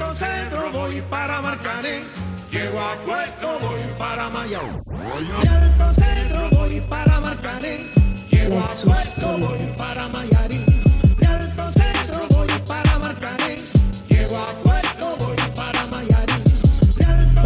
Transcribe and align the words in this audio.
Alto 0.00 0.14
Centro 0.14 0.70
voy 0.72 1.02
para 1.10 1.40
Marcané. 1.42 2.04
Llego 2.52 2.80
a 2.80 2.94
Puerto, 3.04 3.58
voy 3.60 3.80
para 3.98 4.28
Mayao. 4.28 4.80
Alto 5.50 6.00
Centro 6.00 6.50
voy 6.52 6.80
para 6.82 7.20
Marcané. 7.20 7.90
Llego 8.30 8.60
a 8.60 8.68
Puerto, 8.84 9.38
voy 9.38 9.58
para 9.76 10.06
Mayarín. 10.06 10.57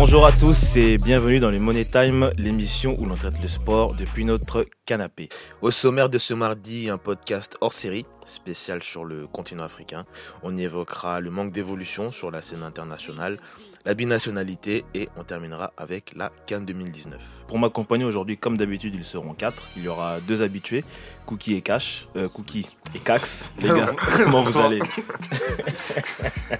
Bonjour 0.04 0.26
à 0.26 0.32
tous 0.32 0.74
et 0.74 0.96
bienvenue 0.96 1.38
dans 1.38 1.52
le 1.52 1.60
Money 1.60 1.84
Time, 1.84 2.32
l'émission 2.36 2.96
où 2.98 3.06
l'on 3.06 3.14
traite 3.14 3.40
le 3.40 3.46
sport 3.46 3.94
depuis 3.94 4.24
notre 4.24 4.66
canapé. 4.84 5.28
Au 5.60 5.70
sommaire 5.70 6.08
de 6.08 6.18
ce 6.18 6.34
mardi, 6.34 6.90
un 6.90 6.98
podcast 6.98 7.56
hors 7.60 7.72
série, 7.72 8.04
spécial 8.26 8.82
sur 8.82 9.04
le 9.04 9.28
continent 9.28 9.62
africain. 9.62 10.04
On 10.42 10.56
y 10.56 10.64
évoquera 10.64 11.20
le 11.20 11.30
manque 11.30 11.52
d'évolution 11.52 12.08
sur 12.10 12.32
la 12.32 12.42
scène 12.42 12.64
internationale, 12.64 13.38
la 13.84 13.94
binationalité 13.94 14.84
et 14.92 15.08
on 15.16 15.22
terminera 15.22 15.72
avec 15.76 16.14
la 16.16 16.32
Cannes 16.46 16.66
2019. 16.66 17.20
Pour 17.46 17.60
m'accompagner 17.60 18.04
aujourd'hui, 18.04 18.36
comme 18.36 18.56
d'habitude, 18.56 18.96
ils 18.96 19.04
seront 19.04 19.34
quatre. 19.34 19.68
Il 19.76 19.84
y 19.84 19.88
aura 19.88 20.20
deux 20.20 20.42
habitués, 20.42 20.84
Cookie 21.26 21.54
et 21.54 21.62
Cash, 21.62 22.08
euh, 22.16 22.28
Cookie 22.28 22.66
et 22.96 22.98
Cax. 22.98 23.48
Les 23.60 23.68
gars, 23.68 23.94
comment 24.24 24.42
vous 24.42 24.58
allez? 24.58 24.80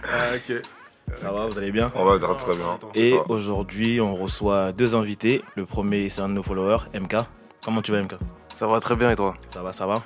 Ah, 0.05 0.37
ok. 0.37 0.63
Ça 1.17 1.31
va, 1.31 1.47
vous 1.47 1.59
allez 1.59 1.71
bien 1.71 1.93
On 1.95 2.05
va 2.05 2.19
très 2.19 2.35
très 2.35 2.55
bien. 2.55 2.79
Et 2.95 3.15
aujourd'hui, 3.29 4.01
on 4.01 4.15
reçoit 4.15 4.73
deux 4.73 4.95
invités. 4.95 5.43
Le 5.57 5.67
premier, 5.67 6.09
c'est 6.09 6.21
un 6.21 6.29
de 6.29 6.35
nos 6.35 6.43
followers, 6.43 6.85
MK. 6.95 7.17
Comment 7.65 7.83
tu 7.83 7.93
vas, 7.93 8.03
MK 8.03 8.15
Ça 8.57 8.67
va 8.67 8.81
très 8.81 8.97
bien 8.97 9.11
et 9.11 9.17
toi? 9.17 9.35
Ça 9.51 9.63
va, 9.63 9.73
ça 9.73 9.87
va. 9.87 10.03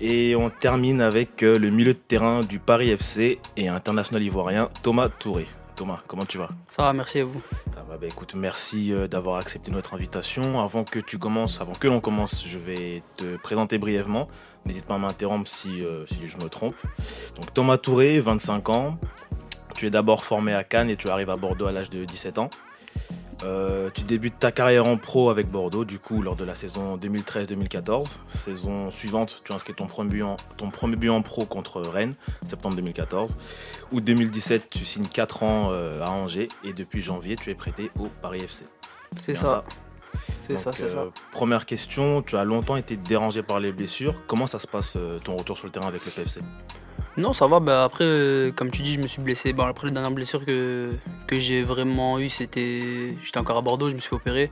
Et 0.00 0.36
on 0.36 0.50
termine 0.50 1.00
avec 1.00 1.42
euh, 1.42 1.58
le 1.58 1.70
milieu 1.70 1.92
de 1.92 1.98
terrain 1.98 2.42
du 2.42 2.60
Paris 2.60 2.90
FC 2.90 3.40
et 3.56 3.68
international 3.68 4.22
ivoirien, 4.22 4.68
Thomas 4.82 5.08
Touré. 5.08 5.46
Thomas, 5.74 6.00
comment 6.08 6.24
tu 6.24 6.38
vas? 6.38 6.48
Ça 6.70 6.82
va, 6.82 6.92
merci 6.92 7.20
à 7.20 7.24
vous. 7.24 7.40
Ça 7.72 7.84
va, 7.88 7.96
bah 7.98 8.06
écoute, 8.08 8.34
merci 8.34 8.92
euh, 8.92 9.06
d'avoir 9.06 9.36
accepté 9.36 9.70
notre 9.70 9.94
invitation. 9.94 10.60
Avant 10.60 10.82
que 10.84 10.98
tu 10.98 11.18
commences, 11.18 11.60
avant 11.60 11.72
que 11.72 11.86
l'on 11.86 12.00
commence, 12.00 12.44
je 12.46 12.58
vais 12.58 13.02
te 13.16 13.36
présenter 13.36 13.78
brièvement. 13.78 14.28
N'hésite 14.64 14.86
pas 14.86 14.94
à 14.94 14.98
m'interrompre 14.98 15.48
si, 15.48 15.82
euh, 15.84 16.04
si 16.06 16.26
je 16.26 16.36
me 16.38 16.48
trompe. 16.48 16.74
Donc 17.36 17.54
Thomas 17.54 17.78
Touré, 17.78 18.18
25 18.20 18.68
ans. 18.70 18.98
Tu 19.78 19.86
es 19.86 19.90
d'abord 19.90 20.24
formé 20.24 20.54
à 20.54 20.64
Cannes 20.64 20.90
et 20.90 20.96
tu 20.96 21.08
arrives 21.08 21.30
à 21.30 21.36
Bordeaux 21.36 21.66
à 21.66 21.70
l'âge 21.70 21.88
de 21.88 22.04
17 22.04 22.38
ans. 22.38 22.50
Euh, 23.44 23.90
tu 23.94 24.02
débutes 24.02 24.36
ta 24.36 24.50
carrière 24.50 24.88
en 24.88 24.96
pro 24.96 25.30
avec 25.30 25.48
Bordeaux, 25.48 25.84
du 25.84 26.00
coup, 26.00 26.20
lors 26.20 26.34
de 26.34 26.42
la 26.42 26.56
saison 26.56 26.96
2013-2014. 26.96 28.16
Saison 28.26 28.90
suivante, 28.90 29.40
tu 29.44 29.52
inscris 29.52 29.74
ton 29.74 29.86
premier, 29.86 30.10
but 30.10 30.22
en, 30.24 30.36
ton 30.56 30.70
premier 30.70 30.96
but 30.96 31.10
en 31.10 31.22
pro 31.22 31.44
contre 31.44 31.80
Rennes, 31.80 32.14
septembre 32.44 32.74
2014. 32.74 33.36
Août 33.92 34.02
2017, 34.02 34.68
tu 34.68 34.84
signes 34.84 35.06
4 35.06 35.44
ans 35.44 35.68
euh, 35.70 36.04
à 36.04 36.10
Angers 36.10 36.48
et 36.64 36.72
depuis 36.72 37.00
janvier, 37.00 37.36
tu 37.36 37.50
es 37.50 37.54
prêté 37.54 37.92
au 38.00 38.08
Paris 38.20 38.40
FC. 38.40 38.64
C'est 39.20 39.34
ça. 39.34 39.62
C'est 40.44 40.56
ça, 40.56 40.72
c'est 40.72 40.82
euh, 40.86 40.88
ça. 40.88 41.04
Première 41.30 41.66
question, 41.66 42.22
tu 42.22 42.36
as 42.36 42.42
longtemps 42.42 42.76
été 42.76 42.96
dérangé 42.96 43.44
par 43.44 43.60
les 43.60 43.70
blessures. 43.70 44.26
Comment 44.26 44.48
ça 44.48 44.58
se 44.58 44.66
passe 44.66 44.98
ton 45.22 45.36
retour 45.36 45.56
sur 45.56 45.68
le 45.68 45.70
terrain 45.70 45.86
avec 45.86 46.04
le 46.04 46.10
PFC 46.10 46.40
Non, 47.16 47.32
ça 47.32 47.46
va. 47.46 47.60
Bah, 47.60 47.84
après, 47.84 48.04
euh, 48.04 48.52
comme 48.52 48.70
tu 48.70 48.82
dis, 48.82 48.94
je 48.94 49.00
me 49.00 49.06
suis 49.06 49.20
blessé. 49.22 49.54
Après, 49.58 49.86
la 49.88 49.92
dernière 49.92 50.12
blessure 50.12 50.44
que, 50.44 50.92
j'ai 51.32 51.62
vraiment 51.62 52.18
eue, 52.18 52.28
c'était. 52.28 53.08
J'étais 53.24 53.38
encore 53.38 53.56
à 53.56 53.62
Bordeaux, 53.62 53.90
je 53.90 53.94
me 53.94 54.00
suis 54.00 54.08
fait 54.10 54.16
opérer. 54.16 54.50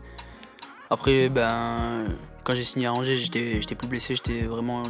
Après, 0.91 1.29
ben, 1.29 2.05
quand 2.45 2.55
j'ai 2.55 2.65
signé 2.65 2.87
à 2.87 2.93
Angers, 2.93 3.17
j'étais 3.19 3.75
plus 3.77 3.89
blessé. 3.89 4.15
J'étais 4.17 4.43
vraiment 4.43 4.83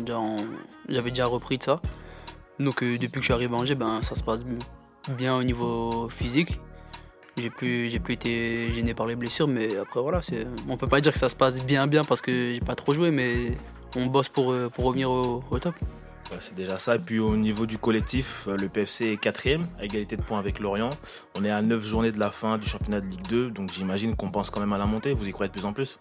J'avais 0.89 1.11
déjà 1.11 1.27
repris 1.27 1.59
de 1.59 1.63
ça. 1.63 1.81
Donc, 2.59 2.83
euh, 2.83 2.97
depuis 2.97 3.13
que 3.13 3.21
je 3.21 3.25
suis 3.25 3.35
arrivé 3.35 3.55
à 3.55 3.59
Angers, 3.59 3.75
ben, 3.75 4.01
ça 4.03 4.15
se 4.15 4.23
passe 4.23 4.45
bien 5.09 5.37
au 5.37 5.43
niveau 5.43 6.09
physique. 6.09 6.59
J'ai 7.39 7.51
plus, 7.51 7.91
plus 8.01 8.15
été 8.15 8.71
gêné 8.73 8.95
par 8.95 9.07
les 9.07 9.15
blessures, 9.15 9.47
mais 9.47 9.77
après, 9.77 10.01
voilà. 10.01 10.23
c'est- 10.23 10.47
On 10.71 10.79
peut 10.79 10.87
pas 10.87 11.03
dire 11.03 11.13
que 11.13 11.19
ça 11.19 11.29
se 11.29 11.37
passe 11.37 11.63
bien, 11.63 11.87
bien 11.87 12.03
parce 12.03 12.23
que 12.23 12.55
j'ai 12.55 12.61
pas 12.61 12.75
trop 12.75 12.95
joué, 12.95 13.11
mais 13.11 13.53
on 13.95 14.07
bosse 14.07 14.31
pour, 14.31 14.53
euh, 14.53 14.71
pour 14.75 14.87
revenir 14.87 15.11
au 15.11 15.43
top. 15.61 15.75
Bah, 16.31 16.37
C'est 16.41 16.55
déjà 16.55 16.79
ça. 16.79 16.97
Et 16.97 16.99
puis 16.99 17.19
au 17.19 17.37
niveau 17.37 17.67
du 17.67 17.79
collectif, 17.79 18.47
euh, 18.49 18.57
le 18.57 18.69
PFC 18.69 19.13
est 19.13 19.17
quatrième, 19.17 19.67
à 19.79 19.85
égalité 19.85 20.17
de 20.17 20.23
points 20.23 20.39
avec 20.39 20.59
Lorient. 20.59 20.91
On 21.39 21.45
est 21.45 21.51
à 21.51 21.63
9 21.63 21.85
journées 21.85 22.13
de 22.13 22.19
la 22.19 22.31
fin 22.31 22.59
du 22.59 22.67
championnat 22.67 23.01
de 23.01 23.07
Ligue 23.07 23.27
2, 23.29 23.51
donc 23.51 23.73
j'imagine 23.73 24.17
qu'on 24.17 24.31
pense 24.31 24.51
quand 24.51 24.61
même 24.61 24.73
à 24.73 24.79
la 24.79 24.87
montée. 24.87 25.13
Vous 25.13 25.29
y 25.29 25.33
croyez 25.33 25.49
de 25.49 25.53
plus 25.53 25.65
en 25.65 25.73
plus? 25.73 25.99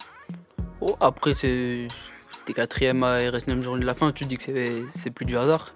Oh, 0.82 0.96
après. 1.00 1.34
T'es 1.34 2.54
quatrième 2.54 3.04
à 3.04 3.18
RS 3.18 3.48
9 3.48 3.64
journée 3.64 3.82
de 3.82 3.86
la 3.88 3.96
fin, 3.96 4.12
tu 4.12 4.24
te 4.26 4.30
dis 4.30 4.38
que 4.38 4.44
c'est 4.96 5.10
plus 5.10 5.26
du 5.26 5.36
hasard. 5.36 5.74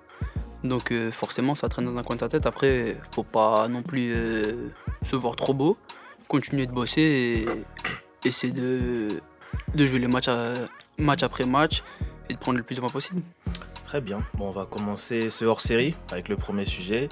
Donc, 0.64 0.92
euh, 0.92 1.12
forcément, 1.12 1.56
ça 1.56 1.68
traîne 1.70 1.86
dans 1.86 1.98
un 1.98 2.04
coin 2.04 2.16
de 2.16 2.20
ta 2.20 2.30
tête. 2.30 2.46
Après, 2.46 2.98
faut 3.14 3.24
pas 3.24 3.68
non 3.68 3.82
plus 3.82 4.14
euh, 4.16 4.70
se 5.04 5.16
voir 5.16 5.36
trop 5.36 5.54
beau. 5.54 5.78
Continuer 6.28 6.68
de 6.68 6.72
bosser 6.72 7.02
et 7.02 8.28
essayer 8.28 8.54
de, 8.54 9.08
jouer 9.76 10.00
les 10.00 10.08
matchs, 10.08 10.30
match 11.00 11.24
après 11.24 11.46
match 11.46 11.82
et 12.30 12.34
de 12.34 12.38
prendre 12.38 12.58
le 12.58 12.64
plus 12.64 12.76
de 12.76 12.82
points 12.82 12.90
possible. 12.90 13.22
Très 13.90 14.02
bien. 14.02 14.22
Bon, 14.36 14.50
on 14.50 14.52
va 14.52 14.68
commencer 14.68 15.32
ce 15.32 15.46
hors-série 15.46 15.96
avec 16.12 16.30
le 16.30 16.36
premier 16.36 16.64
sujet. 16.64 17.10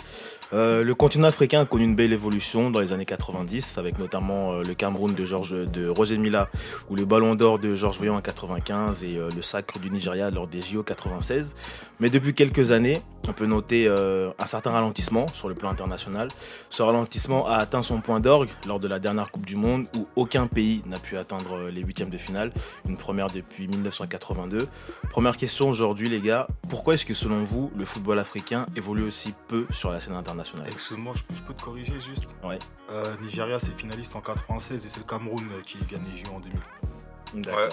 Euh, 0.54 0.84
le 0.84 0.94
continent 0.94 1.28
africain 1.28 1.62
a 1.62 1.66
connu 1.66 1.84
une 1.84 1.96
belle 1.96 2.14
évolution 2.14 2.70
dans 2.70 2.80
les 2.80 2.94
années 2.94 3.04
90, 3.06 3.80
avec 3.80 3.98
notamment 3.98 4.54
euh, 4.54 4.64
le 4.64 4.76
Cameroun 4.76 5.14
de, 5.14 5.26
Georges, 5.26 5.66
de 5.66 5.90
Roger 5.90 6.20
Mila 6.20 6.50
ou 6.90 6.96
le 6.96 7.06
Ballon 7.06 7.34
d'Or 7.34 7.58
de 7.58 7.76
Georges 7.76 7.98
Voyant 7.98 8.16
en 8.16 8.22
95 8.22 9.04
et 9.04 9.18
euh, 9.18 9.30
le 9.36 9.42
sacre 9.42 9.80
du 9.80 9.90
Nigeria 9.90 10.30
lors 10.30 10.48
des 10.48 10.62
JO 10.62 10.84
96. 10.84 11.56
Mais 12.00 12.12
depuis 12.12 12.34
quelques 12.34 12.72
années, 12.72 13.02
on 13.28 13.34
peut 13.34 13.48
noter 13.48 13.90
un 13.90 14.46
certain 14.46 14.72
ralentissement 14.72 15.26
sur 15.34 15.50
le 15.50 15.56
plan 15.56 15.70
international. 15.70 16.30
Ce 16.70 16.82
ralentissement 16.82 17.46
a 17.46 17.56
atteint 17.56 17.82
son 17.82 18.00
point 18.00 18.22
d'orgue 18.22 18.48
lors 18.66 18.80
de 18.80 18.88
la 18.88 19.00
dernière 19.00 19.32
Coupe 19.32 19.46
du 19.46 19.58
Monde 19.58 19.88
où 19.98 20.08
aucun 20.16 20.48
pays 20.48 20.82
n'a 20.86 20.98
pu 20.98 21.18
atteindre 21.18 21.68
les 21.70 21.82
huitièmes 21.82 22.10
de 22.10 22.18
finale, 22.18 22.54
une 22.88 22.96
première 22.96 23.28
depuis 23.28 23.68
1982. 23.68 24.70
Première 25.10 25.36
question 25.36 25.68
aujourd'hui 25.68 26.08
les 26.08 26.22
gars, 26.22 26.48
pourquoi 26.70 26.94
est-ce 26.96 27.06
que 27.06 27.14
selon 27.14 27.44
vous 27.44 27.72
le 27.76 27.86
football 27.86 28.20
africain 28.20 28.66
évolue 28.76 29.04
aussi 29.04 29.34
peu 29.48 29.66
sur 29.70 29.92
la 29.92 30.00
scène 30.00 30.14
internationale? 30.16 30.68
Excuse-moi, 30.72 31.14
je, 31.16 31.24
peux- 31.24 31.36
je 31.36 31.42
peux 31.44 31.54
te 31.54 31.64
corriger 31.64 32.00
juste? 32.00 32.26
Ouais. 32.44 32.60
Euh, 32.92 33.16
Nigeria, 33.22 33.60
c'est 33.60 33.76
finaliste 33.78 34.16
en 34.16 34.22
96 34.22 34.86
et 34.86 34.90
c'est 34.90 35.00
le 35.00 35.06
Cameroun 35.06 35.48
euh, 35.52 35.62
qui 35.66 35.78
gagne 35.90 36.04
les 36.12 36.18
JO 36.18 36.32
en 36.36 36.40
2000. 36.40 36.60
D'accord. 37.44 37.70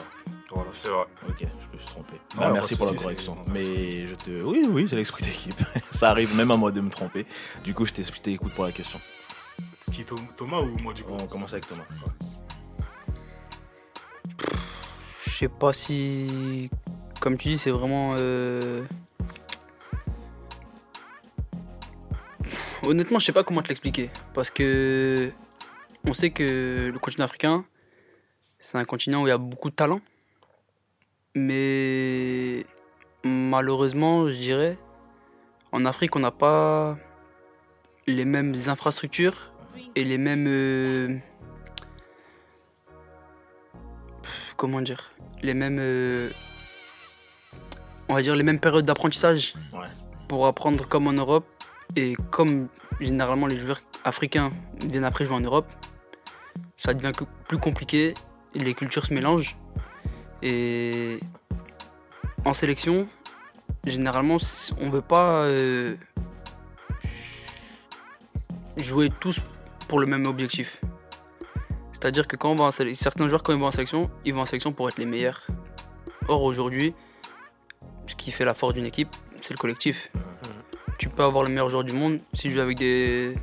Voilà, 0.51 0.71
C'est 0.73 0.89
vrai. 0.89 1.05
Ok, 1.29 1.37
je 1.41 1.75
me 1.75 1.79
suis 1.79 1.89
trompé. 1.89 2.15
Non, 2.37 2.41
Bah, 2.43 2.51
merci 2.53 2.77
pour 2.77 2.87
la 2.87 2.93
correction. 2.95 3.37
Mais 3.49 4.07
je 4.07 4.15
te. 4.15 4.43
Oui, 4.43 4.67
oui, 4.69 4.87
c'est 4.89 4.97
l'esprit 4.97 5.25
d'équipe. 5.25 5.55
Ça 5.91 6.11
arrive 6.11 6.35
même 6.35 6.51
à 6.51 6.57
moi 6.57 6.71
de 6.73 6.81
me 6.81 6.91
tromper. 6.91 7.27
Du 7.65 7.73
coup, 7.75 7.87
je 7.87 7.93
t'ai- 7.93 8.05
je 8.05 8.13
t'écoute 8.21 8.55
pour 8.55 8.65
la 8.65 8.73
question. 8.73 9.01
Qui 9.93 10.05
Thomas 10.37 10.61
ou 10.61 10.77
moi 10.79 10.93
du 10.93 11.03
coup? 11.05 11.13
On 11.21 11.27
commence 11.27 11.53
avec 11.53 11.67
Thomas. 11.67 11.85
Je 15.27 15.31
sais 15.31 15.49
pas 15.49 15.73
si. 15.73 16.69
Comme 17.25 17.39
tu 17.39 17.49
dis, 17.49 17.57
c'est 17.57 17.71
vraiment. 17.71 18.17
euh, 18.19 18.85
Honnêtement, 22.83 23.19
je 23.19 23.25
sais 23.25 23.33
pas 23.33 23.43
comment 23.45 23.63
te 23.63 23.69
l'expliquer. 23.69 24.11
Parce 24.35 24.51
que. 24.51 25.31
On 26.07 26.13
sait 26.13 26.29
que 26.29 26.91
le 26.93 26.99
continent 26.99 27.25
africain, 27.25 27.65
c'est 28.61 28.77
un 28.77 28.85
continent 28.85 29.23
où 29.23 29.27
il 29.27 29.31
y 29.31 29.33
a 29.33 29.39
beaucoup 29.39 29.71
de 29.71 29.75
talent. 29.75 30.03
Mais. 31.35 32.67
Malheureusement, 33.25 34.29
je 34.29 34.35
dirais. 34.35 34.77
En 35.73 35.87
Afrique, 35.87 36.15
on 36.17 36.21
n'a 36.21 36.31
pas 36.31 36.99
les 38.07 38.27
mêmes 38.27 38.55
infrastructures 38.67 39.51
et 39.97 40.05
les 40.05 40.19
mêmes. 40.19 40.45
euh, 40.47 41.17
comment 44.59 44.83
dire 44.83 45.11
les 45.43 45.55
mêmes 45.55 45.79
euh, 45.81 46.31
on 48.09 48.15
va 48.15 48.23
dire 48.23 48.37
les 48.37 48.43
mêmes 48.43 48.61
périodes 48.61 48.85
d'apprentissage 48.85 49.55
Ouais. 49.73 49.87
pour 50.29 50.47
apprendre 50.47 50.87
comme 50.89 51.07
en 51.07 51.13
Europe 51.13 51.47
et 51.97 52.15
comme 52.31 52.69
généralement 53.01 53.47
les 53.47 53.59
joueurs 53.59 53.81
africains 54.05 54.51
viennent 54.85 55.05
après 55.05 55.25
jouer 55.25 55.37
en 55.37 55.41
Europe 55.41 55.67
ça 56.77 56.95
devient 56.95 57.13
plus 57.49 57.59
compliqué 57.59 58.15
les 58.55 58.75
cultures 58.75 59.05
se 59.07 59.15
mélangent 59.15 59.57
et 60.43 61.19
en 62.45 62.53
sélection 62.53 63.09
généralement 63.87 64.37
on 64.81 64.91
veut 64.91 65.01
pas 65.03 65.45
euh, 65.45 65.97
jouer 68.77 69.11
tous 69.21 69.41
pour 69.89 70.01
le 70.01 70.07
même 70.07 70.27
objectif 70.27 70.81
c'est-à-dire 71.93 72.29
que 72.29 72.37
quand 72.37 72.51
on 72.51 72.57
va 72.57 72.65
en 72.65 72.71
certains 72.71 73.29
joueurs, 73.31 73.43
quand 73.43 73.55
ils 73.55 73.59
vont 73.59 73.69
en 73.69 73.71
sélection, 73.71 74.11
ils 74.27 74.35
vont 74.35 74.43
en 74.43 74.45
sélection 74.45 74.73
pour 74.73 74.91
être 74.91 74.99
les 74.99 75.07
meilleurs. 75.07 75.47
Or, 76.29 76.43
aujourd'hui, 76.43 76.93
ce 78.07 78.15
qui 78.15 78.31
fait 78.31 78.45
la 78.45 78.55
force 78.55 78.75
d'une 78.75 78.87
équipe, 78.87 79.15
c'est 79.43 79.53
le 79.53 79.59
collectif. 79.59 80.11
Tu 80.99 81.09
peux 81.09 81.23
avoir 81.23 81.45
le 81.45 81.51
meilleur 81.51 81.71
joueur 81.71 81.85
du 81.85 81.93
monde, 81.93 82.19
s'il 82.35 82.51
joue 82.53 82.61
avec 82.61 82.79
des, 82.79 83.35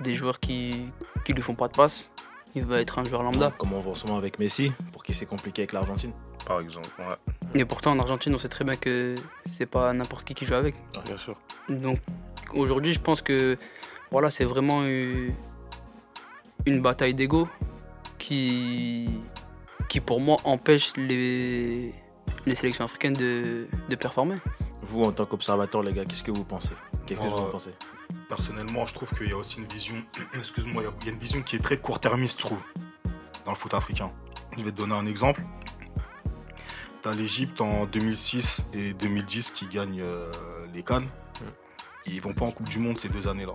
des 0.00 0.14
joueurs 0.14 0.40
qui 0.40 0.86
qui 1.24 1.32
lui 1.32 1.42
font 1.42 1.56
pas 1.56 1.66
de 1.66 1.76
passe, 1.76 2.08
il 2.54 2.64
va 2.64 2.80
être 2.80 3.00
un 3.00 3.04
joueur 3.04 3.24
lambda. 3.24 3.52
Comme 3.58 3.72
on 3.72 3.80
voit 3.80 3.92
en 3.92 3.94
ce 3.96 4.06
moment 4.06 4.16
avec 4.18 4.38
Messi, 4.38 4.72
pour 4.92 5.02
qui 5.02 5.12
c'est 5.12 5.26
compliqué 5.26 5.62
avec 5.62 5.72
l'Argentine. 5.72 6.12
Par 6.46 6.60
exemple, 6.60 6.88
ouais. 7.00 7.60
Et 7.60 7.64
pourtant, 7.64 7.90
en 7.90 7.98
Argentine, 7.98 8.32
on 8.32 8.38
sait 8.38 8.48
très 8.48 8.64
bien 8.64 8.76
que 8.76 9.16
c'est 9.50 9.66
pas 9.66 9.92
n'importe 9.92 10.24
qui 10.24 10.34
qui 10.34 10.46
joue 10.46 10.54
avec. 10.54 10.76
Bien 11.04 11.16
sûr. 11.18 11.34
Donc, 11.68 11.98
aujourd'hui, 12.54 12.92
je 12.92 13.00
pense 13.00 13.20
que 13.20 13.58
voilà, 14.12 14.30
c'est 14.30 14.44
vraiment 14.44 14.84
une, 14.84 15.34
une 16.64 16.80
bataille 16.80 17.14
d'ego 17.14 17.48
qui, 18.18 19.08
qui, 19.88 20.00
pour 20.00 20.20
moi, 20.20 20.36
empêche 20.44 20.92
les, 20.96 21.92
les 22.46 22.54
sélections 22.54 22.84
africaines 22.84 23.12
de, 23.14 23.66
de 23.88 23.96
performer. 23.96 24.36
Vous, 24.80 25.02
en 25.04 25.12
tant 25.12 25.26
qu'observateur, 25.26 25.82
les 25.82 25.92
gars, 25.92 26.04
qu'est-ce 26.04 26.22
que 26.22 26.30
vous 26.30 26.44
pensez? 26.44 26.70
Qu'est-ce 27.06 27.20
que 27.20 27.26
vous 27.26 27.36
en 27.36 27.44
pensez? 27.50 27.74
Personnellement, 28.28 28.86
je 28.86 28.94
trouve 28.94 29.10
qu'il 29.16 29.28
y 29.28 29.32
a 29.32 29.36
aussi 29.36 29.58
une 29.58 29.66
vision, 29.66 29.94
excuse-moi, 30.34 30.82
il 30.82 30.86
y 30.86 30.88
a- 30.88 30.92
il 31.02 31.06
y 31.06 31.10
a 31.10 31.12
une 31.12 31.18
vision 31.18 31.42
qui 31.42 31.56
est 31.56 31.60
très 31.60 31.78
court-termiste, 31.78 32.40
je 32.40 32.46
trouve, 32.46 32.58
dans 33.44 33.52
le 33.52 33.56
foot 33.56 33.74
africain. 33.74 34.10
Je 34.56 34.62
vais 34.62 34.70
te 34.72 34.76
donner 34.76 34.94
un 34.94 35.06
exemple. 35.06 35.42
T'as 37.02 37.12
l'Égypte 37.12 37.60
en 37.60 37.86
2006 37.86 38.64
et 38.72 38.92
2010 38.94 39.50
qui 39.52 39.66
gagnent 39.66 40.00
euh, 40.00 40.30
les 40.74 40.82
Cannes. 40.82 41.08
Ils 42.06 42.20
vont 42.20 42.32
pas 42.32 42.46
en 42.46 42.50
Coupe 42.50 42.68
du 42.68 42.78
Monde 42.78 42.96
ces 42.98 43.08
deux 43.08 43.28
années-là. 43.28 43.52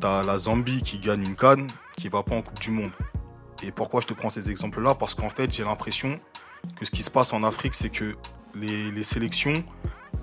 T'as 0.00 0.22
la 0.22 0.38
Zambie 0.38 0.82
qui 0.82 0.98
gagne 0.98 1.22
une 1.24 1.36
Cannes 1.36 1.68
qui 1.96 2.08
va 2.08 2.22
pas 2.22 2.34
en 2.34 2.42
Coupe 2.42 2.58
du 2.60 2.70
Monde. 2.70 2.90
Et 3.62 3.72
pourquoi 3.72 4.00
je 4.00 4.06
te 4.06 4.14
prends 4.14 4.30
ces 4.30 4.50
exemples-là? 4.50 4.94
Parce 4.94 5.14
qu'en 5.14 5.28
fait, 5.28 5.52
j'ai 5.52 5.64
l'impression 5.64 6.20
que 6.76 6.84
ce 6.84 6.90
qui 6.90 7.02
se 7.02 7.10
passe 7.10 7.32
en 7.32 7.42
Afrique, 7.44 7.74
c'est 7.74 7.90
que 7.90 8.16
les, 8.54 8.90
les 8.90 9.04
sélections 9.04 9.64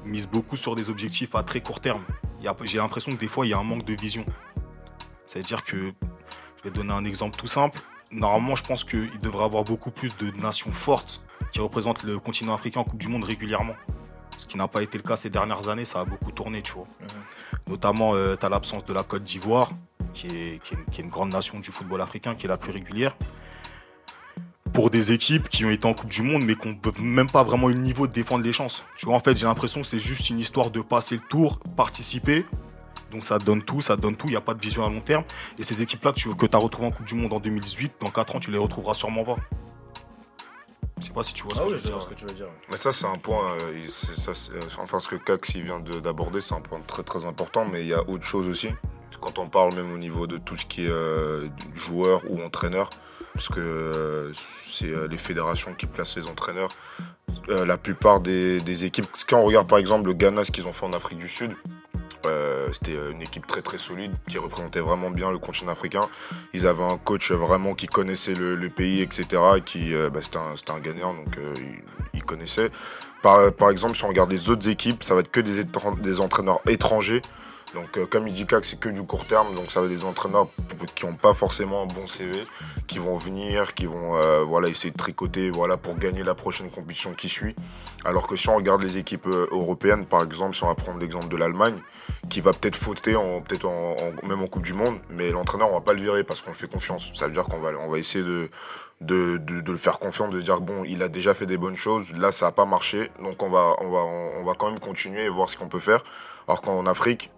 misent 0.06 0.28
beaucoup 0.28 0.58
sur 0.58 0.76
des 0.76 0.90
objectifs 0.90 1.36
à 1.36 1.44
très 1.44 1.62
court 1.62 1.80
terme. 1.80 2.04
J'ai 2.64 2.78
l'impression 2.78 3.12
que 3.12 3.18
des 3.18 3.28
fois, 3.28 3.46
il 3.46 3.50
y 3.50 3.54
a 3.54 3.58
un 3.58 3.64
manque 3.64 3.86
de 3.86 3.94
vision. 3.94 4.26
C'est-à-dire 5.26 5.64
que, 5.64 5.78
je 6.58 6.64
vais 6.64 6.70
te 6.70 6.76
donner 6.76 6.94
un 6.94 7.06
exemple 7.06 7.38
tout 7.38 7.48
simple. 7.48 7.80
Normalement, 8.12 8.56
je 8.56 8.64
pense 8.64 8.84
qu'il 8.84 9.20
devrait 9.20 9.44
y 9.44 9.46
avoir 9.46 9.64
beaucoup 9.64 9.92
plus 9.92 10.16
de 10.18 10.32
nations 10.40 10.72
fortes 10.72 11.22
qui 11.52 11.60
représentent 11.60 12.04
le 12.04 12.20
continent 12.20 12.54
africain 12.54 12.82
en 12.82 12.84
Coupe 12.84 13.00
du 13.00 13.08
Monde 13.08 13.26
régulièrement. 13.26 13.76
Ce 14.38 14.46
qui 14.46 14.58
n'a 14.58 14.68
pas 14.68 14.82
été 14.82 14.98
le 14.98 15.04
cas 15.04 15.18
ces 15.18 15.30
dernières 15.30 15.68
années, 15.68 15.84
ça 15.84 16.02
a 16.02 16.06
beaucoup 16.06 16.32
tourné, 16.32 16.62
tu 16.62 16.74
vois. 16.74 16.88
Notamment, 17.68 18.14
tu 18.14 18.46
as 18.46 18.50
l'absence 18.50 18.86
de 18.86 18.94
la 18.94 19.04
Côte 19.04 19.24
d'Ivoire, 19.24 19.72
qui 20.14 20.28
est, 20.28 20.64
qui, 20.64 20.76
est, 20.76 20.92
qui 20.92 21.02
est 21.02 21.04
une 21.04 21.10
grande 21.10 21.34
nation 21.34 21.60
du 21.60 21.72
football 21.72 22.02
africain, 22.02 22.36
qui 22.36 22.46
est 22.46 22.50
la 22.50 22.58
plus 22.58 22.72
régulière. 22.72 23.18
Pour 24.78 24.92
des 24.92 25.12
équipes 25.12 25.50
qui 25.50 25.66
ont 25.66 25.72
été 25.72 25.88
en 25.88 25.96
Coupe 25.96 26.12
du 26.12 26.22
Monde, 26.22 26.44
mais 26.46 26.54
qui 26.56 26.68
n'ont 26.68 26.78
même 27.02 27.32
pas 27.32 27.42
vraiment 27.42 27.68
eu 27.72 27.74
le 27.74 27.80
niveau 27.80 28.06
de 28.06 28.12
défendre 28.14 28.44
les 28.46 28.54
chances. 28.54 28.84
Tu 28.96 29.08
vois, 29.08 29.16
en 29.16 29.20
fait, 29.20 29.36
j'ai 29.36 29.48
l'impression 29.48 29.82
que 29.82 29.88
c'est 29.88 29.98
juste 29.98 30.30
une 30.30 30.40
histoire 30.40 30.70
de 30.70 30.82
passer 30.82 31.16
le 31.16 31.22
tour, 31.28 31.58
participer. 31.76 32.46
Donc 33.10 33.24
ça 33.24 33.40
donne 33.40 33.64
tout, 33.64 33.82
ça 33.82 33.96
donne 33.96 34.16
tout, 34.16 34.28
il 34.28 34.32
n'y 34.32 34.36
a 34.36 34.42
pas 34.42 34.54
de 34.54 34.62
vision 34.62 34.86
à 34.86 34.90
long 34.92 35.02
terme. 35.02 35.24
Et 35.58 35.64
ces 35.64 35.82
équipes-là 35.82 36.12
que 36.12 36.18
tu 36.20 36.30
que 36.36 36.46
as 36.56 36.60
retrouvées 36.60 36.90
en 36.90 36.92
Coupe 36.92 37.08
du 37.08 37.16
Monde 37.16 37.34
en 37.34 37.40
2018, 37.40 37.94
dans 38.02 38.12
4 38.12 38.36
ans, 38.36 38.40
tu 38.40 38.52
les 38.52 38.60
retrouveras 38.60 38.94
sûrement 38.94 39.24
pas. 39.24 39.38
Je 41.02 41.06
sais 41.08 41.12
pas 41.12 41.24
si 41.24 41.34
tu 41.34 41.42
vois 41.42 41.54
ce 41.56 41.58
Ah 41.60 41.64
que 41.64 41.70
oui, 41.70 41.74
je 41.74 41.78
je 41.78 41.84
veux 41.88 41.90
dire. 41.94 42.02
ce 42.04 42.08
que 42.10 42.14
tu 42.14 42.26
veux 42.28 42.34
dire. 42.36 42.48
Mais 42.70 42.78
ça, 42.78 42.92
c'est 42.92 43.08
un 43.08 43.16
point. 43.16 43.42
euh, 43.62 43.88
ça, 43.88 44.32
euh, 44.54 44.60
enfin, 44.80 45.00
ce 45.00 45.08
que 45.08 45.16
Cax 45.16 45.56
il 45.56 45.64
vient 45.64 45.80
de- 45.80 46.00
d'aborder, 46.00 46.40
c'est 46.40 46.54
un 46.54 46.62
point 46.62 46.80
très 46.86 47.02
très 47.02 47.26
important. 47.26 47.66
Mais 47.72 47.82
il 47.82 47.88
y 47.88 47.94
a 47.96 48.08
autre 48.08 48.26
chose 48.26 48.48
aussi. 48.48 48.70
Quand 49.22 49.40
on 49.40 49.48
parle 49.50 49.74
même 49.74 49.92
au 49.92 49.98
niveau 49.98 50.28
de 50.28 50.38
tout 50.38 50.56
ce 50.56 50.68
qui 50.68 50.86
est 50.86 50.90
euh, 50.90 51.50
joueur 51.74 52.22
ou 52.30 52.44
entraîneur, 52.44 52.92
parce 53.38 53.50
que 53.50 53.60
euh, 53.60 54.32
c'est 54.66 54.88
euh, 54.88 55.08
les 55.08 55.20
fédérations 55.20 55.76
qui 55.76 55.86
placent 55.86 56.18
les 56.18 56.26
entraîneurs. 56.26 56.72
Euh, 57.50 57.68
la 57.68 57.78
plupart 57.78 58.20
des, 58.20 58.84
équipes, 58.84 59.06
quand 59.30 59.38
on 59.38 59.44
regarde 59.44 59.68
par 59.68 59.78
exemple 59.78 60.08
le 60.08 60.14
Ghana, 60.14 60.44
ce 60.44 60.52
qu'ils 60.52 60.66
ont 60.66 60.74
fait 60.74 60.88
en 60.88 60.94
Afrique 60.94 61.20
du 61.20 61.28
Sud, 61.28 61.56
c'était 62.74 62.98
une 63.12 63.22
équipe 63.22 63.48
très 63.48 63.62
très 63.62 63.78
solide 63.78 64.12
qui 64.28 64.38
représentait 64.38 64.82
vraiment 64.82 65.12
bien 65.12 65.32
le 65.32 65.38
continent 65.38 65.72
africain. 65.72 66.02
Ils 66.52 66.68
avaient 66.68 66.84
un 66.84 66.98
coach 66.98 67.32
vraiment 67.32 67.74
qui 67.74 67.88
connaissait 67.88 68.34
le, 68.34 68.70
pays, 68.70 69.02
etc. 69.02 69.42
Et 69.56 69.62
qui, 69.62 69.94
bah, 70.12 70.20
c'était 70.22 70.38
un, 70.38 70.76
un 70.76 70.80
Ghanéen, 70.82 71.14
donc 71.14 71.38
euh, 71.38 71.54
il, 72.14 72.24
connaissait. 72.26 72.70
Par, 73.24 73.54
par 73.54 73.70
exemple, 73.70 73.96
si 73.96 74.04
on 74.04 74.10
regarde 74.10 74.30
les 74.30 74.50
autres 74.50 74.68
équipes, 74.68 75.04
ça 75.04 75.14
va 75.14 75.22
être 75.22 75.32
que 75.32 75.40
des, 75.40 75.64
des 76.02 76.20
entraîneurs 76.20 76.60
étrangers. 76.68 77.22
Donc, 77.74 77.98
euh, 77.98 78.06
comme 78.06 78.28
il 78.28 78.34
dit 78.34 78.46
Kak, 78.46 78.64
c'est 78.64 78.80
que 78.80 78.90
du 78.90 79.04
court 79.04 79.28
terme. 79.28 79.54
Donc, 79.54 79.72
ça 79.72 79.82
va 79.82 79.88
des 79.88 80.06
entraîneurs 80.06 80.48
qui 80.96 81.06
n'ont 81.06 81.16
pas 81.16 81.34
forcément 81.34 81.84
un 81.84 81.86
bon 81.86 82.08
CV, 82.08 82.40
qui 82.88 82.98
vont 82.98 83.18
venir, 83.18 83.74
qui 83.74 83.86
vont 83.86 84.16
euh, 84.16 84.44
voilà, 84.44 84.70
essayer 84.70 84.92
de 84.92 84.98
tricoter 84.98 85.52
voilà, 85.52 85.76
pour 85.76 85.96
gagner 85.96 86.24
la 86.24 86.34
prochaine 86.34 86.70
compétition 86.70 87.14
qui 87.14 87.28
suit. 87.28 87.56
Alors 88.06 88.28
que 88.28 88.36
si 88.36 88.48
on 88.50 88.56
regarde 88.56 88.82
les 88.82 88.98
équipes 88.98 89.28
euh, 89.28 89.48
européennes, 89.52 90.06
par 90.06 90.24
exemple, 90.24 90.56
si 90.56 90.64
on 90.64 90.68
va 90.68 90.76
prendre 90.76 91.00
l'exemple 91.00 91.28
de 91.28 91.36
l'Allemagne, 91.36 91.80
qui 92.30 92.42
va 92.42 92.52
peut-être 92.52 92.76
fauter, 92.76 93.16
en, 93.16 93.42
peut-être 93.42 93.70
même 94.24 94.42
en 94.42 94.48
Coupe 94.48 94.64
du 94.64 94.74
Monde, 94.74 95.00
mais 95.10 95.32
l'entraîneur, 95.32 95.70
on 95.70 95.74
va 95.74 95.82
pas 95.82 95.94
le 95.94 96.02
virer 96.02 96.24
parce 96.24 96.42
qu'on 96.42 96.54
fait 96.54 96.72
confiance. 96.72 97.12
Ça 97.16 97.28
veut 97.28 97.34
dire 97.34 97.44
qu'on 97.44 97.60
va, 97.60 97.72
on 97.80 97.90
va 97.90 98.00
essayer 98.00 98.24
de, 98.24 98.50
de, 99.02 99.72
le 99.72 99.78
faire 99.78 100.00
confiance, 100.00 100.30
de 100.30 100.42
dire 100.42 100.62
bon, 100.62 100.84
il 100.86 101.04
a 101.04 101.10
déjà 101.10 101.34
fait 101.34 101.46
des 101.46 101.58
bonnes 101.58 101.76
choses, 101.76 102.14
là 102.14 102.32
ça 102.32 102.48
a 102.48 102.52
pas 102.52 102.66
marché, 102.66 103.12
donc 103.22 103.44
on 103.44 103.50
va, 103.50 103.76
on 103.82 103.92
va, 103.92 104.00
on 104.00 104.44
va 104.44 104.54
quand 104.58 104.70
même 104.70 104.80
continuer 104.80 105.26
et 105.26 105.30
voir 105.30 105.50
ce 105.50 105.58
qu'on 105.58 105.70
peut 105.70 105.80
faire. 105.80 106.04
Alors 106.48 106.62
qu'en 106.62 106.86
Afrique, 106.86 107.30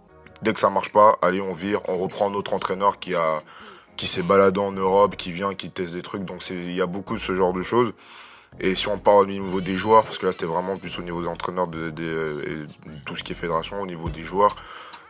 dès 0.42 0.54
que 0.54 0.60
ça 0.60 0.70
marche 0.70 0.92
pas, 0.92 1.18
allez, 1.22 1.42
on 1.42 1.54
vire, 1.54 1.82
on 1.88 1.98
reprend 1.98 2.30
notre 2.30 2.54
entraîneur 2.54 3.00
qui 3.00 3.14
s'est 4.08 4.24
baladé 4.24 4.60
en 4.60 4.72
Europe, 4.72 5.16
qui 5.16 5.32
vient, 5.32 5.54
qui 5.54 5.70
teste 5.70 5.94
des 5.94 6.02
trucs. 6.02 6.26
Donc 6.26 6.48
il 6.50 6.74
y 6.74 6.82
a 6.82 6.88
beaucoup 6.88 7.16
de 7.16 7.20
ce 7.20 7.34
genre 7.36 7.54
de 7.54 7.62
choses. 7.62 7.94
Et 8.60 8.76
si 8.76 8.88
on 8.88 8.98
parle 8.98 9.24
au 9.24 9.26
niveau 9.28 9.62
des 9.62 9.76
joueurs, 9.76 10.04
parce 10.04 10.18
que 10.18 10.26
là 10.26 10.32
c'était 10.32 10.46
vraiment 10.46 10.76
plus 10.76 10.98
au 10.98 11.02
niveau 11.02 11.22
des 11.22 11.28
entraîneurs, 11.28 11.68
de, 11.68 11.94
tout 13.06 13.16
ce 13.16 13.24
qui 13.24 13.34
est 13.34 13.36
fédération, 13.36 13.82
au 13.82 13.86
niveau 13.86 14.10
des 14.10 14.24
joueurs, 14.24 14.56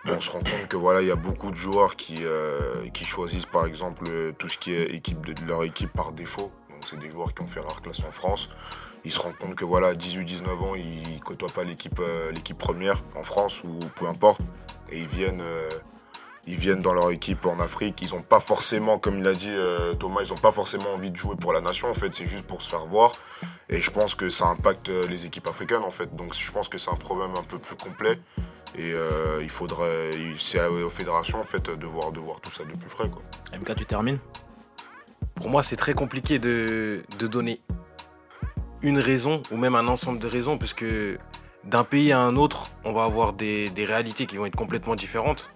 on 0.06 0.20
se 0.20 0.30
rend 0.30 0.40
compte 0.40 0.68
que 0.68 0.78
voilà, 0.78 1.02
il 1.02 1.08
y 1.08 1.12
a 1.12 1.16
beaucoup 1.16 1.52
de 1.52 1.56
joueurs 1.56 1.96
qui, 1.96 2.18
euh, 2.22 2.86
choisissent 2.94 3.46
par 3.46 3.66
exemple 3.66 4.06
euh, 4.10 4.32
tout 4.38 4.48
ce 4.48 4.58
qui 4.58 4.74
est 4.74 4.94
équipe 4.94 5.26
de, 5.26 5.34
leur 5.46 5.64
équipe 5.64 5.92
par 5.94 6.12
défaut. 6.12 6.52
Donc 6.70 6.84
c'est 6.90 7.00
des 7.00 7.10
joueurs 7.10 7.34
qui 7.34 7.44
ont 7.44 7.48
fait 7.48 7.60
rare 7.60 7.82
classe 7.82 8.02
en 8.08 8.12
France. 8.12 8.50
Ils 9.06 9.12
se 9.12 9.20
rendent 9.20 9.38
compte 9.38 9.56
que 9.56 9.66
voilà, 9.66 9.94
18-19 9.94 10.50
ans, 10.50 10.76
ils 10.76 11.20
côtoient 11.22 11.50
pas 11.50 11.62
euh, 11.62 12.32
l'équipe 12.32 12.58
première 12.58 13.02
en 13.16 13.24
France 13.24 13.64
ou 13.64 13.80
peu 13.96 14.08
importe. 14.08 14.42
Et 14.92 15.00
ils 15.00 15.08
viennent, 15.08 15.42
euh, 15.42 15.70
ils 16.46 16.58
viennent 16.58 16.82
dans 16.82 16.94
leur 16.94 17.12
équipe 17.12 17.46
en 17.46 17.60
Afrique. 17.60 18.00
Ils 18.02 18.14
ont 18.16 18.22
pas 18.22 18.40
forcément, 18.40 19.00
comme 19.00 19.20
il 19.20 19.28
a 19.28 19.34
dit 19.34 19.50
euh, 19.52 19.94
Thomas, 19.94 20.22
ils 20.24 20.34
ont 20.34 20.38
pas 20.38 20.52
forcément 20.52 20.94
envie 20.94 21.12
de 21.12 21.16
jouer 21.16 21.36
pour 21.36 21.54
la 21.54 21.62
nation. 21.62 21.90
En 21.90 21.94
fait, 21.94 22.14
c'est 22.14 22.26
juste 22.26 22.48
pour 22.48 22.62
se 22.62 22.70
faire 22.70 22.86
voir. 22.86 23.14
Et 23.70 23.82
je 23.82 23.92
pense 23.92 24.16
que 24.16 24.30
ça 24.30 24.48
impacte 24.48 24.90
euh, 24.90 25.08
les 25.08 25.26
équipes 25.26 25.48
africaines 25.48 25.84
en 25.84 25.92
fait. 25.92 26.16
Donc 26.16 26.34
je 26.34 26.52
pense 26.52 26.70
que 26.70 26.78
c'est 26.78 26.92
un 26.92 26.96
problème 26.96 27.32
un 27.38 27.44
peu 27.44 27.60
plus 27.60 27.76
complet. 27.76 28.20
Et 28.76 28.94
il 29.42 29.50
faudrait, 29.50 30.12
c'est 30.38 30.64
aux 30.64 30.90
fédérations 30.90 31.40
en 31.40 31.44
fait 31.44 31.72
de 31.72 31.86
voir, 31.88 32.12
de 32.12 32.20
voir 32.20 32.40
tout 32.40 32.52
ça 32.52 32.64
de 32.64 32.72
plus 32.78 32.88
près 32.88 33.10
quoi. 33.10 33.22
MK, 33.58 33.76
tu 33.76 33.86
termines? 33.86 34.20
Pour 35.34 35.50
moi, 35.50 35.64
c'est 35.64 35.76
très 35.76 35.94
compliqué 35.94 36.38
de, 36.38 37.04
de 37.18 37.28
donner 37.28 37.60
une 38.82 39.00
raison 39.00 39.42
ou 39.52 39.58
même 39.58 39.76
un 39.76 39.88
ensemble 39.88 40.20
de 40.20 40.28
raisons, 40.28 40.58
puisque 40.58 40.86
d'un 41.64 41.84
pays 41.84 42.12
à 42.12 42.20
un 42.20 42.36
autre, 42.36 42.70
on 42.84 42.94
va 42.94 43.04
avoir 43.04 43.34
des, 43.34 43.72
réalités 43.78 44.26
qui 44.26 44.38
vont 44.38 44.46
être 44.46 44.56
complètement 44.56 44.96
différentes. 44.96 45.50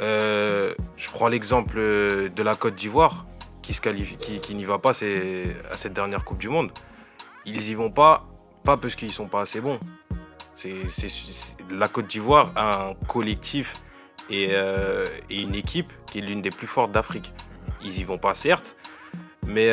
Euh, 0.00 0.74
je 0.96 1.08
prends 1.10 1.28
l'exemple 1.28 1.78
euh, 1.78 2.28
de 2.28 2.42
la 2.42 2.54
Côte 2.54 2.74
d'Ivoire, 2.74 3.26
qui, 3.62 3.74
n'y 4.54 4.64
va 4.64 4.78
pas 4.78 4.90
à 4.90 5.76
cette 5.76 5.92
dernière 5.92 6.24
Coupe 6.24 6.38
du 6.38 6.48
Monde. 6.48 6.70
Ils 7.44 7.68
y 7.70 7.74
vont 7.74 7.90
pas, 7.90 8.28
pas 8.64 8.76
parce 8.76 8.94
qu'ils 8.94 9.12
sont 9.12 9.26
pas 9.26 9.40
assez 9.40 9.60
bons. 9.60 9.80
La 11.70 11.88
Côte 11.88 12.06
d'Ivoire 12.06 12.52
a 12.54 12.88
un 12.88 12.94
collectif 13.06 13.74
et, 14.30 14.48
euh, 14.50 15.04
et 15.30 15.40
une 15.40 15.54
équipe 15.54 15.92
qui 16.10 16.18
est 16.18 16.22
l'une 16.22 16.42
des 16.42 16.50
plus 16.50 16.66
fortes 16.66 16.92
d'Afrique. 16.92 17.32
Ils 17.82 17.98
y 17.98 18.04
vont 18.04 18.18
pas, 18.18 18.34
certes, 18.34 18.76
mais 19.46 19.70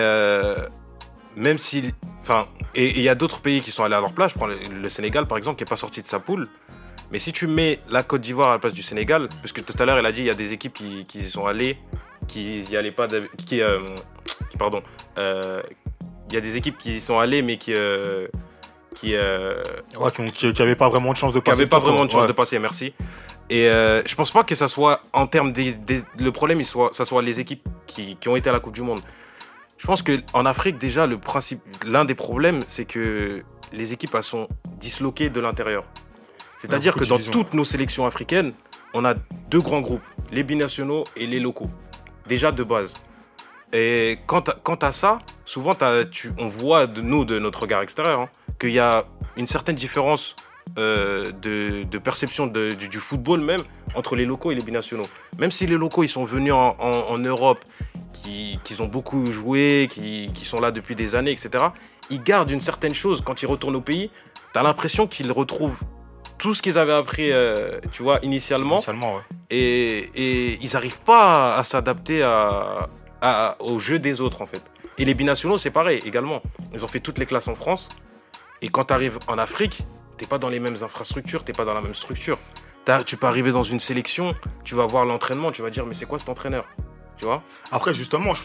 même 1.36 1.58
si. 1.58 1.94
Enfin, 2.24 2.48
et 2.74 2.90
il 2.90 3.02
y 3.02 3.10
a 3.10 3.16
d'autres 3.16 3.42
pays 3.42 3.60
qui 3.62 3.70
sont 3.72 3.84
allés 3.84 3.96
à 3.96 4.00
leur 4.00 4.14
place. 4.14 4.32
Je 4.32 4.38
prends 4.38 4.48
le, 4.48 4.58
le 4.82 4.90
Sénégal, 4.90 5.28
par 5.28 5.38
exemple, 5.38 5.58
qui 5.58 5.64
n'est 5.66 5.70
pas 5.70 5.76
sorti 5.76 6.02
de 6.02 6.08
sa 6.08 6.20
poule. 6.20 6.48
Mais 7.12 7.20
si 7.20 7.32
tu 7.34 7.48
mets 7.48 7.80
la 7.92 8.02
Côte 8.02 8.22
d'Ivoire 8.22 8.50
à 8.50 8.54
la 8.54 8.60
place 8.60 8.74
du 8.74 8.82
Sénégal, 8.82 9.28
parce 9.42 9.52
que 9.52 9.62
tout 9.62 9.74
à 9.78 9.86
l'heure, 9.86 10.00
il 10.00 10.06
a 10.06 10.12
dit 10.12 10.22
il 10.22 10.28
y 10.28 10.30
a 10.32 10.34
des 10.34 10.54
équipes 10.54 10.74
qui, 10.74 11.04
qui 11.04 11.20
y 11.20 11.26
sont 11.30 11.46
allées, 11.46 11.78
qui 12.28 12.62
y 12.62 12.78
allaient 12.78 12.92
pas. 12.92 13.08
Qui, 13.46 13.62
euh, 13.62 13.80
qui- 14.50 14.58
pardon. 14.58 14.82
euh, 15.18 15.62
Il 16.30 16.34
y 16.34 16.38
a 16.38 16.42
des 16.42 16.56
équipes 16.56 16.78
qui 16.78 16.96
y 16.96 17.02
sont 17.02 17.20
allées, 17.20 17.42
mais 17.42 17.58
qui. 17.58 17.74
euh, 17.76 18.28
qui 18.96 19.16
Ouais, 19.18 20.12
qui, 20.16 20.32
qui, 20.32 20.54
qui 20.54 20.62
avaient 20.62 20.76
pas 20.78 20.88
vraiment 20.90 21.12
de 21.12 21.18
chance 21.18 21.34
de 21.34 21.40
qui 21.40 21.44
passer. 21.44 21.58
n'avaient 21.58 21.70
pas 21.70 21.80
vraiment 21.80 22.06
de 22.06 22.12
chance 22.12 22.22
ouais. 22.22 22.28
de 22.28 22.32
passer, 22.34 22.58
merci. 22.58 22.94
Et 23.50 23.66
je 23.66 24.16
pense 24.16 24.32
pas 24.32 24.44
que 24.44 24.56
ça 24.56 24.68
soit 24.70 25.02
en 25.12 25.28
termes 25.28 25.52
des, 25.52 25.74
des- 25.74 26.02
le 26.18 26.32
problème, 26.32 26.62
il 26.62 26.66
soit, 26.66 26.90
ça 26.94 27.04
soit 27.04 27.22
les 27.22 27.40
équipes 27.42 27.68
qui, 27.86 28.16
qui 28.16 28.30
ont 28.30 28.36
été 28.38 28.50
à 28.50 28.54
la 28.54 28.60
Coupe 28.62 28.74
du 28.74 28.82
Monde. 28.82 29.02
Je 29.84 29.88
pense 29.88 30.02
que 30.02 30.22
en 30.32 30.46
Afrique 30.46 30.78
déjà 30.78 31.08
le 31.08 31.18
principe, 31.18 31.60
l'un 31.86 32.06
des 32.06 32.16
problèmes, 32.16 32.62
c'est 32.70 32.86
que 32.86 33.44
les 33.74 33.92
équipes 33.92 34.16
elles 34.16 34.24
sont 34.24 34.48
disloquées 34.80 35.30
de 35.30 35.42
l'intérieur. 35.42 35.84
C'est-à-dire 36.58 36.96
que 36.96 37.04
dans 37.04 37.20
toutes 37.20 37.54
nos 37.54 37.66
sélections 37.66 38.06
africaines, 38.06 38.54
on 38.94 39.04
a 39.04 39.14
deux 39.50 39.60
grands 39.60 39.82
groupes, 39.82 40.06
les 40.32 40.44
binationaux 40.44 41.04
et 41.18 41.26
les 41.26 41.42
locaux, 41.42 41.70
déjà 42.30 42.54
de 42.54 42.64
base. 42.64 42.94
Et 43.74 44.20
quant 44.26 44.40
à, 44.40 44.54
quant 44.54 44.76
à 44.76 44.94
ça, 44.94 45.20
souvent 45.44 45.76
tu, 46.10 46.32
on 46.38 46.48
voit 46.48 46.88
de 46.88 47.02
nous, 47.02 47.26
de 47.26 47.38
notre 47.38 47.64
regard 47.64 47.82
extérieur, 47.82 48.22
hein, 48.22 48.30
qu'il 48.62 48.72
y 48.72 48.80
a 48.80 49.04
une 49.36 49.48
certaine 49.48 49.76
différence 49.76 50.34
euh, 50.78 51.32
de, 51.42 51.84
de 51.84 51.98
perception 51.98 52.48
de- 52.48 52.72
du, 52.72 52.88
du 52.90 52.98
football 53.00 53.42
même 53.42 53.62
entre 53.96 54.16
les 54.16 54.26
locaux 54.26 54.52
et 54.52 54.56
les 54.56 54.64
binationaux. 54.64 55.06
Même 55.38 55.52
si 55.52 55.68
les 55.68 55.78
locaux 55.78 56.04
ils 56.04 56.08
sont 56.10 56.26
venus 56.26 56.54
en, 56.54 56.76
en- 56.80 57.12
en 57.14 57.18
Europe, 57.20 57.60
qui, 58.14 58.60
qu'ils 58.64 58.82
ont 58.82 58.88
beaucoup 58.88 59.32
joué, 59.32 59.88
qui, 59.90 60.30
qui 60.34 60.46
sont 60.46 60.60
là 60.60 60.72
depuis 60.72 60.96
des 60.96 61.16
années, 61.16 61.32
etc., 61.32 61.66
ils 62.10 62.22
gardent 62.24 62.52
une 62.52 62.62
certaine 62.62 62.94
chose 62.94 63.22
quand 63.22 63.42
ils 63.42 63.46
retournent 63.48 63.76
au 63.76 63.82
pays. 63.82 64.10
Tu 64.54 64.60
as 64.60 64.64
l'impression 64.64 65.08
qu'ils 65.08 65.32
retrouvent 65.32 65.82
tout 66.38 66.54
ce 66.54 66.62
qu'ils 66.62 66.78
avaient 66.78 66.94
appris, 66.94 67.32
euh, 67.32 67.80
tu 67.92 68.04
vois, 68.04 68.20
initialement. 68.24 68.76
Initialement, 68.76 69.16
ouais. 69.16 69.22
et, 69.50 70.10
et 70.16 70.58
ils 70.62 70.70
n'arrivent 70.74 71.02
pas 71.02 71.56
à, 71.58 71.64
s'adapter 71.64 72.22
à, 72.24 72.90
à- 73.22 73.56
au 73.62 73.80
jeu 73.80 74.00
des 74.00 74.22
autres 74.22 74.42
en 74.42 74.46
fait. 74.46 74.62
Et 74.98 75.06
les 75.06 75.14
binationaux, 75.16 75.58
c'est 75.58 75.72
pareil 75.72 76.02
également. 76.06 76.42
Ils 76.74 76.84
ont 76.86 76.88
fait 76.88 77.00
toutes 77.00 77.18
les 77.18 77.26
classes 77.26 77.48
en 77.48 77.56
France. 77.56 77.88
Et 78.62 78.70
quand 78.70 78.86
tu 78.86 78.94
arrives 78.94 79.18
en 79.28 79.38
Afrique, 79.38 79.80
t'es 80.24 80.30
pas 80.30 80.38
dans 80.38 80.48
les 80.48 80.62
mêmes 80.62 80.78
infrastructures, 80.82 81.44
t'es 81.44 81.52
pas 81.52 81.66
dans 81.66 81.74
la 81.74 81.82
même 81.82 81.94
structure. 81.94 82.40
Tu 83.06 83.18
peux 83.18 83.28
arriver 83.28 83.52
dans 83.52 83.64
une 83.64 83.80
sélection, 83.80 84.36
tu 84.64 84.74
vas 84.74 84.86
voir 84.86 85.04
l'entraînement, 85.04 85.52
tu 85.52 85.62
vas 85.62 85.70
dire 85.70 85.86
mais 85.86 85.96
c'est 85.96 86.06
quoi 86.06 86.18
cet 86.18 86.30
entraîneur? 86.30 86.66
Tu 87.18 87.26
vois? 87.26 87.44
Après, 87.72 87.94
justement, 87.94 88.34
je, 88.34 88.44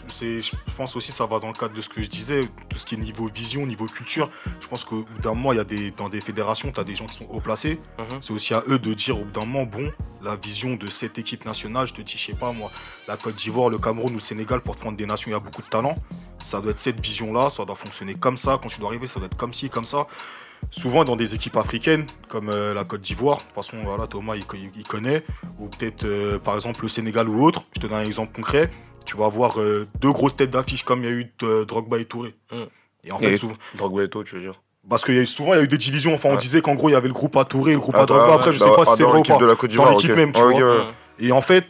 pense 0.75 0.95
aussi 0.97 1.11
ça 1.13 1.25
va 1.25 1.39
dans 1.39 1.47
le 1.47 1.53
cadre 1.53 1.73
de 1.73 1.81
ce 1.81 1.87
que 1.87 2.01
je 2.01 2.09
disais, 2.09 2.41
tout 2.67 2.77
ce 2.77 2.85
qui 2.85 2.95
est 2.95 2.97
niveau 2.97 3.27
vision, 3.27 3.65
niveau 3.65 3.85
culture. 3.85 4.29
Je 4.59 4.67
pense 4.67 4.83
qu'au 4.83 5.03
bout 5.03 5.21
d'un 5.21 5.33
moment, 5.33 5.53
il 5.53 5.55
y 5.55 5.61
a 5.61 5.63
des, 5.63 5.91
dans 5.91 6.09
des 6.09 6.19
fédérations, 6.19 6.69
tu 6.71 6.79
as 6.79 6.83
des 6.83 6.95
gens 6.95 7.05
qui 7.05 7.15
sont 7.15 7.27
haut 7.29 7.39
placés. 7.39 7.79
Mhm. 7.97 8.21
C'est 8.21 8.33
aussi 8.33 8.53
à 8.53 8.63
eux 8.67 8.77
de 8.77 8.93
dire 8.93 9.17
au 9.19 9.23
bout 9.23 9.31
d'un 9.31 9.45
moment, 9.45 9.63
bon, 9.63 9.91
la 10.21 10.35
vision 10.35 10.75
de 10.75 10.89
cette 10.89 11.17
équipe 11.17 11.45
nationale, 11.45 11.87
je 11.87 11.93
te 11.93 12.01
dis, 12.01 12.17
je 12.17 12.25
sais 12.25 12.33
pas 12.33 12.51
moi, 12.51 12.71
la 13.07 13.15
Côte 13.15 13.35
d'Ivoire, 13.35 13.69
le 13.69 13.77
Cameroun 13.77 14.11
ou 14.11 14.15
le 14.15 14.19
Sénégal, 14.19 14.61
pour 14.61 14.75
prendre 14.75 14.97
des 14.97 15.05
nations, 15.05 15.29
il 15.31 15.33
y 15.33 15.37
a 15.37 15.39
beaucoup 15.39 15.61
de 15.61 15.67
talent. 15.67 15.97
Ça 16.43 16.61
doit 16.61 16.71
être 16.71 16.79
cette 16.79 16.99
vision-là, 16.99 17.49
ça 17.49 17.65
doit 17.65 17.75
fonctionner 17.75 18.13
comme 18.15 18.37
ça. 18.37 18.59
Quand 18.61 18.69
tu 18.69 18.79
dois 18.79 18.89
arriver, 18.89 19.07
ça 19.07 19.19
doit 19.19 19.27
être 19.27 19.37
comme 19.37 19.53
ci, 19.53 19.69
comme 19.69 19.85
ça. 19.85 20.07
Souvent 20.71 21.03
dans 21.03 21.15
des 21.15 21.35
équipes 21.35 21.55
africaines, 21.57 22.05
comme 22.27 22.49
euh, 22.49 22.73
la 22.73 22.83
Côte 22.83 23.01
d'Ivoire, 23.01 23.37
de 23.37 23.43
toute 23.43 23.53
façon, 23.55 23.77
voilà, 23.83 24.07
Thomas, 24.07 24.35
il, 24.35 24.45
co- 24.45 24.57
il 24.57 24.83
connaît, 24.87 25.23
ou 25.57 25.67
peut-être 25.69 26.03
euh, 26.05 26.37
par 26.37 26.55
exemple 26.55 26.81
le 26.83 26.89
Sénégal 26.89 27.29
ou 27.29 27.43
autre, 27.45 27.63
je 27.75 27.81
te 27.81 27.87
donne 27.87 27.97
un 27.99 28.03
exemple 28.03 28.33
concret, 28.35 28.69
tu 29.05 29.15
vas 29.15 29.25
avoir 29.25 29.59
euh, 29.59 29.87
deux 30.01 30.11
grosses 30.11 30.35
têtes 30.35 30.51
d'affiche 30.51 30.83
comme 30.83 31.03
il 31.03 31.05
y 31.05 31.09
a 31.09 31.15
eu 31.15 31.31
Drogba 31.65 31.99
et 31.99 32.05
Touré. 32.05 32.35
Mm. 32.51 32.55
Et 33.05 33.11
en 33.13 33.19
fait, 33.19 33.31
Et- 33.33 33.37
souvent, 33.37 33.55
Drogba 33.75 34.03
et 34.03 34.09
tout, 34.09 34.23
tu 34.25 34.35
veux 34.35 34.41
dire? 34.41 34.61
Parce 34.89 35.05
qu'il 35.05 35.15
y 35.15 35.19
a 35.19 35.21
eu, 35.21 35.25
souvent 35.27 35.53
il 35.53 35.57
y 35.57 35.59
a 35.59 35.63
eu 35.63 35.67
des 35.67 35.77
divisions, 35.77 36.13
enfin 36.15 36.29
on 36.29 36.31
Ouais. 36.33 36.37
disait 36.39 36.61
qu'en 36.61 36.73
gros 36.73 36.89
il 36.89 36.93
y 36.93 36.95
avait 36.95 37.07
le 37.07 37.13
groupe 37.13 37.35
à 37.37 37.45
Touré, 37.45 37.73
le 37.73 37.79
groupe 37.79 37.95
à 37.95 38.01
Ah, 38.01 38.05
Drogba, 38.05 38.27
bah, 38.27 38.33
après 38.35 38.51
je 38.53 38.59
bah, 38.59 38.65
sais 38.65 38.71
pas 38.75 38.81
ah, 38.81 38.85
si 38.85 38.97
c'est 38.97 39.03
dans 39.03 39.09
vrai 39.11 39.19
ou 39.19 39.23
pas. 39.23 39.37
de 39.37 39.45
la 39.45 39.55
Côte 39.55 39.69
d'Ivoire, 39.69 39.89
Dans 39.91 39.95
l'équipe 39.97 40.15
même, 40.15 40.33
tu 40.33 40.41
Ouais, 40.41 40.59
vois. 40.59 40.77
ouais. 40.77 40.83
Et 41.19 41.31
en 41.31 41.41
fait, 41.41 41.65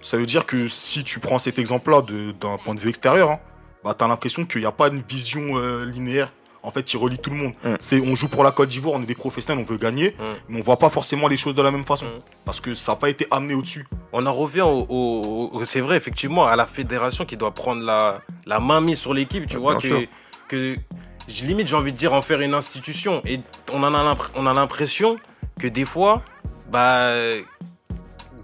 ça 0.00 0.16
veut 0.16 0.26
dire 0.26 0.46
que 0.46 0.68
si 0.68 1.04
tu 1.04 1.20
prends 1.20 1.38
cet 1.38 1.58
exemple-là 1.58 2.02
d'un 2.40 2.56
point 2.58 2.74
de 2.74 2.80
vue 2.80 2.88
extérieur, 2.88 3.30
hein, 3.30 3.38
bah, 3.84 3.94
tu 3.98 4.04
as 4.04 4.08
l'impression 4.08 4.44
qu'il 4.44 4.60
n'y 4.60 4.66
a 4.66 4.72
pas 4.72 4.88
une 4.88 5.00
vision 5.02 5.56
euh, 5.58 5.84
linéaire 5.84 6.32
en 6.64 6.70
fait 6.70 6.84
qui 6.84 6.96
relie 6.96 7.18
tout 7.18 7.30
le 7.30 7.36
monde. 7.36 7.52
Mm. 7.64 7.74
C'est 7.80 8.00
on 8.00 8.14
joue 8.14 8.28
pour 8.28 8.44
la 8.44 8.52
Côte 8.52 8.68
d'Ivoire, 8.68 8.94
on 8.96 9.02
est 9.02 9.06
des 9.06 9.16
professionnels, 9.16 9.64
on 9.66 9.68
veut 9.68 9.78
gagner, 9.78 10.10
Mm. 10.18 10.22
mais 10.48 10.58
on 10.60 10.62
voit 10.62 10.76
pas 10.76 10.90
forcément 10.90 11.26
les 11.26 11.36
choses 11.36 11.54
de 11.56 11.62
la 11.62 11.70
même 11.72 11.84
façon 11.84 12.06
Mm. 12.06 12.20
parce 12.44 12.60
que 12.60 12.74
ça 12.74 12.92
n'a 12.92 12.96
pas 12.96 13.08
été 13.10 13.26
amené 13.32 13.54
au-dessus. 13.54 13.86
On 14.12 14.24
en 14.26 14.32
revient 14.32 14.60
au, 14.62 14.86
au- 14.88 15.50
au- 15.54 15.64
c'est 15.64 15.80
vrai 15.80 15.96
effectivement 15.96 16.46
à 16.46 16.54
la 16.54 16.66
fédération 16.66 17.24
qui 17.24 17.36
doit 17.36 17.52
prendre 17.52 17.82
la, 17.82 18.20
la 18.46 18.60
main 18.60 18.80
mise 18.80 18.98
sur 18.98 19.12
l'équipe, 19.12 19.46
tu 19.46 19.56
Ouais, 19.56 19.62
vois 19.62 19.74
que 19.76 19.88
sûr. 19.88 20.02
que 20.48 20.76
limite 21.42 21.66
j'ai 21.68 21.76
envie 21.76 21.92
de 21.92 21.96
dire 21.96 22.12
en 22.12 22.22
faire 22.22 22.40
une 22.40 22.54
institution 22.54 23.22
et 23.24 23.40
on 23.72 23.82
en 23.82 23.92
a 23.94 24.16
on 24.36 24.46
a 24.46 24.54
l'impression 24.54 25.18
que 25.60 25.66
des 25.66 25.84
fois 25.84 26.22
bah 26.70 27.12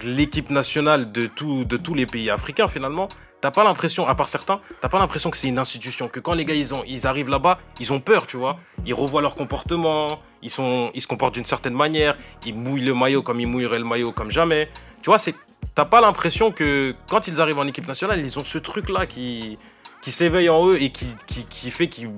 l'équipe 0.04 0.50
nationale 0.50 1.10
de 1.12 1.26
tout 1.26 1.64
de 1.64 1.76
tous 1.76 1.94
les 1.94 2.06
pays 2.06 2.30
africains 2.30 2.68
finalement 2.68 3.08
T'as 3.40 3.52
pas 3.52 3.62
l'impression, 3.62 4.06
à 4.08 4.14
part 4.16 4.28
certains, 4.28 4.60
t'as 4.80 4.88
pas 4.88 4.98
l'impression 4.98 5.30
que 5.30 5.36
c'est 5.36 5.46
une 5.46 5.60
institution, 5.60 6.08
que 6.08 6.18
quand 6.18 6.34
les 6.34 6.44
gars 6.44 6.54
ils, 6.54 6.74
ont, 6.74 6.82
ils 6.88 7.06
arrivent 7.06 7.28
là-bas, 7.28 7.58
ils 7.78 7.92
ont 7.92 8.00
peur, 8.00 8.26
tu 8.26 8.36
vois. 8.36 8.58
Ils 8.84 8.94
revoient 8.94 9.22
leur 9.22 9.36
comportement, 9.36 10.18
ils, 10.42 10.50
sont, 10.50 10.90
ils 10.94 11.00
se 11.02 11.06
comportent 11.06 11.34
d'une 11.34 11.44
certaine 11.44 11.74
manière, 11.74 12.16
ils 12.44 12.54
mouillent 12.54 12.84
le 12.84 12.94
maillot 12.94 13.22
comme 13.22 13.38
ils 13.38 13.46
mouilleraient 13.46 13.78
le 13.78 13.84
maillot 13.84 14.10
comme 14.10 14.30
jamais. 14.32 14.68
Tu 15.02 15.10
vois, 15.10 15.18
c'est, 15.18 15.36
t'as 15.76 15.84
pas 15.84 16.00
l'impression 16.00 16.50
que 16.50 16.96
quand 17.08 17.28
ils 17.28 17.40
arrivent 17.40 17.60
en 17.60 17.66
équipe 17.68 17.86
nationale, 17.86 18.18
ils 18.18 18.38
ont 18.40 18.44
ce 18.44 18.58
truc-là 18.58 19.06
qui, 19.06 19.56
qui 20.02 20.10
s'éveille 20.10 20.48
en 20.48 20.66
eux 20.68 20.82
et 20.82 20.90
qui, 20.90 21.06
qui, 21.28 21.44
qui 21.46 21.70
fait 21.70 21.88
qu'ils 21.88 22.10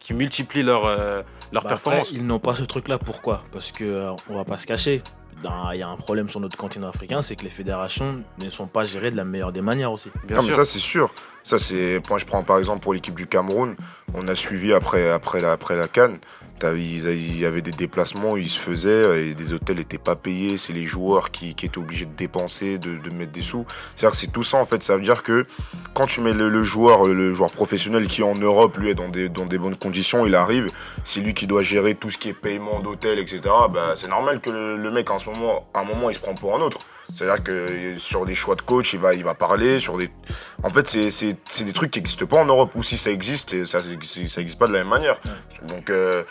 qui 0.00 0.14
multiplient 0.14 0.62
leur, 0.64 0.86
euh, 0.86 1.22
leur 1.52 1.62
Bah, 1.64 1.68
performance. 1.68 2.08
après, 2.08 2.16
ils 2.18 2.26
n'ont 2.26 2.40
pas 2.40 2.56
ce 2.56 2.62
truc-là. 2.64 2.98
Pourquoi? 2.98 3.44
Parce 3.52 3.70
que 3.72 3.84
euh, 3.84 4.12
on 4.30 4.34
va 4.36 4.44
pas 4.44 4.56
se 4.58 4.66
cacher. 4.66 5.02
Dans- 5.42 5.70
Il 5.72 5.78
y 5.80 5.82
a 5.82 5.88
un 5.88 5.96
problème 5.96 6.28
sur 6.28 6.40
notre 6.40 6.56
continent 6.56 6.88
africain, 6.88 7.22
c'est 7.22 7.36
que 7.36 7.42
les 7.44 7.50
fédérations 7.50 8.22
ne 8.42 8.50
sont 8.50 8.66
pas 8.66 8.84
gérées 8.84 9.10
de 9.10 9.16
la 9.16 9.24
meilleure 9.24 9.52
des 9.52 9.62
manières 9.62 9.92
aussi. 9.92 10.10
Bien 10.26 10.36
Ah, 10.40 10.42
mais 10.46 10.52
ça 10.52 10.64
c'est 10.64 10.78
sûr. 10.78 11.12
Ça 11.44 11.58
c'est. 11.58 12.00
Moi 12.08 12.18
je 12.18 12.24
prends 12.24 12.42
par 12.42 12.58
exemple 12.58 12.80
pour 12.80 12.94
l'équipe 12.94 13.14
du 13.14 13.26
Cameroun, 13.26 13.76
on 14.14 14.26
a 14.28 14.34
suivi 14.34 14.72
après 14.72 15.10
après 15.10 15.40
la 15.40 15.52
après 15.52 15.76
la 15.76 15.88
Cannes. 15.88 16.18
Il 16.64 17.38
y 17.38 17.44
avait 17.44 17.62
des 17.62 17.72
déplacements, 17.72 18.36
ils 18.36 18.48
se 18.48 18.58
faisaient 18.58 19.30
et 19.30 19.34
des 19.34 19.52
hôtels 19.52 19.78
n'étaient 19.78 19.98
pas 19.98 20.14
payés. 20.14 20.56
C'est 20.56 20.72
les 20.72 20.84
joueurs 20.84 21.32
qui, 21.32 21.50
étaient 21.50 21.76
obligés 21.76 22.06
de 22.06 22.14
dépenser, 22.14 22.78
de, 22.78 23.10
mettre 23.10 23.32
des 23.32 23.42
sous. 23.42 23.66
C'est-à-dire 23.96 24.12
que 24.12 24.16
c'est 24.16 24.32
tout 24.32 24.44
ça 24.44 24.58
en 24.58 24.64
fait. 24.64 24.80
Ça 24.82 24.94
veut 24.94 25.02
dire 25.02 25.24
que 25.24 25.44
quand 25.92 26.06
tu 26.06 26.20
mets 26.20 26.32
le, 26.32 26.48
le 26.48 26.62
joueur, 26.62 27.04
le 27.04 27.34
joueur 27.34 27.50
professionnel 27.50 28.06
qui 28.06 28.20
est 28.20 28.24
en 28.24 28.36
Europe, 28.36 28.76
lui 28.76 28.90
est 28.90 28.94
dans 28.94 29.08
des 29.08 29.28
dans 29.28 29.46
des 29.46 29.58
bonnes 29.58 29.76
conditions, 29.76 30.24
il 30.24 30.36
arrive. 30.36 30.70
C'est 31.02 31.20
lui 31.20 31.34
qui 31.34 31.48
doit 31.48 31.62
gérer 31.62 31.96
tout 31.96 32.10
ce 32.10 32.18
qui 32.18 32.28
est 32.28 32.34
paiement 32.34 32.78
d'hôtel, 32.80 33.18
etc. 33.18 33.40
Bah 33.72 33.94
c'est 33.96 34.08
normal 34.08 34.40
que 34.40 34.50
le, 34.50 34.76
le 34.76 34.90
mec 34.92 35.10
en 35.10 35.18
ce 35.18 35.28
moment, 35.30 35.66
à 35.74 35.80
un 35.80 35.84
moment, 35.84 36.10
il 36.10 36.14
se 36.14 36.20
prend 36.20 36.34
pour 36.34 36.54
un 36.54 36.60
autre. 36.60 36.78
C'est-à-dire 37.14 37.42
que 37.42 37.96
sur 37.98 38.24
des 38.24 38.34
choix 38.34 38.54
de 38.54 38.62
coach, 38.62 38.92
il 38.94 39.00
va, 39.00 39.14
il 39.14 39.24
va 39.24 39.34
parler. 39.34 39.80
Sur 39.80 39.98
des... 39.98 40.10
En 40.62 40.70
fait, 40.70 40.86
c'est, 40.86 41.10
c'est, 41.10 41.36
c'est 41.48 41.64
des 41.64 41.72
trucs 41.72 41.90
qui 41.90 41.98
n'existent 41.98 42.26
pas 42.26 42.38
en 42.38 42.46
Europe. 42.46 42.72
Ou 42.74 42.82
si 42.82 42.96
ça 42.96 43.10
existe, 43.10 43.64
ça 43.64 43.80
n'existe 43.80 44.58
pas 44.58 44.66
de 44.66 44.72
la 44.72 44.80
même 44.80 44.88
manière. 44.88 45.20
Donc, 45.68 45.90
euh, 45.90 46.24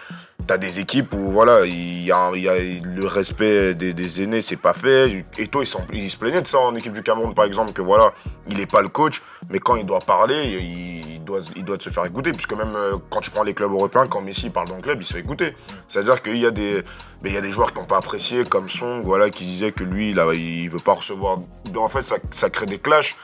des 0.58 0.79
équipes 0.79 1.13
où, 1.13 1.31
voilà, 1.31 1.65
il 1.65 2.03
y 2.03 2.12
a, 2.12 2.31
y 2.36 2.48
a 2.48 2.55
le 2.60 3.05
respect 3.05 3.74
des, 3.74 4.22
aînés, 4.24 4.41
c'est 4.41 4.58
pas 4.58 4.74
fait. 4.74 5.24
Il, 5.38 5.67
s'en- 5.67 5.86
il 5.93 6.10
se 6.10 6.17
plaignait 6.17 6.41
de 6.41 6.48
ça 6.48 6.60
en 6.60 6.75
équipe 6.75 6.93
du 6.93 7.03
Cameroun, 7.03 7.34
par 7.34 7.46
exemple, 7.46 7.74
que 7.74 7.81
voilà, 7.81 8.12
il 8.50 8.60
est 8.60 8.70
pas 8.72 8.81
le 8.81 8.88
coach, 8.89 9.22
mais 9.50 9.60
quand 9.60 9.75
il 9.75 9.86
doit 9.86 10.00
parler, 10.00 10.43
il, 10.43 11.24
doit, 11.24 11.39
il 11.55 11.63
doit 11.63 11.77
se 11.79 11.89
faire 11.89 12.05
écouter. 12.05 12.31
Puisque 12.31 12.53
même 12.53 12.75
euh, 12.75 12.98
quand 13.10 13.22
tu 13.22 13.31
prends 13.31 13.43
les 13.43 13.53
clubs 13.53 13.72
européens, 13.72 14.08
quand 14.08 14.22
Messi 14.22 14.50
parle 14.50 14.67
dans 14.67 14.77
le 14.77 14.81
club, 14.81 15.00
il 15.01 15.05
se 15.05 15.13
fait 15.13 15.20
écouter. 15.20 15.55
C'est-à-dire 15.88 16.22
qu'il 16.22 16.38
y 16.38 16.46
a 16.46 16.51
des, 16.51 16.84
il 17.25 17.34
y 17.34 17.38
a 17.38 17.41
des 17.41 17.51
joueurs 17.51 17.72
qui 17.74 17.79
n'ont 17.79 17.86
pas 17.86 17.98
apprécié, 17.98 18.43
comme 18.46 18.70
Song, 18.70 19.01
voilà, 19.03 19.29
qui 19.29 19.46
disait 19.46 19.72
que 19.72 19.84
lui, 19.84 20.13
là, 20.13 20.27
il 20.34 20.70
veut 20.70 20.79
pas 20.79 20.93
recevoir. 20.93 21.38
En 21.75 21.88
fait, 21.88 22.01
ça, 22.01 22.15
ça 22.31 22.50
crée 22.50 22.65
des 22.65 22.79
clashs. 22.79 23.15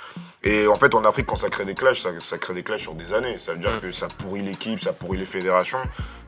Et 0.44 0.68
en 0.68 0.76
fait, 0.76 0.94
en 0.96 1.04
Afrique, 1.04 1.26
quand 1.26 1.36
ça 1.36 1.50
crée 1.50 1.66
des 1.66 1.74
clashs, 1.74 2.00
ça, 2.02 2.10
ça 2.20 2.38
crée 2.38 2.54
des 2.54 2.64
clashs 2.64 2.82
sur 2.82 2.94
des 2.94 3.14
années. 3.14 3.38
Ça 3.40 3.54
veut 3.54 3.58
dire 3.60 3.76
Mm. 3.76 3.80
que 3.80 3.92
ça 3.92 4.08
pourrit 4.08 4.42
l'équipe, 4.44 4.80
ça 4.80 4.94
pourrit 4.94 5.18
les 5.18 5.26
fédérations. 5.26 5.80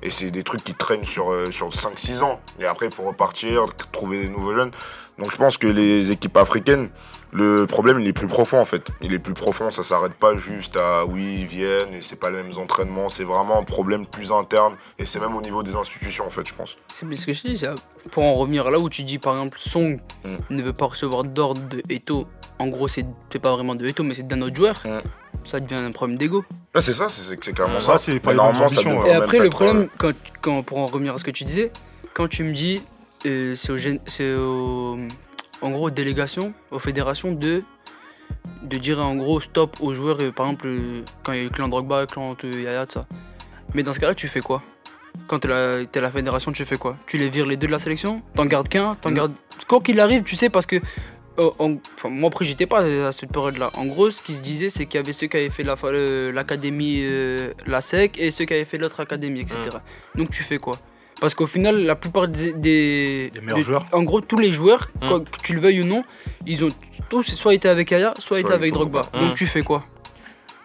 Et 0.02 0.10
c'est 0.10 0.32
des 0.32 0.44
trucs 0.44 0.64
qui 0.64 0.74
traînent 0.74 1.06
sur, 1.06 1.32
euh, 1.32 1.52
sur 1.52 1.70
5-6 1.74 2.22
ans. 2.24 2.40
Et 2.60 2.66
après, 2.66 2.88
il 2.88 2.92
faut 2.92 3.04
repartir, 3.04 3.66
trouver 3.92 4.22
des 4.24 4.30
nouveaux 4.30 4.54
jeunes. 4.54 4.72
Donc 5.20 5.32
je 5.32 5.38
pense 5.38 5.58
que 5.58 5.68
les 5.68 6.12
équipes 6.12 6.38
africaines, 6.38 6.90
le 7.34 7.68
problème, 7.68 8.00
il 8.00 8.08
est 8.08 8.14
plus 8.14 8.28
profond 8.28 8.58
en 8.60 8.66
fait. 8.66 8.88
Il 9.02 9.14
est 9.14 9.20
plus 9.20 9.34
profond, 9.34 9.70
ça 9.70 9.84
s'arrête 9.84 10.14
pas 10.14 10.36
juste 10.36 10.78
à 10.78 11.06
oui, 11.06 11.40
ils 11.42 11.46
viennent 11.46 11.94
et 11.94 12.02
c'est 12.02 12.16
pas 12.16 12.30
les 12.32 12.42
mêmes 12.42 12.58
entraînements. 12.58 13.10
C'est 13.10 13.26
vraiment 13.26 13.60
un 13.60 13.64
problème 13.64 14.06
plus 14.08 14.32
interne. 14.32 14.76
Et 14.98 15.06
c'est 15.06 15.20
même 15.20 15.36
au 15.36 15.42
niveau 15.42 15.62
des 15.62 15.76
institutions 15.76 16.26
en 16.26 16.30
fait, 16.30 16.48
je 16.48 16.54
pense. 16.56 16.78
C'est 16.92 17.06
ce 17.16 17.26
que 17.26 17.34
je 17.34 17.42
dis, 17.44 17.66
pour 18.12 18.24
en 18.24 18.34
revenir 18.36 18.72
là 18.72 18.80
où 18.80 18.90
tu 18.90 19.04
dis 19.04 19.20
par 19.20 19.34
exemple 19.36 19.60
Song 19.60 20.00
Mm. 20.24 20.38
ne 20.50 20.64
veut 20.64 20.74
pas 20.74 20.86
recevoir 20.86 21.24
d'ordre 21.26 21.62
de 21.68 21.82
Eto, 21.90 22.26
en 22.60 22.68
gros 22.68 22.88
c'est 22.88 23.06
pas 23.42 23.54
vraiment 23.54 23.76
de 23.76 23.86
Eto 23.88 24.04
mais 24.04 24.14
c'est 24.14 24.28
d'un 24.28 24.42
autre 24.42 24.56
joueur, 24.56 24.82
Mm. 24.86 25.02
ça 25.46 25.60
devient 25.60 25.76
un 25.82 25.92
problème 25.92 26.18
d'ego. 26.18 26.44
C'est 26.80 26.94
ça, 26.94 27.08
c'est 27.10 27.38
clairement 27.54 27.76
Ouais, 27.76 27.82
ça. 27.82 27.98
c'est 27.98 28.20
pas 28.20 28.34
devrait 28.98 29.10
Et 29.10 29.14
après 29.14 29.40
le 29.40 29.46
être, 29.46 29.52
problème, 29.52 29.88
quand, 29.98 30.12
quand, 30.42 30.64
pour 30.64 30.78
en 30.80 30.86
revenir 30.88 31.16
à 31.16 31.18
ce 31.18 31.24
que 31.24 31.32
tu 31.32 31.44
disais, 31.46 31.72
quand 32.14 32.28
tu 32.28 32.44
me 32.44 32.54
dis 32.54 32.82
euh, 33.26 33.56
c'est 33.56 33.72
au, 33.72 33.78
gén- 33.78 34.00
c'est 34.06 34.34
au- 34.36 34.98
en 35.62 35.72
gros 35.72 35.88
aux 35.88 35.92
délégations, 35.92 36.54
aux 36.72 36.80
fédérations 36.80 37.32
de 37.34 37.64
de 38.64 38.78
dire 38.78 39.00
en 39.00 39.16
gros 39.16 39.40
stop 39.42 39.78
aux 39.82 39.94
joueurs, 39.94 40.18
euh, 40.22 40.32
par 40.32 40.46
exemple 40.46 40.68
euh, 40.68 41.02
quand 41.24 41.32
il 41.34 41.38
y 41.38 41.40
a 41.40 41.44
eu 41.44 41.46
le 41.46 41.50
clan 41.52 41.68
Drogba, 41.68 42.02
le 42.02 42.08
clan 42.08 42.36
euh, 42.44 42.62
Yaya, 42.62 42.86
tout 42.86 42.94
ça. 43.00 43.06
Mais 43.74 43.84
dans 43.84 43.94
ce 43.94 44.00
cas-là, 44.00 44.16
tu 44.16 44.28
fais 44.28 44.42
quoi? 44.42 44.62
Quand 45.28 45.40
t'es 45.40 45.48
la, 45.48 45.86
t'es 45.86 46.02
la 46.02 46.12
fédération, 46.12 46.52
tu 46.52 46.66
fais 46.66 46.78
quoi? 46.78 46.98
Tu 47.08 47.18
les 47.18 47.30
vires 47.30 47.46
les 47.46 47.58
deux 47.58 47.68
de 47.68 47.72
la 47.72 47.80
sélection? 47.80 48.22
T'en 48.36 48.46
gardes 48.46 48.68
qu'un? 48.68 48.96
T'en 48.96 49.12
Mm. 49.12 49.14
gardes... 49.14 49.34
Quoi 49.68 49.80
qu'il 49.80 50.00
arrive, 50.00 50.24
tu 50.24 50.36
sais, 50.36 50.50
parce 50.50 50.66
que... 50.66 50.78
euh, 51.40 51.50
en- 51.60 51.76
enfin, 51.96 52.10
moi 52.10 52.28
après 52.30 52.46
j'étais 52.46 52.66
pas 52.68 52.80
à 53.08 53.12
cette 53.12 53.32
période-là. 53.32 53.72
En 53.76 53.86
gros, 53.86 54.12
ce 54.12 54.22
qui 54.22 54.34
se 54.34 54.42
disait, 54.42 54.70
c'est 54.70 54.86
qu'il 54.86 55.00
y 55.00 55.04
avait 55.04 55.14
ceux 55.14 55.28
qui 55.28 55.38
avaient 55.38 55.50
fait 55.50 55.64
la 55.64 55.76
fa- 55.76 55.88
euh, 55.88 56.32
l'académie, 56.32 57.00
euh, 57.04 57.54
la 57.66 57.82
SEC, 57.82 58.18
et 58.20 58.32
ceux 58.32 58.46
qui 58.46 58.54
avaient 58.54 58.66
fait 58.66 58.78
l'autre 58.78 59.00
académie, 59.00 59.42
etc. 59.42 59.58
Donc 60.16 60.30
tu 60.30 60.44
fais 60.44 60.58
quoi? 60.58 60.76
Parce 61.22 61.34
qu'au 61.36 61.48
final, 61.48 61.82
la 61.84 61.96
plupart 61.96 62.28
des, 62.30 62.54
des, 62.54 63.30
Des 63.34 63.42
meilleurs 63.42 63.58
des- 63.58 63.64
joueurs. 63.64 63.86
en 63.92 64.04
gros, 64.04 64.22
tous 64.22 64.38
les 64.38 64.52
joueurs, 64.52 64.90
Mm. 65.02 65.08
quoi, 65.08 65.20
que 65.20 65.26
tu 65.44 65.54
le 65.54 65.60
veuilles 65.60 65.82
ou 65.82 65.86
non, 65.86 66.04
ils 66.46 66.64
ont 66.64 66.70
tous 67.10 67.24
soit 67.24 67.54
été 67.54 67.68
avec 67.68 67.92
Aya, 67.92 68.14
soit, 68.20 68.24
Soit 68.38 68.40
été 68.40 68.54
avec 68.54 68.72
Drogba. 68.74 69.02
Donc 69.14 69.32
Mm. 69.32 69.34
tu 69.34 69.46
fais 69.48 69.62
quoi? 69.64 69.84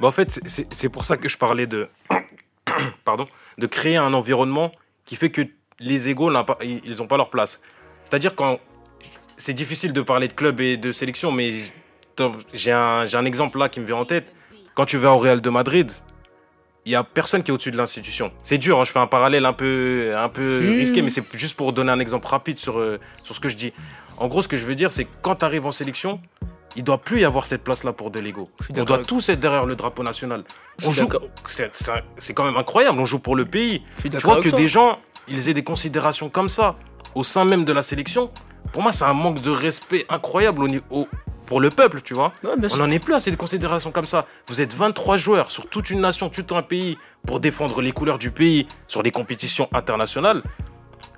Bah, 0.01 0.09
en 0.09 0.11
fait, 0.13 0.31
c'est- 0.31 0.49
c'est 0.49 0.73
c'est 0.75 0.89
pour 0.89 1.05
ça 1.05 1.17
que 1.17 1.29
je 1.29 1.37
parlais 1.39 1.67
de, 1.67 1.89
pardon, 3.05 3.27
de 3.59 3.67
créer 3.67 3.97
un 3.97 4.13
environnement 4.15 4.73
qui 5.07 5.17
fait 5.17 5.31
que 5.31 5.43
les 5.81 6.09
égaux 6.09 6.31
ils 6.63 6.97
n'ont 6.99 7.07
pas 7.07 7.17
leur 7.17 7.31
place. 7.31 7.61
C'est-à-dire 8.05 8.35
quand 8.35 8.59
c'est 9.37 9.55
difficile 9.55 9.93
de 9.93 10.01
parler 10.01 10.29
de 10.29 10.33
club 10.33 10.61
et 10.61 10.77
de 10.77 10.93
sélection, 10.93 11.33
mais 11.33 11.53
j'ai 12.53 12.73
un, 12.73 13.25
exemple 13.25 13.59
là 13.59 13.69
qui 13.69 13.81
me 13.81 13.87
vient 13.87 13.97
en 13.97 14.05
tête. 14.05 14.33
Quand 14.75 14.87
tu 14.87 14.97
vas 14.99 15.13
au 15.13 15.19
Real 15.19 15.41
de 15.41 15.51
Madrid, 15.51 15.91
il 16.85 16.93
y 16.93 16.97
a 16.97 17.05
personne 17.05 17.43
qui 17.43 17.51
est 17.51 17.55
au-dessus 17.55 17.71
de 17.71 17.77
l'institution. 17.77 18.33
C'est 18.43 18.59
dur, 18.59 18.81
hein, 18.81 18.85
je 18.85 18.91
fais 18.91 18.99
un 18.99 19.07
parallèle 19.07 19.47
un 19.47 19.53
peu, 19.53 20.15
un 20.17 20.29
peu 20.29 20.61
Mmh. 20.61 20.79
risqué, 20.79 21.03
mais 21.03 21.11
c'est 21.11 21.25
juste 21.37 21.57
pour 21.57 21.73
donner 21.73 21.93
un 21.93 22.01
exemple 22.01 22.27
rapide 22.27 22.59
sur, 22.59 22.79
euh, 22.79 22.99
sur 23.23 23.35
ce 23.35 23.41
que 23.41 23.49
je 23.49 23.57
dis. 23.57 23.73
En 24.19 24.29
gros, 24.29 24.43
ce 24.43 24.49
que 24.49 24.57
je 24.57 24.67
veux 24.67 24.75
dire, 24.75 24.93
c'est 24.93 25.05
que 25.05 25.11
quand 25.23 25.37
tu 25.37 25.45
arrives 25.45 25.67
en 25.67 25.73
sélection, 25.73 26.21
il 26.77 26.85
doit 26.85 26.99
plus 26.99 27.21
y 27.21 27.25
avoir 27.25 27.47
cette 27.47 27.63
place-là 27.63 27.93
pour 27.93 28.11
de 28.11 28.21
l'ego. 28.21 28.49
On 28.77 28.85
doit 28.85 28.99
tous 28.99 29.29
être 29.29 29.41
derrière 29.41 29.65
le 29.65 29.77
drapeau 29.77 30.03
national. 30.03 30.45
On 30.85 30.93
joue, 30.93 31.09
c'est 32.19 32.35
quand 32.35 32.45
même 32.45 32.57
incroyable. 32.57 32.99
On 32.99 33.05
joue 33.05 33.21
pour 33.21 33.37
le 33.37 33.45
pays. 33.45 33.83
Je 34.03 34.09
Tu 34.09 34.17
vois 34.19 34.41
que 34.41 34.49
des 34.49 34.69
gens, 34.69 34.99
ils 35.29 35.49
aient 35.49 35.55
des 35.55 35.65
considérations 35.65 36.29
comme 36.29 36.49
ça 36.49 36.77
au 37.15 37.23
sein 37.23 37.45
même 37.45 37.65
de 37.65 37.73
la 37.73 37.83
sélection. 37.83 38.31
Pour 38.75 38.83
moi, 38.83 38.93
c'est 38.93 39.05
un 39.05 39.15
manque 39.15 39.41
de 39.41 39.51
respect 39.51 40.05
incroyable 40.09 40.65
au, 40.65 40.69
ni- 40.69 40.81
au, 40.91 41.07
pour 41.47 41.61
le 41.61 41.71
peuple, 41.71 42.01
tu 42.03 42.13
vois. 42.13 42.33
Ouais, 42.43 42.51
On 42.73 42.77
n'en 42.79 42.91
est 42.91 42.99
plus 42.99 43.15
à 43.15 43.21
ces 43.21 43.35
considérations 43.37 43.93
comme 43.93 44.05
ça. 44.05 44.27
Vous 44.49 44.61
êtes 44.61 44.75
23 44.75 45.17
joueurs 45.17 45.51
sur 45.53 45.69
toute 45.69 45.91
une 45.91 46.01
nation, 46.01 46.29
tout 46.29 46.55
un 46.57 46.63
pays, 46.63 46.99
pour 47.25 47.39
défendre 47.39 47.81
les 47.81 47.93
couleurs 47.93 48.19
du 48.19 48.31
pays 48.33 48.67
sur 48.89 49.03
les 49.03 49.13
compétitions 49.13 49.69
internationales. 49.73 50.43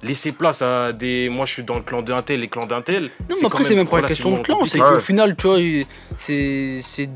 Laissez 0.03 0.33
place 0.33 0.61
à 0.61 0.93
des. 0.93 1.31
Moi, 1.31 1.47
je 1.47 1.53
suis 1.55 1.63
dans 1.65 1.77
le 1.77 1.81
clan 1.81 2.03
d'un 2.03 2.21
tel, 2.21 2.41
les 2.41 2.49
clans 2.49 2.67
d'un 2.67 2.83
tel. 2.83 3.05
Non, 3.05 3.09
mais 3.31 3.47
après, 3.47 3.65
c'est 3.65 3.75
même 3.75 3.87
pas 3.89 4.01
une 4.01 4.07
question 4.09 4.29
de 4.31 4.43
clan, 4.43 4.59
c'est 4.67 4.79
qu'au 4.79 5.01
final, 5.01 5.35
tu 5.37 5.47
vois, 5.47 5.59
c'est- 6.19 7.09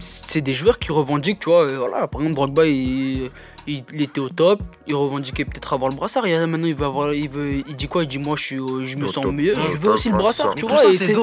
C'est 0.00 0.40
des 0.40 0.54
joueurs 0.54 0.78
qui 0.78 0.90
revendiquent, 0.92 1.38
tu 1.40 1.48
vois, 1.48 1.62
euh, 1.70 1.78
voilà, 1.78 2.06
par 2.08 2.20
exemple, 2.20 2.34
Drogba, 2.36 2.66
il, 2.66 3.30
il, 3.66 3.82
il 3.92 4.02
était 4.02 4.20
au 4.20 4.28
top, 4.28 4.62
il 4.86 4.94
revendiquait 4.94 5.44
peut-être 5.44 5.72
avoir 5.72 5.90
le 5.90 5.96
brassard, 5.96 6.26
et 6.26 6.32
là, 6.32 6.46
maintenant, 6.46 6.66
il 6.66 6.74
va 6.74 6.86
avoir, 6.86 7.14
il 7.14 7.28
veut, 7.28 7.62
il 7.66 7.76
dit 7.76 7.88
quoi? 7.88 8.02
Il 8.02 8.08
dit, 8.08 8.18
moi, 8.18 8.36
je, 8.38 8.56
je 8.84 8.96
me 8.96 9.04
Au 9.04 9.08
sens 9.08 9.24
top. 9.24 9.32
mieux, 9.32 9.54
je 9.58 9.76
veux 9.78 9.90
aussi 9.90 10.10
le 10.10 10.16
brassard, 10.16 10.54
tu 10.54 10.66
vois, 10.66 10.78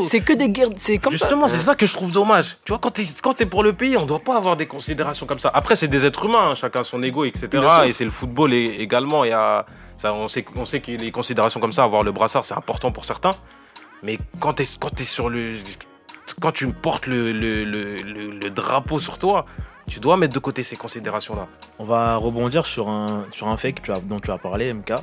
c'est 0.07 0.21
que 0.21 0.33
des 0.33 0.49
guerres, 0.49 0.69
c'est 0.77 0.97
comme 0.97 1.11
ça. 1.13 1.17
Justement, 1.17 1.47
c'est 1.47 1.57
ça 1.57 1.75
que 1.75 1.85
je 1.85 1.93
trouve 1.93 2.11
dommage. 2.11 2.57
Tu 2.65 2.71
vois, 2.71 2.79
quand 2.79 2.91
t'es 2.91 3.05
quand 3.21 3.33
t'es 3.33 3.45
pour 3.45 3.63
le 3.63 3.73
pays, 3.73 3.95
on 3.97 4.05
doit 4.05 4.19
pas 4.19 4.35
avoir 4.37 4.55
des 4.57 4.65
considérations 4.67 5.25
comme 5.25 5.39
ça. 5.39 5.51
Après, 5.53 5.75
c'est 5.75 5.87
des 5.87 6.05
êtres 6.05 6.25
humains, 6.25 6.51
hein, 6.51 6.55
chacun 6.55 6.83
son 6.83 7.01
ego, 7.03 7.25
etc. 7.25 7.47
Et 7.87 7.93
c'est 7.93 8.05
le 8.05 8.11
football 8.11 8.53
et- 8.53 8.75
également. 8.79 9.23
Il 9.23 9.29
y 9.29 9.33
a, 9.33 9.65
ça, 9.97 10.13
on 10.13 10.27
sait, 10.27 10.43
on 10.55 10.65
sait 10.65 10.79
que 10.81 10.91
les 10.91 11.11
considérations 11.11 11.59
comme 11.59 11.73
ça, 11.73 11.83
avoir 11.83 12.03
le 12.03 12.11
brassard, 12.11 12.43
c'est 12.45 12.55
important 12.55 12.91
pour 12.91 13.05
certains. 13.05 13.31
Mais 14.03 14.17
quand 14.39 14.53
t'es 14.53 14.65
quand 14.79 14.89
t'es 14.89 15.03
sur 15.03 15.29
le, 15.29 15.53
quand 16.41 16.51
tu 16.51 16.67
portes 16.71 17.07
le, 17.07 17.31
le, 17.31 17.63
le, 17.65 17.95
le- 17.97 18.31
le 18.31 18.49
drapeau 18.49 18.97
sur 18.99 19.17
toi, 19.19 19.45
tu 19.87 19.99
dois 19.99 20.17
mettre 20.17 20.33
de 20.33 20.39
côté 20.39 20.63
ces 20.63 20.75
considérations-là. 20.75 21.47
On 21.79 21.83
va 21.83 22.15
rebondir 22.15 22.65
sur 22.65 22.89
un, 22.89 23.25
sur 23.31 23.47
fait 23.57 23.75
dont 24.07 24.19
tu 24.19 24.31
as 24.31 24.37
parlé, 24.37 24.73
MK. 24.73 24.93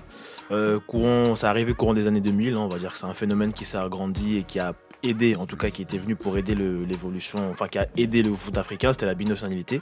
Euh, 0.50 0.80
courant, 0.86 1.34
ça 1.34 1.50
arrivé 1.50 1.74
courant 1.74 1.94
des 1.94 2.06
années 2.06 2.20
2000, 2.20 2.54
hein, 2.54 2.58
on 2.60 2.68
va 2.68 2.78
dire 2.78 2.92
que 2.92 2.98
c'est 2.98 3.06
un 3.06 3.14
phénomène 3.14 3.52
qui 3.52 3.64
s'est 3.64 3.76
agrandi 3.76 4.38
et 4.38 4.42
qui 4.44 4.58
a 4.58 4.72
aidé, 5.02 5.36
en 5.36 5.46
tout 5.46 5.56
cas 5.56 5.70
qui 5.70 5.82
était 5.82 5.98
venu 5.98 6.16
pour 6.16 6.36
aider 6.38 6.54
l'évolution, 6.54 7.38
enfin 7.50 7.66
qui 7.66 7.78
a 7.78 7.86
aidé 7.96 8.22
le 8.22 8.32
foot 8.32 8.56
africain, 8.58 8.92
c'était 8.92 9.06
la 9.06 9.14
binationalité. 9.14 9.80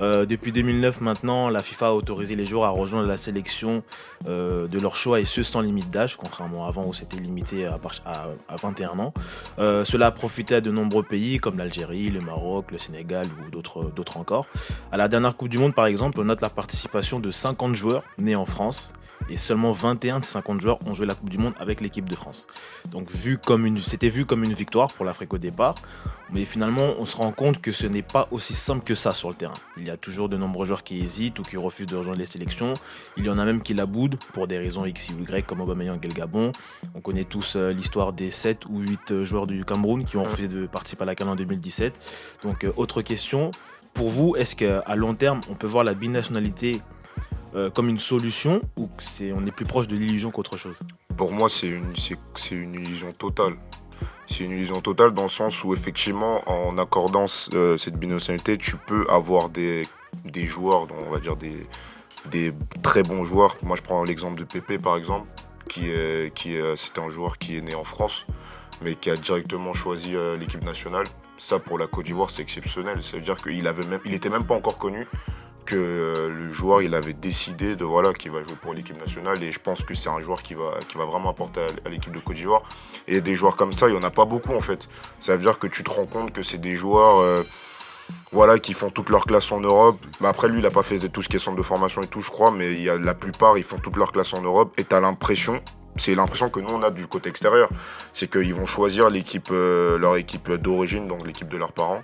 Euh, 0.00 0.26
depuis 0.26 0.52
2009 0.52 1.00
maintenant, 1.00 1.48
la 1.48 1.62
FIFA 1.62 1.88
a 1.88 1.92
autorisé 1.92 2.34
les 2.36 2.46
joueurs 2.46 2.64
à 2.64 2.70
rejoindre 2.70 3.06
la 3.08 3.16
sélection 3.16 3.82
euh, 4.28 4.66
de 4.68 4.78
leur 4.78 4.96
choix 4.96 5.20
et 5.20 5.24
ce 5.24 5.42
sans 5.42 5.60
limite 5.60 5.90
d'âge, 5.90 6.16
contrairement 6.16 6.66
à 6.66 6.68
avant 6.74 6.86
où 6.86 6.92
c'était 6.92 7.16
limité 7.16 7.66
à, 7.66 7.78
par- 7.78 7.94
à, 8.04 8.26
à 8.48 8.56
21 8.56 8.98
ans. 8.98 9.14
Euh, 9.60 9.84
cela 9.84 10.06
a 10.06 10.10
profité 10.10 10.56
à 10.56 10.60
de 10.60 10.70
nombreux 10.72 11.04
pays 11.04 11.38
comme 11.38 11.56
l'Algérie, 11.58 12.10
le 12.10 12.20
Maroc, 12.20 12.72
le 12.72 12.78
Sénégal 12.78 13.26
ou 13.46 13.50
d'autres 13.50 14.16
encore. 14.16 14.46
À 14.90 14.96
la 14.96 15.06
dernière 15.06 15.36
Coupe 15.36 15.48
du 15.50 15.58
Monde, 15.58 15.74
par 15.74 15.86
exemple, 15.86 16.18
on 16.20 16.24
note 16.24 16.40
la 16.40 16.50
participation 16.50 17.20
de 17.20 17.30
50 17.30 17.74
joueurs 17.76 18.02
nés 18.18 18.34
en 18.34 18.44
France 18.44 18.92
et 19.28 19.36
seulement 19.36 19.72
21 19.72 20.20
de 20.20 20.24
ces 20.24 20.32
50 20.32 20.60
joueurs 20.60 20.78
ont 20.86 20.94
joué 20.94 21.06
la 21.06 21.14
Coupe 21.14 21.30
du 21.30 21.38
Monde 21.38 21.54
avec 21.58 21.80
l'équipe 21.80 22.08
de 22.08 22.14
France. 22.14 22.46
Donc 22.90 23.10
vu 23.10 23.38
comme 23.38 23.66
une, 23.66 23.78
c'était 23.78 24.08
vu 24.08 24.26
comme 24.26 24.44
une 24.44 24.52
victoire 24.52 24.92
pour 24.92 25.04
l'Afrique 25.04 25.32
au 25.34 25.38
départ, 25.38 25.74
mais 26.32 26.44
finalement 26.44 26.94
on 26.98 27.06
se 27.06 27.16
rend 27.16 27.32
compte 27.32 27.60
que 27.60 27.72
ce 27.72 27.86
n'est 27.86 28.02
pas 28.02 28.28
aussi 28.30 28.54
simple 28.54 28.84
que 28.84 28.94
ça 28.94 29.12
sur 29.12 29.28
le 29.28 29.34
terrain. 29.34 29.54
Il 29.76 29.84
y 29.84 29.90
a 29.90 29.96
toujours 29.96 30.28
de 30.28 30.36
nombreux 30.36 30.66
joueurs 30.66 30.82
qui 30.82 31.00
hésitent 31.00 31.38
ou 31.38 31.42
qui 31.42 31.56
refusent 31.56 31.86
de 31.86 31.96
rejoindre 31.96 32.18
les 32.18 32.26
sélections. 32.26 32.74
Il 33.16 33.24
y 33.24 33.30
en 33.30 33.38
a 33.38 33.44
même 33.44 33.62
qui 33.62 33.74
la 33.74 33.86
boudent 33.86 34.18
pour 34.32 34.46
des 34.46 34.58
raisons 34.58 34.84
X 34.84 35.10
ou 35.10 35.22
Y 35.22 35.46
comme 35.46 35.60
Aubameyang 35.60 35.98
et 36.02 36.08
le 36.08 36.14
Gabon. 36.14 36.52
On 36.94 37.00
connaît 37.00 37.24
tous 37.24 37.56
euh, 37.56 37.72
l'histoire 37.72 38.12
des 38.12 38.30
7 38.30 38.66
ou 38.68 38.80
8 38.80 39.24
joueurs 39.24 39.46
du 39.46 39.64
Cameroun 39.64 40.04
qui 40.04 40.16
ont 40.16 40.24
refusé 40.24 40.48
de 40.48 40.66
participer 40.66 41.02
à 41.02 41.06
la 41.06 41.14
CAN 41.14 41.28
en 41.28 41.36
2017. 41.36 42.38
Donc 42.42 42.64
euh, 42.64 42.72
autre 42.76 43.02
question, 43.02 43.50
pour 43.92 44.10
vous, 44.10 44.34
est-ce 44.36 44.56
qu'à 44.56 44.96
long 44.96 45.14
terme 45.14 45.40
on 45.48 45.54
peut 45.54 45.66
voir 45.66 45.84
la 45.84 45.94
binationalité 45.94 46.80
euh, 47.54 47.70
comme 47.70 47.88
une 47.88 47.98
solution 47.98 48.60
ou 48.76 48.88
c'est 48.98 49.32
on 49.32 49.44
est 49.46 49.52
plus 49.52 49.66
proche 49.66 49.88
de 49.88 49.96
l'illusion 49.96 50.30
qu'autre 50.30 50.56
chose? 50.56 50.78
Pour 51.16 51.32
moi, 51.32 51.48
c'est 51.48 51.68
une, 51.68 51.94
c'est, 51.96 52.18
c'est 52.34 52.54
une 52.54 52.74
illusion 52.74 53.12
totale. 53.12 53.54
C'est 54.26 54.44
une 54.44 54.52
illusion 54.52 54.80
totale 54.80 55.12
dans 55.12 55.24
le 55.24 55.28
sens 55.28 55.62
où, 55.64 55.74
effectivement, 55.74 56.42
en 56.46 56.78
accordant 56.78 57.26
euh, 57.52 57.76
cette 57.76 57.96
binationalité, 57.96 58.56
tu 58.56 58.76
peux 58.76 59.06
avoir 59.10 59.50
des, 59.50 59.86
des 60.24 60.46
joueurs, 60.46 60.86
on 61.06 61.10
va 61.10 61.20
dire 61.20 61.36
des, 61.36 61.66
des 62.30 62.54
très 62.82 63.02
bons 63.02 63.24
joueurs. 63.24 63.56
Moi, 63.62 63.76
je 63.76 63.82
prends 63.82 64.02
l'exemple 64.02 64.38
de 64.40 64.44
Pépé, 64.44 64.78
par 64.78 64.96
exemple, 64.96 65.28
qui 65.68 65.90
est, 65.90 66.34
qui 66.34 66.56
est, 66.56 66.76
c'était 66.76 67.00
un 67.00 67.10
joueur 67.10 67.36
qui 67.36 67.58
est 67.58 67.60
né 67.60 67.74
en 67.74 67.84
France, 67.84 68.26
mais 68.82 68.94
qui 68.94 69.10
a 69.10 69.16
directement 69.16 69.74
choisi 69.74 70.16
euh, 70.16 70.38
l'équipe 70.38 70.64
nationale. 70.64 71.06
Ça, 71.36 71.58
pour 71.58 71.78
la 71.78 71.86
Côte 71.86 72.06
d'Ivoire, 72.06 72.30
c'est 72.30 72.42
exceptionnel. 72.42 73.02
Ça 73.02 73.18
veut 73.18 73.22
dire 73.22 73.40
qu'il 73.42 73.66
avait 73.66 73.84
même, 73.84 74.00
même 74.30 74.46
pas 74.46 74.54
encore 74.54 74.78
connu 74.78 75.06
que 75.64 75.76
euh, 75.76 76.28
le 76.28 76.52
joueur 76.52 76.82
il 76.82 76.94
avait 76.94 77.12
décidé 77.12 77.76
de 77.76 77.84
voilà 77.84 78.12
qu'il 78.12 78.30
va 78.30 78.42
jouer 78.42 78.56
pour 78.60 78.74
l'équipe 78.74 78.98
nationale. 78.98 79.42
Et 79.42 79.52
je 79.52 79.60
pense 79.60 79.82
que 79.82 79.94
c'est 79.94 80.08
un 80.08 80.20
joueur 80.20 80.42
qui 80.42 80.54
va 80.54 81.04
vraiment 81.04 81.30
apporter 81.30 81.60
à, 81.84 81.88
l'équipe 81.88 82.12
de 82.12 82.20
Côte 82.20 82.36
d'Ivoire. 82.36 82.62
Et 83.06 83.20
des 83.20 83.34
joueurs 83.34 83.56
comme 83.56 83.72
ça 83.72 83.88
il 83.88 83.94
y 83.94 83.98
en 83.98 84.02
a 84.02 84.10
pas 84.10 84.24
beaucoup 84.24 84.52
en 84.52 84.60
fait. 84.60 84.88
Ça 85.20 85.36
veut 85.36 85.42
dire 85.42 85.58
que 85.58 85.66
tu 85.66 85.84
te 85.84 85.90
rends 85.90 86.06
compte 86.06 86.32
que 86.32 86.42
c'est 86.42 86.58
des 86.58 86.74
joueurs 86.74 87.18
euh, 87.18 87.42
voilà 88.32 88.58
qui 88.58 88.72
font 88.72 88.90
toute 88.90 89.10
leur 89.10 89.24
classe 89.24 89.50
en 89.52 89.60
Europe. 89.60 89.98
Après 90.22 90.48
lui 90.48 90.58
il 90.58 90.66
a 90.66 90.70
pas 90.70 90.82
fait 90.82 90.98
tout 91.08 91.22
ce 91.22 91.28
qui 91.28 91.36
est 91.36 91.40
centre 91.40 91.56
de 91.56 91.62
formation 91.62 92.02
et 92.02 92.06
tout 92.06 92.20
je 92.20 92.30
crois. 92.30 92.50
Mais 92.50 92.86
la 92.98 93.14
plupart 93.14 93.58
ils 93.58 93.64
font 93.64 93.78
toute 93.78 93.96
leur 93.96 94.12
classe 94.12 94.34
en 94.34 94.42
Europe. 94.42 94.72
Et 94.78 94.84
t'as 94.84 95.00
l'impression 95.00 95.60
c'est 95.96 96.16
l'impression 96.16 96.50
que 96.50 96.58
nous 96.58 96.70
on 96.70 96.82
a 96.82 96.90
du 96.90 97.06
côté 97.06 97.28
extérieur. 97.28 97.68
C'est 98.12 98.28
qu'ils 98.28 98.54
vont 98.54 98.66
choisir 98.66 99.08
euh, 99.50 99.98
leur 99.98 100.16
équipe 100.16 100.50
d'origine 100.52 101.06
donc 101.06 101.26
l'équipe 101.26 101.48
de 101.48 101.56
leurs 101.56 101.72
parents 101.72 102.02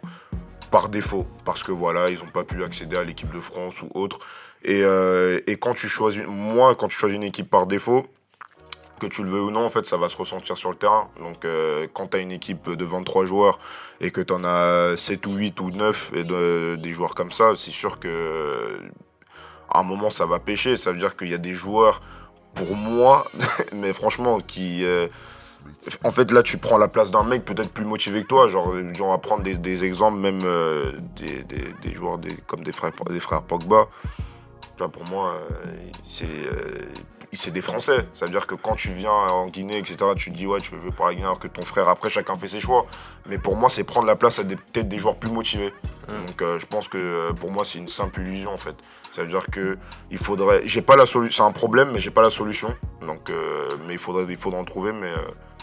par 0.71 0.89
défaut, 0.89 1.27
parce 1.45 1.63
que 1.63 1.73
voilà, 1.73 2.11
ils 2.11 2.19
n'ont 2.19 2.31
pas 2.31 2.45
pu 2.45 2.63
accéder 2.65 2.97
à 2.97 3.05
l'équipe 3.05 3.33
de 3.33 3.41
France 3.41 3.83
ou 3.83 3.91
autre. 3.95 4.19
Et, 4.63 4.83
euh, 4.83 5.41
et 5.47 5.57
quand 5.57 5.75
tu 5.75 5.89
choisis, 5.89 6.23
moi, 6.27 6.75
quand 6.75 6.89
tu 6.89 6.97
choisis 6.97 7.17
une 7.17 7.23
équipe 7.23 7.51
par 7.51 7.67
défaut, 7.67 8.07
que 9.01 9.07
tu 9.07 9.23
le 9.23 9.31
veux 9.31 9.43
ou 9.43 9.51
non, 9.51 9.65
en 9.65 9.71
fait, 9.71 9.87
ça 9.87 9.97
va 9.97 10.09
se 10.09 10.17
ressentir 10.17 10.57
sur 10.57 10.71
le 10.71 10.77
terrain. 10.77 11.09
Donc, 11.19 11.45
euh, 11.45 11.87
quand 11.93 12.09
tu 12.09 12.19
as 12.19 12.21
une 12.21 12.33
équipe 12.33 12.69
de 12.69 12.85
23 12.85 13.25
joueurs 13.25 13.59
et 14.01 14.11
que 14.11 14.21
tu 14.21 14.33
en 14.33 14.45
as 14.45 14.95
7 14.97 15.27
ou 15.27 15.35
8 15.35 15.59
ou 15.61 15.71
9 15.71 16.13
et 16.15 16.25
de, 16.25 16.77
des 16.77 16.91
joueurs 16.91 17.15
comme 17.15 17.31
ça, 17.31 17.53
c'est 17.57 17.71
sûr 17.71 17.99
que 17.99 18.79
à 19.73 19.81
un 19.81 19.83
moment, 19.85 20.11
ça 20.11 20.27
va 20.27 20.39
pêcher. 20.39 20.77
Ça 20.77 20.93
veut 20.93 20.99
dire 20.99 21.17
qu'il 21.17 21.29
y 21.29 21.35
a 21.35 21.39
des 21.39 21.55
joueurs, 21.55 22.03
pour 22.55 22.77
moi, 22.77 23.27
mais 23.73 23.93
franchement, 23.93 24.39
qui. 24.39 24.85
euh, 24.85 25.09
en 26.05 26.11
fait, 26.11 26.31
là, 26.33 26.43
tu 26.43 26.59
prends 26.59 26.79
la 26.79 26.89
place 26.89 27.11
d'un 27.11 27.23
mec 27.25 27.45
peut-être 27.45 27.71
plus 27.71 27.85
motivé 27.85 28.23
que 28.23 28.29
toi. 28.29 28.49
Genre, 28.49 28.73
on 29.01 29.11
va 29.11 29.19
prendre 29.19 29.43
des, 29.43 29.57
des 29.57 29.85
exemples, 29.85 30.19
même 30.19 30.41
euh, 30.45 30.93
des, 31.17 31.43
des, 31.45 31.75
des 31.83 31.93
joueurs 31.93 32.19
des, 32.19 32.35
comme 32.47 32.63
des 32.65 32.73
frères, 32.73 32.93
des 33.09 33.21
frères 33.21 33.43
Pogba. 33.43 33.87
Tu 34.77 34.79
vois, 34.79 34.89
pour 34.89 35.05
moi, 35.09 35.35
euh, 35.37 35.67
c'est 36.05 36.25
euh, 36.25 36.87
c'est 37.33 37.53
des 37.53 37.63
Français. 37.63 38.07
Ça 38.13 38.25
veut 38.25 38.33
dire 38.33 38.47
que 38.49 38.57
quand 38.57 38.75
tu 38.75 38.91
viens 38.93 39.13
en 39.13 39.47
Guinée, 39.47 39.79
etc., 39.79 39.99
tu 40.17 40.31
te 40.33 40.37
dis, 40.37 40.47
ouais, 40.49 40.61
tu 40.61 40.75
veux 40.75 40.81
jouer 40.81 40.91
pour 40.91 41.07
la 41.07 41.13
Guinée 41.13 41.27
alors 41.27 41.39
que 41.39 41.47
ton 41.47 41.63
frère, 41.65 41.89
après, 41.89 42.11
chacun 42.11 42.35
fait 42.35 42.49
ses 42.49 42.59
choix. 42.59 42.87
Mais 43.27 43.39
pour 43.39 43.55
moi, 43.57 43.69
c'est 43.69 43.85
prendre 43.85 44.07
la 44.07 44.17
place 44.17 44.41
à 44.41 44.43
des- 44.43 44.57
peut-être 44.57 44.89
des 44.89 44.99
joueurs 44.99 45.17
plus 45.17 45.31
motivés. 45.31 45.73
Donc, 46.09 46.43
euh, 46.43 46.59
je 46.59 46.67
pense 46.67 46.89
que 46.89 46.99
euh, 46.99 47.33
pour 47.33 47.53
moi, 47.53 47.65
c'est 47.65 47.79
une 47.79 47.87
simple 47.87 48.21
illusion, 48.23 48.53
en 48.53 48.59
fait. 48.59 48.75
Ça 49.13 49.23
veut 49.23 49.29
dire 49.29 49.47
que 49.53 49.79
il 50.11 50.19
faudrait. 50.19 50.63
J'ai 50.65 50.83
pas 50.83 50.97
la 50.97 51.07
solution. 51.07 51.45
C'est 51.45 51.49
un 51.49 51.53
problème, 51.53 51.91
mais 51.93 52.01
j'ai 52.01 52.11
pas 52.11 52.23
la 52.23 52.31
solution. 52.31 52.75
Donc, 53.01 53.31
euh, 53.31 53.69
mais 53.87 53.93
il 53.95 53.99
faudrait, 53.99 54.25
il 54.29 54.37
faudrait 54.37 54.59
en 54.59 54.65
trouver, 54.65 54.91
mais 54.91 55.07
euh, 55.07 55.17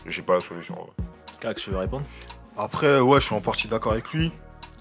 j'ai 0.08 0.22
pas 0.22 0.36
la 0.36 0.42
solution. 0.42 0.76
en 0.76 0.84
vrai. 0.86 0.94
Kak, 1.42 1.58
tu 1.58 1.70
veux 1.72 1.78
répondre? 1.78 2.06
Après, 2.58 3.00
ouais, 3.00 3.20
je 3.20 3.26
suis 3.26 3.36
en 3.36 3.42
partie 3.42 3.68
d'accord 3.68 3.92
avec 3.92 4.12
lui. 4.12 4.32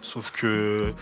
Sauf 0.01 0.31
que 0.31 0.95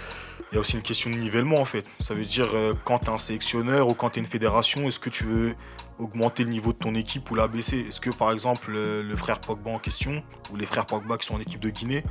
il 0.50 0.54
y 0.54 0.58
a 0.58 0.60
aussi 0.60 0.76
une 0.76 0.82
question 0.82 1.10
de 1.10 1.16
nivellement 1.16 1.60
en 1.60 1.64
fait. 1.64 1.88
Ça 2.00 2.14
veut 2.14 2.24
dire 2.24 2.48
euh, 2.54 2.74
quand 2.84 3.00
tu 3.00 3.06
es 3.06 3.10
un 3.10 3.18
sélectionneur 3.18 3.88
ou 3.88 3.94
quand 3.94 4.10
tu 4.10 4.18
es 4.18 4.22
une 4.22 4.28
fédération, 4.28 4.86
est-ce 4.88 4.98
que 5.00 5.10
tu 5.10 5.24
veux 5.24 5.54
augmenter 5.98 6.42
le 6.44 6.50
niveau 6.50 6.72
de 6.72 6.78
ton 6.78 6.94
équipe 6.94 7.30
ou 7.30 7.34
l'abaisser 7.34 7.80
Est-ce 7.88 8.00
que 8.00 8.10
par 8.10 8.32
exemple 8.32 8.70
le, 8.70 9.02
le 9.02 9.16
frère 9.16 9.40
Pogba 9.40 9.70
en 9.70 9.78
question 9.78 10.22
ou 10.52 10.56
les 10.56 10.66
frères 10.66 10.86
Pogba 10.86 11.18
qui 11.18 11.26
sont 11.26 11.34
en 11.34 11.40
équipe 11.40 11.60
de 11.60 11.70
Guinée, 11.70 12.04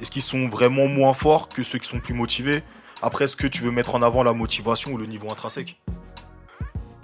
est-ce 0.00 0.10
qu'ils 0.10 0.22
sont 0.22 0.48
vraiment 0.48 0.86
moins 0.88 1.14
forts 1.14 1.48
que 1.48 1.62
ceux 1.62 1.78
qui 1.78 1.88
sont 1.88 2.00
plus 2.00 2.14
motivés? 2.14 2.62
Après, 3.02 3.24
est-ce 3.24 3.36
que 3.36 3.46
tu 3.46 3.62
veux 3.62 3.70
mettre 3.70 3.94
en 3.94 4.02
avant 4.02 4.22
la 4.22 4.32
motivation 4.32 4.92
ou 4.92 4.98
le 4.98 5.06
niveau 5.06 5.30
intrinsèque? 5.30 5.80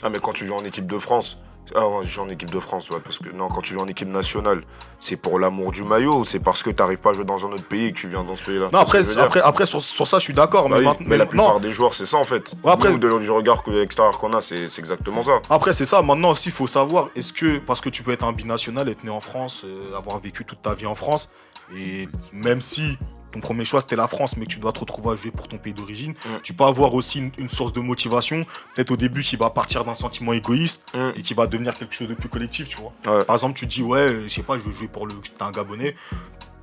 Ah, 0.03 0.09
mais 0.11 0.19
quand 0.19 0.33
tu 0.33 0.45
viens 0.45 0.55
en 0.57 0.65
équipe 0.65 0.87
de 0.87 0.99
France. 0.99 1.39
Ah, 1.75 1.87
ouais, 1.89 2.03
je 2.05 2.09
suis 2.11 2.21
en 2.21 2.29
équipe 2.29 2.51
de 2.51 2.59
France, 2.61 2.91
ouais, 2.91 2.99
parce 3.03 3.19
que 3.19 3.31
non, 3.31 3.49
quand 3.49 3.61
tu 3.63 3.75
viens 3.75 3.85
en 3.85 3.89
équipe 3.89 4.09
nationale, 4.09 4.63
c'est 5.01 5.17
pour 5.17 5.39
l'amour 5.39 5.71
du 5.73 5.85
maillot 5.85 6.17
ou 6.19 6.25
c'est 6.25 6.41
parce 6.41 6.63
que 6.63 6.69
t'arrives 6.71 6.99
pas 7.01 7.11
à 7.11 7.13
jouer 7.15 7.25
dans 7.25 7.47
un 7.47 7.51
autre 7.53 7.65
pays 7.67 7.87
et 7.87 7.93
que 7.93 7.99
tu 7.99 8.09
viens 8.09 8.25
dans 8.25 8.37
ce 8.37 8.45
pays-là? 8.45 8.69
Non, 8.73 8.81
après, 8.81 9.17
après, 9.19 9.41
après 9.41 9.65
sur, 9.65 9.81
sur 9.81 10.07
ça, 10.07 10.19
je 10.19 10.25
suis 10.25 10.35
d'accord. 10.35 10.69
Bah 10.69 10.75
mais, 10.75 10.81
oui, 10.81 10.85
maintenant- 10.87 11.07
mais 11.09 11.17
la 11.17 11.25
non, 11.25 11.31
plupart 11.31 11.61
des 11.61 11.71
joueurs, 11.71 11.95
c'est 11.95 12.05
ça 12.05 12.19
en 12.19 12.25
fait. 12.25 12.53
Ouais, 12.63 12.73
après- 12.73 12.91
Nous, 12.91 12.99
de- 12.99 13.19
du 13.21 13.31
regard 13.31 13.63
extérieur 13.81 14.19
qu'on 14.19 14.33
a, 14.35 14.43
c'est 14.43 14.69
c'est 14.69 14.81
exactement 14.81 15.23
ça. 15.23 15.41
Après, 15.49 15.73
c'est 15.73 15.87
ça. 15.87 16.03
Maintenant 16.03 16.31
aussi, 16.31 16.49
il 16.51 16.53
faut 16.53 16.67
savoir, 16.67 17.09
est-ce 17.17 17.33
que, 17.33 17.59
parce 17.59 17.81
que 17.81 17.89
tu 17.89 18.03
peux 18.03 18.13
être 18.13 18.25
un 18.25 18.33
binational, 18.33 18.89
être 18.91 19.05
né 19.05 19.11
en 19.11 19.21
France, 19.21 19.63
euh, 19.65 19.97
avoir 19.97 20.19
vécu 20.19 20.45
toute 20.45 20.61
ta 20.63 20.75
vie 20.75 20.87
en 20.87 20.95
France, 20.97 21.31
et 21.75 22.07
même 22.33 22.61
si 22.61 22.99
ton 23.33 23.41
premier 23.41 23.65
choix 23.65 23.81
c'était 23.81 23.97
la 23.97 24.07
France, 24.07 24.37
mais 24.37 24.47
que 24.47 24.51
tu 24.51 24.61
dois 24.61 24.73
te 24.73 24.81
retrouver 24.81 25.13
à 25.13 25.17
jouer 25.17 25.31
pour 25.31 25.49
ton 25.49 25.59
pays 25.59 25.73
d'origine, 25.73 26.13
Mm. 26.13 26.41
tu 26.43 26.53
peux 26.55 26.65
avoir 26.65 26.95
aussi 26.95 27.19
une, 27.19 27.33
une 27.39 27.49
source 27.49 27.73
de 27.73 27.81
motivation, 27.81 28.45
peut-être 28.75 28.91
au 28.91 28.97
début 28.97 29.23
qui 29.23 29.37
va 29.37 29.51
partir 29.51 29.85
d'un 29.85 29.95
sentiment 29.95 30.33
égoïste 30.33 30.83
Mm. 30.95 31.11
et 31.17 31.23
qui 31.23 31.35
va 31.35 31.47
devenir 31.47 31.75
quelque 31.75 31.95
chose 31.95 32.09
de 32.09 32.15
plus 32.15 32.29
collectif, 32.29 32.69
tu 32.69 32.77
vois. 32.79 32.93
Ouais. 33.07 33.25
Par 33.25 33.35
exemple, 33.37 33.59
tu 33.59 33.67
dis, 33.67 33.83
ouais, 33.83 33.99
euh, 34.01 34.23
je 34.25 34.29
sais 34.29 34.43
pas, 34.43 34.59
je 34.59 34.63
veux 34.63 34.73
jouer 34.73 34.89
pour 34.89 35.07
le. 35.07 35.15
T'es 35.15 35.43
un 35.43 35.51
Gabonais, 35.51 35.95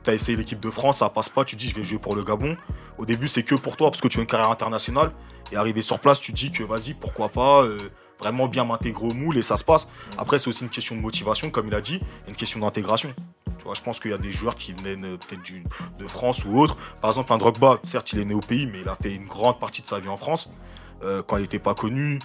t'as 0.04 0.14
essayé 0.14 0.38
l'équipe 0.38 0.60
de 0.60 0.70
France, 0.70 1.00
ça 1.00 1.10
passe 1.10 1.30
pas, 1.30 1.44
tu 1.44 1.56
dis, 1.56 1.70
je 1.70 1.76
vais 1.76 1.84
jouer 1.84 2.00
pour 2.00 2.16
le 2.16 2.24
Gabon. 2.24 2.56
Au 2.98 3.06
début, 3.06 3.28
c'est 3.28 3.44
que 3.44 3.56
pour 3.56 3.76
toi, 3.78 3.90
parce 3.90 4.02
que 4.02 4.08
tu 4.08 4.20
as 4.20 4.22
une 4.22 4.28
carrière 4.28 4.50
internationale, 4.52 5.12
et 5.52 5.56
arrivé 5.56 5.82
sur 5.82 6.00
place, 6.00 6.20
tu 6.22 6.32
dis 6.32 6.52
que 6.52 6.64
vas-y, 6.64 6.94
pourquoi 6.94 7.30
pas. 7.30 7.64
euh, 7.64 7.78
vraiment 8.22 8.50
bien 8.50 8.66
m'intégrer 8.66 9.06
au 9.08 9.14
moule 9.14 9.38
et 9.38 9.42
ça 9.42 9.56
se 9.56 9.64
passe. 9.64 9.88
Après, 10.18 10.40
c'est 10.40 10.50
aussi 10.50 10.66
une 10.66 10.70
question 10.70 10.94
de 10.94 11.00
motivation, 11.00 11.50
comme 11.52 11.68
il 11.68 11.74
a 11.74 11.80
dit, 11.80 12.02
et 12.28 12.30
une 12.30 12.36
question 12.36 12.60
d'intégration. 12.60 13.14
Je 13.74 13.82
pense 13.82 14.00
qu'il 14.00 14.12
y 14.12 14.14
a 14.14 14.18
des 14.18 14.32
joueurs 14.32 14.56
qui 14.56 14.74
viennent 14.74 15.06
euh, 15.06 15.18
peut-être 15.18 15.42
de 15.98 16.08
France 16.08 16.46
ou 16.46 16.60
autre. 16.60 16.78
Par 17.02 17.10
exemple, 17.12 17.32
un 17.34 17.38
Drogba, 17.38 17.80
certes, 17.84 18.14
il 18.14 18.20
est 18.20 18.26
né 18.26 18.34
au 18.34 18.40
pays, 18.40 18.66
mais 18.68 18.80
il 18.82 18.90
a 18.90 18.96
fait 18.96 19.14
une 19.14 19.26
grande 19.28 19.60
partie 19.60 19.82
de 19.82 19.88
sa 19.88 20.00
vie 20.00 20.10
en 20.10 20.18
France. 20.18 20.50
Euh, 21.04 21.22
quand 21.26 21.38
il 21.38 21.42
n'était 21.44 21.60
pas 21.60 21.74
connu, 21.76 22.20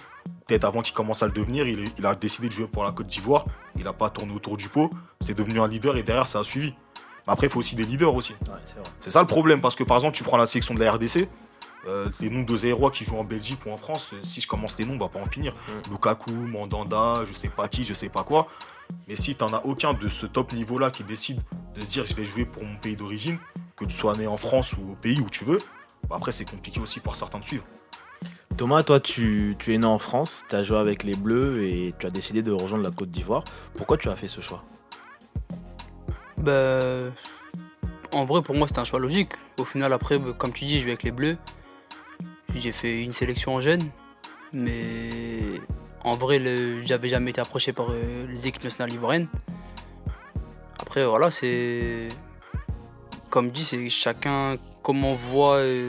peut-être 0.47 0.65
avant 0.65 0.81
qu'il 0.81 0.93
commence 0.93 1.23
à 1.23 1.27
le 1.27 1.31
devenir, 1.31 1.67
il, 1.67 1.79
est- 1.85 1.93
il 1.97 2.05
a 2.05 2.13
décidé 2.15 2.47
de 2.47 2.53
jouer 2.53 2.67
pour 2.67 2.83
la 2.83 2.91
Côte 2.91 3.07
d'Ivoire. 3.07 3.45
Il 3.77 3.83
n'a 3.85 3.93
pas 3.93 4.09
tourné 4.09 4.33
autour 4.33 4.57
du 4.57 4.67
pot. 4.69 4.89
C'est 5.21 5.33
devenu 5.33 5.59
un 5.59 5.67
leader 5.67 5.95
et 5.97 6.03
derrière, 6.03 6.27
ça 6.27 6.39
a 6.39 6.43
suivi. 6.43 6.73
Après, 7.27 7.47
il 7.47 7.49
faut 7.49 7.59
aussi 7.59 7.75
des 7.75 7.83
leaders 7.83 8.13
aussi. 8.13 8.33
Ouais, 8.33 8.49
c'est 9.01 9.09
ça 9.09 9.21
le 9.21 9.27
problème, 9.27 9.59
parce 9.61 9.75
que 9.75 9.83
par 9.83 9.97
exemple, 9.97 10.15
tu 10.15 10.23
prends 10.23 10.37
la 10.37 10.45
sélection 10.45 10.73
de 10.75 10.79
la 10.83 10.91
RDC, 10.91 11.27
euh, 11.87 12.09
les 12.19 12.29
noms 12.29 12.43
de 12.43 12.57
Zaïrois 12.57 12.91
qui 12.91 13.03
jouent 13.05 13.17
en 13.17 13.23
Belgique 13.23 13.59
ou 13.65 13.71
en 13.71 13.77
France, 13.77 14.11
euh, 14.13 14.19
si 14.23 14.41
je 14.41 14.47
commence 14.47 14.77
les 14.77 14.85
noms, 14.85 14.93
on 14.95 14.97
va 14.99 15.07
pas 15.09 15.19
en 15.19 15.25
finir. 15.25 15.53
Lukaku, 15.89 16.31
Mandanda, 16.31 17.23
je 17.25 17.33
sais 17.33 17.49
pas 17.49 17.67
qui, 17.67 17.83
je 17.83 17.93
sais 17.93 18.09
pas 18.09 18.23
quoi. 18.23 18.47
Mais 19.07 19.15
si 19.15 19.35
t'en 19.35 19.53
as 19.53 19.63
aucun 19.65 19.93
de 19.93 20.09
ce 20.09 20.25
top 20.25 20.53
niveau-là 20.53 20.91
qui 20.91 21.03
décide 21.03 21.41
de 21.75 21.81
se 21.81 21.85
dire 21.85 22.05
je 22.05 22.13
vais 22.13 22.25
jouer 22.25 22.45
pour 22.45 22.63
mon 22.63 22.77
pays 22.77 22.95
d'origine, 22.95 23.37
que 23.75 23.85
tu 23.85 23.95
sois 23.95 24.15
né 24.15 24.27
en 24.27 24.37
France 24.37 24.73
ou 24.73 24.91
au 24.91 24.95
pays 24.95 25.19
où 25.19 25.29
tu 25.29 25.43
veux, 25.43 25.59
bah 26.09 26.15
après 26.17 26.31
c'est 26.31 26.49
compliqué 26.49 26.79
aussi 26.79 26.99
pour 26.99 27.15
certains 27.15 27.39
de 27.39 27.45
suivre. 27.45 27.65
Thomas, 28.57 28.83
toi, 28.83 29.01
tu, 29.01 29.55
tu 29.59 29.73
es 29.73 29.77
né 29.77 29.85
en 29.85 29.97
France, 29.97 30.45
tu 30.47 30.55
as 30.55 30.63
joué 30.63 30.77
avec 30.77 31.03
les 31.03 31.15
Bleus 31.15 31.67
et 31.67 31.93
tu 31.99 32.07
as 32.07 32.09
décidé 32.09 32.41
de 32.41 32.53
rejoindre 32.53 32.85
la 32.85 32.91
Côte 32.91 33.11
d'Ivoire. 33.11 33.43
Pourquoi 33.73 33.97
tu 33.97 34.07
as 34.07 34.15
fait 34.15 34.29
ce 34.29 34.39
choix? 34.39 34.63
Bah, 36.37 36.79
en 38.13 38.23
vrai, 38.23 38.41
pour 38.41 38.55
moi, 38.55 38.67
c'était 38.67 38.79
un 38.79 38.85
choix 38.85 38.99
logique. 38.99 39.33
Au 39.59 39.65
final, 39.65 39.91
après, 39.91 40.17
bah, 40.19 40.31
comme 40.37 40.53
tu 40.53 40.63
dis, 40.63 40.79
je 40.79 40.85
vais 40.85 40.91
avec 40.91 41.03
les 41.03 41.11
Bleus. 41.11 41.37
J'ai 42.55 42.71
fait 42.71 43.03
une 43.03 43.11
sélection 43.11 43.55
en 43.55 43.61
jeune. 43.61 43.81
Mais 44.53 45.09
en 46.05 46.15
vrai, 46.15 46.39
le- 46.39 46.81
j'avais 46.83 47.09
jamais 47.09 47.31
été 47.31 47.41
approché 47.41 47.73
par 47.73 47.87
euh, 47.89 48.25
les 48.29 48.47
équipes 48.47 48.63
nationales 48.63 48.93
ivoiriennes. 48.93 49.27
Après, 50.79 51.05
voilà, 51.05 51.31
c'est. 51.31 52.07
Comme 53.29 53.49
dit, 53.51 53.63
c'est 53.65 53.89
chacun 53.89 54.57
comment 54.83 55.11
on 55.11 55.15
voit. 55.15 55.55
euh, 55.57 55.87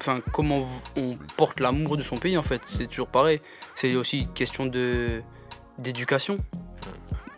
Enfin, 0.00 0.20
comment 0.32 0.66
on 0.96 1.16
porte 1.36 1.60
l'amour 1.60 1.96
de 1.96 2.02
son 2.02 2.16
pays, 2.16 2.36
en 2.36 2.42
fait. 2.42 2.60
C'est 2.76 2.88
toujours 2.88 3.06
pareil. 3.06 3.40
C'est 3.76 3.94
aussi 3.94 4.22
une 4.22 4.32
question 4.32 4.66
de 4.66 5.22
d'éducation. 5.78 6.38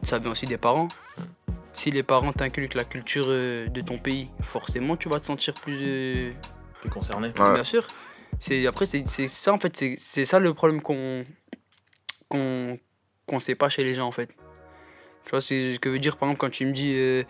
Ça 0.02 0.18
vient 0.18 0.30
aussi 0.30 0.46
des 0.46 0.56
parents 0.58 0.88
si 1.76 1.90
les 1.90 2.02
parents 2.04 2.32
t'inculquent 2.32 2.74
la 2.74 2.84
culture 2.84 3.26
euh, 3.28 3.66
de 3.68 3.80
ton 3.80 3.98
pays, 3.98 4.28
forcément 4.42 4.96
tu 4.96 5.08
vas 5.08 5.18
te 5.20 5.24
sentir 5.26 5.52
plus. 5.54 5.76
euh, 5.87 6.32
es 6.84 6.88
concerné 6.88 7.32
Ouais. 7.38 7.52
Bien 7.54 7.64
sûr. 7.64 7.84
C'est 8.40 8.64
après 8.66 8.87
c'est 8.87 9.04
c'est 9.08 9.26
ça 9.28 9.52
en 9.52 9.58
fait 9.58 9.76
c'est 9.76 9.96
c'est 9.98 10.24
ça 10.24 10.38
le 10.38 10.54
problème 10.54 10.80
qu'on 10.80 11.24
qu'on 12.28 12.78
qu'on 13.26 13.38
sait 13.40 13.54
pas 13.54 13.68
chez 13.68 13.84
les 13.84 13.94
gens 13.94 14.06
en 14.06 14.12
fait. 14.12 14.28
Tu 15.24 15.30
vois 15.30 15.40
ce 15.40 15.76
que 15.78 15.88
veut 15.88 15.98
dire 15.98 16.16
par 16.16 16.28
exemple 16.28 16.40
quand 16.40 16.50
tu 16.50 16.66
me 16.66 16.72
dis 16.72 16.92
euh, 16.94 17.22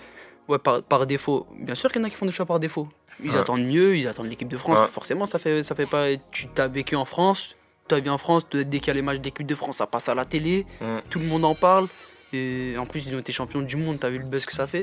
ouais 0.48 0.58
par, 0.58 0.82
par 0.82 1.06
défaut. 1.06 1.46
Bien 1.58 1.74
sûr 1.74 1.90
qu'il 1.92 2.00
y 2.00 2.04
en 2.04 2.06
a 2.08 2.10
qui 2.10 2.16
font 2.16 2.26
des 2.26 2.32
choix 2.32 2.46
par 2.46 2.58
défaut. 2.60 2.88
Ils 3.22 3.30
Ouais. 3.30 3.36
attendent 3.38 3.64
mieux, 3.64 3.96
ils 3.96 4.08
attendent 4.08 4.26
l'équipe 4.28 4.48
de 4.48 4.56
France. 4.56 4.78
Ouais. 4.78 4.88
Forcément 4.88 5.26
ça 5.26 5.38
fait 5.38 5.62
ça 5.62 5.74
fait 5.74 5.86
pas 5.86 6.06
tu 6.32 6.48
t'as 6.48 6.66
vécu 6.68 6.96
en 6.96 7.04
France, 7.04 7.54
tu 7.88 7.94
as 7.94 8.00
vu 8.00 8.10
en 8.10 8.18
France 8.18 8.44
dès 8.52 8.64
qu'il 8.80 8.88
y 8.88 8.90
a 8.90 8.94
les 8.94 9.02
matchs 9.02 9.20
d'équipe 9.20 9.46
de 9.46 9.54
France 9.54 9.76
ça 9.76 9.86
passe 9.86 10.08
à 10.08 10.14
la 10.16 10.24
télé, 10.24 10.66
tout 11.10 11.18
le 11.20 11.26
monde 11.26 11.44
en 11.44 11.54
parle. 11.54 11.88
Et 12.36 12.74
en 12.78 12.84
plus, 12.86 13.06
ils 13.06 13.14
ont 13.14 13.20
été 13.20 13.32
champions 13.32 13.62
du 13.62 13.76
monde, 13.76 14.00
t'as 14.00 14.08
vu 14.10 14.18
le 14.18 14.24
buzz 14.24 14.44
que 14.44 14.52
ça 14.52 14.66
fait. 14.66 14.82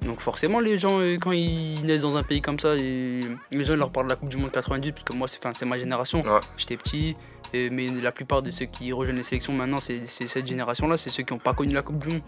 Donc 0.00 0.20
forcément, 0.20 0.60
les 0.60 0.78
gens, 0.78 0.98
euh, 0.98 1.16
quand 1.20 1.32
ils 1.32 1.84
naissent 1.84 2.00
dans 2.00 2.16
un 2.16 2.22
pays 2.22 2.40
comme 2.40 2.58
ça, 2.58 2.74
les 2.74 3.20
gens 3.52 3.74
ils 3.74 3.78
leur 3.78 3.90
parlent 3.90 4.06
de 4.06 4.10
la 4.12 4.16
Coupe 4.16 4.30
du 4.30 4.38
Monde 4.38 4.50
90, 4.50 4.92
parce 4.92 5.04
que 5.04 5.12
moi, 5.14 5.28
c'est 5.28 5.36
enfin, 5.38 5.52
c'est 5.52 5.66
ma 5.66 5.78
génération. 5.78 6.24
J'étais 6.56 6.78
petit, 6.78 7.16
et- 7.54 7.70
mais 7.70 7.86
la 7.88 8.12
plupart 8.12 8.42
de 8.42 8.50
ceux 8.50 8.66
qui 8.66 8.92
rejoignent 8.92 9.16
les 9.16 9.22
sélections 9.22 9.52
maintenant, 9.52 9.80
c'est 9.80 10.06
cette 10.08 10.46
génération-là, 10.46 10.96
c'est 10.96 11.10
ceux 11.10 11.22
qui 11.22 11.32
n'ont 11.32 11.38
pas 11.38 11.54
connu 11.54 11.72
la 11.74 11.82
Coupe 11.82 11.98
du 11.98 12.08
Monde. 12.12 12.22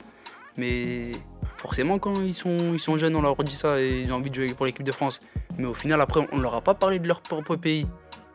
Mais 0.58 1.12
forcément, 1.58 1.98
quand 1.98 2.14
ils 2.22 2.34
sont, 2.34 2.56
ils 2.72 2.80
sont 2.80 2.96
jeunes, 2.96 3.14
on 3.16 3.20
leur 3.22 3.36
dit 3.44 3.54
ça, 3.54 3.78
et 3.80 4.00
ils 4.02 4.12
ont 4.12 4.16
envie 4.16 4.30
de 4.30 4.34
jouer 4.34 4.54
pour 4.54 4.64
l'équipe 4.66 4.84
de 4.84 4.92
France. 4.92 5.18
Mais 5.58 5.66
au 5.66 5.74
final, 5.74 6.00
après, 6.00 6.26
on 6.32 6.38
leur 6.38 6.54
a 6.54 6.60
pas 6.62 6.74
parlé 6.74 6.98
de 6.98 7.06
leur 7.06 7.20
propre 7.20 7.56
pays. 7.56 7.86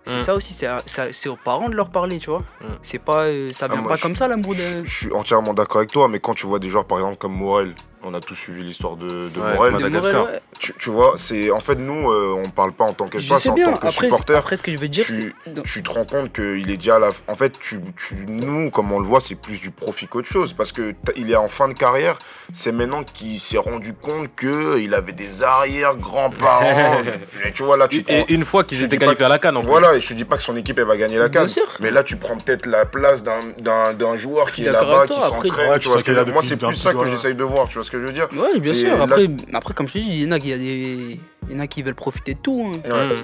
C'est 0.04 0.16
Mm. 0.16 0.24
ça 0.24 0.36
aussi, 0.36 0.56
c'est 0.86 1.30
aux 1.30 1.36
parents 1.36 1.70
de 1.70 1.76
leur 1.76 1.90
parler, 1.92 2.18
tu 2.20 2.30
vois. 2.32 2.40
Mm. 2.62 2.66
C'est 2.82 3.00
pas, 3.00 3.26
euh, 3.26 3.52
ça 3.54 3.66
Ah, 3.70 3.74
vient 3.74 3.82
moi, 3.82 3.90
pas 3.92 3.96
je- 3.98 4.02
comme 4.04 4.16
ça, 4.16 4.28
l'amour 4.28 4.54
de. 4.54 4.84
Je 4.84 4.90
suis 4.90 5.12
entièrement 5.14 5.54
d'accord 5.54 5.78
avec 5.78 5.92
toi, 5.92 6.08
mais 6.08 6.20
quand 6.20 6.34
tu 6.34 6.48
vois 6.48 6.60
des 6.60 6.70
joueurs 6.70 6.86
par 6.86 6.98
exemple 7.00 7.18
comme 7.18 7.34
Morel, 7.36 7.74
on 8.04 8.14
a 8.14 8.20
tous 8.20 8.36
suivi 8.36 8.64
l'histoire 8.64 8.96
de, 8.96 9.08
de 9.30 9.40
Ouais, 9.40 9.54
Morel. 9.56 9.74
de 9.74 9.78
Madagascar. 9.80 10.14
Morel, 10.22 10.36
ouais. 10.36 10.42
Tu, 10.60 10.74
tu 10.80 10.90
vois, 10.90 11.14
c'est 11.16 11.50
en 11.52 11.60
fait 11.60 11.76
nous, 11.76 12.12
euh, 12.12 12.36
on 12.46 12.50
parle 12.50 12.72
pas 12.72 12.84
en 12.86 12.94
tant 12.94 13.06
Je 13.08 13.12
qu'espace, 13.12 13.44
sais 13.44 13.50
en 13.50 13.54
bien, 13.54 13.66
tant 13.72 13.78
que 13.78 13.88
après, 13.88 14.06
supporter. 14.06 14.36
après, 14.36 14.58
ce 14.58 14.64
que 14.64 14.72
je 14.72 14.78
veux 14.78 14.88
dire, 14.88 15.06
tu- 15.06 15.34
tu 15.64 15.82
te 15.84 15.90
rends 15.90 16.06
compte 16.06 16.32
qu'il 16.34 16.70
est 16.70 16.78
déjà 16.78 16.96
à 16.96 17.00
la. 17.00 17.10
En 17.28 17.36
fait, 17.36 17.54
tu, 17.60 17.80
tu- 17.98 18.26
nous, 18.28 18.70
comme 18.70 18.92
on 18.92 19.00
le 19.00 19.06
voit, 19.08 19.20
c'est 19.22 19.36
plus 19.36 19.60
du 19.62 19.72
profit 19.72 20.08
qu'autre 20.08 20.28
chose. 20.28 20.54
Parce 20.54 20.72
que 20.72 20.94
il 21.16 21.32
est 21.32 21.36
en 21.36 21.48
fin 21.48 21.68
de 21.68 21.74
carrière. 21.74 22.18
C'est 22.54 22.72
maintenant 22.72 23.04
qu'il 23.04 23.40
s'est 23.40 23.58
rendu 23.58 23.94
compte 23.94 24.30
qu'il 24.36 24.94
avait 24.94 25.14
des 25.14 25.42
arrière-grands-parents. 25.44 27.02
Et 27.46 27.52
tu 27.54 27.64
vois, 27.64 27.78
là, 27.78 27.88
tu 27.88 28.04
Et 28.08 28.34
une 28.34 28.46
fois 28.46 28.64
qu'ils 28.64 28.84
étaient 28.84 28.98
qualifiés 28.98 29.26
à 29.26 29.30
la 29.30 29.40
canne 29.40 29.58
en 29.58 29.62
plus. 29.62 29.70
Voilà, 29.70 29.96
et 29.96 30.00
je 30.00 30.08
te 30.10 30.14
dis 30.14 30.26
pas 30.26 30.38
que 30.38 30.44
son 30.44 30.56
équipe 30.58 30.78
elle 30.80 30.86
va 30.86 30.98
gagner 30.98 31.18
la 31.18 31.30
Bien 31.30 31.42
canne. 31.42 31.48
sûr. 31.50 31.64
Mais 31.80 31.92
là, 31.92 32.04
tu 32.04 32.18
prends 32.18 32.38
peut-être 32.38 32.66
la 32.66 32.86
place 32.86 33.24
d'un- 33.24 33.32
d'un 33.60 33.94
d'un 33.94 34.18
joueur 34.18 34.52
qui 34.52 34.66
est 34.66 34.72
là-bas, 34.72 35.08
qui 35.08 35.20
s'entraîne. 35.20 35.80
Tu 35.80 35.88
vois 35.88 36.02
que 36.02 36.32
Moi, 36.32 36.42
c'est 36.42 36.58
plus 36.58 36.76
ça 36.76 36.94
que 36.94 36.98
petit- 37.00 37.12
j'essaye 37.12 37.36
de 37.36 37.44
voir. 37.44 37.68
Tu 37.68 37.76
vois 37.76 37.84
ce 37.92 37.98
que 37.98 38.02
je 38.02 38.08
veux 38.08 38.14
dire 38.14 38.28
Ouais, 38.34 38.60
bien 38.60 38.74
sûr. 38.74 39.02
Après, 39.02 39.28
après, 39.54 39.74
comme 39.74 39.88
je 39.88 39.94
te 39.94 39.98
dis, 40.00 40.08
il 40.10 40.24
y 40.24 40.28
en 40.28 40.32
a 40.32 40.40
qui, 40.40 40.48
y 40.50 40.54
a 40.54 40.58
des- 40.58 41.20
il 41.50 41.54
y 41.54 41.56
en 41.56 41.60
a 41.60 41.68
qui 41.68 41.82
veulent 41.84 41.96
profiter 41.96 42.34
de 42.36 42.40
tout. 42.40 42.72
hein. 42.74 42.90
Ouais. 42.90 43.16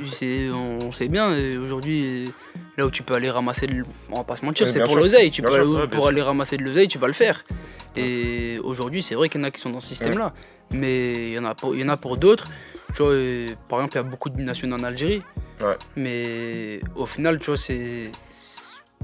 On, 0.54 0.92
sait 0.92 1.08
bien, 1.08 1.34
aujourd'hui, 1.64 2.26
là 2.78 2.86
où 2.86 2.92
tu 2.92 3.04
peux 3.04 3.14
aller 3.14 3.30
ramasser, 3.30 3.68
de, 3.68 3.84
on 4.12 4.18
va 4.18 4.24
pas 4.24 4.36
se 4.36 4.46
mentir, 4.46 4.68
c'est 4.74 4.80
pour 4.86 4.96
l'oseille. 5.04 5.32
Tu 5.32 5.42
peux 5.42 5.48
aller- 5.56 5.66
ouais, 5.84 5.88
pour 5.88 6.08
aller 6.10 6.22
ramasser 6.22 6.58
de 6.58 6.64
l'oseille, 6.64 6.88
tu 6.88 6.98
vas 6.98 7.08
le 7.08 7.14
faire. 7.14 7.46
Et 7.96 8.60
aujourd'hui, 8.64 9.02
c'est 9.02 9.16
vrai 9.16 9.30
qu'il 9.30 9.40
y 9.42 9.44
en 9.44 9.48
a 9.48 9.52
qui 9.52 9.60
sont 9.62 9.70
dans 9.72 9.80
ce 9.80 9.88
système-là. 9.88 10.34
Mais 10.72 11.14
il 11.30 11.34
y 11.34 11.40
en 11.40 11.46
a 11.46 11.56
pour, 11.56 11.74
il 11.76 11.82
y 11.82 11.84
en 11.86 11.90
a 11.90 11.98
pour 11.98 12.18
d'autres. 12.18 12.48
Tu 12.96 13.02
vois, 13.02 13.14
par 13.70 13.80
exemple, 13.80 13.94
il 13.94 13.98
y 13.98 14.00
a 14.00 14.04
beaucoup 14.04 14.30
de 14.30 14.36
binationaux 14.36 14.76
en 14.76 14.84
Algérie. 14.84 15.22
Mais 15.96 16.82
au 16.96 17.06
final, 17.06 17.40
tu 17.40 17.46
vois, 17.48 17.58
c'est. 17.58 18.12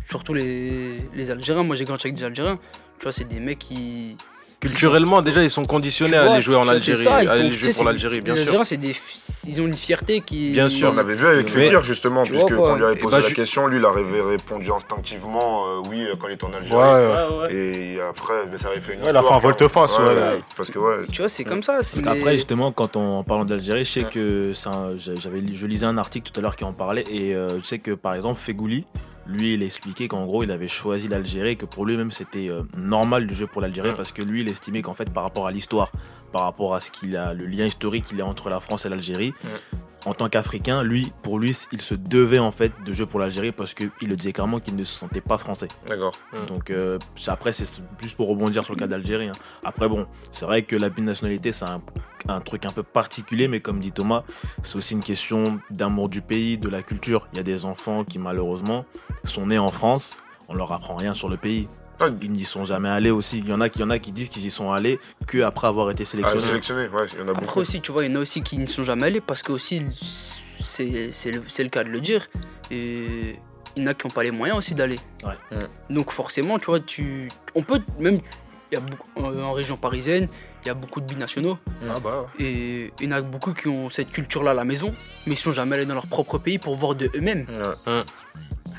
Surtout 0.09 0.33
les, 0.33 0.99
les 1.15 1.31
Algériens. 1.31 1.63
Moi, 1.63 1.75
j'ai 1.77 1.85
grandi 1.85 2.01
avec 2.05 2.15
des 2.17 2.23
Algériens. 2.23 2.59
Tu 2.99 3.03
vois, 3.03 3.13
c'est 3.13 3.27
des 3.27 3.39
mecs 3.39 3.59
qui. 3.59 4.17
Culturellement, 4.67 5.21
déjà, 5.21 5.43
ils 5.43 5.49
sont 5.49 5.65
conditionnés 5.65 6.17
à 6.17 6.31
aller 6.31 6.41
jouer 6.41 6.55
en 6.55 6.67
Algérie, 6.67 7.03
ça, 7.03 7.21
ils 7.23 7.27
à 7.29 7.33
aller 7.33 7.49
jouer 7.51 7.73
pour 7.73 7.83
l'Algérie, 7.83 8.21
bien 8.21 8.33
les 8.33 8.39
sûr. 8.41 8.47
Algériens, 8.49 8.63
c'est 8.63 8.77
des, 8.77 8.95
ils 9.47 9.59
ont 9.61 9.65
une 9.65 9.75
fierté 9.75 10.21
qui. 10.21 10.51
Bien 10.51 10.69
sûr. 10.69 10.91
On 10.93 10.97
avait 10.97 11.15
vu 11.15 11.25
avec 11.25 11.53
Mais- 11.55 11.65
Fekir 11.65 11.83
justement, 11.83 12.23
Tu 12.23 12.31
puisque 12.31 12.47
quand 12.55 12.73
on 12.73 12.75
lui 12.75 12.85
avait 12.85 12.95
posé 12.95 13.11
bah, 13.11 13.19
la 13.21 13.27
je- 13.29 13.33
question, 13.35 13.67
lui 13.67 13.79
il 13.79 13.85
avait 13.85 14.21
répondu 14.21 14.71
instinctivement 14.71 15.65
euh, 15.67 15.81
oui 15.89 16.05
euh, 16.05 16.15
quand 16.19 16.27
il 16.29 16.33
était 16.35 16.45
en 16.45 16.53
Algérie. 16.53 16.75
Ouais, 16.75 17.41
ouais. 17.43 17.53
Et 17.55 18.01
après, 18.01 18.33
mais 18.51 18.57
ça 18.57 18.69
avait 18.69 18.79
fait 18.79 18.93
une 18.93 18.99
Ouais, 19.01 19.07
il 19.09 19.15
a 19.15 19.19
histoire. 19.19 19.41
fait 19.41 19.47
un 19.47 19.49
volte-face, 19.49 19.99
ouais. 19.99 20.05
ouais. 20.05 20.41
Parce 20.55 20.69
que 20.71 20.79
ouais. 20.79 20.95
Tu 21.11 21.21
vois, 21.21 21.29
c'est 21.29 21.43
comme 21.43 21.61
ça. 21.63 21.73
Parce 21.73 21.99
qu'après, 22.01 22.35
justement, 22.35 22.71
quand 22.71 22.95
on 22.95 23.13
en 23.19 23.23
parlant 23.23 23.45
d'Algérie, 23.45 23.85
je 23.85 23.91
sais 23.91 24.03
que 24.05 24.51
c'est 24.53 24.69
un- 24.69 24.91
j'avais, 24.97 25.41
je 25.53 25.65
lisais 25.65 25.85
un 25.85 25.97
article 25.97 26.31
tout 26.31 26.39
à 26.39 26.41
l'heure 26.43 26.55
qui 26.55 26.63
en 26.63 26.73
parlait 26.73 27.03
et 27.11 27.35
euh, 27.35 27.59
je 27.59 27.65
sais 27.65 27.79
que 27.79 27.91
par 27.91 28.13
exemple, 28.15 28.39
Fegouli, 28.39 28.85
lui, 29.25 29.53
il 29.53 29.63
expliquait 29.63 30.07
qu'en 30.07 30.25
gros, 30.25 30.43
il 30.43 30.51
avait 30.51 30.67
choisi 30.67 31.07
l'Algérie 31.07 31.57
que 31.57 31.65
pour 31.65 31.85
lui-même, 31.85 32.11
c'était 32.11 32.49
euh, 32.49 32.63
normal 32.77 33.27
de 33.27 33.33
jouer 33.33 33.47
pour 33.47 33.61
l'Algérie 33.61 33.93
parce 33.95 34.11
que 34.11 34.21
lui, 34.21 34.41
il 34.41 34.49
estimait 34.49 34.81
qu'en 34.81 34.93
fait, 34.93 35.11
par 35.11 35.23
rapport 35.23 35.47
à 35.47 35.51
l'histoire, 35.51 35.91
par 36.31 36.43
rapport 36.43 36.75
à 36.75 36.79
ce 36.79 36.91
qu'il 36.91 37.15
a, 37.15 37.33
le 37.33 37.45
lien 37.45 37.65
historique 37.65 38.05
qu'il 38.05 38.17
y 38.17 38.21
a 38.21 38.25
entre 38.25 38.49
la 38.49 38.59
France 38.59 38.85
et 38.85 38.89
l'Algérie, 38.89 39.33
en 40.05 40.13
tant 40.13 40.27
qu'Africain, 40.29 40.83
lui, 40.83 41.13
pour 41.21 41.39
lui, 41.39 41.57
il 41.71 41.81
se 41.81 41.95
devait 41.95 42.39
en 42.39 42.51
fait 42.51 42.71
de 42.85 42.91
jouer 42.93 43.05
pour 43.05 43.19
l'Algérie 43.19 43.51
parce 43.51 43.73
qu'il 43.73 43.89
le 44.01 44.15
disait 44.15 44.33
clairement 44.33 44.59
qu'il 44.59 44.75
ne 44.75 44.83
se 44.83 44.93
sentait 44.93 45.21
pas 45.21 45.37
français. 45.37 45.67
D'accord. 45.87 46.11
Mm. 46.33 46.45
Donc 46.47 46.69
euh, 46.69 46.99
après 47.27 47.53
c'est 47.53 47.81
juste 48.01 48.17
pour 48.17 48.27
rebondir 48.27 48.65
sur 48.65 48.73
le 48.73 48.79
cas 48.79 48.87
d'Algérie. 48.87 49.29
hein. 49.29 49.33
Après 49.63 49.87
bon, 49.87 50.07
c'est 50.31 50.45
vrai 50.45 50.63
que 50.63 50.75
la 50.75 50.89
binationalité 50.89 51.51
c'est 51.51 51.65
un, 51.65 51.81
un 52.27 52.41
truc 52.41 52.65
un 52.65 52.71
peu 52.71 52.83
particulier, 52.83 53.47
mais 53.47 53.61
comme 53.61 53.79
dit 53.79 53.91
Thomas, 53.91 54.23
c'est 54.63 54.75
aussi 54.75 54.93
une 54.93 55.03
question 55.03 55.59
d'amour 55.69 56.09
du 56.09 56.21
pays, 56.21 56.57
de 56.57 56.69
la 56.69 56.81
culture. 56.81 57.27
Il 57.31 57.37
y 57.37 57.39
a 57.39 57.43
des 57.43 57.65
enfants 57.65 58.03
qui 58.03 58.19
malheureusement 58.19 58.85
sont 59.23 59.47
nés 59.47 59.59
en 59.59 59.71
France, 59.71 60.17
on 60.49 60.53
leur 60.53 60.71
apprend 60.73 60.95
rien 60.95 61.13
sur 61.13 61.29
le 61.29 61.37
pays. 61.37 61.67
Ah, 61.99 62.07
Ils 62.21 62.31
n'y 62.31 62.43
sont 62.45 62.65
jamais 62.65 62.89
allés 62.89 63.11
aussi. 63.11 63.39
Il 63.39 63.47
y 63.47 63.53
en 63.53 63.61
a 63.61 63.69
qui, 63.69 63.79
il 63.79 63.81
y 63.81 63.85
en 63.85 63.89
a 63.89 63.99
qui 63.99 64.11
disent 64.11 64.29
qu'ils 64.29 64.45
y 64.45 64.49
sont 64.51 64.71
allés 64.71 64.99
que 65.27 65.41
après 65.41 65.67
avoir 65.67 65.89
été 65.91 66.03
ah, 66.03 66.09
sélectionnés. 66.09 66.41
sélectionné, 66.43 66.87
ouais, 66.87 67.05
il 67.13 67.19
y 67.19 67.21
en 67.21 67.27
a 67.27 67.31
Après 67.31 67.45
beaucoup. 67.45 67.59
aussi, 67.59 67.81
tu 67.81 67.91
vois, 67.91 68.03
il 68.05 68.11
y 68.11 68.13
en 68.13 68.17
a 68.19 68.21
aussi 68.21 68.41
qui 68.41 68.57
ne 68.57 68.65
sont 68.65 68.83
jamais 68.83 69.07
allés 69.07 69.21
parce 69.21 69.41
que 69.41 69.51
aussi, 69.51 69.81
c'est 70.65 71.11
c'est 71.11 71.31
le, 71.31 71.43
c'est 71.47 71.63
le 71.63 71.69
cas 71.69 71.83
de 71.83 71.89
le 71.89 72.01
dire. 72.01 72.27
Et 72.71 73.37
il 73.75 73.83
y 73.83 73.85
en 73.85 73.87
a 73.89 73.93
qui 73.93 74.07
n'ont 74.07 74.11
pas 74.13 74.23
les 74.23 74.31
moyens 74.31 74.57
aussi 74.57 74.75
d'aller. 74.75 74.99
Ouais. 75.23 75.57
Mm. 75.89 75.93
Donc 75.95 76.11
forcément, 76.11 76.59
tu 76.59 76.67
vois, 76.67 76.79
tu, 76.79 77.29
on 77.55 77.61
peut 77.63 77.81
même, 77.99 78.19
il 78.71 78.75
y 78.75 78.77
a 78.77 78.81
beaucoup, 78.81 79.07
en, 79.15 79.35
en 79.39 79.53
région 79.53 79.77
parisienne, 79.77 80.27
il 80.63 80.67
y 80.67 80.71
a 80.71 80.73
beaucoup 80.73 81.01
de 81.01 81.05
binationaux. 81.05 81.57
Ah 81.89 81.99
bah 81.99 82.21
ouais. 82.39 82.45
Et 82.45 82.93
il 83.01 83.09
y 83.09 83.13
en 83.13 83.17
a 83.17 83.21
beaucoup 83.21 83.53
qui 83.53 83.67
ont 83.67 83.89
cette 83.89 84.11
culture-là 84.11 84.51
à 84.51 84.53
la 84.53 84.63
maison, 84.63 84.93
mais 85.27 85.33
ils 85.33 85.37
sont 85.37 85.51
jamais 85.51 85.75
allés 85.75 85.85
dans 85.85 85.93
leur 85.95 86.07
propre 86.07 86.37
pays 86.37 86.57
pour 86.57 86.75
voir 86.75 86.95
de 86.95 87.09
eux-mêmes. 87.15 87.45
Ouais. 87.87 88.03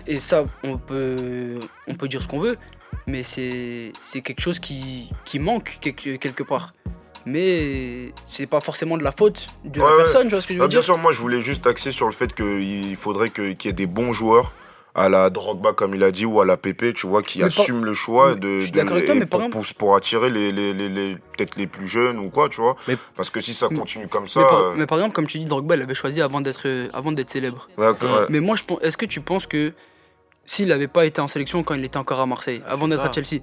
Et 0.07 0.20
ça, 0.20 0.44
on 0.64 0.77
peut, 0.79 1.59
on 1.88 1.94
peut 1.94 2.09
dire 2.09 2.20
ce 2.22 2.29
qu'on 2.29 2.38
veut, 2.38 2.57
mais 3.07 3.23
c'est 3.23 3.93
quelque 4.23 4.40
chose 4.40 4.59
qui, 4.59 5.11
qui 5.25 5.38
manque 5.38 5.79
quelque, 5.81 6.17
quelque 6.17 6.43
part. 6.43 6.73
Mais 7.27 8.12
c'est 8.31 8.47
pas 8.47 8.61
forcément 8.61 8.99
de 8.99 9.03
la 9.03 9.12
faute 9.12 9.47
de 9.64 9.81
Ouais, 9.81 9.90
la 9.90 9.97
personne, 9.97 10.29
tu 10.29 10.35
vois 10.35 10.43
ce 10.43 10.47
que 10.49 10.55
je 10.55 10.59
veux 10.59 10.64
Ah, 10.64 10.69
bien 10.69 10.81
dire 10.81 10.85
sûr, 10.85 10.99
moi 10.99 11.12
je 11.12 11.21
voulais 11.21 11.40
juste 11.40 11.67
axer 11.67 11.90
sur 11.90 12.07
le 12.07 12.12
fait 12.12 12.35
qu'il 12.35 12.97
faudrait 12.97 13.31
qu'il 13.31 13.55
y 13.64 13.69
ait 13.69 13.73
des 13.73 13.87
bons 13.87 14.12
joueurs 14.12 14.53
à 14.95 15.09
la 15.09 15.29
Drogba, 15.31 15.73
comme 15.73 15.95
il 15.97 16.05
a 16.05 16.12
dit, 16.12 16.25
ou 16.25 16.40
à 16.40 16.45
la 16.45 16.57
Pépé, 16.57 16.93
tu 16.93 17.09
vois, 17.09 17.21
qui 17.23 17.38
Mais 17.43 17.49
par- 17.49 17.61
assume 17.62 17.85
le 17.85 17.95
choix 17.95 18.35
de, 18.37 18.61
je 18.61 18.67
suis 18.67 18.71
de- 18.73 18.81
avec 18.81 19.07
toi, 19.07 19.14
mais 19.17 19.27
pour, 19.27 19.40
exemple- 19.40 19.64
pour, 19.67 19.75
pour 19.77 19.97
attirer 19.97 20.31
les, 20.31 20.53
les, 20.53 20.73
les, 20.73 20.88
les- 20.88 21.14
peut-être 21.17 21.57
les 21.57 21.67
plus 21.67 21.88
jeunes 21.88 22.19
ou 22.19 22.29
quoi, 22.31 22.49
tu 22.49 22.61
vois. 22.61 22.77
Mais- 22.87 22.97
Parce 23.17 23.29
que 23.31 23.40
si 23.40 23.55
ça 23.55 23.69
continue 23.69 24.07
comme 24.07 24.29
ça. 24.29 24.40
mais, 24.40 24.47
par, 24.47 24.59
euh, 24.61 24.75
mais 24.77 24.87
par 24.87 24.99
exemple, 24.99 25.14
comme 25.17 25.27
tu 25.27 25.38
dis, 25.38 25.47
Drogba, 25.47 25.75
il 25.77 25.83
avait 25.83 25.95
choisi 25.97 26.21
avant 26.23 26.40
d'être 26.43 26.67
euh, 26.69 26.88
avant 26.93 27.11
d'être 27.11 27.31
célèbre. 27.31 27.69
ouais, 27.77 27.88
ouais. 27.88 28.27
Mais 28.29 28.38
moi, 28.38 28.55
je 28.55 28.62
pense, 28.62 28.79
est-ce 28.83 28.97
que 28.97 29.07
tu 29.07 29.21
penses 29.21 29.47
que 29.49 29.73
s'il 30.47 30.69
n'avait 30.69 30.89
pas 30.89 31.05
été 31.07 31.21
en 31.21 31.29
sélection 31.29 31.63
quand 31.63 31.75
il 31.75 31.85
était 31.85 31.97
encore 31.97 32.21
à 32.21 32.27
Marseille, 32.27 32.63
Ah, 32.67 32.73
avant 32.73 32.89
d'être 32.89 33.05
à 33.05 33.13
Chelsea, 33.13 33.43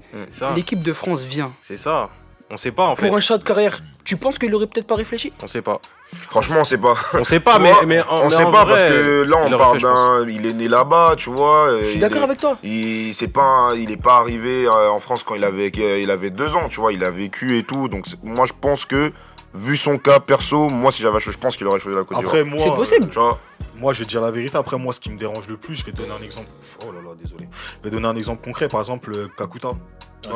l'équipe 0.56 0.82
de 0.84 0.94
France 0.94 1.24
vient 1.24 1.52
C'est 1.62 1.78
ça. 1.78 2.10
On 2.54 2.58
sait 2.58 2.72
pas 2.72 2.84
en 2.88 2.98
fait. 2.98 3.08
pour 3.08 3.16
un 3.16 3.22
choix 3.22 3.38
de 3.38 3.44
carrière, 3.44 3.80
tu 4.04 4.18
penses 4.18 4.38
qu'il 4.38 4.54
aurait 4.54 4.68
peut-être 4.68 4.86
pas 4.86 4.96
réfléchi? 4.98 5.32
On 5.42 5.48
sait 5.48 5.62
pas. 5.62 5.80
Franchement, 6.28 6.58
on 6.60 6.64
sait 6.66 6.78
pas. 6.78 6.96
On 7.14 7.24
sait 7.24 7.40
pas, 7.40 7.58
mais, 7.60 7.72
mais 7.88 8.02
en, 8.02 8.06
on 8.10 8.24
mais 8.26 8.30
sait 8.30 8.44
en 8.44 8.52
pas 8.52 8.66
vrai, 8.66 8.74
parce 8.74 8.84
que 8.84 9.24
là, 9.24 9.38
on 9.46 9.58
parle 9.58 9.80
d'un. 9.80 10.28
Il 10.28 10.46
est 10.46 10.52
né 10.52 10.68
là-bas, 10.68 11.14
tu 11.18 11.30
vois. 11.30 11.80
Je 11.80 11.86
suis 11.86 12.00
d'accord 12.00 12.24
avec 12.24 12.42
toi. 12.42 12.58
Il 12.62 13.14
c'est 13.14 13.30
pas 13.30 13.72
il 13.78 13.90
est 13.90 14.02
pas 14.02 14.18
arrivé 14.18 14.66
euh, 14.66 14.90
en 14.90 15.00
France 15.00 15.24
quand 15.24 15.36
il 15.36 15.46
avait 15.46 15.72
euh, 15.80 16.00
il 16.02 16.12
avait 16.12 16.30
deux 16.30 16.56
ans 16.58 16.68
tu 16.68 16.82
vois 16.82 16.92
il 16.92 17.04
a 17.06 17.10
vécu 17.10 17.58
et 17.58 17.64
tout 17.64 17.88
donc 17.88 18.06
moi 18.24 18.46
je 18.46 18.54
pense 18.60 18.84
que 18.84 19.14
vu 19.54 19.76
son 19.78 19.98
cas 19.98 20.20
perso 20.20 20.70
moi 20.70 20.92
si 20.92 21.02
j'avais 21.02 21.20
choisi 21.20 21.38
je 21.38 21.42
pense 21.42 21.58
qu'il 21.58 21.68
aurait 21.68 21.80
choisi 21.80 21.98
la 21.98 22.04
Côte 22.04 22.18
d'Ivoire 22.18 22.36
Après, 22.36 22.44
moi. 22.44 22.64
C'est 22.64 22.76
possible. 22.76 23.10
tu 23.10 23.20
vois 23.20 23.40
Moi, 23.76 23.94
je 23.94 24.00
vais 24.00 24.06
te 24.06 24.10
dire 24.10 24.22
la 24.22 24.32
vérité. 24.32 24.58
Après, 24.58 24.78
moi, 24.78 24.94
ce 24.94 25.00
qui 25.00 25.10
me 25.10 25.18
dérange 25.18 25.48
le 25.48 25.58
plus, 25.58 25.76
je 25.76 25.84
vais 25.86 25.92
te 25.92 25.98
donner 25.98 26.14
un 26.14 26.22
exemple. 26.22 26.48
Oh 26.86 26.92
là 26.92 27.00
là, 27.02 27.16
désolé. 27.22 27.48
Je 27.80 27.84
vais 27.84 27.90
donner 27.90 28.08
un 28.08 28.16
exemple 28.16 28.44
concret. 28.44 28.68
Par 28.68 28.80
exemple, 28.80 29.12
euh, 29.16 29.28
Kakuta. 29.36 29.72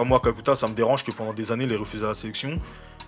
Moi, 0.04 0.20
Kakuta, 0.20 0.56
ça 0.56 0.68
me 0.68 0.74
dérange 0.74 1.04
que 1.04 1.12
pendant 1.12 1.34
des 1.34 1.52
années, 1.52 1.66
il 1.66 1.72
ait 1.72 1.76
refusé 1.76 2.06
la 2.06 2.14
sélection 2.16 2.60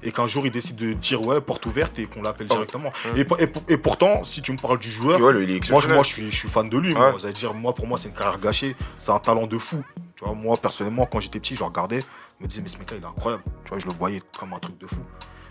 et 0.04 0.12
qu'un 0.12 0.28
jour, 0.28 0.46
il 0.46 0.52
décide 0.52 0.76
de 0.76 0.94
dire 0.94 1.26
ouais, 1.26 1.42
porte 1.42 1.66
ouverte 1.66 1.98
et 1.98 2.06
qu'on 2.06 2.22
l'appelle 2.22 2.46
Ah. 2.52 2.54
directement. 2.54 2.92
Hum. 3.10 3.18
Et, 3.18 3.26
pour- 3.26 3.40
et 3.42 3.48
pour- 3.48 3.64
et 3.68 3.78
pourtant, 3.78 4.24
si 4.24 4.44
tu 4.44 4.52
me 4.52 4.58
parles 4.58 4.78
du 4.78 4.92
joueur, 4.92 5.20
ouais, 5.20 5.34
lui, 5.34 5.60
moi, 5.72 5.82
je, 5.82 5.90
moi 5.92 6.04
suis, 6.04 6.30
je 6.30 6.36
suis 6.36 6.50
fan 6.50 6.70
de 6.70 6.78
lui. 6.78 6.94
Moi, 6.94 7.14
Ouais. 7.14 7.20
Veut 7.20 7.32
dire, 7.34 7.54
moi, 7.56 7.74
pour 7.74 7.88
moi, 7.88 7.98
c'est 7.98 8.10
une 8.10 8.14
carrière 8.14 8.40
gâchée. 8.40 8.76
C'est 9.00 9.12
un 9.12 9.18
talent 9.20 9.48
de 9.48 9.58
fou. 9.58 9.84
Tu 10.16 10.24
vois, 10.24 10.36
moi, 10.36 10.56
personnellement, 10.58 11.08
quand 11.08 11.20
j'étais 11.20 11.40
petit, 11.40 11.56
je 11.56 11.64
regardais, 11.64 12.00
je 12.02 12.44
me 12.44 12.48
disais, 12.48 12.62
mais 12.62 12.70
ce 12.70 12.78
mec-là, 12.78 12.98
il 13.00 13.04
est 13.04 13.08
incroyable. 13.08 13.44
Tu 13.66 13.70
vois, 13.70 13.80
je 13.80 13.88
le 13.88 13.94
voyais 13.94 14.22
comme 14.40 14.54
un 14.54 14.60
truc 14.60 14.78
de 14.78 14.86
fou. 14.86 15.02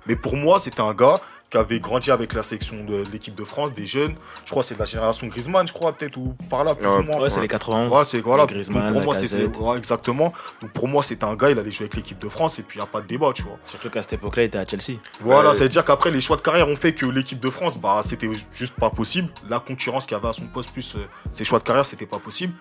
Mais 0.09 0.17
pour 0.17 0.37
moi, 0.37 0.59
c'était 0.59 0.81
un 0.81 0.95
gars 0.95 1.19
qui 1.49 1.57
avait 1.59 1.79
grandi 1.79 2.11
avec 2.11 2.33
la 2.33 2.43
sélection 2.43 2.83
de, 2.83 3.05
l'équipe 3.13 3.33
de 3.37 3.45
France, 3.45 3.73
des 3.73 3.87
jeunes. 3.87 4.17
Je 4.45 4.51
crois 4.51 4.65
que 4.65 4.69
c'est 4.69 4.75
de 4.75 4.81
la 4.81 4.85
génération 4.85 5.29
Griezmann, 5.29 5.65
je 5.65 5.73
crois, 5.73 5.93
peut-être, 5.93 6.17
ou 6.17 6.35
par 6.51 6.65
là, 6.65 6.75
plus 6.75 6.89
Ouais. 6.89 6.95
ou 6.97 7.03
moins. 7.05 7.21
Ouais, 7.21 7.31
c'est 7.31 7.41
les 7.41 7.47
91. 7.47 7.93
Ouais, 7.93 8.05
c'est 8.05 8.21
voilà. 8.21 8.47
Griezmann, 8.47 8.87
Donc, 8.87 8.95
pour 8.95 9.03
moi, 9.05 9.15
c'est 9.15 9.29
c'est- 9.29 9.57
ouais, 9.59 9.79
exactement. 9.79 10.33
Donc 10.61 10.73
pour 10.73 10.89
moi, 10.89 11.05
c'était 11.05 11.23
un 11.25 11.37
gars, 11.37 11.51
il 11.51 11.59
allait 11.61 11.71
jouer 11.71 11.85
avec 11.85 11.95
l'équipe 11.95 12.19
de 12.19 12.29
France 12.29 12.59
et 12.59 12.63
puis 12.65 12.79
il 12.79 12.83
n'y 12.83 12.89
a 12.89 12.91
pas 12.91 13.01
de 13.01 13.07
débat, 13.07 13.31
tu 13.33 13.43
vois. 13.45 13.59
Surtout 13.65 13.91
qu'à 13.91 14.03
cette 14.03 14.15
époque-là, 14.15 14.43
il 14.43 14.47
était 14.47 14.59
à 14.59 14.65
Chelsea. 14.67 14.99
Voilà, 15.21 15.51
Ouais. 15.51 15.55
ça 15.55 15.63
veut 15.63 15.69
dire 15.69 15.85
qu'après 15.85 16.11
les 16.11 16.21
choix 16.21 16.37
de 16.37 16.43
carrière 16.43 16.69
ont 16.69 16.75
fait 16.75 16.95
que 16.95 17.07
l'équipe 17.07 17.39
de 17.39 17.51
France, 17.51 17.79
bah 17.79 18.01
c'était 18.03 18.29
juste 18.53 18.75
pas 18.75 18.91
possible. 18.91 19.29
La 19.49 19.61
concurrence 19.61 20.05
qu'il 20.07 20.17
y 20.17 20.21
avait 20.21 20.29
à 20.29 20.33
son 20.33 20.49
poste 20.49 20.73
plus 20.73 20.97
euh, 20.97 21.07
ses 21.31 21.45
choix 21.45 21.61
de 21.61 21.65
carrière, 21.65 21.87
c'était 21.87 22.07
pas 22.07 22.19
possible. 22.19 22.55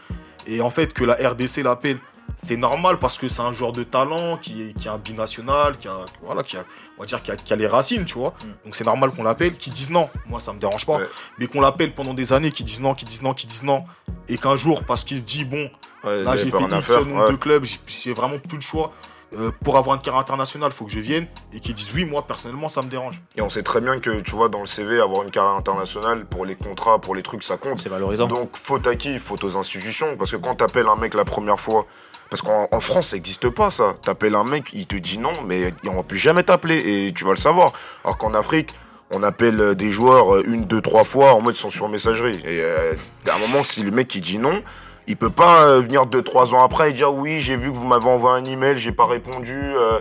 Et 0.46 0.62
en 0.62 0.70
fait 0.70 0.94
que 0.94 1.04
la 1.04 1.16
RDC 1.16 1.64
l'appelle, 1.64 1.98
c'est 2.38 2.58
normal 2.58 3.00
parce 3.00 3.18
que 3.18 3.28
c'est 3.30 3.42
un 3.42 3.52
joueur 3.52 3.72
de 3.72 3.84
talent 3.84 4.38
qui 4.38 4.62
est, 4.70 4.74
qui 4.74 4.88
est 4.88 4.92
un 4.92 4.98
binational, 4.98 5.78
qui 5.78 5.88
a 5.88 5.98
voilà, 6.24 6.44
qui 6.44 6.58
a 6.58 6.66
on 6.98 7.02
va 7.02 7.06
dire 7.08 7.22
qui 7.24 7.32
a, 7.32 7.36
qui 7.36 7.54
a 7.54 7.56
les 7.56 7.68
racines, 7.68 8.06
tu 8.06 8.16
vois. 8.18 8.34
Donc 8.66 8.76
c'est 8.76 8.84
normal 8.86 9.12
qu'on 9.12 9.24
l'appelle, 9.24 9.56
qu'ils 9.58 9.74
disent 9.74 9.90
non. 9.92 10.08
Moi 10.28 10.40
ça 10.40 10.52
me 10.54 10.60
dérange 10.60 10.86
pas, 10.86 10.98
Ouais. 10.98 11.10
mais 11.40 11.48
qu'on 11.48 11.62
l'appelle 11.62 11.94
pendant 11.94 12.14
des 12.14 12.34
années, 12.34 12.52
qu'ils 12.52 12.66
disent 12.66 12.82
non, 12.82 12.94
qu'ils 12.94 13.08
disent 13.08 13.22
non, 13.24 13.34
qu'ils 13.34 13.50
disent 13.50 13.64
non, 13.64 13.86
et 14.28 14.38
qu'un 14.38 14.56
jour 14.56 14.84
parce 14.84 15.04
qu'il 15.04 15.18
se 15.20 15.24
dit 15.24 15.46
bon, 15.46 15.70
Ouais, 16.04 16.20
il 16.20 16.24
Là, 16.24 16.36
j'ai 16.36 16.52
fait 16.52 16.58
X 16.62 16.90
nombre 16.92 17.26
ouais. 17.26 17.32
de 17.32 17.36
clubs, 17.38 17.66
j'ai- 17.88 18.14
vraiment 18.14 18.38
plus 18.38 18.58
de 18.60 18.64
choix. 18.64 18.92
Euh, 19.36 19.50
pour 19.64 19.76
avoir 19.76 19.96
une 19.96 20.02
carrière 20.04 20.22
internationale, 20.22 20.70
faut 20.72 20.86
que 20.86 20.92
je 20.92 21.00
vienne. 21.00 21.28
Et 21.52 21.60
qu'ils 21.60 21.74
disent 21.74 21.92
oui, 21.96 22.06
moi 22.06 22.26
personnellement, 22.28 22.70
ça 22.70 22.82
me 22.84 22.88
dérange. 22.90 23.22
et 23.36 23.42
on 23.42 23.50
sait 23.50 23.64
très 23.64 23.82
bien 23.82 24.00
que 24.00 24.22
tu 24.22 24.32
vois 24.32 24.48
dans 24.48 24.60
le 24.62 24.68
CV 24.68 25.02
avoir 25.02 25.24
une 25.24 25.32
carrière 25.32 25.54
internationale 25.56 26.26
pour 26.26 26.46
les 26.46 26.56
contrats 26.56 27.00
pour 27.00 27.16
les 27.16 27.24
trucs 27.24 27.44
ça 27.44 27.58
compte 27.58 27.80
C'est 27.80 27.90
valorisant. 27.90 28.28
donc 28.28 28.56
faute 28.56 28.86
à 28.88 28.96
qui? 28.96 29.18
Faute 29.20 29.44
aux 29.44 29.58
institutions 29.58 30.16
parce 30.18 30.32
que 30.32 30.38
quand 30.38 30.56
t'appelles 30.56 30.88
un 30.88 30.96
mec 30.96 31.16
la 31.16 31.26
première 31.26 31.60
fois 31.60 31.86
parce 32.30 32.42
qu'en 32.42 32.68
en 32.72 32.80
France, 32.80 33.08
ça 33.10 33.16
n'existe 33.16 33.50
pas, 33.50 33.70
ça. 33.72 33.96
T'appelles 34.04 34.36
un 34.36 34.44
mec, 34.44 34.66
il 34.74 34.88
te 34.88 34.96
dit 34.96 35.18
non, 35.18 35.32
mais 35.46 35.72
on 35.88 35.96
va 35.96 36.04
plus 36.04 36.18
jamais 36.18 36.44
t'appeler 36.44 36.78
et 37.08 37.14
tu 37.14 37.24
vas 37.24 37.32
le 37.32 37.38
savoir. 37.38 37.72
Alors 38.04 38.18
qu'en 38.18 38.34
Afrique, 38.34 38.74
on 39.12 39.22
appelle 39.24 39.60
euh, 39.62 39.76
des 39.76 39.92
joueurs 39.92 40.36
euh, 40.36 40.44
une, 40.48 40.66
deux, 40.66 40.82
trois 40.82 41.04
fois 41.04 41.34
en 41.34 41.42
mode 41.42 41.56
ils 41.56 41.60
sont 41.60 41.70
sur 41.70 41.88
messagerie. 41.90 42.40
Et 42.46 42.62
euh, 42.62 42.94
à 43.30 43.36
un 43.36 43.40
moment, 43.40 43.64
si 43.64 43.84
le 43.84 43.92
mec 43.92 44.14
il 44.16 44.22
dit 44.22 44.40
non, 44.40 44.62
il 45.08 45.16
peut 45.18 45.30
pas 45.30 45.78
venir 45.80 46.08
deux, 46.08 46.24
trois 46.24 46.54
ans 46.56 46.64
après 46.64 46.90
et 46.90 46.94
dire 46.94 47.14
oui, 47.14 47.40
j'ai 47.40 47.56
vu 47.58 47.70
que 47.72 47.76
vous 47.76 47.86
m'avez 47.86 48.08
envoyé 48.08 48.42
un 48.42 48.46
email, 48.52 48.78
j'ai 48.78 48.92
pas 48.92 49.06
répondu. 49.06 49.54
euh. 49.56 50.00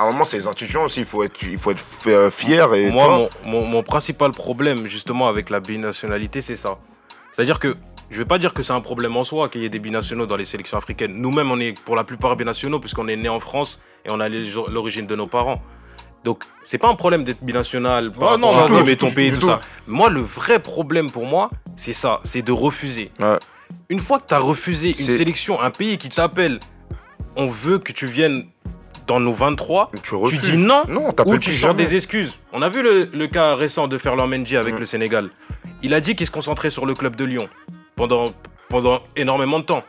À 0.00 0.04
un 0.04 0.12
moment, 0.12 0.22
c'est 0.22 0.36
les 0.36 0.46
institutions 0.46 0.84
aussi, 0.84 1.00
il 1.00 1.06
faut 1.06 1.24
être, 1.24 1.42
il 1.42 1.58
faut 1.58 1.72
être 1.72 1.82
fier. 2.30 2.72
Et, 2.74 2.88
Moi, 2.92 3.28
mon- 3.44 3.64
mon 3.64 3.82
principal 3.82 4.30
problème, 4.30 4.86
justement, 4.86 5.26
avec 5.26 5.50
la 5.50 5.58
binationalité, 5.58 6.40
c'est 6.40 6.56
ça. 6.56 6.78
C'est-à-dire 7.32 7.58
que, 7.58 7.76
je 8.10 8.18
vais 8.18 8.24
pas 8.24 8.38
dire 8.38 8.54
que 8.54 8.62
c'est 8.62 8.72
un 8.72 8.80
problème 8.80 9.16
en 9.16 9.24
soi 9.24 9.48
qu'il 9.48 9.62
y 9.62 9.64
ait 9.64 9.68
des 9.70 9.78
binationaux 9.78 10.26
dans 10.26 10.36
les 10.36 10.44
sélections 10.44 10.78
africaines. 10.78 11.14
Nous-mêmes, 11.14 11.50
on 11.50 11.60
est 11.60 11.78
pour 11.84 11.94
la 11.96 12.04
plupart 12.04 12.36
binationaux, 12.36 12.80
puisqu'on 12.80 13.08
est 13.08 13.16
né 13.16 13.28
en 13.28 13.40
France 13.40 13.80
et 14.06 14.10
on 14.10 14.20
a 14.20 14.28
l'origine 14.28 15.06
de 15.06 15.14
nos 15.14 15.26
parents. 15.26 15.60
Donc, 16.24 16.44
c'est 16.64 16.78
pas 16.78 16.88
un 16.88 16.94
problème 16.94 17.24
d'être 17.24 17.42
binational 17.44 18.12
par 18.12 18.32
Ah, 18.32 18.36
non, 18.36 18.50
à 18.50 18.66
tout, 18.66 18.96
ton 18.96 19.10
pays, 19.10 19.30
tout 19.32 19.40
tout. 19.40 19.46
ça. 19.46 19.60
Moi, 19.86 20.10
le 20.10 20.20
vrai 20.20 20.58
problème 20.58 21.10
pour 21.10 21.26
moi, 21.26 21.50
c'est 21.76 21.92
ça, 21.92 22.20
c'est 22.24 22.42
de 22.42 22.52
refuser. 22.52 23.10
Ouais. 23.20 23.38
Une 23.88 24.00
fois 24.00 24.18
que 24.18 24.26
tu 24.28 24.34
as 24.34 24.38
refusé 24.38 24.88
une 24.88 24.94
sélection, 25.10 25.60
un 25.60 25.70
pays 25.70 25.96
qui 25.98 26.08
t'appelle, 26.08 26.58
on 27.36 27.46
veut 27.46 27.78
que 27.78 27.92
tu 27.92 28.06
viennes 28.06 28.46
dans 29.06 29.20
nos 29.20 29.32
23, 29.32 29.90
tu 30.02 30.16
tu 30.28 30.38
dis 30.38 30.56
non, 30.58 30.82
Non, 30.88 31.14
ou 31.24 31.38
tu 31.38 31.52
sors 31.52 31.74
des 31.74 31.94
excuses. 31.94 32.36
On 32.52 32.60
a 32.62 32.68
vu 32.68 32.82
le, 32.82 33.08
le 33.12 33.26
cas 33.26 33.54
récent 33.54 33.88
de 33.88 33.96
Ferland 33.96 34.26
Mendy 34.26 34.56
avec 34.56 34.78
le 34.78 34.84
Sénégal. 34.84 35.30
Il 35.82 35.94
a 35.94 36.00
dit 36.00 36.14
qu'il 36.16 36.26
se 36.26 36.30
concentrait 36.30 36.70
sur 36.70 36.84
le 36.84 36.94
club 36.94 37.16
de 37.16 37.24
Lyon 37.24 37.48
pendant, 37.98 38.26
pendant 38.70 39.00
énormément 39.16 39.58
de 39.58 39.64
temps. 39.64 39.82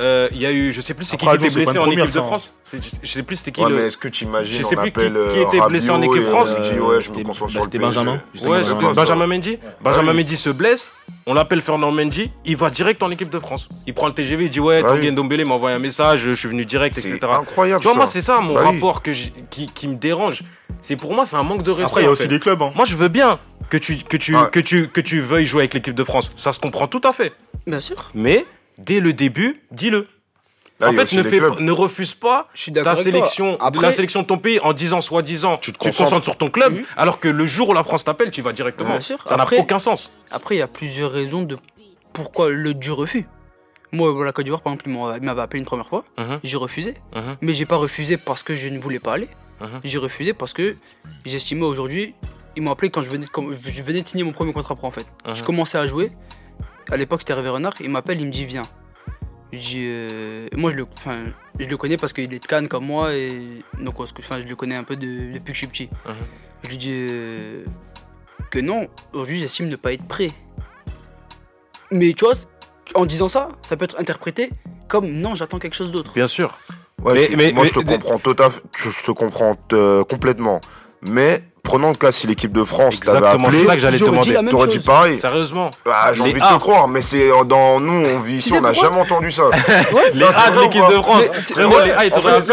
Euh, 0.00 0.28
Il 0.32 0.40
y 0.40 0.46
a 0.46 0.50
eu, 0.52 0.72
je 0.72 0.80
sais 0.80 0.94
plus 0.94 1.04
c'est 1.04 1.18
qui 1.18 1.26
qui 1.26 1.34
était 1.34 1.50
blessé 1.50 1.60
en 1.78 1.82
première, 1.82 2.04
équipe 2.04 2.06
de 2.06 2.10
ça, 2.10 2.20
hein. 2.20 2.26
France. 2.26 2.54
Je 3.02 3.06
sais 3.10 3.22
plus 3.22 3.36
c'était 3.36 3.52
qui 3.52 3.60
Ouais, 3.62 3.68
le. 3.68 3.76
mais 3.76 3.82
est-ce 3.88 3.98
que 3.98 4.08
tu 4.08 4.24
imagines, 4.24 4.58
Je 4.60 4.64
on 4.64 4.68
sais 4.70 4.76
plus 4.76 4.92
qui- 4.92 4.98
appelle 5.00 5.12
qui 5.12 5.38
euh, 5.38 5.46
était 5.46 5.60
blessé 5.68 5.90
en 5.90 6.00
équipe 6.00 6.22
et, 6.22 6.30
France. 6.30 6.54
euh, 6.56 6.62
il 6.64 6.72
dit, 6.72 6.78
ouais, 6.80 7.00
je 7.02 7.10
me 7.10 7.22
bah, 7.22 7.32
sur 7.34 7.46
le. 7.46 7.78
Benjamin. 7.78 8.22
Ouais, 8.46 8.64
ça. 8.64 8.74
Benjamin 8.94 9.26
Mendy. 9.26 9.58
Benjamin. 9.82 10.12
Mendy 10.14 10.36
se 10.38 10.48
blesse. 10.48 10.92
On 11.26 11.34
l'appelle 11.34 11.60
Fernand 11.60 11.90
Mendy. 11.92 12.30
Il 12.46 12.56
va 12.56 12.70
direct 12.70 13.02
en 13.02 13.10
équipe 13.10 13.28
de 13.28 13.38
France. 13.38 13.68
Il 13.86 13.92
prend 13.92 14.06
le 14.06 14.14
TGV. 14.14 14.44
Il 14.44 14.50
dit 14.50 14.58
ouais, 14.58 14.82
Bah 14.82 14.88
Tanguy. 14.88 15.12
Ndombele 15.12 15.44
m'a 15.44 15.54
envoyé 15.54 15.76
un 15.76 15.80
message. 15.80 16.20
Je 16.20 16.32
suis 16.32 16.48
venu 16.48 16.64
direct, 16.64 16.94
C'est 16.94 17.06
etc. 17.10 17.18
incroyable. 17.38 17.80
Tu 17.82 17.84
vois, 17.84 17.92
ça. 17.92 17.98
moi, 17.98 18.06
c'est 18.06 18.20
ça 18.22 18.40
mon 18.40 18.54
Bah 18.54 18.62
oui. 18.64 18.72
rapport 18.74 19.02
que 19.02 19.10
qui, 19.50 19.66
qui 19.68 19.86
me 19.86 19.96
dérange. 19.96 20.42
C'est 20.80 20.96
pour 20.96 21.12
moi, 21.12 21.26
c'est 21.26 21.36
un 21.36 21.42
manque 21.42 21.62
de 21.62 21.70
respect. 21.72 21.84
Après, 21.90 22.00
il 22.00 22.04
y 22.04 22.08
a 22.08 22.10
aussi 22.10 22.26
des 22.26 22.40
clubs. 22.40 22.62
Hein. 22.62 22.72
Moi, 22.74 22.86
je 22.86 22.96
veux 22.96 23.08
bien 23.08 23.38
que 23.70 23.76
tu, 23.78 23.96
que 23.98 24.16
tu, 24.16 24.36
Ouais. 24.36 24.50
que 24.50 24.60
tu, 24.60 24.88
que 24.88 25.00
tu 25.00 25.20
veuilles 25.20 25.46
jouer 25.46 25.62
avec 25.62 25.74
l'équipe 25.74 25.94
de 25.94 26.04
France. 26.04 26.30
Ça 26.36 26.52
se 26.52 26.58
comprend 26.60 26.86
tout 26.88 27.00
à 27.04 27.12
fait. 27.12 27.32
Bien 27.66 27.80
sûr. 27.80 28.10
Mais 28.14 28.44
dès 28.78 29.00
le 29.00 29.12
début, 29.12 29.62
dis-le. 29.70 30.06
Là, 30.80 30.88
en 30.88 30.92
il 30.92 31.06
fait, 31.24 31.40
ne, 31.60 31.72
refuse 31.72 32.14
pas 32.14 32.48
Je 32.54 32.62
suis 32.62 32.72
d'accord 32.72 32.94
ta 32.94 33.00
avec 33.00 33.12
toi. 33.12 33.20
sélection, 33.26 33.58
Après- 33.60 33.82
la 33.82 33.92
sélection 33.92 34.22
de 34.22 34.26
ton 34.26 34.38
pays 34.38 34.58
en 34.60 34.72
disant 34.72 35.02
soi-disant 35.02 35.56
tu 35.58 35.64
Tu 35.66 35.72
te, 35.72 35.78
te 35.78 35.82
concentres. 35.84 35.98
concentres 36.10 36.24
sur 36.24 36.38
ton 36.38 36.48
club, 36.48 36.72
Mhm. 36.72 36.84
alors 36.96 37.20
que 37.20 37.28
le 37.28 37.44
jour 37.44 37.68
où 37.68 37.74
la 37.74 37.82
France 37.82 38.04
t'appelle, 38.04 38.30
tu 38.30 38.40
vas 38.40 38.52
directement. 38.54 38.88
Bien 38.92 39.00
sûr. 39.02 39.18
Ça 39.26 39.36
n'a 39.36 39.46
aucun 39.58 39.78
sens. 39.78 40.10
Après, 40.30 40.54
il 40.54 40.58
y 40.58 40.62
a 40.62 40.68
plusieurs 40.68 41.12
raisons 41.12 41.42
de 41.42 41.58
pourquoi 42.14 42.48
le 42.48 42.72
du 42.72 42.90
refus. 42.92 43.26
Moi, 43.92 44.24
la 44.24 44.32
Côte 44.32 44.44
d'Ivoire, 44.44 44.62
par 44.62 44.72
exemple, 44.72 44.88
ils 45.20 45.26
m'avaient 45.26 45.42
appelé 45.42 45.58
une 45.58 45.66
première 45.66 45.86
fois. 45.88 46.04
Mhm, 46.16 46.40
J'ai 46.44 46.56
refusé. 46.56 46.94
mhm, 47.14 47.36
Mais 47.42 47.52
j'ai 47.52 47.66
pas 47.66 47.76
refusé 47.76 48.16
parce 48.16 48.42
que 48.42 48.56
je 48.56 48.68
ne 48.70 48.78
voulais 48.78 49.00
pas 49.00 49.12
aller. 49.14 49.28
Mhm. 49.60 49.80
J'ai 49.84 49.98
refusé 49.98 50.32
parce 50.32 50.54
que 50.54 50.76
j'estimais 51.26 51.66
aujourd'hui. 51.66 52.14
Ils 52.56 52.62
m'ont 52.62 52.72
appelé 52.72 52.90
quand 52.90 53.02
je 53.02 53.10
venais, 53.10 53.26
de, 53.26 53.30
com- 53.30 53.52
je 53.54 53.82
venais 53.82 54.02
de 54.02 54.08
signer 54.08 54.24
mon 54.24 54.32
premier 54.32 54.52
contrat 54.52 54.74
pro 54.74 54.86
en 54.88 54.90
fait. 54.90 55.06
Mhm. 55.26 55.34
Je 55.34 55.44
commençais 55.44 55.78
à 55.78 55.86
jouer. 55.86 56.10
À 56.90 56.96
l'époque, 56.96 57.20
c'était 57.20 57.32
Hervé 57.34 57.48
Renard. 57.48 57.74
Il 57.80 57.90
m'appelle, 57.90 58.20
il 58.20 58.26
me 58.26 58.32
dit 58.32 58.44
Viens. 58.44 58.62
Je 59.52 59.58
dis, 59.58 59.84
euh, 59.88 60.46
moi, 60.56 60.70
je 60.70 60.76
le, 60.76 60.86
enfin, 60.98 61.24
je 61.58 61.66
le 61.68 61.76
connais 61.76 61.96
parce 61.96 62.12
qu'il 62.12 62.32
est 62.32 62.38
de 62.38 62.46
Cannes 62.46 62.68
comme 62.68 62.86
moi. 62.86 63.14
Et 63.14 63.62
donc, 63.80 63.94
je 63.98 64.46
le 64.48 64.54
connais 64.56 64.76
un 64.76 64.84
peu 64.84 64.96
de- 64.96 65.32
depuis 65.32 65.46
que 65.46 65.52
je 65.52 65.58
suis 65.58 65.66
petit. 65.66 65.88
Mhm. 66.06 66.14
Je 66.64 66.68
lui 66.68 66.76
dis 66.78 66.92
euh, 67.10 67.64
que 68.50 68.58
non, 68.58 68.86
aujourd'hui, 69.12 69.40
j'estime 69.40 69.68
ne 69.68 69.76
pas 69.76 69.92
être 69.92 70.06
prêt. 70.06 70.30
Mais 71.90 72.12
tu 72.12 72.24
vois, 72.24 72.34
en 72.94 73.06
disant 73.06 73.28
ça, 73.28 73.48
ça 73.62 73.76
peut 73.76 73.84
être 73.84 73.98
interprété 73.98 74.50
comme 74.88 75.08
non, 75.10 75.34
j'attends 75.34 75.58
quelque 75.58 75.74
chose 75.76 75.90
d'autre. 75.90 76.12
Bien 76.14 76.26
sûr. 76.26 76.58
Ouais, 77.02 77.14
Mais- 77.14 77.26
je- 77.28 77.36
mais- 77.36 77.52
moi, 77.52 77.62
mais- 77.64 77.68
je 77.68 77.74
te 77.74 77.86
comprends 77.86 78.18
tout 78.18 78.36
à 78.38 78.50
fait, 78.50 78.60
je 78.76 78.90
je 78.90 79.04
te 79.04 79.10
comprends 79.12 79.56
euh, 79.72 80.04
complètement. 80.04 80.60
Mais 81.02 81.42
prenons 81.62 81.90
le 81.90 81.94
cas 81.94 82.10
si 82.10 82.26
l'équipe 82.26 82.52
de 82.52 82.64
France 82.64 83.00
t'avait 83.00 83.18
Exactement, 83.18 83.46
appelé, 83.46 83.60
c'est 83.60 83.66
ça 83.66 83.74
que 83.74 83.80
j'allais 83.80 83.98
te 83.98 84.04
demander. 84.04 84.36
t'aurais 84.50 84.68
dit 84.68 84.78
pareil. 84.80 85.18
Sérieusement. 85.18 85.70
Ah, 85.86 86.10
J'ai 86.12 86.24
Les 86.24 86.30
envie 86.32 86.40
A. 86.42 86.48
de 86.48 86.54
te 86.54 86.60
croire, 86.60 86.88
mais 86.88 87.00
c'est 87.00 87.28
dans 87.46 87.80
nous, 87.80 87.92
on 88.06 88.20
vit 88.20 88.36
ici, 88.38 88.52
on 88.54 88.60
n'a 88.60 88.72
jamais 88.72 88.98
entendu 89.00 89.30
ça. 89.30 89.44
Les 90.14 90.20
Non, 90.20 90.26
A 90.26 90.50
de 90.50 90.54
vrai 90.56 90.64
l'équipe 90.64 90.82
de 90.88 90.94
France. 91.02 91.22
Mais- 91.32 91.40
Frérot, 91.40 91.74
Ouais, 91.74 91.84
les 91.86 91.90
A, 91.92 92.04
ils 92.06 92.12
en 92.12 92.16
t'auraient 92.20 92.32
appelé. 92.34 92.52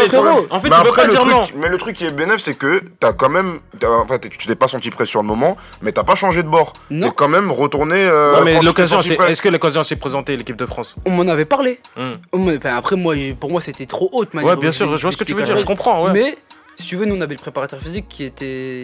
En 0.50 0.60
fait, 0.60 0.68
Mais 0.70 0.76
tu 0.76 0.82
peux 0.82 0.92
pas 0.92 1.04
le 1.06 1.10
dire 1.10 1.24
non. 1.26 1.40
truc, 1.40 1.54
mais 1.56 1.68
le 1.68 1.78
truc 1.78 1.96
qui 1.96 2.06
est 2.06 2.10
bénéf, 2.10 2.36
c'est 2.38 2.54
que 2.54 2.80
t'as 3.00 3.12
quand 3.12 3.28
même, 3.28 3.58
t'as- 3.78 3.90
en 3.90 4.06
fait, 4.06 4.28
tu 4.30 4.46
t'es 4.46 4.54
pas 4.54 4.68
senti 4.68 4.90
prêt 4.90 5.04
sur 5.06 5.20
le 5.20 5.26
moment, 5.26 5.56
mais 5.82 5.92
t'as 5.92 6.04
pas 6.04 6.14
changé 6.14 6.42
de 6.42 6.48
bord. 6.48 6.72
Non. 6.90 7.08
T'es 7.08 7.12
quand 7.14 7.28
même 7.28 7.50
retourné. 7.50 7.96
euh, 7.98 8.34
Ouais, 8.36 8.44
mais 8.44 8.62
l'occasion, 8.62 9.00
est-ce 9.00 9.42
que 9.42 9.48
l'occasion 9.48 9.82
s'est 9.84 9.96
présentée, 9.96 10.36
l'équipe 10.36 10.56
de 10.56 10.66
France? 10.66 10.94
On 11.06 11.10
m'en 11.10 11.30
avait 11.30 11.44
parlé. 11.44 11.80
Mais, 11.96 12.56
enfin, 12.58 12.76
après, 12.76 12.96
moi, 12.96 13.14
pour 13.38 13.50
moi, 13.50 13.60
c'était 13.60 13.86
trop 13.86 14.08
haute. 14.12 14.32
Ouais, 14.34 14.56
bien 14.56 14.72
sûr, 14.72 14.96
je 14.96 15.02
vois 15.02 15.12
ce 15.12 15.16
que 15.16 15.24
tu 15.24 15.34
veux 15.34 15.42
dire, 15.42 15.58
je 15.58 15.64
comprends, 15.66 16.04
ouais. 16.06 16.12
Mais, 16.12 16.38
si 16.78 16.86
tu 16.86 16.96
veux, 16.96 17.04
nous, 17.06 17.16
on 17.16 17.20
avait 17.20 17.34
le 17.34 17.40
préparateur 17.40 17.80
physique 17.80 18.06
qui 18.08 18.24
était, 18.24 18.82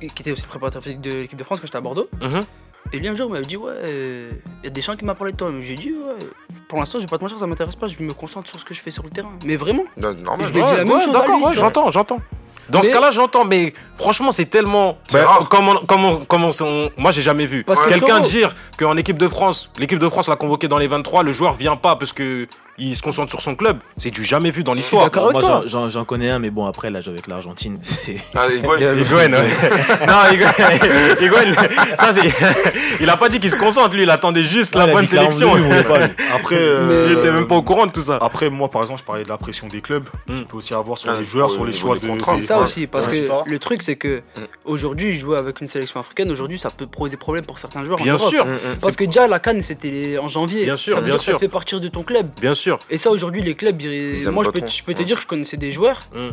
qui 0.00 0.22
était 0.22 0.32
aussi 0.32 0.42
le 0.42 0.48
préparateur 0.48 0.82
physique 0.82 1.00
de 1.00 1.10
l'équipe 1.10 1.38
de 1.38 1.44
France 1.44 1.60
quand 1.60 1.66
j'étais 1.66 1.78
à 1.78 1.80
Bordeaux. 1.80 2.08
Mhm. 2.20 2.42
Et 2.92 2.98
lui, 3.00 3.08
un 3.08 3.14
jour, 3.16 3.28
il 3.28 3.32
m'avait 3.32 3.44
dit 3.46 3.56
Ouais, 3.56 3.72
il 4.62 4.64
y 4.64 4.68
a 4.68 4.70
des 4.70 4.80
gens 4.80 4.94
qui 4.96 5.04
m'ont 5.04 5.14
parlé 5.14 5.32
de 5.32 5.36
toi. 5.36 5.50
J'ai 5.60 5.74
dit 5.74 5.90
Ouais, 5.92 6.14
pour 6.68 6.78
l'instant, 6.78 6.98
je 6.98 7.04
vais 7.04 7.08
pas 7.10 7.18
te 7.18 7.22
mentir, 7.24 7.38
ça 7.38 7.46
m'intéresse 7.46 7.74
pas. 7.76 7.88
Je 7.88 8.00
me 8.02 8.12
concentre 8.12 8.48
sur 8.48 8.60
ce 8.60 8.64
que 8.64 8.74
je 8.74 8.80
fais 8.80 8.90
sur 8.92 9.02
le 9.02 9.10
terrain. 9.10 9.32
Mais 9.44 9.56
vraiment. 9.56 9.82
Non, 9.96 10.14
normal. 10.14 10.46
Je 10.46 10.52
lui 10.52 10.60
ai 10.60 10.64
dit 10.64 10.70
la 10.72 10.84
même 10.84 10.90
ouais, 10.94 11.00
chose 11.00 11.14
à 11.14 11.20
D'accord, 11.20 11.52
j'entends, 11.52 11.90
j'entends. 11.90 12.20
Dans 12.68 12.82
ce 12.82 12.90
cas-là, 12.90 13.10
j'entends, 13.12 13.44
mais 13.44 13.72
franchement, 13.96 14.32
c'est 14.32 14.46
tellement. 14.46 14.98
C'est 15.08 15.18
Bah, 15.18 15.26
rare. 15.26 15.48
Comment, 15.48 15.74
comment, 15.86 16.16
comment 16.28 16.50
on- 16.60 16.90
moi, 16.96 17.12
j'ai 17.12 17.22
jamais 17.22 17.46
vu. 17.46 17.64
Parce 17.64 17.80
que 17.80 17.88
Quelqu'un 17.88 18.06
comment- 18.06 18.20
dire 18.20 18.54
qu'en 18.76 18.96
équipe 18.96 19.18
de 19.18 19.28
France, 19.28 19.70
l'équipe 19.78 19.98
de 20.00 20.08
France 20.08 20.28
l'a 20.28 20.36
convoqué 20.36 20.66
dans 20.68 20.78
les 20.78 20.88
23, 20.88 21.22
le 21.22 21.32
joueur 21.32 21.54
vient 21.54 21.76
pas 21.76 21.96
parce 21.96 22.12
que 22.12 22.46
il 22.78 22.94
se 22.96 23.02
concentre 23.02 23.30
sur 23.30 23.40
son 23.40 23.54
club. 23.54 23.78
C'est 23.96 24.10
du 24.10 24.24
jamais 24.24 24.50
vu 24.50 24.62
dans 24.64 24.72
l'histoire. 24.74 25.10
Moi, 25.32 25.62
j'en- 25.66 26.04
connais 26.04 26.30
un, 26.30 26.38
mais 26.38 26.50
bon, 26.50 26.66
après, 26.66 26.90
là, 26.90 27.00
joue 27.00 27.10
avec 27.10 27.26
l'Argentine. 27.26 27.78
Ah, 28.34 28.46
ouais. 28.48 28.88
non, 29.28 30.16
Higuaín, 31.20 31.54
ça 31.98 32.12
c'est. 32.12 32.32
Il 33.00 33.08
a 33.10 33.16
pas 33.16 33.28
dit 33.28 33.40
qu'il 33.40 33.50
se 33.50 33.56
concentre, 33.56 33.94
lui, 33.94 34.02
il 34.02 34.10
attendait 34.10 34.44
juste 34.44 34.74
Ouais, 34.76 34.86
la 34.86 34.92
bonne 34.92 35.06
sélection. 35.06 35.54
lui, 35.54 35.62
il 35.62 35.66
voulait 35.68 35.82
pas, 35.82 35.98
lui. 35.98 36.14
Après, 36.34 36.56
euh, 36.58 37.08
Il 37.10 37.18
était 37.18 37.30
même 37.32 37.46
pas 37.46 37.56
au 37.56 37.62
courant 37.62 37.86
de 37.86 37.92
tout 37.92 38.02
ça. 38.02 38.18
Après, 38.20 38.50
moi, 38.50 38.70
par 38.70 38.82
exemple, 38.82 39.00
je 39.00 39.04
parlais 39.04 39.24
de 39.24 39.28
la 39.28 39.38
pression 39.38 39.66
des 39.68 39.80
clubs. 39.80 40.04
Mm. 40.26 40.40
Tu 40.40 40.44
peux 40.46 40.56
aussi 40.58 40.74
avoir 40.74 40.98
sur 40.98 41.10
Ah, 41.10 41.16
les 41.18 41.24
joueurs, 41.24 41.48
au 41.50 41.52
sur 41.54 41.64
les 41.64 41.72
choix 41.72 41.96
de. 41.98 42.06
contrats. 42.06 42.36
C'est 42.38 42.46
ça 42.46 42.58
aussi, 42.58 42.86
parce 42.86 43.06
Ouais, 43.06 43.20
que 43.46 43.50
le 43.50 43.58
truc, 43.58 43.82
c'est 43.82 43.96
que 43.96 44.22
aujourd'hui, 44.64 45.16
jouer 45.16 45.38
avec 45.38 45.60
une 45.60 45.68
sélection 45.68 46.00
africaine, 46.00 46.30
aujourd'hui, 46.30 46.58
ça 46.58 46.70
peut 46.70 46.86
poser 46.86 47.16
problème 47.16 47.44
pour 47.46 47.58
certains 47.58 47.84
joueurs. 47.84 48.00
en 48.00 48.04
Bien 48.04 48.18
sûr. 48.18 48.46
Parce 48.80 48.96
que 48.96 49.04
déjà, 49.04 49.26
la 49.26 49.38
Cannes, 49.38 49.62
c'était 49.62 50.18
en 50.20 50.28
janvier. 50.28 50.64
Bien 50.64 50.76
sûr, 50.76 51.00
bien 51.02 51.18
sûr. 51.18 51.34
Ça 51.34 51.38
fait 51.38 51.48
partir 51.48 51.80
de 51.80 51.88
ton 51.88 52.02
club. 52.02 52.28
bien 52.40 52.54
sûr. 52.54 52.65
Et 52.90 52.98
ça, 52.98 53.10
aujourd'hui, 53.10 53.42
les 53.42 53.54
clubs, 53.54 53.80
ils- 53.82 54.16
Ils 54.16 54.26
aiment 54.26 54.34
moi, 54.34 54.44
je 54.44 54.48
pas 54.48 54.52
peux, 54.54 54.60
trop. 54.60 54.68
je 54.68 54.82
peux 54.84 54.94
te 54.94 54.98
Ouais. 55.00 55.04
dire 55.04 55.16
que 55.16 55.22
je 55.22 55.26
connaissais 55.26 55.56
des 55.56 55.72
joueurs 55.72 56.00
Mm. 56.14 56.28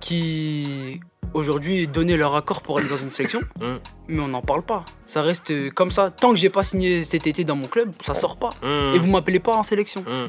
qui, 0.00 1.00
aujourd'hui, 1.32 1.86
donnaient 1.86 2.16
leur 2.16 2.34
accord 2.36 2.60
pour 2.62 2.78
aller 2.78 2.88
dans 2.88 2.96
une 2.96 3.10
sélection, 3.10 3.40
Mm. 3.60 3.64
mais 4.08 4.20
on 4.20 4.28
n'en 4.28 4.42
parle 4.42 4.62
pas. 4.62 4.84
Ça 5.06 5.22
reste 5.22 5.50
euh, 5.50 5.70
comme 5.70 5.90
ça. 5.90 6.10
Tant 6.10 6.30
que 6.30 6.36
j'ai 6.36 6.50
pas 6.50 6.64
signé 6.64 7.02
cet 7.04 7.26
été 7.26 7.44
dans 7.44 7.56
mon 7.56 7.66
club, 7.66 7.90
ça 8.04 8.14
sort 8.14 8.36
pas. 8.36 8.50
Mm. 8.62 8.94
Et 8.94 8.98
vous 8.98 9.10
m'appelez 9.10 9.40
pas 9.40 9.52
en 9.52 9.62
sélection. 9.62 10.02
Mm. 10.02 10.26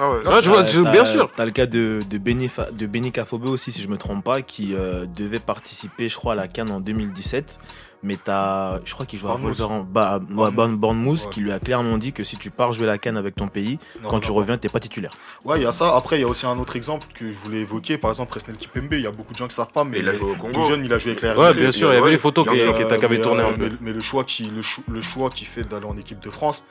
Ah 0.00 0.10
ouais. 0.12 0.16
Ouais, 0.28 0.42
je 0.42 0.48
vois, 0.48 0.62
T'as- 0.62 0.68
je- 0.68 0.80
t'as- 0.82 0.92
bien 0.92 1.04
sûr. 1.04 1.32
T'as 1.34 1.44
le 1.44 1.50
cas 1.50 1.66
de, 1.66 2.00
de, 2.08 2.18
Beni, 2.18 2.46
Fa- 2.48 2.70
de 2.70 2.86
Beni 2.86 3.10
Kafobe 3.10 3.46
aussi, 3.46 3.72
si 3.72 3.82
je 3.82 3.88
me 3.88 3.96
trompe 3.96 4.22
pas, 4.24 4.42
qui 4.42 4.74
euh, 4.74 5.06
devait 5.06 5.40
participer, 5.40 6.08
je 6.08 6.14
crois, 6.16 6.34
à 6.34 6.36
la 6.36 6.46
Cannes 6.46 6.70
en 6.70 6.78
2017. 6.80 7.58
Mais 8.04 8.16
t'as, 8.16 8.78
je 8.84 8.94
crois 8.94 9.06
qu'il 9.06 9.18
joue 9.18 9.28
à. 9.28 9.34
Wolverhampton, 9.34 9.84
bah, 9.90 10.18
ouais, 10.20 10.26
Bournemouth. 10.28 10.54
Bourne- 10.54 10.76
Bournemouth, 10.76 11.24
Ouais. 11.24 11.30
qui 11.30 11.40
lui 11.40 11.50
a 11.50 11.58
clairement 11.58 11.98
dit 11.98 12.12
que 12.12 12.22
si 12.22 12.36
tu 12.36 12.50
pars 12.52 12.72
jouer 12.72 12.86
la 12.86 12.96
Cannes 12.96 13.16
avec 13.16 13.34
ton 13.34 13.48
pays, 13.48 13.78
Non, 14.02 14.08
quand 14.10 14.14
non, 14.16 14.20
tu 14.20 14.28
non. 14.28 14.34
reviens, 14.36 14.56
t'es 14.56 14.68
pas 14.68 14.78
titulaire. 14.78 15.10
Ouais, 15.44 15.58
il 15.58 15.64
y 15.64 15.66
a 15.66 15.72
ça. 15.72 15.96
Après, 15.96 16.16
il 16.18 16.20
y 16.20 16.24
a 16.24 16.28
aussi 16.28 16.46
un 16.46 16.56
autre 16.58 16.76
exemple 16.76 17.08
que 17.12 17.26
je 17.32 17.36
voulais 17.38 17.58
évoquer. 17.62 17.98
Par 17.98 18.10
exemple, 18.10 18.30
Presnel 18.30 18.56
Kipembe. 18.56 18.92
Il 18.92 19.00
y 19.00 19.06
a 19.06 19.10
beaucoup 19.10 19.32
de 19.32 19.38
gens 19.38 19.48
qui 19.48 19.54
savent 19.56 19.72
pas, 19.72 19.82
mais 19.82 19.98
il 19.98 20.08
a 20.08 20.14
joué 20.14 20.30
au 20.30 20.34
tout 20.34 20.40
Congo. 20.42 20.62
jeune, 20.68 20.84
il 20.84 20.92
a 20.92 20.98
joué 20.98 21.10
avec 21.12 21.22
la 21.22 21.36
Ouais, 21.36 21.48
RDC. 21.48 21.58
bien 21.60 21.72
sûr, 21.72 21.88
il 21.90 21.94
y 21.94 21.96
avait 21.96 22.04
ouais, 22.04 22.10
les 22.12 22.18
photos 22.18 22.46
qui, 22.46 22.54
qui 22.54 22.64
mais, 23.08 23.20
tourné 23.20 23.42
euh, 23.42 23.48
un 23.48 23.52
peu. 23.54 23.70
mais, 23.80 23.92
le 23.92 24.00
choix 24.00 24.22
qui 24.22 24.44
le, 24.44 24.62
cho- 24.62 24.82
le 24.88 25.00
choix 25.00 25.28
qu'il 25.28 25.48
fait 25.48 25.62
d'aller 25.68 25.86
en 25.86 25.96
équipe 25.98 26.20
de 26.20 26.30
France, 26.30 26.64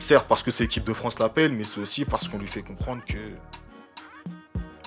certes 0.00 0.26
parce 0.28 0.42
que 0.42 0.50
c'est 0.50 0.64
l'équipe 0.64 0.84
de 0.84 0.92
France 0.92 1.18
l'appelle, 1.18 1.52
mais 1.52 1.64
c'est 1.64 1.80
aussi 1.80 2.04
parce 2.04 2.28
qu'on 2.28 2.36
lui 2.38 2.46
fait 2.48 2.60
comprendre 2.62 3.00
que 3.08 3.16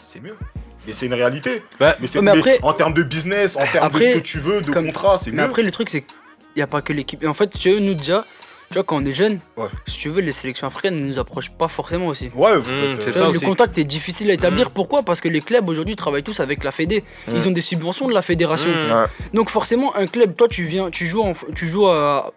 c'est 0.05 0.19
mieux. 0.19 0.37
Mais 0.85 0.93
c'est 0.93 1.05
une 1.07 1.13
réalité. 1.13 1.63
Bah, 1.79 1.95
Mais, 1.99 2.07
mais 2.15 2.21
mais 2.21 2.31
après- 2.31 2.59
en 2.61 2.73
termes 2.73 2.93
de 2.93 3.03
business, 3.03 3.55
en 3.57 3.65
termes 3.65 3.85
Après, 3.87 3.99
de 3.99 4.13
ce 4.13 4.17
que 4.19 4.23
tu 4.23 4.39
veux, 4.39 4.61
de 4.61 4.71
comme- 4.71 4.85
contrat, 4.87 5.17
c'est 5.17 5.31
Mais 5.31 5.37
mieux. 5.43 5.43
après, 5.49 5.63
le 5.63 5.71
truc, 5.71 5.89
c'est 5.89 6.01
qu'il 6.01 6.15
n'y 6.57 6.61
a 6.61 6.67
pas 6.67 6.81
que 6.81 6.93
l'équipe. 6.93 7.23
Et 7.23 7.27
en 7.27 7.33
fait, 7.33 7.49
tu 7.49 7.71
veux, 7.71 7.79
nous 7.79 7.93
déjà, 7.95 8.25
tu 8.69 8.75
vois, 8.75 8.83
quand 8.83 8.97
on 9.01 9.05
est 9.05 9.13
jeune, 9.13 9.39
Ouais. 9.57 9.67
si 9.87 9.97
tu 9.97 10.09
veux, 10.09 10.21
les 10.21 10.31
sélections 10.31 10.67
africaines 10.67 10.99
ne 10.99 11.05
nous 11.07 11.19
approchent 11.19 11.51
pas 11.51 11.67
forcément 11.67 12.07
aussi. 12.07 12.29
Ouais, 12.35 12.57
Mmh, 12.57 12.63
faites, 12.63 13.01
c'est 13.03 13.09
euh, 13.09 13.11
ça 13.13 13.19
le 13.23 13.29
aussi. 13.29 13.45
contact 13.45 13.77
est 13.77 13.83
difficile 13.83 14.29
à 14.31 14.33
établir. 14.33 14.69
Mm. 14.69 14.73
Pourquoi? 14.73 15.03
Parce 15.03 15.21
que 15.21 15.29
les 15.29 15.41
clubs 15.41 15.67
aujourd'hui 15.69 15.95
travaillent 15.95 16.23
tous 16.23 16.39
avec 16.39 16.63
la 16.63 16.71
Fédé. 16.71 17.03
Ils 17.31 17.47
ont 17.47 17.51
des 17.51 17.61
subventions 17.61 18.07
de 18.07 18.13
la 18.13 18.21
fédération. 18.21 18.69
Ouais. 18.71 19.05
Donc 19.33 19.49
forcément, 19.49 19.95
un 19.95 20.07
club, 20.07 20.35
toi, 20.35 20.47
tu 20.47 20.63
viens, 20.63 20.89
tu 20.89 21.05
joues, 21.05 21.21
en, 21.21 21.33
tu 21.55 21.67
joues 21.67 21.87
à 21.87 22.31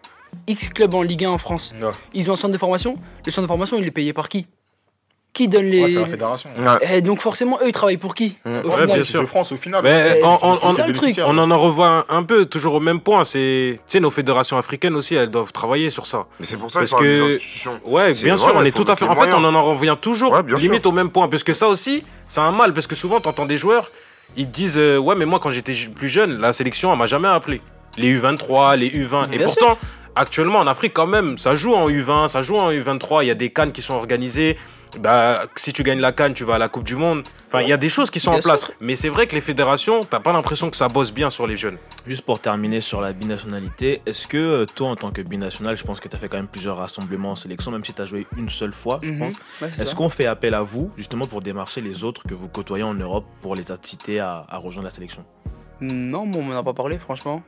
X 0.47 0.69
club 0.69 0.93
en 0.93 1.01
Ligue 1.01 1.25
1 1.25 1.31
en 1.31 1.37
France. 1.39 1.73
Ouais. 1.81 1.89
Ils 2.13 2.29
ont 2.29 2.33
un 2.33 2.37
centre 2.37 2.53
de 2.53 2.57
formation. 2.59 2.93
Le 3.25 3.31
centre 3.31 3.43
de 3.47 3.47
formation, 3.47 3.77
il 3.79 3.85
est 3.87 3.91
payé 3.91 4.13
par 4.13 4.29
qui? 4.29 4.45
Qui 5.31 5.47
donne 5.47 5.65
les 5.67 5.83
Ouais, 5.83 5.87
c'est 5.87 5.99
la 5.99 6.05
fédération. 6.05 6.49
Ouais. 6.57 6.65
Eh, 6.95 7.01
Donc 7.01 7.21
forcément, 7.21 7.59
eux, 7.61 7.67
ils 7.67 7.71
travaillent 7.71 7.97
pour 7.97 8.15
qui. 8.15 8.35
Au 8.45 8.49
Ouais, 8.49 8.61
final. 8.71 8.87
bien 8.87 9.03
sûr. 9.03 9.21
de 9.21 9.25
France, 9.27 9.51
au 9.51 9.57
final, 9.57 9.81
Mais 9.83 9.99
c'est- 9.99 10.23
on- 10.23 10.37
on- 10.43 10.87
le 10.87 10.93
truc. 10.93 11.21
On 11.25 11.37
en 11.37 11.51
en 11.51 11.57
revoit 11.57 12.05
un, 12.09 12.17
un 12.17 12.23
peu, 12.23 12.45
toujours 12.45 12.73
au 12.73 12.79
même 12.79 12.99
point. 12.99 13.23
C'est, 13.23 13.75
tu 13.77 13.81
sais, 13.87 13.99
nos 13.99 14.09
fédérations 14.11 14.57
africaines 14.57 14.95
aussi, 14.95 15.15
elles 15.15 15.29
doivent 15.31 15.53
travailler 15.53 15.89
sur 15.91 16.07
ça. 16.07 16.25
Mais 16.39 16.45
c'est 16.45 16.57
pour 16.57 16.71
ça 16.71 16.79
Parce 16.79 16.93
que- 16.93 17.03
des 17.03 17.21
institutions. 17.35 17.79
Ouais, 17.85 18.11
bien 18.13 18.37
sûr, 18.37 18.53
on 18.55 18.63
est 18.65 18.75
tout 18.75 18.85
à 18.91 18.95
fait. 18.95 19.05
En 19.05 19.15
fait, 19.15 19.31
on 19.33 19.43
en 19.43 19.55
en 19.55 19.63
revient 19.63 19.95
toujours, 20.01 20.35
limite 20.57 20.85
au 20.87 20.91
même 20.91 21.09
point. 21.09 21.27
Parce 21.29 21.43
que 21.43 21.53
ça 21.53 21.67
aussi, 21.67 22.03
c'est 22.27 22.41
un 22.41 22.51
mal. 22.51 22.73
Parce 22.73 22.87
que 22.87 22.95
souvent, 22.95 23.19
t'entends 23.21 23.45
des 23.45 23.57
joueurs, 23.57 23.91
ils 24.35 24.45
te 24.47 24.51
disent 24.51 24.77
euh, 24.77 24.97
Ouais, 24.97 25.15
mais 25.15 25.25
moi, 25.25 25.39
quand 25.39 25.51
j'étais 25.51 25.73
plus 25.95 26.09
jeune, 26.09 26.41
la 26.41 26.53
sélection, 26.53 26.91
elle 26.91 26.97
m'a 26.99 27.05
jamais 27.07 27.27
appelé. 27.29 27.61
Les 27.97 28.09
U23, 28.19 28.75
les 28.77 28.89
U20. 28.89 29.27
Et 29.31 29.39
pourtant, 29.39 29.77
actuellement, 30.15 30.59
en 30.59 30.67
Afrique, 30.67 30.93
quand 30.93 31.07
même, 31.07 31.37
ça 31.37 31.55
joue 31.55 31.73
en 31.75 31.87
U20, 31.89 32.27
ça 32.27 32.41
joue 32.41 32.57
en 32.57 32.71
U23. 32.71 33.23
Il 33.23 33.27
y 33.27 33.31
a 33.31 33.35
des 33.35 33.51
cannes 33.51 33.71
qui 33.71 33.81
sont 33.81 33.93
organisées. 33.93 34.57
Bah, 34.97 35.43
si 35.55 35.71
tu 35.71 35.83
gagnes 35.83 35.99
la 35.99 36.11
canne, 36.11 36.33
tu 36.33 36.43
vas 36.43 36.55
à 36.55 36.57
la 36.57 36.67
Coupe 36.67 36.83
du 36.83 36.95
Monde. 36.95 37.23
Enfin, 37.47 37.61
il 37.61 37.69
y 37.69 37.73
a 37.73 37.77
des 37.77 37.89
choses 37.89 38.09
qui 38.09 38.19
sont 38.19 38.31
Bien 38.31 38.39
en 38.39 38.43
place. 38.43 38.61
sûr. 38.65 38.73
Mais 38.81 38.95
c'est 38.95 39.09
vrai 39.09 39.27
que 39.27 39.35
les 39.35 39.41
fédérations, 39.41 40.03
t'as 40.03 40.19
pas 40.19 40.33
l'impression 40.33 40.69
que 40.69 40.75
ça 40.77 40.87
bosse 40.87 41.11
bien 41.11 41.29
sur 41.29 41.45
les 41.47 41.57
jeunes. 41.57 41.77
Juste 42.07 42.23
pour 42.23 42.39
terminer 42.39 42.81
sur 42.81 42.99
la 43.01 43.13
binationalité, 43.13 44.01
est-ce 44.07 44.27
que 44.27 44.37
euh, 44.37 44.65
toi, 44.65 44.89
en 44.89 44.95
tant 44.95 45.11
que 45.11 45.21
binational, 45.21 45.77
je 45.77 45.83
pense 45.83 45.99
que 45.99 46.07
tu 46.07 46.15
as 46.15 46.19
fait 46.19 46.27
quand 46.27 46.37
même 46.37 46.47
plusieurs 46.47 46.77
rassemblements 46.77 47.31
en 47.31 47.35
sélection, 47.35 47.71
même 47.71 47.85
si 47.85 47.93
tu 47.93 48.01
as 48.01 48.05
joué 48.05 48.25
une 48.35 48.49
seule 48.49 48.73
fois, 48.73 48.99
je 49.03 49.11
Mhm. 49.11 49.19
pense. 49.19 49.33
Ouais, 49.61 49.69
Est-ce 49.79 49.93
qu'on 49.95 50.09
fait 50.09 50.25
appel 50.25 50.53
à 50.55 50.63
vous, 50.63 50.91
justement, 50.97 51.27
pour 51.27 51.41
démarcher 51.41 51.81
les 51.81 52.03
autres 52.03 52.23
que 52.27 52.33
vous 52.33 52.49
côtoyez 52.49 52.83
en 52.83 52.93
Europe 52.95 53.25
pour 53.41 53.55
les 53.55 53.71
inciter 53.71 54.19
à, 54.19 54.45
à 54.49 54.57
rejoindre 54.57 54.87
la 54.87 54.93
sélection? 54.93 55.23
Non, 55.81 56.25
bon, 56.27 56.39
on 56.39 56.43
m'en 56.43 56.57
a 56.57 56.63
pas 56.63 56.73
parlé, 56.73 56.97
franchement. 56.97 57.41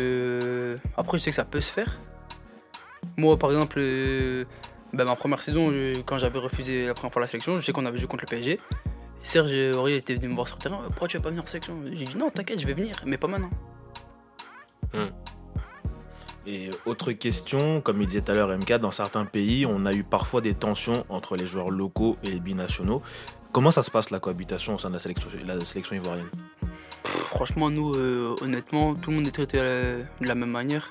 Euh, 0.00 0.76
Après, 0.96 1.18
je 1.18 1.22
sais 1.24 1.30
que 1.30 1.36
ça 1.36 1.44
peut 1.44 1.60
se 1.60 1.70
faire. 1.70 1.98
Moi, 3.16 3.38
par 3.38 3.50
exemple, 3.52 3.76
euh, 3.78 4.44
bah, 4.94 5.04
ma 5.04 5.16
première 5.16 5.42
saison, 5.42 5.68
euh, 5.70 5.94
quand 6.06 6.18
j'avais 6.18 6.38
refusé 6.38 6.86
la 6.86 6.94
première 6.94 7.12
fois 7.12 7.20
la 7.20 7.28
sélection, 7.28 7.60
je 7.60 7.64
sais 7.64 7.72
qu'on 7.72 7.86
avait 7.86 7.98
joué 7.98 8.06
contre 8.06 8.24
le 8.24 8.30
PSG. 8.30 8.60
Serge 9.22 9.52
Aurier 9.74 9.96
était 9.96 10.14
venu 10.14 10.28
me 10.28 10.34
voir 10.34 10.46
sur 10.46 10.56
le 10.56 10.62
terrain. 10.62 10.80
Pourquoi 10.86 11.08
tu 11.08 11.16
vas 11.16 11.22
pas 11.22 11.30
venir 11.30 11.42
en 11.42 11.46
sélection? 11.46 11.80
J'ai 11.92 12.04
dit 12.04 12.16
non, 12.16 12.30
t'inquiète, 12.30 12.60
je 12.60 12.66
vais 12.66 12.74
venir, 12.74 12.96
mais 13.06 13.16
pas 13.16 13.26
maintenant. 13.26 13.50
Et 16.46 16.70
autre 16.84 17.12
question, 17.12 17.80
comme 17.80 18.02
il 18.02 18.06
disait 18.06 18.20
tout 18.20 18.32
à 18.32 18.34
l'heure 18.34 18.50
MK, 18.56 18.74
dans 18.74 18.90
certains 18.90 19.24
pays, 19.24 19.64
on 19.66 19.86
a 19.86 19.94
eu 19.94 20.04
parfois 20.04 20.42
des 20.42 20.54
tensions 20.54 21.06
entre 21.08 21.36
les 21.36 21.46
joueurs 21.46 21.70
locaux 21.70 22.18
et 22.22 22.28
les 22.28 22.40
binationaux. 22.40 23.00
Comment 23.50 23.70
ça 23.70 23.82
se 23.82 23.90
passe 23.90 24.10
la 24.10 24.20
cohabitation 24.20 24.74
au 24.74 24.78
sein 24.78 24.88
de 24.88 24.94
la 24.94 24.98
sélection, 24.98 25.30
la 25.46 25.64
sélection 25.64 25.96
ivoirienne? 25.96 26.28
Pff, 27.02 27.12
franchement, 27.12 27.70
nous, 27.70 27.94
euh, 27.94 28.34
honnêtement, 28.42 28.94
tout 28.94 29.10
le 29.10 29.16
monde 29.16 29.26
est 29.26 29.30
traité 29.30 29.58
euh, 29.58 30.02
de 30.20 30.26
la 30.26 30.34
même 30.34 30.50
manière. 30.50 30.90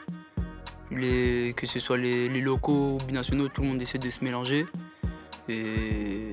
Les, 0.91 1.53
que 1.57 1.65
ce 1.65 1.79
soit 1.79 1.97
les, 1.97 2.29
les 2.29 2.41
locaux 2.41 2.97
ou 3.01 3.05
binationaux, 3.05 3.47
tout 3.47 3.61
le 3.61 3.67
monde 3.67 3.81
essaie 3.81 3.97
de 3.97 4.09
se 4.09 4.23
mélanger. 4.23 4.65
Et 5.49 6.31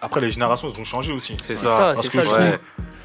Après, 0.00 0.20
les 0.20 0.30
générations, 0.30 0.68
elles 0.68 0.80
ont 0.80 0.84
changé 0.84 1.12
aussi. 1.12 1.36
C'est 1.46 1.54
ça. 1.54 1.62
ça, 1.62 1.92
Parce 1.94 2.08
c'est 2.08 2.18
que 2.18 2.24
ça, 2.24 2.52
je 2.52 2.56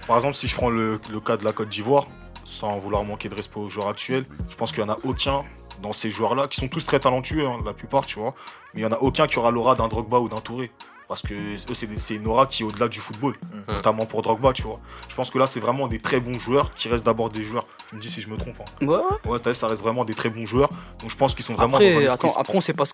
par 0.08 0.16
exemple, 0.16 0.36
si 0.36 0.48
je 0.48 0.56
prends 0.56 0.70
le, 0.70 1.00
le 1.12 1.20
cas 1.20 1.38
de 1.38 1.44
la 1.44 1.52
Côte 1.52 1.70
d'Ivoire, 1.70 2.08
sans 2.46 2.78
vouloir 2.78 3.04
manquer 3.04 3.28
de 3.30 3.36
respect 3.36 3.60
aux 3.60 3.70
joueurs 3.70 3.90
actuels, 3.90 4.24
je 4.50 4.56
pense 4.56 4.72
qu'il 4.72 4.84
n'y 4.84 4.90
en 4.90 4.94
a 4.94 4.98
aucun 5.04 5.44
dans 5.82 5.94
ces 5.94 6.10
joueurs-là, 6.10 6.48
qui 6.48 6.60
sont 6.60 6.70
tous 6.70 6.86
très 6.86 7.00
talentueux, 7.00 7.46
hein, 7.46 7.60
la 7.66 7.74
plupart, 7.74 8.06
tu 8.06 8.18
vois, 8.20 8.34
mais 8.74 8.82
il 8.82 8.88
n'y 8.88 8.92
en 8.92 8.96
a 8.96 9.00
aucun 9.00 9.28
qui 9.28 9.38
aura 9.38 9.52
l'aura 9.52 9.76
d'un 9.76 9.88
Drogba 9.88 10.20
ou 10.20 10.30
d'un 10.30 10.38
Touré. 10.42 10.72
Parce 11.08 11.22
que 11.22 11.34
eux, 11.34 11.96
c'est 11.96 12.16
une 12.16 12.28
aura 12.28 12.46
qui 12.48 12.64
est 12.64 12.66
au-delà 12.66 12.90
du 12.90 13.00
football, 13.00 13.36
Mhm. 13.68 13.76
notamment 13.76 14.06
pour 14.06 14.22
Drogba, 14.22 14.52
tu 14.52 14.64
vois. 14.64 14.80
Je 15.08 15.16
pense 15.16 15.32
que 15.32 15.40
là, 15.40 15.48
c'est 15.48 15.62
vraiment 15.62 15.88
des 15.88 16.00
très 16.00 16.20
bons 16.20 16.38
joueurs 16.38 16.74
qui 16.76 16.90
restent 16.90 17.06
d'abord 17.06 17.30
des 17.30 17.44
joueurs. 17.46 17.66
Tu 17.90 17.96
me 17.96 18.02
dis 18.02 18.10
si 18.10 18.20
je 18.20 18.30
me 18.30 18.36
trompe. 18.36 18.58
hein. 18.60 18.86
Ouais, 18.86 18.98
ouais. 19.26 19.40
Vu, 19.46 19.54
ça 19.54 19.68
reste 19.68 19.82
vraiment 19.82 20.04
des 20.04 20.14
très 20.14 20.30
bons 20.30 20.46
joueurs. 20.46 20.70
Donc 21.00 21.10
je 21.10 21.16
pense 21.16 21.34
qu'ils 21.34 21.46
sont 21.46 21.54
vraiment 21.54 21.80
dans 21.80 21.86
Après, 21.86 22.08
un 22.08 22.14
attends, 22.14 22.34
après, 22.38 22.58
on 22.58 22.62
sait 22.62 22.74
pas 22.74 22.84
ce 22.86 22.92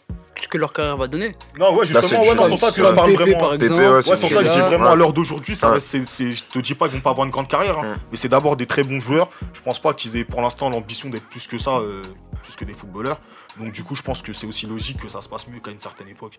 que 0.47 0.58
leur 0.60 0.71
carrière 0.73 0.97
va 0.97 1.08
donner. 1.08 1.36
Non, 1.58 1.71
ouais, 1.73 1.80
Là, 1.80 2.02
justement, 2.02 2.08
c'est 2.23 2.30
ouais, 2.30 2.36
non, 2.36 2.43
c'est 2.43 2.49
pour 2.49 2.60
ça 2.60 2.71
que 2.71 2.86
je 2.86 2.91
parle 2.91 3.12
vraiment. 3.13 3.39
par 3.39 3.52
Pépé, 3.52 3.63
exemple. 3.65 3.82
ouais, 3.82 3.89
Ouais, 3.89 4.02
c'est 4.04 4.15
ça 4.15 4.28
que 4.28 4.45
je 4.45 4.52
dis 4.52 4.58
là. 4.60 4.67
vraiment 4.67 4.84
Ouais. 4.86 4.91
à 4.91 4.95
l'heure 4.95 5.13
d'aujourd'hui, 5.13 5.56
ça 5.56 5.67
Ouais. 5.69 5.73
reste- 5.76 6.06
c'est- 6.06 6.32
je 6.34 6.43
te 6.43 6.60
dis 6.60 6.76
pas 6.76 6.88
qu'ils 6.88 6.97
vont 6.97 7.02
pas 7.02 7.10
avoir 7.10 7.26
une 7.26 7.32
grande 7.32 7.47
carrière, 7.47 7.80
hein, 7.80 7.95
Mm. 7.95 7.99
mais 8.12 8.17
c'est 8.17 8.30
d'abord 8.30 8.56
des 8.56 8.67
très 8.67 8.84
bons 8.84 8.99
joueurs. 8.99 9.30
Je 9.54 9.62
pense 9.62 9.80
pas 9.80 9.93
qu'ils 9.95 10.15
aient 10.17 10.26
pour 10.26 10.41
l'instant 10.41 10.69
l'ambition 10.69 11.10
d'être 11.10 11.26
plus 11.28 11.47
que 11.47 11.58
ça, 11.58 11.78
euh, 11.78 12.04
plus 12.43 12.56
que 12.56 12.65
des 12.65 12.73
footballeurs. 12.73 13.19
Donc 13.60 13.71
du 13.71 13.84
coup, 13.84 13.95
je 13.95 14.02
pense 14.04 14.21
que 14.21 14.34
c'est 14.34 14.45
aussi 14.45 14.67
logique 14.67 14.99
que 14.99 15.10
ça 15.10 15.21
se 15.21 15.30
passe 15.30 15.47
mieux 15.47 15.60
qu'à 15.60 15.71
une 15.71 15.80
certaine 15.80 16.08
époque. 16.10 16.38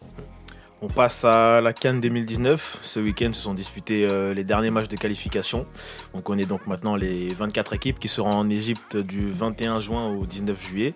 On 0.85 0.89
passe 0.89 1.25
à 1.25 1.63
la 1.63 1.73
Cannes 1.73 2.03
2019. 2.03 2.81
Ce 2.83 3.01
week-end 3.01 3.33
se 3.33 3.41
sont 3.41 3.55
disputés 3.55 4.07
euh, 4.07 4.35
les 4.35 4.45
derniers 4.45 4.71
matchs 4.71 4.89
de 4.89 4.97
qualification. 4.97 5.65
On 6.13 6.21
connaît 6.21 6.45
donc 6.45 6.67
maintenant 6.67 6.95
les 6.95 7.33
24 7.33 7.73
équipes 7.73 7.99
qui 7.99 8.09
seront 8.09 8.33
en 8.33 8.51
Égypte 8.51 8.99
du 8.99 9.33
21 9.33 9.81
juin 9.81 10.11
au 10.11 10.27
19 10.27 10.63
juillet. 10.63 10.93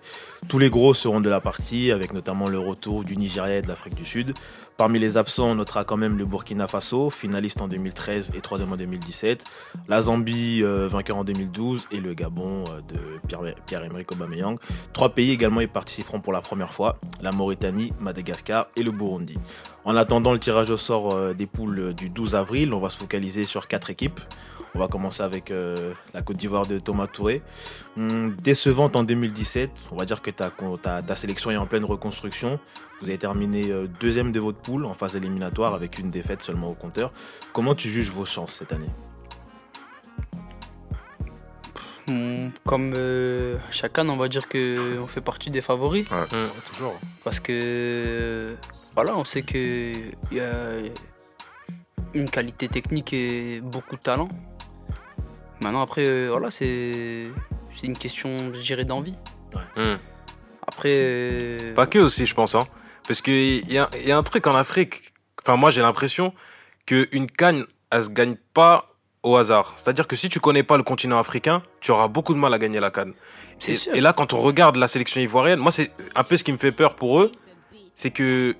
Tous 0.47 0.59
les 0.59 0.69
gros 0.69 0.93
seront 0.93 1.21
de 1.21 1.29
la 1.29 1.41
partie, 1.41 1.91
avec 1.91 2.13
notamment 2.13 2.47
le 2.47 2.59
retour 2.59 3.03
du 3.03 3.17
Nigeria 3.17 3.57
et 3.57 3.61
de 3.63 3.67
l'Afrique 3.67 3.95
du 3.95 4.05
Sud. 4.05 4.35
Parmi 4.79 4.97
les 4.97 5.17
absents, 5.17 5.47
on 5.47 5.55
notera 5.55 5.83
quand 5.83 5.97
même 5.97 6.17
le 6.17 6.23
Burkina 6.25 6.65
Faso, 6.65 7.09
finaliste 7.09 7.61
en 7.61 7.67
2013 7.67 8.31
et 8.33 8.39
troisième 8.39 8.71
en 8.71 8.77
2017. 8.77 9.43
La 9.89 9.99
Zambie, 9.99 10.61
euh, 10.63 10.87
vainqueur 10.87 11.17
en 11.17 11.25
2012, 11.25 11.89
et 11.91 11.99
le 11.99 12.13
Gabon 12.13 12.63
euh, 12.69 12.79
de 12.87 13.19
Pierre- 13.27 13.55
Pierre-Emerick 13.65 14.09
Aubameyang. 14.13 14.57
Trois 14.93 15.09
pays 15.09 15.31
également 15.31 15.59
y 15.59 15.67
participeront 15.67 16.21
pour 16.21 16.31
la 16.31 16.39
première 16.39 16.71
fois 16.71 16.97
la 17.21 17.33
Mauritanie, 17.33 17.91
Madagascar 17.99 18.67
et 18.77 18.83
le 18.83 18.91
Burundi. 18.91 19.35
En 19.83 19.97
attendant 19.97 20.31
le 20.31 20.39
tirage 20.39 20.69
au 20.69 20.77
sort 20.77 21.13
euh, 21.13 21.33
des 21.33 21.45
poules 21.45 21.93
du 21.93 22.09
12 22.09 22.35
avril, 22.35 22.73
on 22.73 22.79
va 22.79 22.89
se 22.89 22.99
focaliser 22.99 23.43
sur 23.43 23.67
quatre 23.67 23.89
équipes. 23.89 24.21
On 24.75 24.79
va 24.79 24.87
commencer 24.87 25.23
avec 25.23 25.51
la 26.13 26.21
Côte 26.21 26.37
d'Ivoire 26.37 26.67
de 26.67 26.77
Thomas 26.77 27.07
Touré. 27.07 27.41
Hum, 27.97 28.35
décevante 28.35 28.95
en 28.95 29.03
2017, 29.03 29.71
on 29.91 29.95
va 29.95 30.05
dire 30.05 30.21
que 30.21 30.29
ta 30.29 31.15
sélection 31.15 31.49
est 31.49 31.57
en 31.57 31.65
pleine 31.65 31.83
reconstruction. 31.83 32.59
Vous 33.01 33.07
avez 33.07 33.17
terminé 33.17 33.71
euh, 33.71 33.87
deuxième 33.99 34.31
de 34.31 34.39
votre 34.39 34.59
poule 34.59 34.85
en 34.85 34.93
phase 34.93 35.15
éliminatoire 35.15 35.73
avec 35.73 35.99
une 35.99 36.09
défaite 36.11 36.41
seulement 36.41 36.69
au 36.69 36.73
compteur. 36.75 37.11
Comment 37.53 37.75
tu 37.75 37.89
juges 37.89 38.09
vos 38.09 38.25
chances 38.25 38.53
cette 38.53 38.73
année? 38.73 38.89
Hum, 42.09 42.51
Comme 42.65 42.93
euh, 42.97 43.57
chacun, 43.71 44.07
on 44.09 44.17
va 44.17 44.27
dire 44.27 44.49
qu'on 44.49 45.07
fait 45.07 45.21
partie 45.21 45.49
des 45.49 45.61
favoris. 45.61 46.07
Hum. 46.11 46.49
toujours. 46.71 46.95
Parce 47.23 47.39
que 47.39 48.55
voilà, 48.95 49.15
on 49.15 49.23
sait 49.23 49.43
qu'il 49.43 50.15
y 50.31 50.39
a 50.39 50.53
une 52.13 52.29
qualité 52.29 52.67
technique 52.67 53.13
et 53.13 53.61
beaucoup 53.61 53.95
de 53.95 54.01
talent. 54.01 54.27
Maintenant, 55.61 55.81
après, 55.81 56.05
euh, 56.07 56.29
voilà, 56.31 56.49
c'est 56.51 57.29
une 57.83 57.97
question, 57.97 58.29
je 58.53 58.59
dirais, 58.59 58.85
d'envie. 58.85 59.15
Hum. 59.77 59.99
Après, 60.67 60.89
euh, 60.91 61.73
Pas 61.75 61.87
que 61.87 61.99
aussi, 61.99 62.25
je 62.25 62.35
pense. 62.35 62.55
Hein. 62.55 62.67
Parce 63.09 63.21
qu'il 63.21 63.67
y 63.67 63.79
a, 63.79 63.89
y 64.05 64.11
a 64.11 64.17
un 64.19 64.21
truc 64.21 64.45
en 64.45 64.55
Afrique. 64.55 65.13
Enfin, 65.41 65.55
moi, 65.55 65.71
j'ai 65.71 65.81
l'impression 65.81 66.31
qu'une 66.85 67.25
canne, 67.25 67.65
elle 67.89 68.03
se 68.03 68.09
gagne 68.09 68.35
pas 68.53 68.93
au 69.23 69.35
hasard. 69.35 69.73
C'est-à-dire 69.77 70.05
que 70.05 70.15
si 70.15 70.29
tu 70.29 70.39
connais 70.39 70.61
pas 70.61 70.77
le 70.77 70.83
continent 70.83 71.17
africain, 71.17 71.63
tu 71.81 71.89
auras 71.89 72.07
beaucoup 72.07 72.35
de 72.35 72.39
mal 72.39 72.53
à 72.53 72.59
gagner 72.59 72.79
la 72.79 72.91
canne. 72.91 73.13
et 73.67 73.99
là, 73.99 74.13
quand 74.13 74.33
on 74.33 74.39
regarde 74.39 74.75
la 74.75 74.87
sélection 74.87 75.19
ivoirienne, 75.21 75.57
moi, 75.57 75.71
c'est 75.71 75.91
un 76.13 76.23
peu 76.23 76.37
ce 76.37 76.43
qui 76.43 76.51
me 76.51 76.57
fait 76.57 76.71
peur 76.71 76.93
pour 76.93 77.19
eux. 77.19 77.31
C'est 77.95 78.11
que 78.11 78.55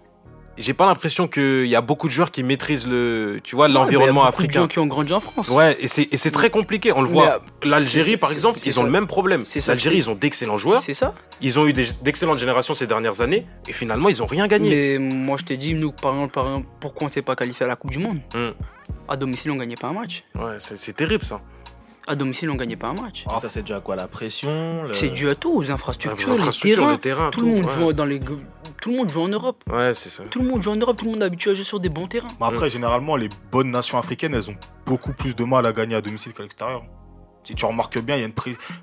j'ai 0.59 0.73
pas 0.73 0.85
l'impression 0.85 1.27
qu'il 1.27 1.65
y 1.67 1.75
a 1.75 1.81
beaucoup 1.81 2.07
de 2.07 2.13
joueurs 2.13 2.31
qui 2.31 2.43
maîtrisent 2.43 2.87
le, 2.87 3.39
tu 3.43 3.55
vois, 3.55 3.65
Ouais, 3.65 3.69
mais 3.69 3.73
il 3.73 3.75
y 3.75 3.77
a 3.77 3.83
l'environnement 3.83 4.21
beaucoup 4.25 4.31
de 4.41 4.45
africain. 4.47 4.61
gens 4.61 4.67
qui 4.67 4.79
ont 4.79 4.87
grandi 4.87 5.13
en 5.13 5.19
France. 5.19 5.49
Ouais, 5.49 5.77
et 5.79 5.87
c'est 5.87 6.07
et 6.11 6.17
c'est 6.17 6.31
très 6.31 6.49
compliqué. 6.49 6.91
On 6.91 7.01
le 7.01 7.07
voit. 7.09 7.27
euh, 7.35 7.39
L'Algérie, 7.63 8.17
par 8.17 8.31
exemple, 8.31 8.59
ils 8.65 8.79
ont 8.79 8.83
le 8.83 8.91
même 8.91 9.07
problème. 9.07 9.43
C'est 9.45 9.61
ça, 9.61 9.71
L'Algérie, 9.71 9.97
ils 9.97 10.09
ont 10.09 10.15
d'excellents 10.15 10.57
joueurs. 10.57 10.81
C'est 10.81 10.93
ça. 10.93 11.13
Ils 11.41 11.57
ont 11.59 11.65
eu 11.67 11.73
d'excellentes 11.73 12.39
générations 12.39 12.73
ces 12.75 12.87
dernières 12.87 13.21
années. 13.21 13.45
Et 13.67 13.73
finalement, 13.73 14.09
ils 14.09 14.21
ont 14.21 14.25
rien 14.27 14.47
gagné. 14.47 14.97
Mais 14.99 15.15
moi, 15.15 15.37
je 15.39 15.45
te 15.45 15.53
dis, 15.53 15.73
nous, 15.73 15.91
par 15.91 16.13
exemple, 16.13 16.33
par 16.33 16.45
exemple, 16.45 16.67
pourquoi 16.79 17.05
on 17.07 17.09
s'est 17.09 17.21
pas 17.21 17.35
qualifié 17.35 17.65
à 17.65 17.67
la 17.69 17.75
Coupe 17.75 17.91
du 17.91 17.99
Monde 17.99 18.19
Hum. 18.35 18.53
À 19.07 19.15
domicile, 19.15 19.51
on 19.51 19.55
gagnait 19.55 19.75
pas 19.75 19.87
un 19.87 19.93
match. 19.93 20.23
Ouais, 20.35 20.57
c'est 20.59 20.95
terrible 20.95 21.25
ça. 21.25 21.41
À 22.07 22.15
domicile, 22.15 22.49
on 22.49 22.55
gagnait 22.55 22.75
pas 22.75 22.87
un 22.87 22.93
match. 22.93 23.23
Et 23.35 23.39
Ça, 23.39 23.49
c'est 23.49 23.61
dû 23.61 23.71
à 23.73 23.79
quoi? 23.81 23.95
La 23.95 24.07
pression? 24.07 24.83
Le- 24.83 24.93
C'est 24.93 25.09
dû 25.09 25.29
à 25.29 25.35
tout, 25.35 25.53
aux 25.55 25.69
infrastructures, 25.69 26.27
Les 26.31 26.33
les 26.33 26.39
infrastructures, 26.39 26.75
terrains. 26.77 26.91
le 26.91 26.97
terrain, 26.97 27.29
tout, 27.31 27.41
le 27.41 27.47
monde 27.47 27.65
ouais. 27.65 27.71
joue 27.71 27.93
dans 27.93 28.05
les, 28.05 28.19
tout 28.81 28.91
le 28.91 28.97
monde 28.97 29.09
joue 29.09 29.21
en 29.21 29.27
Europe. 29.27 29.63
Ouais, 29.71 29.93
c'est 29.93 30.09
ça. 30.09 30.23
Tout 30.23 30.41
le 30.41 30.47
monde 30.47 30.61
joue 30.61 30.71
en 30.71 30.75
Europe. 30.75 30.97
Tout 30.97 31.05
le 31.05 31.11
monde 31.11 31.21
est 31.21 31.25
habitué 31.25 31.51
à 31.51 31.53
jouer 31.53 31.63
sur 31.63 31.79
des 31.79 31.89
bons 31.89 32.07
terrains. 32.07 32.27
Mais 32.39 32.47
après, 32.47 32.69
généralement, 32.69 33.15
les 33.15 33.29
bonnes 33.51 33.71
nations 33.71 33.97
africaines, 33.97 34.33
elles 34.33 34.49
ont 34.49 34.57
beaucoup 34.85 35.13
plus 35.13 35.35
de 35.35 35.43
mal 35.43 35.65
à 35.65 35.73
gagner 35.73 35.95
à 35.95 36.01
domicile 36.01 36.33
qu'à 36.33 36.43
l'extérieur. 36.43 36.83
Si 37.43 37.55
tu 37.55 37.65
remarques 37.65 37.97
bien, 37.99 38.15
il 38.15 38.19
y 38.19 38.23
a 38.23 38.27
une 38.27 38.33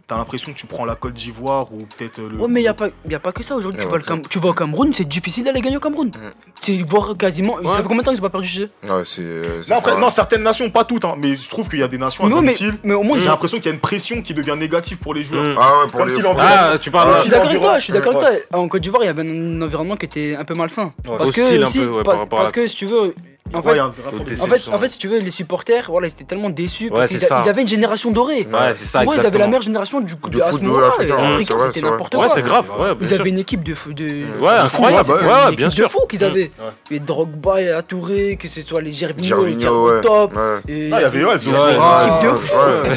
t'as 0.09 0.17
l'impression 0.17 0.53
que 0.53 0.57
tu 0.59 0.67
prends 0.67 0.85
la 0.85 0.97
Côte 0.97 1.13
d'Ivoire 1.13 1.73
ou 1.73 1.79
peut-être 1.97 2.21
le. 2.21 2.37
Ouais, 2.37 2.49
mais 2.49 2.61
il 2.61 2.65
n'y 2.65 2.69
a, 2.69 2.75
pas- 2.75 2.89
y 3.09 3.15
a 3.15 3.21
pas 3.21 3.31
que 3.33 3.43
ça. 3.43 3.55
Aujourd'hui, 3.55 3.81
tu, 3.81 3.87
Ouais, 3.87 3.99
vas. 3.99 4.05
Cam- 4.05 4.23
tu 4.29 4.39
vas 4.41 4.49
au 4.49 4.55
Cameroun, 4.55 4.93
c'est 4.95 5.07
difficile 5.07 5.45
d'aller 5.45 5.61
gagner 5.61 5.77
au 5.77 5.81
Cameroun. 5.81 6.09
Mm. 6.09 6.31
C'est 6.61 6.83
voir 6.83 7.15
quasiment. 7.17 7.59
Ça 7.63 7.77
fait 7.77 7.83
combien 7.85 7.99
de 7.99 8.03
temps 8.05 8.11
qu'ils 8.13 8.21
n'ont 8.21 8.23
pas 8.23 8.31
perdu 8.31 8.49
chez 8.49 8.63
eux? 8.63 8.71
Ouais, 8.83 9.05
c'est. 9.05 9.63
c'est 9.63 9.71
Non, 9.73 9.79
après, 9.79 9.93
pas- 9.93 9.99
non, 10.01 10.11
certaines 10.11 10.43
nations, 10.43 10.69
pas 10.71 10.85
toutes, 10.85 11.05
hein, 11.05 11.15
mais 11.19 11.37
je 11.37 11.49
trouve 11.49 11.69
qu'il 11.69 11.79
y 11.79 11.83
a 11.83 11.89
des 11.89 11.99
nations 11.99 12.25
à 12.25 12.29
mais, 12.29 12.35
domicile. 12.35 12.75
mais 12.83 12.95
au 12.95 13.03
moins, 13.03 13.17
J'ai 13.17 13.23
j'ai- 13.25 13.29
l'impression 13.29 13.59
qu'il 13.59 13.67
y 13.67 13.71
a 13.71 13.75
une 13.75 13.81
pression 13.81 14.23
qui 14.23 14.35
devient 14.35 14.57
négative 14.59 14.99
pour 14.99 15.15
les 15.15 15.23
joueurs. 15.23 15.45
Mm. 15.45 15.59
Ah 15.61 15.79
ouais, 15.85 15.91
pour 15.91 16.01
Comme 16.01 16.09
les. 16.09 16.15
si 16.15 16.23
l'environnement- 16.23 16.57
Ah, 16.73 16.79
tu 16.79 16.91
parles 16.91 17.11
Ah, 17.13 17.17
Je 17.19 17.21
suis 17.23 17.31
d'accord 17.31 17.49
avec 17.51 17.61
toi, 17.61 17.79
je 17.79 17.85
suis 17.85 17.93
d'accord 17.93 18.17
avec 18.25 18.49
toi. 18.49 18.59
En 18.59 18.69
Côte 18.69 18.83
d'Ivoire, 18.83 19.03
il 19.05 19.07
y 19.07 19.11
avait 19.11 19.23
un 19.23 19.63
environnement 19.63 19.97
qui 19.97 20.07
était 20.07 20.35
un 20.35 20.45
peu 20.45 20.55
malsain. 20.55 20.93
Parce 21.05 21.31
que, 21.31 21.43
Hostile 21.43 21.63
un 21.63 21.67
aussi, 21.69 21.79
peu, 21.79 21.87
ouais, 21.87 21.95
par 22.03 22.05
parce, 22.05 22.19
rapport 22.19 22.39
à 22.41 22.43
parce 22.45 22.57
la- 22.57 22.63
que 22.63 22.69
si 22.69 22.75
tu 22.77 22.87
veux, 22.87 23.15
en 23.55 23.61
Ouais, 23.61 23.75
fait, 23.75 23.81
en 23.81 24.75
en 24.77 24.89
si 24.89 24.99
tu 24.99 25.09
veux, 25.09 25.19
les 25.19 25.31
supporters, 25.31 25.87
voilà, 25.89 26.07
ils 26.07 26.11
étaient 26.11 26.25
tellement 26.25 26.51
déçus 26.51 26.85
Ouais, 26.91 26.99
parce 27.01 27.13
qu'ils 27.13 27.25
a- 27.33 27.37
avaient 27.49 27.63
une 27.63 27.69
génération 27.69 28.11
dorée. 28.11 28.47
Ouais, 28.53 28.75
c'est 28.75 28.85
ça, 28.87 29.03
Pour 29.03 29.13
eux, 29.13 29.17
ils 29.21 29.27
avaient 29.27 29.39
la 29.39 29.47
meilleure 29.47 29.63
génération 29.63 30.01
du, 30.01 30.15
Du 30.15 30.43
à 30.43 30.47
ce 30.47 30.51
football 30.53 30.85
africain, 30.85 31.17
ouais, 31.57 31.61
c'était 31.73 31.87
n'importe 31.87 32.15
Ouais, 32.15 32.21
quoi. 32.25 32.29
c'est 32.35 32.43
grave. 32.43 32.67
Ouais, 32.79 32.89
Ils 33.01 33.07
sûr. 33.09 33.21
avaient 33.21 33.31
une 33.31 33.39
équipe 33.39 33.63
de 33.63 33.75
fou. 33.75 33.93
De... 33.93 34.05
Ouais, 34.41 34.49
incroyable. 34.59 35.11
Ouais, 35.11 35.21
une 35.21 35.27
ouais, 35.27 35.33
équipe 35.47 35.57
bien 35.59 35.69
de 35.69 35.73
sûr. 35.73 35.91
fou 35.91 36.07
qu'ils 36.09 36.25
avaient. 36.25 36.51
Ouais. 36.59 36.97
Et 36.97 37.01
Drogba 37.01 37.61
et 37.61 37.73
Touré, 37.87 38.37
que 38.41 38.49
ce 38.49 38.63
soit 38.63 38.81
les 38.83 38.93
Gervinho, 38.93 39.45
les 39.45 39.57
Thiago 39.57 39.91
ouais. 39.91 40.01
top. 40.01 40.35
Ouais. 40.37 40.43
Et 40.73 40.85
il 40.87 40.91
y 40.91 40.95
avait, 40.95 41.25
ouais, 41.25 41.39
Zola, 41.39 41.59
il 41.59 41.63
y 41.63 41.77
avait 41.77 41.79
Ouais, 41.79 42.07
une 42.07 42.17
équipe 42.17 42.23
de 42.23 42.29
ouais, 42.31 42.39
fou. 42.39 42.57
ouais. 42.57 42.91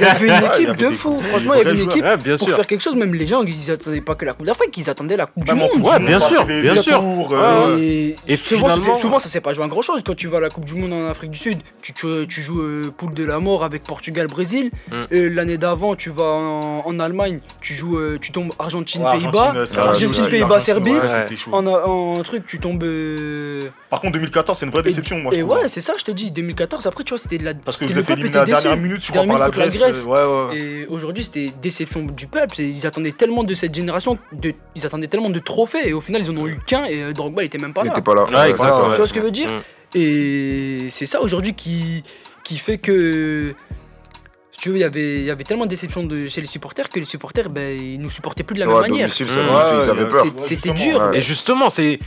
Il 0.00 0.04
y 0.04 0.08
avait 0.08 0.26
une 0.26 0.32
Ouais, 0.42 0.62
équipe 0.62 0.76
de 0.76 0.90
fou. 0.96 1.18
Franchement, 1.20 1.54
il 1.54 1.58
y 1.58 1.60
avait 1.60 1.70
une 1.72 1.90
équipe 1.90 2.04
Ouais, 2.04 2.36
pour 2.36 2.48
faire 2.50 2.66
quelque 2.66 2.80
chose. 2.82 2.94
Même 2.96 3.14
les 3.14 3.26
gens, 3.26 3.42
ils 3.42 3.70
attendaient 3.70 4.00
pas 4.00 4.14
que 4.14 4.24
la 4.24 4.32
Coupe 4.32 4.46
d'Afrique, 4.46 4.76
ils 4.76 4.88
attendaient 4.90 5.16
la 5.16 5.26
Coupe 5.26 5.44
du 5.44 5.52
Même 5.54 5.62
en 5.62 5.76
Monde. 5.78 5.86
Ouais, 5.88 5.98
du 5.98 6.04
bien 6.06 6.20
sûr, 6.20 6.44
les 6.46 6.62
bien 6.62 6.80
sûr. 6.82 7.00
euh, 7.32 7.76
Et, 7.78 8.16
Et 8.26 8.36
souvent, 8.36 9.18
ça, 9.18 9.28
s'est 9.28 9.40
pas 9.40 9.52
joué 9.52 9.64
un 9.64 9.68
grand 9.68 9.81
chose. 9.82 10.02
Quand 10.04 10.14
tu 10.14 10.26
vas 10.28 10.38
à 10.38 10.40
la 10.40 10.48
Coupe 10.50 10.64
du 10.64 10.74
Monde 10.74 10.92
en 10.92 11.06
Afrique 11.08 11.30
du 11.30 11.38
Sud, 11.38 11.58
tu, 11.82 11.92
tu, 11.92 12.06
tu 12.28 12.42
joues 12.42 12.60
euh, 12.60 12.92
poule 12.96 13.14
de 13.14 13.24
la 13.24 13.38
mort 13.38 13.64
avec 13.64 13.82
Portugal, 13.82 14.26
Brésil. 14.26 14.70
Mm. 14.90 14.94
Et 15.10 15.28
L'année 15.28 15.58
d'avant, 15.58 15.94
tu 15.96 16.10
vas 16.10 16.24
en, 16.24 16.82
en 16.86 17.00
Allemagne, 17.00 17.40
tu 17.60 17.74
joues, 17.74 17.98
euh, 17.98 18.18
tu 18.20 18.32
tombes 18.32 18.52
Argentine, 18.58 19.02
ouais, 19.02 19.12
Pays-Bas. 19.18 19.28
Argentine, 19.48 19.66
c'est 19.66 19.78
Argentine, 19.78 20.08
Argentine, 20.08 20.30
Pays-Bas, 20.30 20.60
Serbie. 20.60 20.90
ouais, 20.92 21.00
Ouais. 21.00 21.08
c'était 21.08 21.36
chaud. 21.36 21.50
En, 21.54 21.66
en 21.66 22.22
truc, 22.22 22.46
tu 22.46 22.58
tombes. 22.58 22.82
euh, 22.82 23.62
Par 23.90 24.00
contre, 24.00 24.12
2014, 24.14 24.58
c'est 24.58 24.66
une 24.66 24.72
vraie 24.72 24.82
déception, 24.82 25.18
moi, 25.18 25.32
je 25.32 25.38
et 25.38 25.40
trouve. 25.42 25.54
ouais, 25.58 25.68
c'est 25.68 25.80
ça, 25.80 25.94
je 25.98 26.04
te 26.04 26.10
dis. 26.10 26.30
2014, 26.30 26.86
après, 26.86 27.04
tu 27.04 27.10
vois, 27.10 27.18
c'était 27.18 27.38
de 27.38 27.44
la. 27.44 27.54
Parce 27.54 27.76
que 27.76 27.84
vous 27.84 27.90
êtes 27.92 27.96
le 27.98 28.02
peuple 28.02 28.20
éliminé 28.20 28.36
à 28.36 28.44
la 28.44 28.52
était 28.52 28.62
dernière 28.62 28.76
minute, 28.82 29.04
je 29.04 29.10
crois, 29.12 29.26
par 29.26 29.38
la 29.38 29.50
Grèce. 29.50 29.82
euh, 29.82 30.04
Ouais, 30.04 30.54
ouais. 30.54 30.58
Et 30.60 30.86
aujourd'hui, 30.88 31.24
c'était 31.24 31.50
déception 31.62 32.02
du 32.04 32.26
peuple. 32.26 32.60
Ils 32.60 32.86
attendaient 32.86 33.12
tellement 33.12 33.44
de 33.44 33.54
cette 33.54 33.74
génération, 33.74 34.18
de, 34.32 34.54
ils 34.74 34.86
attendaient 34.86 35.06
tellement 35.08 35.30
de 35.30 35.38
trophées, 35.38 35.88
et 35.88 35.92
au 35.92 36.00
final, 36.00 36.22
ils 36.22 36.30
en 36.30 36.36
ont 36.36 36.46
eu 36.46 36.58
qu'un, 36.66 36.84
et 36.84 37.02
euh, 37.02 37.12
Drogba, 37.12 37.42
il 37.42 37.46
était 37.46 37.58
même 37.58 37.72
pas 37.72 37.82
Il 37.82 37.86
là. 37.88 37.92
était 37.92 38.02
pas 38.02 38.14
là. 38.14 38.26
Tu 38.46 38.54
vois 38.96 39.06
ce 39.06 39.12
que 39.12 39.20
je 39.20 39.24
veux 39.24 39.30
dire 39.30 39.50
Mm. 39.50 39.60
Et 39.94 40.88
c'est 40.90 41.06
ça 41.06 41.20
aujourd'hui 41.20 41.54
qui, 41.54 42.02
qui 42.44 42.56
fait 42.58 42.78
que. 42.78 43.54
Si 44.52 44.58
tu 44.60 44.68
veux, 44.70 44.76
il 44.76 44.80
y 44.80 44.84
avait, 44.84 45.16
il 45.16 45.24
y 45.24 45.30
avait 45.30 45.42
tellement 45.44 45.64
de 45.64 45.70
déception 45.70 46.04
de, 46.04 46.26
chez 46.28 46.40
les 46.40 46.46
supporters 46.46 46.88
que 46.88 47.00
les 47.00 47.04
supporters, 47.06 47.48
ben, 47.48 47.76
ils 47.76 48.00
nous 48.00 48.10
supportaient 48.10 48.44
plus 48.44 48.54
de 48.54 48.60
la 48.60 48.68
Ouais, 48.68 48.74
même 48.82 48.90
manière. 48.92 49.08
Mmh. 49.08 49.12
ils 49.22 49.90
avaient 49.90 50.02
Ouais, 50.04 50.08
peur. 50.08 50.26
C'est- 50.38 50.54
C'était 50.56 50.72
dur. 50.72 51.00
ouais. 51.10 51.18
Et 51.18 51.20
justement, 51.22 51.68
c'est. 51.68 51.98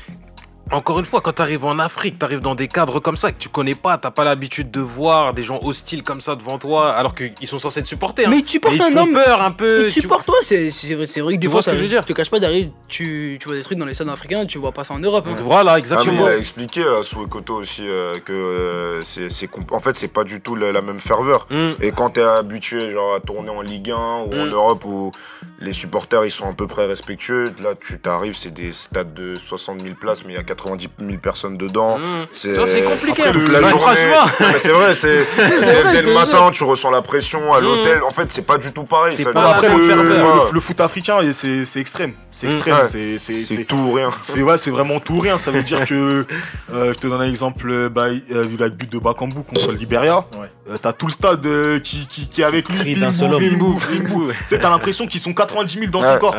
Encore 0.72 0.97
une 0.97 1.05
fois, 1.05 1.22
quand 1.22 1.34
tu 1.34 1.41
arrives 1.43 1.63
en 1.63 1.78
Afrique, 1.78 2.18
tu 2.18 2.26
arrives 2.26 2.39
dans 2.39 2.55
des 2.55 2.68
cadres 2.68 2.99
comme 2.99 3.18
ça 3.18 3.32
que 3.32 3.38
tu 3.38 3.49
connais 3.49 3.76
pas, 3.76 3.99
t'as 3.99 4.09
pas 4.09 4.24
l'habitude 4.24 4.72
de 4.72 4.80
voir 4.82 5.34
des 5.36 5.43
gens 5.43 5.59
hostiles 5.61 6.01
comme 6.01 6.22
ça 6.22 6.36
devant 6.36 6.57
toi, 6.57 6.91
alors 6.93 7.13
qu'ils 7.13 7.47
sont 7.47 7.59
censés 7.59 7.84
te 7.84 7.88
supporter. 7.88 8.26
hein. 8.26 8.30
Mais 8.32 8.41
tu 8.41 8.57
ils 8.72 8.78
te 8.80 8.84
un 8.84 8.97
homme. 8.97 9.13
peur 9.13 9.41
un 9.43 9.51
peu. 9.51 9.82
Et 9.86 9.88
tu 9.89 9.93
tu- 9.95 10.01
supportes, 10.01 10.26
toi, 10.26 10.36
c'est 10.41 10.70
vrai, 10.95 11.05
c'est 11.05 11.22
vrai 11.22 11.36
que 11.36 11.39
des 11.39 11.45
Tu 11.45 11.51
fois, 11.51 11.53
vois 11.53 11.61
ce 11.61 11.66
que 11.68 11.72
ça- 11.72 11.78
je 11.78 11.82
veux 11.84 11.88
dire? 11.88 12.01
je 12.01 12.07
te 12.07 12.13
cache 12.13 12.32
pas 12.32 12.39
derrière, 12.39 12.68
tu, 12.88 13.38
tu 13.39 13.47
vois 13.47 13.55
des 13.55 13.61
trucs 13.61 13.78
dans 13.78 13.86
les 13.86 13.93
stades 13.93 14.09
africains, 14.09 14.47
tu 14.47 14.57
vois 14.57 14.72
pas 14.72 14.84
ça 14.84 14.95
en 14.95 14.99
Europe. 14.99 15.26
hein. 15.30 15.36
Voilà, 15.43 15.72
Ah, 15.72 15.74
mais 15.76 15.80
exactement. 15.82 16.28
il 16.28 16.34
a 16.34 16.38
expliqué 16.38 16.84
à 16.84 17.03
Souekoto 17.03 17.53
aussi 17.57 17.88
euh, 17.88 18.16
que 18.26 18.34
euh, 18.34 19.01
c'est, 19.03 19.28
en 19.72 19.80
fait 19.80 19.95
c'est 19.95 20.07
pas 20.11 20.24
du 20.24 20.41
tout 20.41 20.55
la, 20.55 20.72
la 20.72 20.82
même 20.82 20.99
ferveur. 20.99 21.45
Mm. 21.51 21.74
Et 21.82 21.91
quand 21.91 22.09
t'es 22.09 22.24
habitué 22.24 22.89
genre 22.89 23.13
à 23.13 23.20
tourner 23.20 23.49
en 23.51 23.61
Ligue 23.61 23.91
1 23.91 23.95
ou 23.95 24.34
en 24.34 24.45
Mm. 24.47 24.51
Europe 24.51 24.84
où 24.86 25.11
les 25.59 25.74
supporters 25.74 26.26
ils 26.26 26.32
sont 26.32 26.49
à 26.49 26.53
peu 26.53 26.66
près 26.68 26.86
respectueux, 26.88 27.53
là 27.63 27.74
tu 27.80 27.99
t'arrives 27.99 28.36
c'est 28.36 28.51
des 28.53 28.74
stades 28.74 29.13
de 29.13 29.36
60 29.36 29.82
000 29.82 29.93
places 29.95 30.26
mais 30.26 30.34
il 30.34 30.36
y 30.36 30.39
a 30.39 30.43
90 30.56 30.89
000 30.99 31.18
personnes 31.20 31.58
dedans. 31.58 31.97
Mm. 31.97 32.01
C'est 32.32 32.84
compliqué. 32.84 33.24
Après, 33.24 33.32
toute 33.34 33.49
la 33.49 33.62
journée. 33.68 33.95
c'est 34.58 34.70
vrai, 34.70 34.95
c'est 34.95 35.26
dès, 35.38 36.01
le 36.01 36.14
matin 36.14 36.49
tu 36.51 36.64
ressens 36.64 36.89
la 36.91 37.01
pression 37.01 37.53
à 37.53 37.60
Mm. 37.62 37.64
l'hôtel. 37.64 38.03
En 38.03 38.12
fait 38.12 38.32
c'est 38.32 38.45
pas 38.45 38.58
du 38.58 38.72
tout 38.72 38.84
pareil. 38.84 39.14
C'est 39.16 39.24
ça 39.24 39.32
pas 39.34 39.41
la 39.41 39.49
Après, 39.56 39.70
le, 39.70 40.51
le 40.53 40.60
foot 40.60 40.80
africain, 40.82 41.20
c'est 41.32 41.80
extrême. 41.80 42.14
C'est 42.32 42.47
Mm. 42.47 42.49
extrême. 42.51 42.76
Ouais. 42.76 43.18
C'est- 43.18 43.66
tout 43.66 43.76
ou 43.78 43.91
rien. 43.93 44.10
c'est 44.24 44.41
ouais, 44.41 44.58
c'est 44.58 44.72
vraiment 44.72 44.99
tout 44.99 45.14
ou 45.16 45.20
rien. 45.20 45.38
Ça 45.38 45.51
veut 45.51 45.64
dire 45.64 45.86
que, 45.88 46.26
euh, 46.74 46.93
je 46.93 46.97
te 46.99 47.08
donne 47.08 47.22
un 47.22 47.30
exemple, 47.30 47.70
euh, 47.70 47.89
bah, 47.89 48.06
euh, 48.08 48.45
il 48.51 48.62
a 48.64 48.68
le 48.68 48.76
but 48.76 48.91
de 48.91 48.99
Bakambu 48.99 49.43
contre 49.43 49.72
le 49.72 49.78
Liberia. 49.78 50.26
Ouais. 50.39 50.49
Euh, 50.70 50.78
T'as 50.82 50.93
tout 50.93 51.06
le 51.08 51.12
stade 51.12 51.45
euh, 51.45 51.80
qui, 51.80 52.08
qui, 52.08 52.28
qui 52.28 52.41
est 52.41 52.45
avec 52.45 52.68
lui. 52.70 52.95
T'as 54.49 54.70
l'impression 54.70 55.08
qu'ils 55.08 55.20
sont 55.20 55.34
90 55.34 55.80
000 55.80 55.91
dans 55.91 56.01
son 56.01 56.18
corps. 56.18 56.36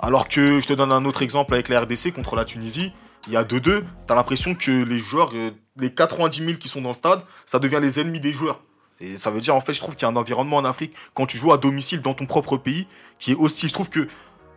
Alors 0.00 0.28
que 0.28 0.60
je 0.60 0.66
te 0.66 0.72
donne 0.72 0.92
un 0.92 1.04
autre 1.04 1.22
exemple 1.22 1.54
avec 1.54 1.68
la 1.68 1.80
RDC 1.80 2.12
contre 2.14 2.36
la 2.36 2.44
Tunisie. 2.44 2.92
Il 3.26 3.32
y 3.32 3.36
a 3.36 3.44
2-2. 3.44 3.82
T'as 4.06 4.14
l'impression 4.14 4.54
que 4.54 4.70
les 4.70 4.98
joueurs, 4.98 5.30
euh, 5.34 5.50
les 5.76 5.92
90 5.92 6.44
000 6.44 6.58
qui 6.58 6.68
sont 6.68 6.80
dans 6.80 6.88
le 6.88 6.94
stade, 6.94 7.22
ça 7.46 7.58
devient 7.58 7.78
les 7.80 8.00
ennemis 8.00 8.20
des 8.20 8.32
joueurs. 8.32 8.60
Et 9.00 9.16
ça 9.16 9.30
veut 9.30 9.40
dire, 9.40 9.54
en 9.54 9.60
fait, 9.60 9.72
je 9.72 9.80
trouve 9.80 9.94
qu'il 9.94 10.02
y 10.02 10.04
a 10.06 10.08
un 10.12 10.16
environnement 10.16 10.58
en 10.58 10.64
Afrique, 10.64 10.94
quand 11.14 11.26
tu 11.26 11.38
joues 11.38 11.52
à 11.52 11.58
domicile 11.58 12.02
dans 12.02 12.14
ton 12.14 12.26
propre 12.26 12.56
pays, 12.56 12.86
qui 13.18 13.32
est 13.32 13.36
hostile. 13.36 13.68
Je 13.68 13.74
trouve 13.74 13.88
que, 13.88 14.08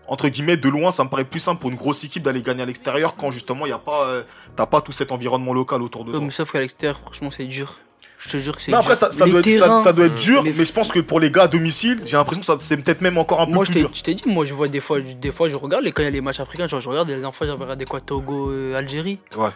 entre 0.08 0.28
guillemets, 0.28 0.58
de 0.58 0.68
loin, 0.68 0.92
ça 0.92 1.04
me 1.04 1.10
paraît 1.10 1.24
plus 1.24 1.40
simple 1.40 1.62
pour 1.62 1.70
une 1.70 1.78
grosse 1.78 2.04
équipe 2.04 2.24
d'aller 2.24 2.42
gagner 2.42 2.64
à 2.64 2.66
l'extérieur 2.66 3.16
quand 3.16 3.32
justement, 3.32 3.66
il 3.66 3.70
y 3.70 3.74
a 3.74 3.80
pas, 3.80 4.06
euh, 4.08 4.24
t'as 4.56 4.66
pas 4.66 4.82
tout 4.82 4.92
cet 4.92 5.12
environnement 5.12 5.54
local 5.54 5.82
autour 5.82 6.04
de 6.04 6.12
toi. 6.12 6.20
mais 6.20 6.32
sauf 6.32 6.52
qu'à 6.52 6.60
l'extérieur, 6.60 7.00
franchement, 7.00 7.32
c'est 7.32 7.46
dur. 7.46 7.80
Je 8.26 8.30
te 8.30 8.38
jure 8.38 8.56
que 8.56 8.62
c'est 8.64 8.72
Non, 8.72 8.78
après, 8.80 8.96
ça, 8.96 9.12
ça 9.12 9.26
Les 9.26 9.32
doit 9.32 9.40
être, 9.42 9.50
ça- 9.50 9.66
terrains, 9.66 9.78
ça 9.78 9.92
doit 9.94 10.06
être 10.06 10.16
dur, 10.16 10.44
mais- 10.44 10.54
mais... 10.58 10.64
je 10.66 10.72
pense 10.72 10.92
que 10.92 11.00
pour 11.00 11.20
les 11.20 11.30
gars 11.30 11.44
à 11.44 11.48
domicile, 11.48 12.02
j'ai 12.06 12.16
l'impression 12.16 12.40
que 12.40 12.46
ça- 12.46 12.56
c'est 12.60 12.78
peut-être 12.78 13.02
même 13.02 13.18
encore 13.18 13.42
un 13.42 13.46
peu 13.48 13.52
Moi, 13.52 13.66
je 13.66 13.72
plus 13.72 13.82
t'ai 13.82 13.86
dur. 13.88 13.92
je 13.94 14.02
t'ai 14.04 14.14
dit, 14.16 14.24
moi, 14.28 14.46
je 14.46 14.54
vois 14.54 14.68
des 14.70 14.80
fois, 14.80 15.00
des 15.02 15.32
fois, 15.32 15.50
je 15.50 15.56
regarde, 15.56 15.86
et 15.86 15.92
quand 15.92 16.02
il 16.04 16.06
y 16.06 16.08
a 16.08 16.12
les 16.12 16.22
matchs 16.22 16.40
africains, 16.40 16.68
genre, 16.68 16.80
je 16.80 16.88
regarde, 16.90 17.10
et 17.10 17.14
la 17.14 17.20
dernière 17.20 17.36
fois, 17.36 17.46
j'avais 17.48 17.62
regardé 17.62 17.84
quoi, 17.86 18.00
Togo, 18.00 18.50
euh, 18.52 18.76
Algérie. 18.76 19.20
Ouais. 19.38 19.50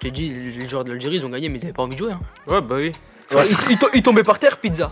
Je 0.00 0.08
t'ai 0.08 0.10
dit, 0.10 0.30
les 0.58 0.68
joueurs 0.68 0.82
de 0.84 0.90
l'Algérie, 0.90 1.16
ils 1.16 1.24
ont 1.24 1.28
gagné, 1.30 1.48
mais 1.48 1.58
ils 1.58 1.64
avaient 1.64 1.72
pas 1.72 1.84
envie 1.84 1.94
de 1.94 1.98
jouer. 2.00 2.12
Hein. 2.12 2.20
Ouais, 2.48 2.60
bah 2.60 2.74
oui. 2.78 2.90
Enfin, 3.32 3.44
ils, 3.68 3.72
ils 3.72 3.78
to- 3.78 3.88
ils 3.94 4.02
tombaient 4.02 4.24
par 4.24 4.38
terre, 4.40 4.56
pizza. 4.56 4.90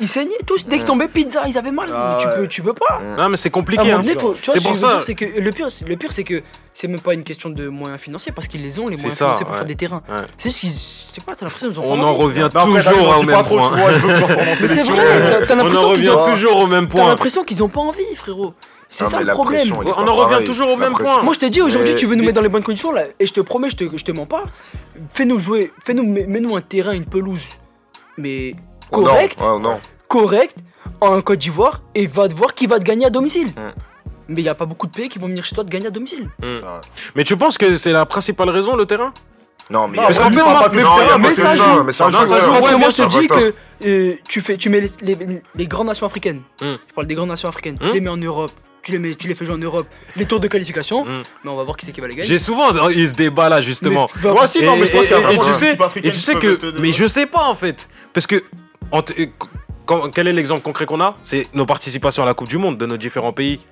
Ils 0.00 0.08
saignaient 0.08 0.30
tous. 0.46 0.66
Dès 0.66 0.76
qu'ils 0.78 0.86
tombaient 0.86 1.08
pizza, 1.08 1.42
ils 1.46 1.58
avaient 1.58 1.70
mal. 1.70 1.88
Ah 1.94 2.16
tu, 2.20 2.26
ouais. 2.26 2.34
peux, 2.36 2.48
tu 2.48 2.62
veux 2.62 2.72
pas. 2.72 3.00
Non, 3.18 3.28
mais 3.28 3.36
c'est 3.36 3.50
compliqué. 3.50 3.92
hein. 3.92 3.98
donné, 3.98 4.14
faut- 4.14 4.34
tu 4.34 4.46
vois, 4.50 4.54
C'est 4.54 4.60
ce 4.60 4.68
pour 4.68 4.76
ça. 4.76 4.88
dire, 4.94 5.02
c'est 5.04 5.14
que 5.14 5.24
le 5.24 5.50
pire, 5.52 5.68
c'est- 5.70 5.86
le 5.86 5.96
pire, 5.96 6.10
c'est 6.12 6.24
que 6.24 6.42
c'est 6.72 6.88
même 6.88 7.00
pas 7.00 7.12
une 7.14 7.22
question 7.24 7.50
de 7.50 7.68
moyens 7.68 8.00
financiers 8.00 8.32
parce 8.32 8.48
qu'ils 8.48 8.62
les 8.62 8.78
ont 8.78 8.86
les 8.88 8.96
C'est 8.96 9.02
moyens 9.02 9.18
ça, 9.18 9.24
financiers 9.26 9.44
pour 9.44 9.52
ouais. 9.52 9.58
faire 9.58 9.66
des 9.66 9.74
terrains. 9.76 10.02
Ouais. 10.08 10.16
C'est 10.38 10.48
juste 10.48 10.60
qu'ils, 10.60 10.70
je 10.70 10.74
sais 11.14 11.20
pas, 11.26 11.34
t'as 11.36 11.44
l'impression 11.44 11.68
qu'ils 11.68 11.80
ont 11.80 11.84
On 11.92 11.96
pas 11.98 12.04
en 12.04 12.08
envie. 12.10 12.22
revient 12.22 12.48
toujours 12.50 12.50
t'as 12.50 12.64
au 12.64 13.22
même 13.24 13.42
point. 13.42 13.62
t'as- 13.82 15.46
t'as 15.46 15.54
On 15.54 15.60
en 15.60 15.64
l'impression 15.64 15.94
qu'ils 15.94 16.08
revient 16.08 16.08
ont, 16.10 16.24
toujours 16.32 16.56
au 16.60 16.66
même 16.66 16.86
t'as 16.86 16.92
point. 16.92 17.08
l'impression 17.08 17.44
qu'ils 17.44 17.62
ont 17.62 17.68
pas 17.68 17.80
envie, 17.80 18.14
frérot. 18.16 18.54
C'est 18.92 19.04
Non, 19.04 19.10
ça 19.10 19.20
le 19.20 19.32
problème. 19.32 19.60
pression, 19.68 19.78
On 19.98 20.08
en 20.08 20.14
revient 20.14 20.44
toujours 20.44 20.68
au 20.68 20.72
La 20.72 20.76
même 20.78 20.92
pression. 20.94 21.14
point. 21.14 21.22
Moi 21.22 21.34
je 21.34 21.38
te 21.38 21.46
dis 21.46 21.60
aujourd'hui 21.62 21.90
Mais- 21.92 21.96
tu 21.96 22.06
veux 22.06 22.16
nous 22.16 22.24
mettre 22.24 22.34
dans 22.36 22.42
les 22.42 22.48
bonnes 22.48 22.62
conditions 22.64 22.90
là 22.90 23.04
et 23.20 23.26
je 23.26 23.32
te 23.32 23.40
promets 23.40 23.70
je 23.70 23.76
te, 23.76 23.84
je 23.96 24.04
te 24.04 24.10
mens 24.10 24.26
pas 24.26 24.42
fais-nous 25.12 25.38
jouer 25.38 25.70
fais-nous 25.84 26.02
mets- 26.04 26.26
mets-nous 26.26 26.56
un 26.56 26.60
terrain 26.60 26.92
une 26.92 27.04
pelouse 27.04 27.44
mais 28.18 28.52
Oh 28.92 28.98
non, 29.00 29.04
correct 29.06 29.38
oh 29.42 29.58
non. 29.58 29.80
correct 30.08 30.56
en 31.00 31.20
Côte 31.22 31.38
d'Ivoire 31.38 31.80
et 31.94 32.06
va 32.06 32.28
te 32.28 32.34
voir 32.34 32.54
qui 32.54 32.66
va 32.66 32.78
te 32.78 32.84
gagner 32.84 33.06
à 33.06 33.10
domicile 33.10 33.48
Mm. 33.48 33.72
mais 34.28 34.40
il 34.42 34.44
y 34.44 34.48
a 34.48 34.54
pas 34.54 34.66
beaucoup 34.66 34.86
de 34.86 34.92
pays 34.92 35.08
qui 35.08 35.18
vont 35.18 35.26
venir 35.28 35.44
chez 35.44 35.54
toi 35.54 35.64
te 35.64 35.70
gagner 35.70 35.86
à 35.86 35.90
domicile 35.90 36.28
Mais 37.14 37.24
tu 37.24 37.36
penses 37.36 37.56
que 37.58 37.76
c'est 37.78 37.92
la 37.92 38.06
principale 38.06 38.50
raison, 38.50 38.76
le 38.76 38.86
terrain? 38.86 39.12
Non, 39.70 39.86
mais 39.86 39.98
parce 39.98 40.18
qu'en 40.18 40.30
fait, 40.30 40.40
on 40.42 40.52
pas 40.52 41.18
mais 41.18 41.30
ça 41.32 41.50
ça 41.50 41.56
joue. 41.56 41.84
Mais 41.84 41.92
ça 41.92 42.10
joue. 42.10 42.78
moi 42.78 42.90
je 42.90 43.02
te 43.04 43.08
dis 43.20 43.28
que 43.28 43.54
euh, 43.86 44.14
tu 44.28 44.40
fais 44.40 44.56
tu 44.56 44.68
mets 44.68 44.80
les, 44.80 44.90
les- 45.02 45.42
les 45.54 45.66
grandes 45.66 45.86
nations 45.86 46.06
africaines 46.06 46.42
Mm. 46.60 46.74
je 46.88 46.92
parle 46.94 47.06
des 47.06 47.14
grandes 47.14 47.28
nations 47.28 47.48
africaines 47.48 47.76
Mm. 47.80 47.86
tu 47.86 47.92
les 47.92 48.00
mets 48.00 48.10
en 48.10 48.16
Europe 48.16 48.50
tu 48.82 48.92
les 48.92 48.98
mets 48.98 49.14
tu 49.14 49.28
les 49.28 49.34
fais 49.36 49.44
jouer 49.46 49.54
en 49.54 49.58
Europe 49.58 49.86
les 50.16 50.24
tours 50.26 50.40
de 50.40 50.48
qualification 50.48 51.04
Mm. 51.04 51.22
mais 51.44 51.50
on 51.50 51.56
va 51.56 51.62
voir 51.64 51.76
qui 51.76 51.86
c'est 51.86 51.92
qui 51.92 52.00
va 52.00 52.08
les 52.08 52.14
gagner 52.16 52.28
J'ai 52.28 52.38
souvent 52.40 52.68
eu 52.90 53.06
ce 53.06 53.12
débat 53.12 53.48
là, 53.48 53.60
justement. 53.60 54.08
Mais 54.24 54.32
Moi 54.32 54.44
aussi, 54.44 54.62
non, 54.64 54.76
mais 54.76 54.86
je 54.86 54.92
pense 54.92 55.06
qu'il 55.06 55.16
y 55.16 55.22
a 55.24 55.32
et, 55.32 55.38
tu 55.38 55.54
sais, 55.54 55.72
et 56.02 56.10
tu 56.10 56.38
que, 56.58 56.80
mais 56.80 56.90
je 56.92 57.06
sais 57.06 57.26
pas 57.26 57.44
en 57.44 57.54
fait, 57.54 57.88
parce 58.12 58.26
que 58.26 58.42
en 58.92 59.02
t- 59.02 59.32
quand- 59.86 60.10
quel 60.10 60.28
est 60.28 60.32
l'exemple 60.32 60.62
concret 60.62 60.86
qu'on 60.86 61.00
a? 61.00 61.16
C'est 61.22 61.46
nos 61.54 61.66
participations 61.66 62.22
à 62.22 62.26
la 62.26 62.34
Coupe 62.34 62.48
du 62.48 62.58
Monde 62.58 62.78
de 62.78 62.86
nos 62.86 62.96
différents 62.96 63.32
pays, 63.32 63.64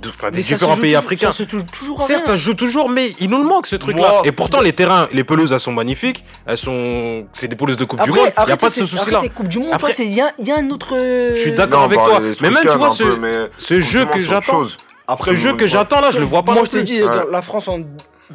de- 0.00 0.08
enfin, 0.08 0.30
des 0.30 0.42
différents 0.42 0.76
pays 0.76 0.92
toujours- 0.92 0.98
africains. 0.98 1.32
ça 1.32 1.44
se 1.44 1.48
joue 1.48 1.62
toujours 1.62 2.00
Certes, 2.02 2.20
rien. 2.26 2.26
ça 2.34 2.36
se 2.36 2.42
joue 2.44 2.54
toujours, 2.54 2.88
mais 2.88 3.12
il 3.20 3.30
nous 3.30 3.38
le 3.38 3.44
manque 3.48 3.66
ce 3.66 3.76
truc-là. 3.76 4.22
Et 4.24 4.32
pourtant, 4.32 4.60
les 4.60 4.72
terrains, 4.72 5.08
les 5.12 5.24
pelouses, 5.24 5.52
elles 5.52 5.60
sont 5.60 5.72
magnifiques. 5.72 6.24
Elles 6.46 6.58
sont, 6.58 7.26
c'est 7.32 7.48
des 7.48 7.56
pelouses 7.56 7.76
de 7.76 7.84
Coupe 7.84 8.02
du 8.02 8.10
Monde. 8.10 8.30
Il 8.46 8.48
y 8.48 8.52
a 8.52 8.56
pas 8.56 8.68
de 8.68 8.74
ce 8.74 8.86
souci-là. 8.86 9.20
c'est 9.22 9.30
Coupe 9.30 9.48
du 9.48 9.58
Monde, 9.58 9.70
Après- 9.72 9.92
tu 9.92 10.02
vois, 10.02 10.04
c'est- 10.04 10.06
il 10.10 10.14
y 10.14 10.20
a, 10.20 10.32
il 10.38 10.46
y 10.46 10.50
a 10.52 10.58
un 10.58 10.70
autre. 10.70 10.94
euh, 10.94 11.34
Je 11.34 11.40
suis 11.40 11.52
d'accord 11.52 11.82
avec 11.84 11.98
toi. 11.98 12.20
Mais 12.40 12.50
même, 12.50 12.62
tu 12.62 12.68
vois, 12.76 12.90
ce, 12.90 13.04
peu, 13.04 13.80
jeu 13.80 14.04
que 14.06 14.18
j'attends. 14.20 14.62
Après, 15.10 15.30
ce 15.30 15.36
jeu 15.36 15.54
que 15.54 15.66
j'attends 15.66 16.00
là, 16.00 16.10
je 16.10 16.18
le 16.18 16.26
vois 16.26 16.42
pas 16.42 16.52
Moi, 16.52 16.64
je 16.64 16.70
te 16.70 16.76
dis, 16.78 17.00
la 17.30 17.42
France 17.42 17.68
en 17.68 17.80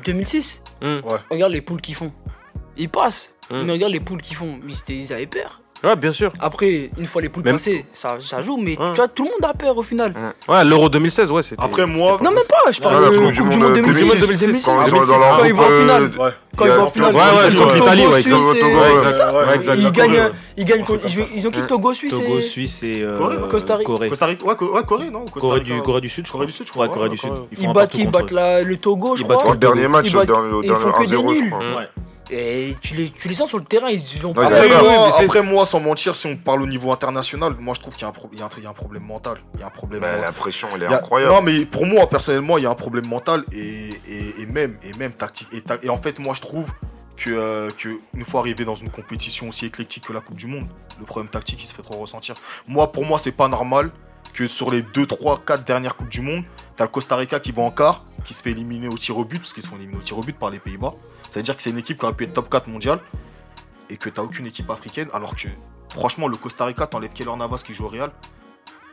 2006, 0.04 0.62
Hum. 0.82 1.02
regarde 1.30 1.52
les 1.54 1.62
poules 1.62 1.82
qu'ils 1.82 1.96
font. 1.96 2.12
Ils 2.78 2.90
passent, 2.90 3.36
Hum. 3.52 3.64
mais 3.66 3.74
regarde 3.74 3.94
les 3.94 4.00
poules 4.00 4.22
qu'ils 4.24 4.36
font. 4.36 4.60
Ils 4.90 5.14
avaient 5.14 5.28
peur. 5.28 5.62
Ouais, 5.84 5.96
bien 5.98 6.12
sûr. 6.14 6.32
Après, 6.40 6.90
une 6.98 7.06
fois 7.06 7.22
les 7.22 7.28
poules 7.28 7.44
Même- 7.44 7.56
passées, 7.56 7.86
ça, 7.92 8.16
ça 8.22 8.42
joue, 8.42 8.56
mais 8.58 8.80
Ouais. 8.80 8.92
tu 8.94 8.98
vois, 9.02 9.08
tout 9.10 9.24
le 9.26 9.32
monde 9.32 9.44
a 9.44 9.54
peur 9.54 9.78
au 9.78 9.84
final. 9.84 10.14
Ouais, 10.48 10.64
l'Euro 10.64 10.88
2016, 10.88 11.30
ouais, 11.30 11.44
c'était. 11.44 11.62
Après, 11.62 11.86
moi, 11.86 12.18
Non, 12.24 12.32
même 12.32 12.40
pas, 12.48 12.72
je 12.72 12.80
parle 12.80 12.96
Ouais, 12.96 13.02
la 13.02 13.10
de 13.10 13.16
Coupe 13.18 13.24
Coupe 13.26 13.34
du 13.34 13.42
Monde 13.58 13.68
Monde 13.68 13.74
2006, 13.76 14.02
2006. 14.02 14.22
Quand 14.22 14.32
ils 14.32 14.40
2006, 14.40 14.62
sont 14.64 14.76
dans 14.78 15.20
leur 15.20 15.38
quand 15.40 15.44
ils 15.46 15.54
vont 15.54 15.62
en 15.64 15.66
groupe, 15.68 15.80
finale. 15.82 16.04
euh, 16.18 16.24
ouais. 16.24 16.32
Quand 16.56 16.66
ils 16.66 16.72
vont 16.72 16.84
en 16.84 16.90
finale, 16.92 17.16
Ouais, 17.16 17.22
ouais, 17.22 17.28
ils 17.50 17.58
contre 17.58 17.72
ont 17.72 17.74
l'Italie, 17.76 18.02
Togo, 18.04 18.14
ouais, 18.14 18.22
Suisse, 18.22 18.34
exactement. 18.34 18.54
et- 18.54 18.60
Togo, 18.60 18.74
Ouais, 18.74 18.80
ouais. 18.80 18.94
exact. 18.94 19.12
Ouais, 19.34 19.40
Ouais, 19.40 19.46
ouais. 19.48 19.56
exact. 19.56 19.76
Ils 19.76 19.84
Togo, 19.84 19.94
gagnent, 19.98 20.12
ouais. 20.14 20.32
ils 20.58 20.66
gagnent, 20.66 20.84
contre- 20.86 21.06
ils 21.10 21.20
ont- 21.22 21.26
ils 21.36 21.48
ont 21.48 21.52
qui. 21.52 21.62
Togo, 21.64 21.94
Suisse 21.94 22.12
Togo, 22.12 22.38
et- 22.38 22.42
Suisse 22.42 22.84
et 22.84 23.02
euh, 23.04 23.18
Corée, 23.18 23.38
Costa 23.52 23.76
Rica. 23.76 23.86
Corée. 23.88 24.10
Costa 24.10 24.26
Rica, 24.28 24.46
ouais, 24.46 24.56
Co- 24.56 24.74
ouais, 24.74 24.84
Corée, 24.84 25.10
non 25.10 25.26
Costa 25.26 25.40
Corée 25.42 25.60
Rica. 25.60 25.74
du, 25.76 25.82
Corée 25.82 26.02
du 26.02 26.10
Sud, 26.10 26.26
je 26.26 26.32
Corée 26.32 26.44
crois. 26.44 26.46
du 26.46 26.52
Sud, 26.54 26.66
je 26.68 26.72
Ouais, 26.72 26.76
crois, 26.76 26.88
Corée 26.88 27.04
ouais, 27.06 27.10
du 27.10 27.18
Sud. 27.18 27.30
Corée. 27.30 27.42
Ils 27.52 27.58
font 27.58 27.64
Ils 27.64 27.68
un 27.70 27.74
battent, 27.74 27.84
partout 27.90 27.98
ils 27.98 28.06
contre 28.06 28.20
battent 28.20 28.32
eux. 28.32 28.36
la- 28.36 28.62
le 28.62 28.78
Togo, 28.78 29.16
je 29.18 29.22
Ils 29.24 29.28
battent 29.28 29.38
crois. 29.40 29.52
Le 29.52 29.58
dernier 29.58 29.88
match, 29.90 30.06
Ils 30.08 30.14
le 30.14 30.20
battent- 30.20 30.28
dernier 30.30 30.50
le 30.50 30.58
ils 30.64 30.70
font 30.72 30.80
dernier 30.80 30.94
que 31.06 31.10
des 31.10 31.16
1-0, 31.18 31.34
je 31.34 31.42
nuls. 31.42 31.50
crois. 31.52 31.66
Ouais. 31.66 31.90
Et 32.32 32.76
tu 32.82 32.94
les, 32.96 33.10
tu 33.12 33.28
les 33.28 33.34
sens 33.36 33.50
sur 33.50 33.58
le 33.58 33.66
terrain, 33.66 33.90
ils 33.90 34.26
ont 34.26 34.34
Ouais, 34.34 34.46
Après, 34.46 34.70
c'est- 35.12 35.24
après, 35.26 35.42
moi, 35.44 35.66
sans 35.66 35.80
mentir, 35.82 36.16
si 36.16 36.26
on 36.28 36.38
parle 36.38 36.62
au 36.62 36.66
niveau 36.68 36.92
international, 36.92 37.56
moi 37.60 37.74
je 37.76 37.82
trouve 37.82 37.94
qu'il 37.94 38.04
y, 38.04 38.06
a 38.06 38.10
un 38.10 38.12
pro- 38.12 38.30
y 38.34 38.38
y 38.62 38.66
a 38.66 38.74
problème 38.74 39.04
mental. 39.04 39.38
Il 39.56 39.60
y 39.60 39.64
a 39.64 39.68
un 39.68 39.70
problème 39.70 40.02
Mais 40.02 40.08
mental. 40.08 40.22
la 40.26 40.32
pression, 40.32 40.68
elle 40.74 40.84
est 40.84 40.86
a- 40.88 40.98
incroyable. 40.98 41.34
Non, 41.34 41.42
mais 41.42 41.66
pour 41.66 41.86
moi, 41.86 42.08
personnellement, 42.08 42.58
il 42.58 42.64
y 42.64 42.68
a 42.68 42.70
un 42.70 42.76
problème 42.76 43.08
mental 43.08 43.44
et, 43.52 43.90
et, 44.08 44.42
et 44.42 44.46
même, 44.46 44.78
et 44.84 44.98
même 44.98 45.12
tactique. 45.14 45.50
Et, 45.52 45.62
ta- 45.62 45.78
et 45.84 45.90
en 45.90 45.98
fait, 45.98 46.18
moi, 46.20 46.34
je 46.34 46.42
trouve 46.42 46.72
que, 47.18 47.30
euh, 47.30 47.70
que 47.78 47.90
une 48.16 48.24
fois 48.26 48.40
arrivé 48.40 48.64
dans 48.66 48.76
une 48.76 48.90
compétition 48.90 49.50
aussi 49.50 49.66
éclectique 49.66 50.06
que 50.08 50.14
la 50.14 50.22
Coupe 50.22 50.38
du 50.38 50.48
Monde, 50.48 50.68
le 51.00 51.06
problème 51.06 51.30
tactique, 51.30 51.62
il 51.64 51.68
se 51.68 51.74
fait 51.74 51.84
trop 51.84 51.98
ressentir. 52.00 52.36
Moi, 52.68 52.92
pour 52.92 53.06
moi, 53.06 53.20
c'est 53.20 53.32
pas 53.34 53.48
normal 53.50 53.92
que 54.34 54.48
sur 54.48 54.72
les 54.72 54.82
2, 54.82 55.06
3, 55.06 55.42
4 55.46 55.64
dernières 55.66 55.96
Coupes 55.96 56.10
du 56.10 56.22
Monde, 56.22 56.44
t'as 56.76 56.86
le 56.86 56.90
Costa 56.90 57.16
Rica 57.18 57.40
qui 57.40 57.52
va 57.52 57.62
en 57.64 57.70
quart, 57.70 58.02
qui 58.26 58.34
se 58.34 58.42
fait 58.42 58.50
éliminer 58.52 58.88
au 58.88 58.98
tir 58.98 59.16
au 59.18 59.26
but, 59.26 59.40
parce 59.40 59.54
qu'ils 59.54 59.62
se 59.62 59.68
font 59.68 59.76
éliminer 59.76 59.98
au 60.00 60.02
tir 60.02 60.18
au 60.18 60.22
but 60.22 60.36
par 60.38 60.50
les 60.50 60.58
Pays-Bas. 60.60 60.92
C'est-à-dire 61.34 61.58
que 61.58 61.64
c'est 61.64 61.72
une 61.72 61.80
équipe 61.80 61.98
qui 61.98 62.06
aurait 62.06 62.14
pu 62.14 62.26
être 62.26 62.34
top 62.34 62.48
4 62.48 62.68
mondial 62.68 63.00
et 63.90 63.98
que 63.98 64.08
t'as 64.08 64.22
aucune 64.22 64.46
équipe 64.46 64.70
africaine, 64.70 65.08
alors 65.14 65.36
que 65.36 65.48
franchement, 65.90 66.28
le 66.28 66.38
Costa 66.38 66.64
Rica, 66.66 66.86
t'enlèves 66.86 67.14
Keller 67.14 67.36
Navas 67.36 67.64
qui 67.66 67.74
joue 67.74 67.86
au 67.86 67.88
Real. 67.88 68.12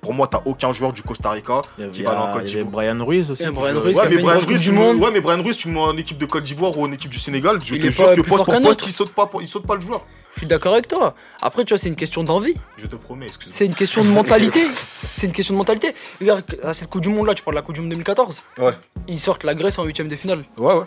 Pour 0.01 0.15
moi, 0.15 0.27
t'as 0.27 0.41
aucun 0.47 0.73
joueur 0.73 0.95
du 0.95 1.03
Costa 1.03 1.33
Rica 1.33 1.61
Il 1.77 1.83
y 1.83 1.85
avait, 1.85 1.93
qui 1.93 2.03
va 2.03 2.13
aller 2.13 2.21
en 2.21 2.33
Côte 2.33 2.43
il 2.47 2.49
y 2.49 2.55
avait 2.55 2.65
d'Ivoire. 2.65 2.87
Brian 2.87 3.05
Ruiz 3.05 3.31
aussi. 3.31 3.45
Brian. 3.45 3.79
Ruiz, 3.79 3.95
Ouais 3.95 4.03
a 4.05 4.09
mais, 4.09 4.17
Brian 4.17 4.41
Ruiz, 4.41 4.61
tu. 4.63 4.73
Monde. 4.73 4.97
ouais, 4.97 5.11
mais 5.11 5.21
Brian 5.21 5.43
Ruiz, 5.43 5.55
tu 5.59 5.69
me 5.69 5.75
mets 5.75 5.81
en 5.81 5.97
équipe 5.99 6.17
de 6.17 6.25
Côte 6.25 6.45
d'Ivoire 6.45 6.79
ou 6.79 6.83
en 6.83 6.93
équipe 6.93 7.11
du 7.11 7.19
Sénégal, 7.19 7.59
je 7.63 7.75
Il 7.75 7.83
te 7.83 7.91
jure 7.91 8.07
pas 8.07 8.15
que 8.15 8.21
poste 8.23 8.45
pour 8.47 8.61
poste, 8.63 8.87
il 8.87 8.93
saute 8.93 9.13
pas, 9.13 9.31
il 9.39 9.47
saute 9.47 9.67
pas 9.67 9.75
le 9.75 9.83
joueur. 9.83 10.07
Je 10.33 10.39
suis 10.39 10.47
d'accord 10.47 10.73
avec 10.73 10.89
toi. 10.89 11.15
Après, 11.43 11.67
tu 11.67 11.75
vois, 11.75 11.79
c'est 11.79 11.89
une 11.89 11.97
question 11.97 12.25
d'envie. 12.25 12.55
Je 12.79 12.87
te 12.87 12.97
promets, 12.97 13.27
excuse-moi. 13.27 13.55
C'est 13.59 13.67
une 13.67 13.75
question 13.75 14.03
de 14.03 14.09
mentalité. 14.09 14.67
c'est 15.17 15.27
une 15.27 15.33
question 15.35 15.53
de 15.53 15.59
mentalité. 15.59 15.95
Regarde, 16.21 16.45
à 16.63 16.73
cette 16.73 16.89
Coupe 16.89 17.03
du 17.03 17.11
Monde 17.11 17.27
là, 17.27 17.35
tu 17.35 17.43
parles 17.43 17.57
de 17.57 17.61
la 17.61 17.63
Coupe 17.67 17.75
du 17.75 17.83
Monde 17.83 17.91
2014. 17.91 18.43
Ouais. 18.59 18.73
Ils 19.09 19.21
sortent 19.21 19.45
la 19.45 19.55
Grèce 19.55 19.79
en 19.79 19.85
huitième 19.85 20.09
de 20.09 20.17
finale. 20.17 20.45
Ouais, 20.57 20.73
ouais. 20.73 20.85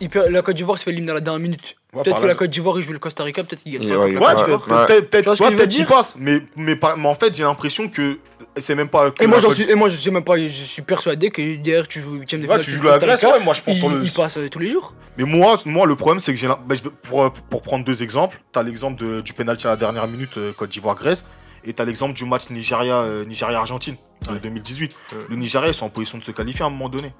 Ils 0.00 0.08
per- 0.08 0.24
La 0.30 0.42
Côte 0.42 0.56
d'Ivoire 0.56 0.78
se 0.78 0.84
fait 0.84 0.90
éliminer 0.90 1.10
à 1.12 1.14
la 1.14 1.20
dernière 1.20 1.40
minute. 1.40 1.76
Ouais, 1.92 2.02
peut-être 2.02 2.20
que 2.20 2.26
la 2.26 2.34
Côte 2.34 2.50
d'Ivoire, 2.50 2.78
ils 2.78 2.82
jouent 2.82 2.92
le 2.92 2.98
Costa 2.98 3.24
Rica, 3.24 3.42
peut-être 3.42 3.62
Et 3.66 3.78
pas. 3.78 3.84
ouais, 3.84 4.14
peut-être, 4.14 5.68
qu'il 5.68 5.86
passe, 5.86 6.16
mais, 6.18 6.40
mais, 6.56 6.78
mais 6.96 7.08
en 7.08 7.14
fait, 7.14 7.34
j'ai 7.36 7.42
l'impression 7.42 7.88
que 7.88 8.18
c'est 8.58 8.74
même 8.74 8.88
pas. 8.88 9.10
Et 9.20 9.26
moi, 9.26 9.36
la 9.36 9.42
j'en 9.42 9.48
Côte- 9.48 9.56
suis, 9.56 9.70
et 9.70 9.74
moi, 9.74 9.88
je 9.88 9.96
sais 9.96 10.10
même 10.10 10.22
pas, 10.24 10.36
je 10.38 10.46
suis 10.48 10.82
persuadé 10.82 11.30
que 11.30 11.56
derrière, 11.56 11.88
tu 11.88 12.00
joues 12.00 12.14
huitième 12.16 12.42
de 12.42 12.46
Ouais, 12.46 12.52
finale. 12.60 12.64
tu 12.64 12.70
joues 12.72 12.82
la 12.82 12.98
Grèce, 12.98 13.22
ouais, 13.22 13.40
moi 13.42 13.54
je 13.54 13.62
pense 13.62 13.74
il, 13.76 13.78
sur 13.78 13.88
le. 13.88 14.04
il 14.04 14.10
passe 14.12 14.36
euh, 14.38 14.48
tous 14.48 14.58
les 14.58 14.70
jours. 14.70 14.94
Mais 15.16 15.24
moi, 15.24 15.56
moi, 15.64 15.86
le 15.86 15.96
problème, 15.96 16.20
c'est 16.20 16.32
que 16.32 16.38
j'ai. 16.38 16.46
bah, 16.46 16.56
je 16.70 16.82
vais- 16.82 16.90
pour, 17.02 17.32
pour 17.32 17.62
prendre 17.62 17.84
deux 17.84 18.02
exemples, 18.02 18.40
t'as 18.52 18.62
l'exemple 18.62 19.00
de- 19.02 19.20
du 19.22 19.32
penalty 19.32 19.66
à 19.66 19.70
la 19.70 19.76
dernière 19.76 20.06
minute 20.06 20.36
euh, 20.36 20.52
Côte 20.52 20.70
d'Ivoire-Grèce, 20.70 21.24
et 21.64 21.72
t'as 21.72 21.84
l'exemple 21.84 22.14
du 22.14 22.24
match 22.24 22.50
Nigeria, 22.50 22.96
euh, 22.98 23.24
Nigeria-Argentine 23.24 23.96
de 24.30 24.38
2018. 24.38 24.94
Ouais. 25.12 25.18
Le 25.30 25.36
Nigeria, 25.36 25.68
ils 25.68 25.74
sont 25.74 25.86
en 25.86 25.90
position 25.90 26.18
de 26.18 26.22
se 26.22 26.30
qualifier 26.30 26.62
à 26.62 26.66
un 26.66 26.70
moment 26.70 26.88
donné. 26.88 27.12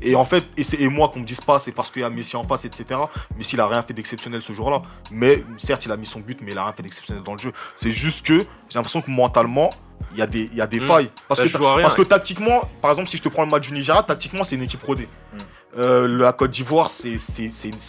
Et 0.00 0.14
en 0.14 0.24
fait, 0.24 0.44
et, 0.56 0.62
c'est- 0.62 0.78
moi, 0.88 1.08
qu'on 1.08 1.20
me 1.20 1.24
dise 1.24 1.40
pas, 1.40 1.58
c'est 1.58 1.72
parce 1.72 1.90
qu'il 1.90 2.02
y 2.02 2.04
a 2.04 2.10
Messi 2.10 2.36
en 2.36 2.44
face, 2.44 2.64
etc. 2.64 3.00
Messi, 3.36 3.56
il 3.56 3.60
a 3.60 3.66
rien 3.66 3.82
fait 3.82 3.92
d'exceptionnel 3.94 4.40
ce 4.42 4.52
jour-là. 4.52 4.82
Mais 5.10 5.44
certes, 5.56 5.84
il 5.86 5.92
a 5.92 5.96
mis 5.96 6.06
son 6.06 6.20
but, 6.20 6.38
mais 6.42 6.52
il 6.52 6.58
a 6.58 6.64
rien 6.64 6.72
fait 6.72 6.82
d'exceptionnel 6.82 7.22
dans 7.22 7.32
le 7.32 7.38
jeu. 7.38 7.52
C'est 7.76 7.90
juste 7.90 8.24
que 8.26 8.38
j'ai 8.38 8.76
l'impression 8.76 9.00
que 9.02 9.10
mentalement, 9.10 9.70
il 10.12 10.18
y 10.18 10.22
a 10.22 10.26
des, 10.26 10.48
y 10.54 10.60
a 10.60 10.66
des 10.66 10.80
Mm. 10.80 10.86
failles. 10.86 11.10
Parce 11.26 11.40
Ça 11.44 11.58
que, 11.58 11.64
rien. 11.64 11.82
parce 11.82 11.94
que 11.94 12.02
tactiquement, 12.02 12.62
par 12.80 12.90
exemple, 12.92 13.08
si 13.08 13.16
je 13.16 13.22
te 13.22 13.28
prends 13.28 13.42
le 13.44 13.50
match 13.50 13.66
du 13.68 13.74
Nigeria, 13.74 14.02
tactiquement, 14.02 14.44
c'est 14.44 14.54
une 14.56 14.62
équipe 14.62 14.82
rodée. 14.82 15.08
Mm. 15.32 15.38
Euh, 15.78 16.08
la 16.08 16.32
Côte 16.32 16.50
d'Ivoire, 16.50 16.88
c'est 16.88 17.16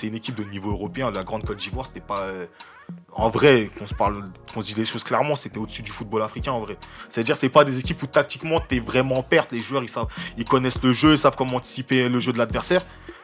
une 0.04 0.16
équipe 0.16 0.36
de 0.36 0.44
niveau 0.44 0.72
européen. 0.72 1.12
La 1.12 1.24
grande 1.24 1.46
Côte 1.46 1.58
d'Ivoire, 1.58 1.86
c'était 1.86 2.00
pas. 2.02 2.20
euh, 2.22 2.46
en 3.14 3.30
vrai, 3.30 3.70
qu'on 3.78 3.86
se 3.88 3.94
parle, 3.94 4.30
qu'on 4.54 4.62
se 4.62 4.68
dise 4.68 4.78
les 4.78 4.86
choses 4.86 5.04
clairement, 5.04 5.36
c'était 5.36 5.58
au-dessus 5.58 5.82
du 5.82 5.92
football 5.92 6.22
africain 6.22 6.52
en 6.54 6.60
vrai. 6.62 6.78
C'est-à-dire, 7.10 7.36
c'est 7.36 7.50
pas 7.50 7.64
des 7.66 7.80
équipes 7.80 8.02
où 8.04 8.08
tactiquement 8.08 8.60
t'es 8.62 8.80
vraiment 8.80 9.16
en 9.18 9.24
perte. 9.24 9.52
Les 9.52 9.60
joueurs, 9.60 9.84
ils 9.84 9.90
savent, 9.90 10.08
ils 10.38 10.46
connaissent 10.46 10.82
le 10.82 10.94
jeu, 10.94 11.14
ils 11.14 11.18
savent 11.20 11.36
comment 11.36 11.58
anticiper 11.58 12.08
le 12.08 12.20
jeu 12.20 12.32
de 12.32 12.38
l'adversaire. 12.38 12.82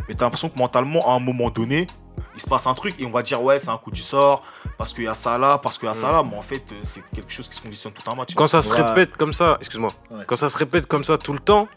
Mais 0.08 0.16
t'as 0.16 0.26
l'impression 0.26 0.50
que 0.50 0.58
mentalement, 0.60 1.10
à 1.12 1.16
un 1.16 1.20
moment 1.20 1.50
donné, 1.50 1.88
il 2.36 2.42
se 2.42 2.48
passe 2.48 2.68
un 2.68 2.74
truc 2.74 2.96
et 3.00 3.06
on 3.06 3.12
va 3.12 3.22
dire 3.22 3.42
ouais, 3.42 3.60
c'est 3.60 3.70
un 3.70 3.78
coup 3.78 3.92
du 3.92 4.02
sort 4.02 4.42
parce 4.78 4.94
qu'il 4.94 5.06
y 5.06 5.08
a 5.08 5.16
ça 5.16 5.38
là, 5.38 5.58
parce 5.58 5.78
qu'il 5.78 5.88
y 5.88 5.92
a 5.92 5.94
ça 5.94 6.12
là. 6.12 6.24
Mais 6.30 6.38
en 6.38 6.42
fait, 6.42 6.64
c'est 6.84 7.04
quelque 7.14 7.32
chose 7.32 7.48
qui 7.48 7.56
se 7.56 7.62
conditionne 7.62 7.94
tout 7.94 8.10
un 8.12 8.16
match. 8.16 8.34
Quand 8.36 8.48
ça 8.48 8.62
se 8.62 8.74
Ouais. 8.74 8.82
répète 8.82 9.16
comme 9.16 9.34
ça, 9.34 9.58
excuse-moi, 9.60 9.92
Ouais. 10.12 10.24
quand 10.28 10.36
ça 10.36 10.50
se 10.50 10.58
répète 10.58 10.86
comme 10.88 11.04
ça 11.06 11.18
tout 11.18 11.32
le 11.34 11.40
temps, 11.40 11.68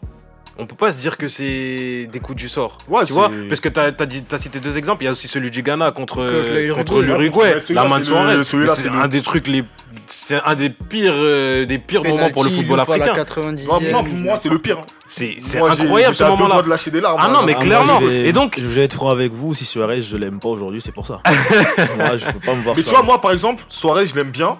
on 0.59 0.65
peut 0.65 0.75
pas 0.75 0.91
se 0.91 0.97
dire 0.97 1.17
que 1.17 1.27
c'est 1.27 2.07
des 2.11 2.19
coups 2.19 2.37
du 2.37 2.49
sort. 2.49 2.77
Ouais, 2.87 3.05
tu 3.05 3.13
vois 3.13 3.31
Parce 3.47 3.61
que 3.61 3.69
t'as 3.69 3.91
as, 3.97 4.05
dit, 4.05 4.21
t'as 4.23 4.37
cité 4.37 4.59
deux 4.59 4.77
exemples. 4.77 5.03
Il 5.03 5.05
y 5.05 5.09
a 5.09 5.11
aussi 5.13 5.27
celui 5.27 5.49
du 5.49 5.63
Ghana 5.63 5.91
contre, 5.91 6.17
Contre 6.75 7.01
l'Uruguay. 7.01 7.55
La 7.69 7.85
main 7.85 7.99
de 7.99 8.03
Suarez. 8.03 8.43
C'est 8.43 8.89
un 8.89 9.07
des 9.07 9.21
trucs 9.21 9.47
les. 9.47 9.63
C'est 10.05 10.39
un 10.45 10.53
des 10.55 10.69
pires, 10.69 11.13
euh, 11.15 11.65
des 11.65 11.79
pires 11.79 12.03
moments 12.03 12.29
pour 12.29 12.43
le 12.43 12.51
football 12.51 12.79
africain. 12.79 13.13
90e. 13.15 13.65
Non, 13.65 13.79
non, 13.91 14.03
pour 14.03 14.17
moi, 14.17 14.37
c'est 14.37 14.49
le 14.49 14.59
pire. 14.59 14.79
hein. 14.79 14.85
C'est 15.07 15.37
incroyable 15.57 16.15
ce 16.15 16.23
moment-là. 16.25 16.61
de 16.61 16.69
lâcher 16.69 16.91
des 16.91 17.01
larmes. 17.01 17.17
Ah 17.19 17.25
hein. 17.27 17.33
non, 17.33 17.41
mais 17.43 17.55
Ah, 17.57 17.61
clairement. 17.61 17.99
je 18.01 18.05
vais- 18.05 18.27
Et 18.29 18.33
donc- 18.33 18.59
je 18.59 18.67
vais 18.67 18.83
être 18.83 18.93
franc 18.93 19.09
avec 19.09 19.31
vous. 19.31 19.53
Si 19.55 19.65
Suarez, 19.65 20.01
je 20.01 20.17
l'aime 20.17 20.39
pas 20.39 20.49
aujourd'hui, 20.49 20.81
c'est 20.83 20.91
pour 20.91 21.07
ça. 21.07 21.21
moi, 21.97 22.17
je 22.17 22.25
peux 22.25 22.39
pas 22.39 22.53
me 22.53 22.61
voir. 22.61 22.75
Mais 22.75 22.83
tu 22.83 22.89
vois, 22.89 23.01
moi, 23.01 23.19
par 23.21 23.31
exemple, 23.31 23.63
Suarez, 23.69 24.05
je 24.05 24.15
l'aime 24.15 24.29
bien 24.31 24.57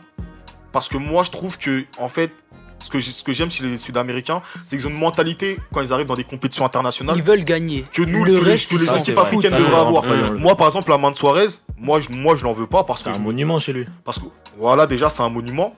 parce 0.71 0.87
que 0.89 0.97
moi, 0.97 1.23
je 1.23 1.31
trouve 1.31 1.57
que, 1.59 1.83
en 1.99 2.09
fait, 2.09 2.31
ce 2.79 2.89
que 2.89 2.99
ce 2.99 3.23
que 3.23 3.33
j'aime 3.33 3.51
chez 3.51 3.63
les 3.65 3.77
Sud-Américains, 3.77 4.41
c'est 4.65 4.77
qu'ils 4.77 4.87
ont 4.87 4.89
une 4.91 4.97
mentalité 4.99 5.57
quand 5.73 5.81
ils 5.81 5.91
arrivent 5.93 6.07
dans 6.07 6.15
des 6.15 6.23
compétitions 6.23 6.65
internationales 6.65 7.15
Ils 7.17 7.23
veulent 7.23 7.43
gagner. 7.43 7.85
que 7.93 8.01
nous, 8.01 8.23
le 8.23 8.39
que 8.39 8.45
les, 8.45 8.51
reste, 8.51 8.69
que 8.69 8.75
les 8.75 8.83
équipes 8.85 8.99
c'est 9.01 9.17
africaines 9.17 9.51
devraient 9.51 9.63
c'est 9.71 9.75
avoir. 9.75 10.03
Moi, 10.37 10.55
par 10.55 10.67
exemple, 10.67 10.89
la 10.89 10.97
main 10.97 11.11
de 11.11 11.15
Suarez, 11.15 11.47
moi, 11.77 11.99
je, 11.99 12.09
moi, 12.09 12.35
je 12.35 12.43
l'en 12.43 12.53
veux 12.53 12.67
pas 12.67 12.83
parce 12.83 13.01
C'est 13.03 13.09
que, 13.11 13.15
un 13.15 13.19
je- 13.19 13.23
monument 13.23 13.59
chez 13.59 13.73
lui. 13.73 13.85
parce 14.05 14.19
que, 14.19 14.25
voilà, 14.57 14.87
déjà, 14.87 15.09
c'est 15.09 15.21
un 15.23 15.29
monument. 15.29 15.75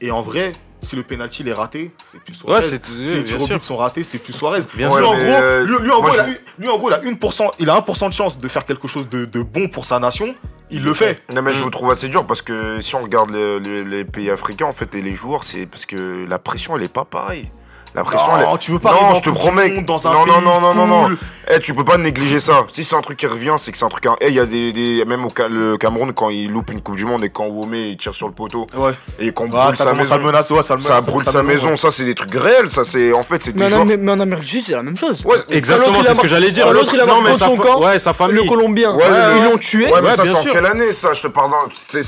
Et 0.00 0.10
en 0.10 0.22
vrai, 0.22 0.52
si 0.82 0.96
le 0.96 1.02
penalty 1.02 1.42
il 1.42 1.48
est 1.48 1.52
raté, 1.52 1.92
c'est 2.04 2.20
plus 2.20 2.34
Suarez. 2.34 2.56
Ouais, 2.56 2.62
c'est 2.62 2.84
si 2.84 3.14
les 3.14 3.24
tirs 3.24 3.40
au 3.40 3.46
but 3.46 3.62
sont 3.62 3.76
ratés, 3.76 4.04
c'est 4.04 4.18
plus 4.18 4.32
Suarez. 4.32 4.60
Bien 4.74 4.88
lui, 4.88 4.96
sûr. 4.96 5.08
en 5.10 5.14
gros, 5.14 5.22
euh, 5.22 5.64
lui, 5.64 5.74
lui, 5.80 5.90
en 5.90 6.00
moi, 6.02 6.10
gros, 6.10 6.16
il 6.16 6.20
a- 6.20 6.24
je- 6.24 6.30
lui, 6.30 6.36
lui, 6.58 6.68
en 6.68 6.76
gros, 6.78 6.90
il 6.90 6.94
a 6.94 7.00
1%, 7.02 7.50
il 7.58 7.70
a 7.70 7.74
1% 7.76 8.08
de 8.08 8.12
chance 8.14 8.38
de 8.38 8.48
faire 8.48 8.64
quelque 8.64 8.86
chose 8.88 9.08
de, 9.08 9.24
de 9.24 9.42
bon 9.42 9.68
pour 9.68 9.84
sa 9.84 9.98
nation. 9.98 10.34
Il 10.70 10.82
le 10.84 10.94
fait. 10.94 11.22
Non 11.34 11.42
mais 11.42 11.52
je 11.52 11.60
Mm. 11.60 11.64
vous 11.64 11.70
trouve 11.70 11.90
assez 11.90 12.08
dur 12.08 12.26
parce 12.26 12.42
que 12.42 12.80
si 12.80 12.94
on 12.94 13.00
regarde 13.02 13.30
les, 13.30 13.60
les- 13.60 13.84
les 13.84 14.04
pays 14.04 14.30
africains 14.30 14.66
en 14.66 14.72
fait 14.72 14.94
et 14.94 15.02
les 15.02 15.12
joueurs 15.12 15.44
c'est 15.44 15.66
parce 15.66 15.86
que 15.86 16.24
la 16.28 16.38
pression 16.38 16.76
elle 16.76 16.82
est 16.82 16.88
pas 16.92 17.04
pareille. 17.04 17.50
La 17.94 18.02
pression 18.02 18.32
elle 18.36 18.42
est... 18.42 18.46
Non, 18.46 18.56
tu 18.56 18.72
veux 18.72 18.78
pas 18.80 18.90
Non, 18.92 19.14
je 19.14 19.20
te 19.22 19.30
promets. 19.30 19.68
Monde 19.70 19.84
dans 19.86 20.06
un 20.06 20.12
Non, 20.12 20.26
non, 20.26 20.34
pays 20.34 20.44
non, 20.44 20.60
non, 20.60 20.74
non, 20.74 20.86
non. 21.08 21.16
Eh, 21.54 21.60
tu 21.60 21.74
peux 21.74 21.84
pas 21.84 21.96
négliger 21.98 22.40
ça. 22.40 22.64
Si 22.70 22.82
c'est 22.84 22.96
un 22.96 23.02
truc 23.02 23.18
qui 23.18 23.26
revient, 23.26 23.54
c'est 23.58 23.70
que 23.70 23.76
c'est 23.78 23.84
un 23.84 23.88
truc. 23.88 24.06
Eh, 24.20 24.28
il 24.28 24.34
y 24.34 24.40
a 24.40 24.46
des, 24.46 24.72
des 24.72 25.04
même 25.04 25.24
au 25.26 25.28
Ca- 25.36 25.46
le 25.48 25.76
Cameroun 25.76 26.12
quand 26.14 26.30
il 26.30 26.50
loupe 26.50 26.70
une 26.72 26.80
Coupe 26.80 26.96
du 26.96 27.04
Monde 27.04 27.22
et 27.22 27.28
quand 27.30 27.44
Womé 27.46 27.88
il 27.90 27.96
tire 27.98 28.14
sur 28.14 28.26
le 28.26 28.32
poteau 28.32 28.66
Ouais. 28.76 28.92
et 29.20 29.30
qu'on 29.32 29.44
Ah, 29.52 29.66
brûle 29.66 29.76
ça 29.76 29.84
sa 29.84 29.92
maison. 29.92 30.16
le 30.16 30.24
menacer, 30.24 30.54
ouais, 30.54 30.62
ça 30.62 30.74
le 30.74 30.80
Ça 30.80 30.94
menace, 30.94 31.06
brûle 31.06 31.24
sa 31.26 31.42
maison, 31.42 31.76
ça 31.76 31.90
c'est 31.90 32.04
des 32.04 32.14
trucs 32.14 32.34
réels, 32.34 32.70
ça 32.70 32.84
c'est 32.84 33.12
en 33.12 33.22
fait 33.22 33.42
c'est 33.42 33.54
Mais 33.54 33.66
des 33.68 33.74
en, 33.74 33.82
joueurs. 33.84 33.94
Am- 33.94 34.00
mais 34.00 34.12
en 34.12 34.20
Amérique 34.20 34.44
du 34.46 34.50
Sud, 34.52 34.64
c'est 34.66 34.72
la 34.72 34.82
même 34.82 34.96
chose. 34.96 35.22
Ouais, 35.24 35.36
Exactement, 35.50 35.98
c'est 36.02 36.14
ce 36.14 36.20
que 36.20 36.28
j'allais 36.28 36.50
dire. 36.50 36.72
L'autre, 36.72 36.92
il 36.94 37.00
a 37.00 37.04
Non, 37.06 37.20
marqué 37.20 37.38
mais 37.38 37.46
son 37.46 37.56
camp. 37.56 37.80
Ouais, 37.82 37.98
sa 37.98 38.14
famille. 38.14 38.42
Le 38.42 38.48
Colombien, 38.48 38.96
ils 39.36 39.44
l'ont 39.44 39.58
tué. 39.58 39.92
Ouais, 39.92 40.00
mais 40.02 40.16
ça 40.16 40.22
bien 40.22 40.32
c'est 40.32 40.38
en 40.38 40.42
sûr. 40.42 40.52
quelle 40.52 40.66
année 40.66 40.92
ça? 40.92 41.12
Je 41.12 41.22
te 41.22 41.28
parle 41.28 41.50
ça 41.70 41.98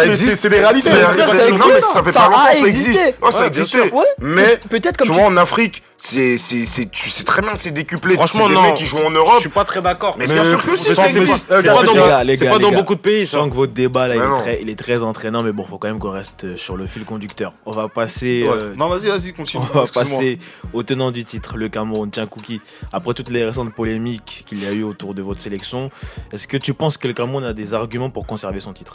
mais 0.00 0.06
existe. 0.06 0.36
c'est- 0.36 0.48
des 0.50 0.60
réalités. 0.60 0.90
Ça 0.90 0.96
non, 0.96 1.48
existe. 1.48 1.68
mais 1.72 1.80
ça 1.80 2.02
fait 2.02 2.12
Ça 2.12 2.20
pas 2.20 2.28
longtemps, 2.28 2.42
ça 2.60 2.66
existe. 2.66 3.00
Ça 3.30 3.46
existait. 3.46 3.90
Ouais, 3.92 4.04
Mais 4.20 4.60
peut-être 4.68 4.98
comme 4.98 5.08
en 5.32 5.36
Afrique, 5.36 5.82
c'est 5.96 6.36
c'est 6.38 6.64
c'est 6.64 6.90
tu 6.90 7.08
sais 7.10 7.24
très 7.24 7.42
bien 7.42 7.52
que 7.52 7.60
c'est 7.60 7.70
décuplé. 7.70 8.14
Franchement, 8.14 8.48
des 8.48 8.54
non. 8.54 8.62
mecs 8.62 8.74
qui 8.74 8.86
jouent 8.86 8.98
en 8.98 9.10
Je 9.10 9.16
Europe. 9.16 9.40
suis 9.40 9.48
pas 9.48 9.64
très 9.64 9.80
d'accord. 9.82 10.16
Mais 10.18 10.26
bien 10.26 10.44
sûr 10.44 10.62
que 10.64 10.76
si, 10.76 10.84
c'est 10.84 10.94
ça 10.94 11.08
existe. 11.08 11.46
C'est 11.48 11.56
pas 11.56 11.62
gars, 11.62 11.72
dans, 11.74 11.82
les 11.82 11.94
gars, 11.94 12.24
les 12.24 12.36
c'est 12.36 12.44
gars, 12.44 12.50
pas 12.52 12.58
les 12.58 12.62
dans 12.64 12.70
gars. 12.70 12.76
beaucoup 12.76 12.94
de 12.94 13.00
pays. 13.00 13.20
Je 13.26 13.30
sens 13.30 13.48
que 13.48 13.54
votre 13.54 13.72
débat 13.72 14.08
là, 14.08 14.16
il 14.16 14.20
est, 14.22 14.38
très, 14.40 14.62
il 14.62 14.70
est 14.70 14.76
très 14.78 15.02
entraînant, 15.02 15.42
mais 15.42 15.52
bon, 15.52 15.64
faut 15.64 15.78
quand 15.78 15.88
même 15.88 15.98
qu'on 15.98 16.10
reste 16.10 16.44
euh, 16.44 16.56
sur 16.56 16.76
le 16.76 16.86
fil 16.86 17.04
conducteur. 17.04 17.52
On 17.66 17.72
va 17.72 17.88
passer, 17.88 18.44
Ouais. 18.46 18.50
euh, 18.50 18.74
Non, 18.76 18.88
vas-y, 18.88 19.08
vas-y, 19.08 19.32
continue. 19.32 19.62
on 19.74 19.78
va 19.78 19.84
passer 19.86 20.38
au 20.72 20.82
tenant 20.82 21.10
du 21.10 21.24
titre, 21.24 21.56
le 21.56 21.68
Cameroun. 21.68 22.10
Tiens, 22.10 22.26
Cookie, 22.26 22.60
après 22.92 23.14
toutes 23.14 23.30
les 23.30 23.44
récentes 23.44 23.74
polémiques 23.74 24.44
qu'il 24.46 24.62
y 24.62 24.66
a 24.66 24.72
eu 24.72 24.82
autour 24.82 25.14
de 25.14 25.22
votre 25.22 25.40
sélection, 25.40 25.90
est-ce 26.32 26.46
que 26.46 26.56
tu 26.56 26.74
penses 26.74 26.96
que 26.96 27.06
le 27.08 27.14
Cameroun 27.14 27.44
a 27.44 27.52
des 27.52 27.74
arguments 27.74 28.10
pour 28.10 28.26
conserver 28.26 28.60
son 28.60 28.72
titre? 28.72 28.92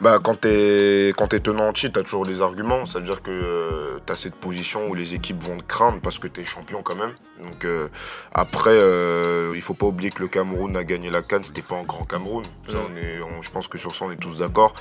Bah, 0.00 0.18
quand 0.22 0.34
t'es 0.40 1.14
quand 1.16 1.28
t'es 1.28 1.40
tenant 1.40 1.68
en 1.68 1.72
titre, 1.72 1.94
t'as 1.94 2.02
toujours 2.04 2.26
des 2.26 2.42
arguments. 2.42 2.84
Ça 2.84 2.98
veut 2.98 3.06
dire 3.06 3.22
que 3.22 3.30
euh, 3.30 3.98
t'as 4.04 4.14
cette 4.14 4.34
position 4.34 4.86
où 4.88 4.94
les 4.94 5.14
équipes 5.14 5.42
vont 5.42 5.56
te 5.56 5.62
craindre 5.62 6.00
parce 6.02 6.18
que 6.18 6.28
t'es 6.28 6.44
champion 6.44 6.82
quand 6.82 6.96
même. 6.96 7.14
Donc 7.42 7.64
euh, 7.64 7.88
après, 8.34 8.74
euh, 8.78 9.52
il 9.54 9.62
faut 9.62 9.72
pas 9.72 9.86
oublier 9.86 10.10
que 10.10 10.20
le 10.22 10.28
Cameroun 10.28 10.76
a 10.76 10.84
gagné 10.84 11.10
la 11.10 11.22
Cannes. 11.22 11.44
C'était 11.44 11.62
pas 11.62 11.76
un 11.76 11.82
grand 11.84 12.04
Cameroun. 12.04 12.44
Ça, 12.68 12.76
on 12.76 12.96
est, 12.96 13.20
on- 13.22 13.40
je 13.40 13.50
pense 13.50 13.68
que 13.68 13.78
sur 13.78 13.94
ça, 13.94 14.04
on 14.04 14.10
est 14.10 14.16
tous 14.20 14.40
d'accord. 14.40 14.74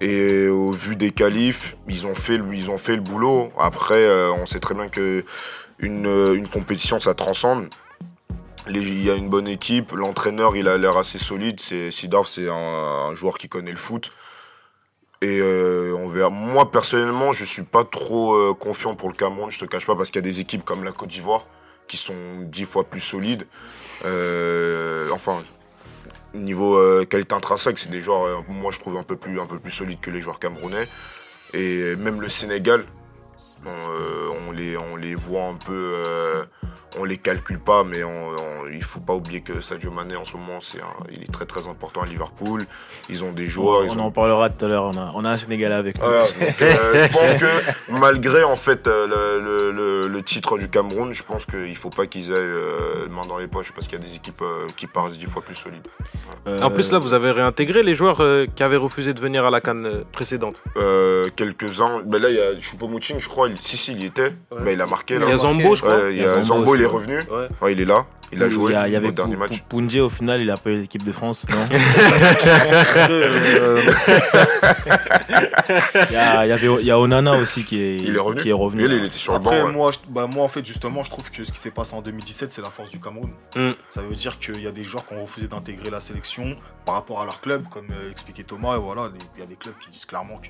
Et 0.00 0.46
au 0.46 0.70
vu 0.70 0.94
des 0.94 1.10
qualifs, 1.10 1.76
ils 1.88 2.06
ont 2.06 2.14
fait, 2.14 2.38
le- 2.38 2.54
ils 2.54 2.70
ont 2.70 2.78
fait 2.78 2.94
le 2.94 3.02
boulot. 3.02 3.50
Après, 3.58 3.94
euh, 3.98 4.30
on 4.32 4.46
sait 4.46 4.60
très 4.60 4.74
bien 4.74 4.88
que 4.88 5.24
une, 5.80 6.06
euh, 6.06 6.34
une 6.34 6.46
compétition, 6.48 7.00
ça 7.00 7.14
transcende. 7.14 7.66
Les- 8.68 8.78
Il 8.80 9.02
y 9.02 9.10
a 9.10 9.14
une 9.14 9.28
bonne 9.28 9.48
équipe, 9.48 9.90
l'entraîneur 9.92 10.56
il 10.56 10.68
a 10.68 10.76
l'air 10.78 10.96
assez 10.98 11.18
solide. 11.18 11.58
C'est 11.58 11.90
Sidorf, 11.90 12.28
c'est 12.28 12.48
un, 12.48 12.54
un 13.10 13.14
joueur 13.16 13.38
qui 13.38 13.48
connaît 13.48 13.72
le 13.72 13.76
foot. 13.76 14.12
Et 15.22 15.40
euh, 15.40 15.94
on 15.98 16.08
verra. 16.08 16.30
Moi 16.30 16.70
personnellement, 16.70 17.32
je 17.32 17.44
suis 17.44 17.62
pas 17.62 17.84
trop 17.84 18.34
euh, 18.34 18.54
confiant 18.54 18.94
pour 18.94 19.08
le 19.08 19.14
Cameroun. 19.14 19.50
Je 19.50 19.58
te 19.58 19.64
cache 19.64 19.86
pas 19.86 19.96
parce 19.96 20.10
qu'il 20.10 20.16
y 20.16 20.24
a 20.26 20.30
des 20.30 20.40
équipes 20.40 20.64
comme 20.64 20.84
la 20.84 20.92
Côte 20.92 21.08
d'Ivoire 21.08 21.46
qui 21.88 21.96
sont 21.96 22.14
dix 22.42 22.64
fois 22.64 22.84
plus 22.84 23.00
solides. 23.00 23.46
Euh, 24.04 25.08
enfin, 25.12 25.42
niveau 26.34 26.76
euh, 26.76 27.04
qualité 27.04 27.34
intrinsèque, 27.34 27.78
c'est 27.78 27.90
des 27.90 28.00
joueurs. 28.00 28.24
euh, 28.24 28.36
moi, 28.48 28.70
je 28.72 28.78
trouve 28.78 28.96
un 28.98 29.02
peu 29.02 29.16
plus 29.16 29.40
un 29.40 29.46
peu 29.46 29.58
plus 29.58 29.72
solides 29.72 30.00
que 30.00 30.10
les 30.10 30.20
joueurs 30.20 30.38
camerounais. 30.38 30.88
Et 31.54 31.96
même 31.96 32.20
le 32.20 32.28
Sénégal, 32.28 32.84
on, 33.64 33.68
euh, 33.70 34.28
on 34.46 34.52
les 34.52 34.76
on 34.76 34.96
les 34.96 35.14
voit 35.14 35.44
un 35.44 35.54
peu. 35.54 36.02
On 36.98 37.04
les 37.04 37.18
calcule 37.18 37.58
pas, 37.58 37.84
mais 37.84 38.02
on, 38.04 38.28
on- 38.30 38.66
il 38.72 38.82
faut 38.82 39.00
pas 39.00 39.12
oublier 39.14 39.40
que 39.40 39.60
Sadio 39.60 39.90
Mané 39.90 40.16
en 40.16 40.24
ce 40.24 40.36
moment, 40.36 40.58
c'est 40.60 40.80
un- 40.80 41.06
il 41.12 41.22
est 41.22 41.32
très 41.32 41.46
très 41.46 41.68
important 41.68 42.02
à 42.02 42.06
Liverpool. 42.06 42.62
Ils 43.08 43.22
ont 43.24 43.30
des 43.32 43.44
joueurs. 43.46 43.84
ils 43.84 43.90
On 43.90 43.98
ont- 43.98 44.06
en 44.06 44.10
parlera 44.10 44.50
tout 44.50 44.64
à 44.64 44.68
l'heure. 44.68 44.90
On 44.94 44.98
a, 44.98 45.12
on 45.14 45.24
a 45.24 45.30
un 45.30 45.36
Sénégalais 45.36 45.74
avec 45.74 45.96
nous. 45.98 46.04
voilà, 46.04 46.22
donc, 46.40 46.62
euh, 46.62 47.06
je 47.06 47.12
pense 47.12 47.34
que 47.34 47.92
malgré 47.92 48.42
en 48.44 48.56
fait 48.56 48.86
euh, 48.86 49.06
le, 49.06 49.40
le- 49.44 49.72
le- 49.72 50.08
le 50.08 50.22
titre 50.22 50.58
du 50.58 50.68
Cameroun, 50.68 51.12
je 51.14 51.22
pense 51.22 51.44
qu'il 51.46 51.76
faut 51.76 51.90
pas 51.90 52.06
qu'ils 52.06 52.30
aient 52.30 52.34
euh, 52.36 53.08
main 53.10 53.22
dans 53.28 53.38
les 53.38 53.48
poches 53.48 53.72
parce 53.72 53.86
qu'il 53.86 53.98
y 53.98 54.02
a 54.02 54.04
des 54.04 54.14
équipes 54.16 54.42
euh, 54.42 54.66
qui 54.76 54.86
paraissent 54.86 55.18
dix 55.18 55.26
fois 55.26 55.42
plus 55.42 55.54
solides. 55.54 55.86
Euh, 56.46 56.60
En 56.62 56.70
plus, 56.70 56.90
là, 56.92 56.98
vous 56.98 57.14
avez 57.14 57.30
réintégré 57.30 57.82
les 57.82 57.94
joueurs 57.94 58.20
euh, 58.20 58.46
qui 58.54 58.62
avaient 58.62 58.76
refusé 58.76 59.14
de 59.14 59.20
venir 59.20 59.44
à 59.44 59.50
la 59.50 59.60
canne 59.60 60.04
précédente. 60.12 60.56
Euh, 60.76 61.28
Quelques-uns, 61.36 62.02
ben 62.04 62.20
là 62.20 62.28
il 62.30 62.36
y 62.36 62.40
a 62.40 62.58
Choupo-Moting, 62.58 63.20
je 63.20 63.28
crois, 63.28 63.48
il, 63.48 63.60
si 63.60 63.76
si 63.76 63.92
il 63.92 64.02
y 64.02 64.06
était, 64.06 64.30
ben, 64.50 64.68
il 64.72 64.80
a 64.80 64.86
marqué 64.86 65.14
Il 65.14 65.20
y 65.28 65.32
a 65.32 65.36
Zambo, 65.38 65.74
je 65.74 65.82
crois. 65.82 65.96
Ouais, 65.96 66.14
il 66.14 66.22
y 66.22 66.24
a 66.24 66.28
Zambo 66.28 66.42
Zambo, 66.42 66.74
il 66.76 66.85
est 66.86 66.92
revenu, 66.94 67.18
Ouais. 67.60 67.72
Il 67.72 67.80
est 67.80 67.84
là, 67.84 68.06
il 68.32 68.42
a 68.42 68.46
il 68.46 68.50
joué 68.52 68.72
y, 68.72 68.74
a- 68.74 68.86
il 68.88 68.92
y 68.92 68.94
au 68.94 68.98
avait 68.98 69.12
dernier 69.12 69.34
Pou- 69.36 69.80
match. 69.80 69.98
Au 70.00 70.08
final, 70.10 70.40
il 70.40 70.50
a 70.50 70.56
pas 70.56 70.70
eu 70.70 70.80
l'équipe 70.80 71.02
de 71.04 71.12
France. 71.12 71.44
Non 71.48 71.56
il, 75.28 76.12
y 76.12 76.16
a, 76.16 76.44
il 76.46 76.48
y 76.48 76.52
avait, 76.52 76.66
il 76.80 76.86
y 76.86 76.90
a 76.90 76.98
Onana 76.98 77.32
aussi 77.36 77.64
qui 77.64 77.80
est, 77.80 77.96
Il 77.98 78.14
est 78.16 78.18
revenu. 78.18 78.40
Qui 78.42 78.48
est 78.50 78.52
revenu. 78.52 78.84
Il 78.84 78.92
était 79.04 79.10
sur 79.16 79.32
le 79.34 79.38
banc. 79.38 79.50
Après, 79.50 79.62
ouais. 79.62 79.72
moi, 79.72 79.90
bah, 80.08 80.26
moi, 80.26 80.44
en 80.44 80.48
fait, 80.48 80.64
justement, 80.66 81.02
je 81.02 81.10
trouve 81.10 81.30
que 81.30 81.44
ce 81.44 81.52
qui 81.52 81.58
s'est 81.58 81.70
passé 81.70 81.94
en 81.94 82.02
2017, 82.02 82.52
c'est 82.52 82.62
la 82.62 82.70
force 82.70 82.90
du 82.90 83.00
Cameroun. 83.00 83.30
Mm. 83.54 83.72
Ça 83.88 84.00
veut 84.02 84.14
dire 84.14 84.38
qu'il 84.38 84.60
y 84.62 84.66
a 84.66 84.72
des 84.72 84.82
joueurs 84.84 85.04
qui 85.06 85.14
ont 85.14 85.22
refusé 85.22 85.46
d'intégrer 85.48 85.90
la 85.90 86.00
sélection 86.00 86.56
par 86.84 86.94
rapport 86.96 87.20
à 87.20 87.24
leur 87.24 87.40
club, 87.40 87.62
comme 87.70 87.86
euh, 87.90 88.10
expliquait 88.10 88.44
Thomas. 88.44 88.76
Et 88.76 88.80
voilà, 88.80 89.10
il 89.36 89.40
y 89.40 89.42
a 89.42 89.46
des 89.46 89.56
clubs 89.56 89.74
qui 89.80 89.90
disent 89.90 90.06
clairement 90.06 90.38
que 90.38 90.48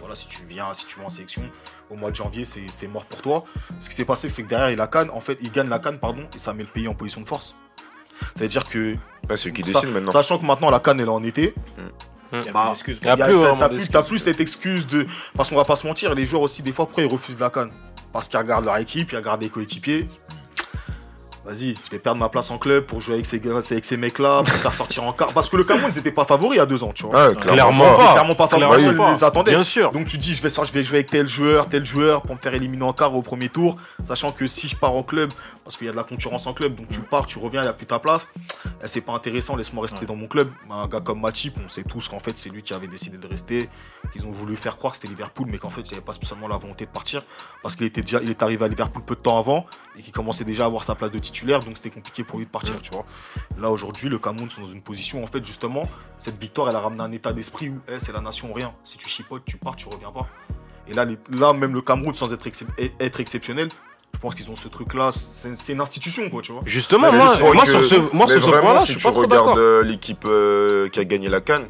voilà, 0.00 0.14
si 0.14 0.28
tu 0.28 0.42
viens, 0.46 0.72
si 0.74 0.86
tu 0.86 0.98
vas 0.98 1.06
en 1.06 1.08
sélection, 1.10 1.42
au 1.90 1.96
mois 1.96 2.10
de 2.10 2.16
janvier, 2.16 2.44
c'est 2.44 2.62
c'est 2.70 2.86
mort 2.88 3.04
pour 3.06 3.22
toi. 3.22 3.44
Ce 3.80 3.88
qui 3.88 3.94
s'est 3.94 4.04
passé, 4.04 4.28
c'est 4.28 4.42
que 4.42 4.48
derrière, 4.48 4.70
il 4.70 4.80
a 4.80 4.86
canne, 4.86 5.10
en 5.10 5.20
fait, 5.20 5.38
il 5.40 5.50
gagne 5.50 5.68
la 5.68 5.78
canne, 5.78 5.98
pardon, 5.98 6.26
et 6.34 6.38
ça 6.38 6.52
met 6.52 6.62
le 6.62 6.68
pays 6.68 6.88
en 6.88 6.94
position 6.94 7.20
de 7.20 7.26
force. 7.26 7.54
Ça 8.34 8.42
veut 8.42 8.48
dire 8.48 8.64
que, 8.68 8.94
c'est 9.36 9.52
qui 9.52 9.62
maintenant. 9.86 10.12
sachant 10.12 10.38
que 10.38 10.44
maintenant 10.44 10.70
la 10.70 10.80
canne 10.80 10.98
elle 11.00 11.06
est 11.06 11.10
en 11.10 11.22
été, 11.22 11.54
a 13.08 13.16
Bah, 13.56 13.68
plus 13.68 13.88
t'as- 13.88 14.02
plus, 14.02 14.18
cette 14.18 14.40
excuse 14.40 14.86
de. 14.86 15.06
Parce 15.34 15.48
qu'on 15.48 15.56
va 15.56 15.64
pas 15.64 15.76
se 15.76 15.86
mentir, 15.86 16.14
les 16.14 16.26
joueurs 16.26 16.42
aussi, 16.42 16.62
des 16.62 16.72
fois, 16.72 16.84
pourquoi 16.86 17.04
ils 17.04 17.10
refusent 17.10 17.38
la 17.40 17.48
canne 17.50 17.70
Parce 18.12 18.28
qu'ils 18.28 18.38
regardent 18.38 18.64
leur 18.66 18.76
équipe, 18.78 19.12
ils 19.12 19.16
regardent 19.16 19.42
les 19.42 19.48
coéquipiers. 19.50 20.04
Vas-y, 21.44 21.74
je 21.84 21.90
vais 21.90 21.98
perdre 21.98 22.18
ma 22.20 22.28
place 22.28 22.50
en 22.50 22.58
club 22.58 22.84
pour 22.84 23.00
jouer 23.00 23.14
avec 23.14 23.26
ces, 23.26 23.40
gars- 23.40 23.56
avec 23.70 23.84
ces 23.84 23.96
mecs-là, 23.96 24.42
pour 24.42 24.52
faire 24.54 24.72
sortir 24.72 25.04
en 25.04 25.12
quart. 25.12 25.32
Parce 25.32 25.48
que 25.48 25.56
le 25.56 25.64
Cameroun, 25.64 25.90
c'était 25.92 26.12
pas 26.12 26.24
favori 26.26 26.56
il 26.56 26.58
y 26.58 26.60
a 26.62 26.66
deux 26.66 26.82
ans, 26.82 26.92
tu 26.94 27.04
vois. 27.06 27.28
Ouais, 27.28 27.34
Clairement 27.36 27.96
pas. 27.96 28.12
clairement 28.12 28.34
pas 28.34 28.48
favori, 28.48 28.78
Clairement 28.82 29.04
pas. 29.04 29.12
les 29.12 29.24
attendait. 29.24 29.50
Bien 29.52 29.62
sûr. 29.62 29.90
Donc 29.92 30.06
tu 30.06 30.18
dis, 30.18 30.34
je 30.34 30.42
vais, 30.42 30.50
sortir- 30.50 30.72
je 30.74 30.78
vais 30.78 30.84
jouer 30.84 30.98
avec 30.98 31.10
tel 31.10 31.26
joueur, 31.28 31.68
tel 31.68 31.86
joueur 31.86 32.20
pour 32.22 32.34
me 32.34 32.40
faire 32.40 32.52
éliminer 32.54 32.82
en 32.82 32.92
quart 32.92 33.14
au 33.14 33.22
premier 33.22 33.48
tour, 33.48 33.76
sachant 34.04 34.30
que 34.32 34.46
si 34.46 34.68
je 34.68 34.76
pars 34.76 34.92
en 34.92 35.02
club, 35.02 35.30
parce 35.64 35.76
qu'il 35.78 35.86
y 35.86 35.88
a 35.88 35.92
de 35.92 35.96
la 35.96 36.04
concurrence 36.04 36.46
en 36.46 36.52
club, 36.52 36.74
donc 36.74 36.88
tu 36.88 37.00
pars, 37.00 37.24
tu 37.24 37.38
reviens, 37.38 37.62
il 37.62 37.64
n'y 37.64 37.70
a 37.70 37.74
plus 37.74 37.86
ta 37.86 37.98
place, 37.98 38.28
eh, 38.82 38.86
c'est 38.86 39.00
pas 39.00 39.12
intéressant, 39.12 39.56
laisse-moi 39.56 39.82
rester 39.82 40.04
dans 40.04 40.16
mon 40.16 40.26
club. 40.26 40.50
Un 40.70 40.86
gars 40.86 41.00
comme 41.00 41.20
Matip, 41.20 41.54
on 41.64 41.68
sait 41.70 41.84
tous 41.84 42.08
qu'en 42.08 42.18
fait 42.18 42.36
c'est 42.36 42.50
lui 42.50 42.62
qui 42.62 42.74
avait 42.74 42.88
décidé 42.88 43.16
de 43.16 43.26
rester, 43.26 43.70
qu'ils 44.12 44.26
ont 44.26 44.30
voulu 44.30 44.54
faire 44.56 44.76
croire 44.76 44.92
que 44.92 44.98
c'était 44.98 45.08
Liverpool, 45.08 45.46
mais 45.50 45.56
qu'en 45.58 45.70
fait 45.70 45.80
il 45.82 45.88
n'y 45.90 45.94
avait 45.94 46.04
pas 46.04 46.12
spécialement 46.12 46.48
la 46.48 46.56
volonté 46.58 46.84
de 46.84 46.90
partir, 46.90 47.22
parce 47.62 47.74
qu'il 47.76 47.86
était 47.86 48.02
déjà, 48.02 48.20
il 48.22 48.28
est 48.28 48.42
arrivé 48.42 48.64
à 48.64 48.68
Liverpool 48.68 49.02
peu 49.06 49.14
de 49.14 49.20
temps 49.20 49.38
avant, 49.38 49.64
et 49.98 50.02
qu'il 50.02 50.12
commençait 50.12 50.44
déjà 50.44 50.64
à 50.64 50.66
avoir 50.66 50.84
sa 50.84 50.94
place 50.94 51.10
de 51.10 51.18
titulaire, 51.18 51.37
donc 51.46 51.76
c'était 51.76 51.90
compliqué 51.90 52.24
pour 52.24 52.38
lui 52.38 52.46
de 52.46 52.50
partir, 52.50 52.80
tu 52.82 52.90
vois. 52.90 53.04
Là 53.58 53.70
aujourd'hui, 53.70 54.08
le 54.08 54.18
Cameroun 54.18 54.50
sont 54.50 54.60
dans 54.62 54.66
une 54.68 54.82
position, 54.82 55.22
en 55.22 55.26
fait, 55.26 55.44
justement, 55.44 55.88
cette 56.18 56.38
victoire, 56.40 56.68
elle 56.68 56.76
a 56.76 56.80
ramené 56.80 57.02
un 57.02 57.12
état 57.12 57.32
d'esprit 57.32 57.68
où 57.70 57.80
eh, 57.88 57.98
c'est 57.98 58.12
la 58.12 58.20
nation 58.20 58.50
ou 58.50 58.52
rien. 58.52 58.72
Si 58.84 58.96
tu 58.98 59.08
chipotes, 59.08 59.42
tu 59.44 59.56
pars, 59.56 59.76
tu 59.76 59.88
reviens 59.88 60.10
pas. 60.10 60.26
Et 60.88 60.94
là, 60.94 61.04
les- 61.04 61.18
là 61.30 61.52
même 61.52 61.74
le 61.74 61.82
Cameroun, 61.82 62.14
sans 62.14 62.32
être, 62.32 62.46
excep- 62.46 62.90
être 63.00 63.20
exceptionnel, 63.20 63.68
je 64.14 64.18
pense 64.20 64.34
qu'ils 64.34 64.50
ont 64.50 64.56
ce 64.56 64.68
truc-là. 64.68 65.10
C'est 65.12 65.54
c'est 65.54 65.72
une 65.74 65.80
institution, 65.80 66.28
quoi, 66.30 66.40
tu 66.42 66.52
vois. 66.52 66.62
Justement, 66.66 67.12
moi, 67.12 67.36
moi 67.54 67.64
que- 67.64 67.70
sur 67.70 67.84
ce, 67.84 67.94
moi, 68.14 68.26
sur 68.26 68.40
ce 68.42 68.46
vraiment, 68.46 68.62
point-là, 68.62 68.78
si 68.80 68.86
je 68.92 68.92
suis 68.92 69.00
tu 69.00 69.04
pas 69.06 69.12
trop 69.12 69.20
regardes 69.22 69.58
euh, 69.58 69.82
l'équipe 69.82 70.24
euh, 70.26 70.88
qui 70.88 70.98
a 70.98 71.04
gagné 71.04 71.28
la 71.28 71.40
Cannes, 71.40 71.68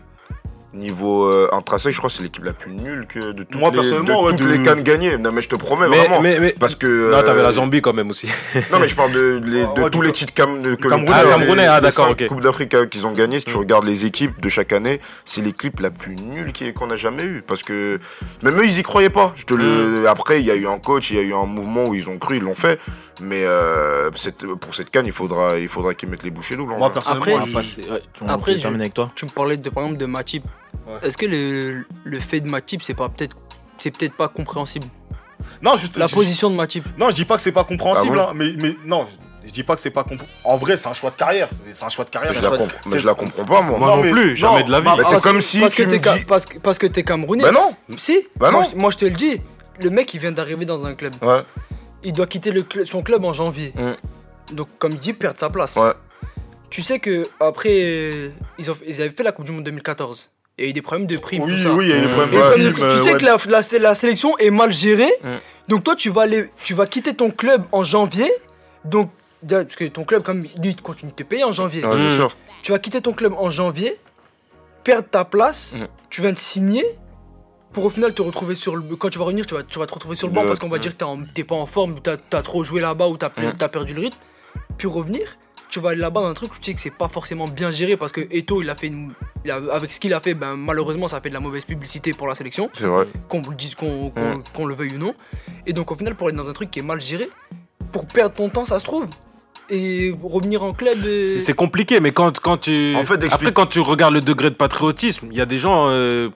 niveau 0.75 1.25
euh, 1.25 1.49
intrinsèque, 1.53 1.93
je 1.93 1.99
crois 1.99 2.11
que 2.11 2.17
c'est 2.17 2.23
l'équipe 2.23 2.45
la 2.45 2.53
plus 2.53 2.71
nulle 2.73 3.07
que 3.07 3.33
de 3.33 3.43
toutes, 3.43 3.59
Moi, 3.61 3.71
les, 3.71 3.77
personnellement, 3.77 4.23
de 4.23 4.27
ouais, 4.33 4.37
toutes 4.37 4.47
de- 4.49 4.53
les 4.53 4.63
Cannes 4.63 4.83
gagnées. 4.83 5.17
Non, 5.17 5.33
mais 5.33 5.41
je 5.41 5.49
te 5.49 5.57
promets 5.57 5.89
Mais, 5.89 5.99
vraiment. 5.99 6.21
mais, 6.21 6.39
mais, 6.41 6.55
Parce 6.59 6.75
que. 6.75 7.11
non, 7.11 7.23
t'avais 7.23 7.41
euh, 7.41 7.43
la 7.43 7.53
Zambie 7.53 7.81
quand 7.81 7.93
même 7.95 8.11
aussi. 8.11 8.27
Non, 8.73 8.79
mais 8.79 8.87
je 8.89 8.95
parle 8.95 9.13
de, 9.13 9.41
les- 9.45 9.63
de 9.63 9.83
Ouais, 9.83 9.91
tous 9.91 10.03
les 10.03 10.13
titres 10.13 10.35
cam, 10.35 10.61
de, 10.61 10.75
que 10.75 10.89
Camerounais. 10.89 11.23
les- 11.23 11.29
Ah, 11.31 11.39
Camerounais, 11.39 11.63
les 11.63 11.69
ah, 11.69 11.81
d'accord. 11.81 12.15
Coupes 12.29 12.41
d'Afrique 12.43 12.75
euh, 12.75 12.87
qu'ils 12.87 13.07
ont 13.07 13.13
gagné. 13.13 13.39
Si 13.41 13.47
tu 13.47 13.55
Mm. 13.57 13.61
regardes 13.61 13.85
les 13.87 14.05
équipes 14.05 14.41
de 14.41 14.49
chaque 14.49 14.73
année, 14.73 15.01
c'est 15.25 15.41
l'équipe 15.41 15.81
la 15.81 15.91
plus 15.91 16.17
nulle 16.17 16.53
qui- 16.53 16.73
qu'on 16.75 16.91
a 16.91 16.97
jamais 16.97 17.25
eue. 17.25 17.43
Parce 17.47 17.63
que 17.63 17.99
même 18.43 18.59
eux, 18.59 18.65
ils 18.67 18.79
y 18.79 18.83
croyaient 18.83 19.11
pas. 19.11 19.33
Je 19.37 19.45
te 19.45 19.55
le... 19.55 20.07
Après, 20.09 20.41
il 20.41 20.47
y 20.47 20.51
a 20.51 20.55
eu 20.55 20.67
un 20.67 20.79
coach, 20.79 21.11
il 21.11 21.17
y 21.17 21.21
a 21.21 21.23
eu 21.23 21.33
un 21.35 21.47
mouvement 21.47 21.87
où 21.87 21.95
ils 21.95 22.09
ont 22.11 22.19
cru, 22.19 22.37
ils 22.37 22.43
l'ont 22.43 22.55
fait. 22.55 22.79
Mais 23.21 23.45
euh, 23.45 24.11
cette- 24.15 24.47
pour 24.47 24.75
cette 24.75 24.91
canne, 24.91 25.07
il 25.07 25.13
faudra, 25.13 25.59
il 25.59 25.69
faudra 25.69 25.95
qu'ils 25.95 26.09
mettent 26.09 26.23
les 26.23 26.31
bouchées 26.31 26.57
doubles. 26.57 26.75
Moi, 26.77 26.93
personnellement, 26.93 27.23
Après, 27.23 27.33
On 27.35 27.39
va 27.39 27.63
je- 27.63 27.81
ouais, 27.81 28.03
tu- 28.15 28.61
je- 28.61 28.69
avec 28.69 28.95
toi. 28.95 29.11
Tu 29.15 29.25
me 29.25 29.31
parlais 29.31 29.57
de, 29.57 29.71
par 29.71 29.83
exemple 29.85 29.99
de 30.01 30.07
Matip. 30.07 30.45
Ouais. 30.87 30.95
Est-ce 31.03 31.17
que 31.19 31.27
le, 31.27 31.85
le 32.05 32.21
fait 32.21 32.41
de 32.41 32.49
Matip, 32.49 32.83
c'est 32.83 32.95
pas 32.95 33.09
peut-être 33.09 33.37
c'est 33.79 33.91
peut-être 33.97 34.15
pas 34.15 34.29
compréhensible? 34.29 34.87
Non, 35.63 35.77
juste, 35.77 35.97
La 35.97 36.07
je- 36.07 36.15
position 36.15 36.51
de 36.51 36.55
Matip. 36.57 36.85
Non, 36.99 37.11
je 37.11 37.17
dis 37.17 37.25
pas 37.25 37.37
que 37.37 37.43
c'est 37.43 37.53
pas 37.53 37.65
compréhensible, 37.65 38.19
Ah 38.21 38.27
bon 38.27 38.31
hein, 38.31 38.35
mais, 38.35 38.53
mais 38.61 38.77
non, 38.85 39.07
je 39.45 39.53
dis 39.53 39.63
pas 39.65 39.75
que 39.75 39.81
c'est 39.81 39.91
pas 39.91 40.03
compréhensible. 40.03 40.31
En 40.45 40.57
vrai, 40.57 40.77
c'est 40.77 40.89
un 40.89 40.93
choix 40.93 41.11
de 41.11 41.17
carrière. 41.17 41.49
C'est 41.73 41.85
un 41.85 41.89
choix 41.89 42.05
de 42.05 42.11
carrière. 42.11 42.31
Mais 42.33 42.37
je, 42.39 42.41
c'est 42.45 42.51
la 42.51 42.57
comprends- 42.57 42.79
mais 42.91 42.99
je 42.99 43.07
la 43.07 43.15
comprends 43.15 43.45
pas, 43.45 43.63
moi. 43.63 43.79
Moi 43.79 43.89
Non, 43.89 43.97
non 43.97 44.03
mais- 44.05 44.11
plus, 44.13 44.37
jamais 44.37 44.61
non, 44.61 44.67
de 44.67 44.71
la 44.73 44.81
vie. 44.81 44.87
bah, 44.87 44.95
c'est 44.99 45.11
Parce 45.13 45.23
comme 45.25 45.37
que- 45.37 45.41
si 45.43 45.61
parce 45.61 45.75
tu 45.75 45.85
que 45.85 45.89
me 45.91 45.99
dis. 45.99 46.25
parce, 46.25 46.47
que- 46.47 46.59
parce 46.59 46.79
que 46.79 46.87
t'es 46.87 47.03
Camerounais. 47.03 47.43
Bah 47.43 47.53
non. 47.53 47.75
Si 47.99 48.27
Bah 48.37 48.51
moi, 48.51 48.63
non. 48.63 48.69
je- 48.71 48.77
moi, 48.77 48.91
je 48.93 48.99
te 48.99 49.05
le 49.05 49.13
dis. 49.13 49.41
Le 49.81 49.91
mec, 49.91 50.13
il 50.15 50.21
vient 50.21 50.33
d'arriver 50.33 50.65
dans 50.65 50.85
un 50.87 50.95
club. 50.95 51.15
Ouais. 51.23 51.43
Il 52.05 52.13
doit 52.13 52.27
quitter 52.27 52.51
le 52.53 52.63
cl- 52.63 52.85
son 52.85 53.03
club 53.03 53.25
en 53.25 53.33
janvier. 53.33 53.73
Mm. 53.77 54.55
Donc, 54.55 54.69
comme 54.79 54.93
il 54.93 54.99
dit, 54.99 55.13
perdre 55.13 55.39
sa 55.39 55.51
place. 55.51 55.77
Ouais. 55.77 55.93
tu 56.71 56.83
sais 56.83 56.99
que 56.99 57.25
après, 57.41 58.31
ils, 58.59 58.71
ont, 58.71 58.77
ils 58.87 59.01
avaient 59.01 59.11
fait 59.11 59.23
la 59.23 59.33
Coupe 59.33 59.47
du 59.47 59.53
Monde 59.53 59.65
2014. 59.65 60.29
Il 60.59 60.65
y 60.65 60.67
a 60.67 60.71
eu 60.71 60.73
des 60.73 60.83
problèmes 60.83 61.07
de 61.07 61.17
prime. 61.17 61.43
Oui, 61.43 61.53
oui, 61.53 61.85
il 61.87 61.89
y 61.89 61.93
a 61.93 61.97
eu 61.99 62.01
des 62.03 62.07
Mm. 62.09 62.11
problèmes 62.11 62.35
Et 62.35 62.37
de 62.37 62.41
comme 62.43 62.53
prime, 62.53 62.75
tu 62.75 62.83
euh, 62.83 63.05
sais 63.05 63.13
ouais. 63.15 63.19
que 63.19 63.25
la, 63.25 63.37
la- 63.49 63.79
la 63.79 63.95
sélection 63.95 64.37
est 64.39 64.51
mal 64.51 64.73
gérée, 64.73 65.13
Mm. 65.25 65.29
donc 65.69 65.85
toi 65.85 65.95
tu 65.97 66.11
vas 66.11 66.23
aller, 66.23 66.51
tu 66.65 66.75
vas 66.75 66.87
quitter 66.87 67.15
ton 67.15 67.31
club 67.31 67.65
en 67.73 67.85
janvier. 67.85 68.31
Donc 68.85 69.11
parce 69.49 69.77
que 69.77 69.85
ton 69.85 70.05
club 70.05 70.23
comme 70.25 70.41
lui 70.43 70.51
il 70.71 70.83
continue 70.83 71.13
de 71.13 71.17
te 71.17 71.23
payer 71.23 71.45
en 71.45 71.53
janvier. 71.53 71.85
Ouais, 71.85 71.97
bien 71.97 72.09
Mm. 72.11 72.17
sûr. 72.17 72.37
Tu 72.63 72.73
vas 72.73 72.79
quitter 72.81 73.01
ton 73.01 73.13
club 73.13 73.35
en 73.39 73.51
janvier, 73.51 73.97
perdre 74.85 75.09
ta 75.09 75.25
place, 75.25 75.75
Mm. 75.77 75.87
tu 76.11 76.21
viens 76.23 76.33
de 76.33 76.39
signer 76.39 76.85
pour 77.73 77.85
au 77.85 77.91
final 77.91 78.13
te 78.15 78.23
retrouver 78.23 78.55
sur 78.57 78.77
le 78.77 78.83
quand 78.97 79.09
tu 79.11 79.19
vas 79.19 79.25
revenir, 79.27 79.47
tu 79.47 79.55
vas, 79.55 79.63
tu 79.63 79.79
vas 79.79 79.87
te 79.87 79.95
retrouver 79.95 80.17
sur 80.17 80.27
le 80.29 80.33
banc 80.35 80.43
Le- 80.43 80.49
parce 80.49 80.59
qu'on 80.59 80.69
va 80.69 80.79
dire 80.79 80.97
que 80.97 81.33
t'es 81.35 81.45
pas 81.45 81.55
en 81.55 81.67
forme, 81.67 81.93
ou 81.95 82.01
t'as 82.01 82.17
as 82.33 82.43
trop 82.43 82.65
joué 82.65 82.81
là-bas 82.81 83.09
ou 83.09 83.17
t'as 83.17 83.31
as 83.61 83.69
perdu 83.69 83.95
le 83.95 84.01
rythme. 84.03 84.19
Puis 84.77 84.89
revenir, 84.89 85.27
tu 85.69 85.81
vas 85.81 85.91
aller 85.91 86.01
là-bas 86.01 86.23
dans 86.23 86.29
un 86.29 86.35
truc 86.35 86.53
où 86.55 86.59
tu 86.59 86.65
sais 86.71 86.75
que 86.75 86.81
c'est 86.81 86.91
pas 86.95 87.09
forcément 87.09 87.47
bien 87.47 87.71
géré 87.71 87.97
parce 87.97 88.13
que 88.13 88.23
Eto 88.31 88.63
il 88.63 88.71
a 88.71 88.75
fait 88.75 88.87
une- 88.87 89.13
il 89.45 89.51
a- 89.51 89.61
avec 89.71 89.93
ce 89.93 90.01
qu'il 90.01 90.15
a 90.15 90.21
fait, 90.21 90.33
ben 90.35 90.57
malheureusement 90.57 91.09
ça 91.09 91.19
a 91.19 91.21
fait 91.21 91.29
de 91.29 91.35
la 91.35 91.41
mauvaise 91.41 91.65
publicité 91.65 92.13
pour 92.15 92.27
la 92.27 92.35
sélection 92.35 92.71
C'est 92.75 92.87
vrai. 92.87 93.07
qu'on 93.29 93.43
le 93.49 93.55
dise 93.55 93.75
qu'on 93.75 94.09
qu'on- 94.11 94.43
qu'on 94.55 94.67
le 94.67 94.75
veuille 94.75 94.95
ou 94.95 94.99
non. 94.99 95.15
Et 95.67 95.73
donc 95.75 95.93
au 95.93 95.95
final 95.95 96.15
pour 96.15 96.31
être 96.31 96.37
dans 96.37 96.49
un 96.49 96.53
truc 96.55 96.71
qui 96.71 96.79
est 96.79 96.83
mal 96.83 97.03
géré, 97.03 97.29
pour 97.93 98.07
perdre 98.07 98.35
ton 98.35 98.49
temps 98.49 98.65
ça 98.65 98.79
se 98.81 98.85
trouve 98.85 99.07
et 99.71 100.15
revenir 100.23 100.63
en 100.63 100.73
club. 100.73 100.99
C'est- 101.41 101.53
compliqué, 101.53 102.01
mais 102.01 102.13
quand, 102.13 102.39
quand 102.41 102.57
tu. 102.57 102.95
En 102.97 103.05
fait, 103.05 103.23
Après, 103.31 103.53
quand 103.53 103.67
tu 103.67 103.81
regardes 103.81 104.15
le 104.15 104.23
degré 104.23 104.49
de 104.49 104.55
patriotisme, 104.55 105.29
il 105.31 105.37
y 105.37 105.41
a 105.43 105.47
des 105.47 105.59
gens. 105.59 105.89
euh, 105.91 106.31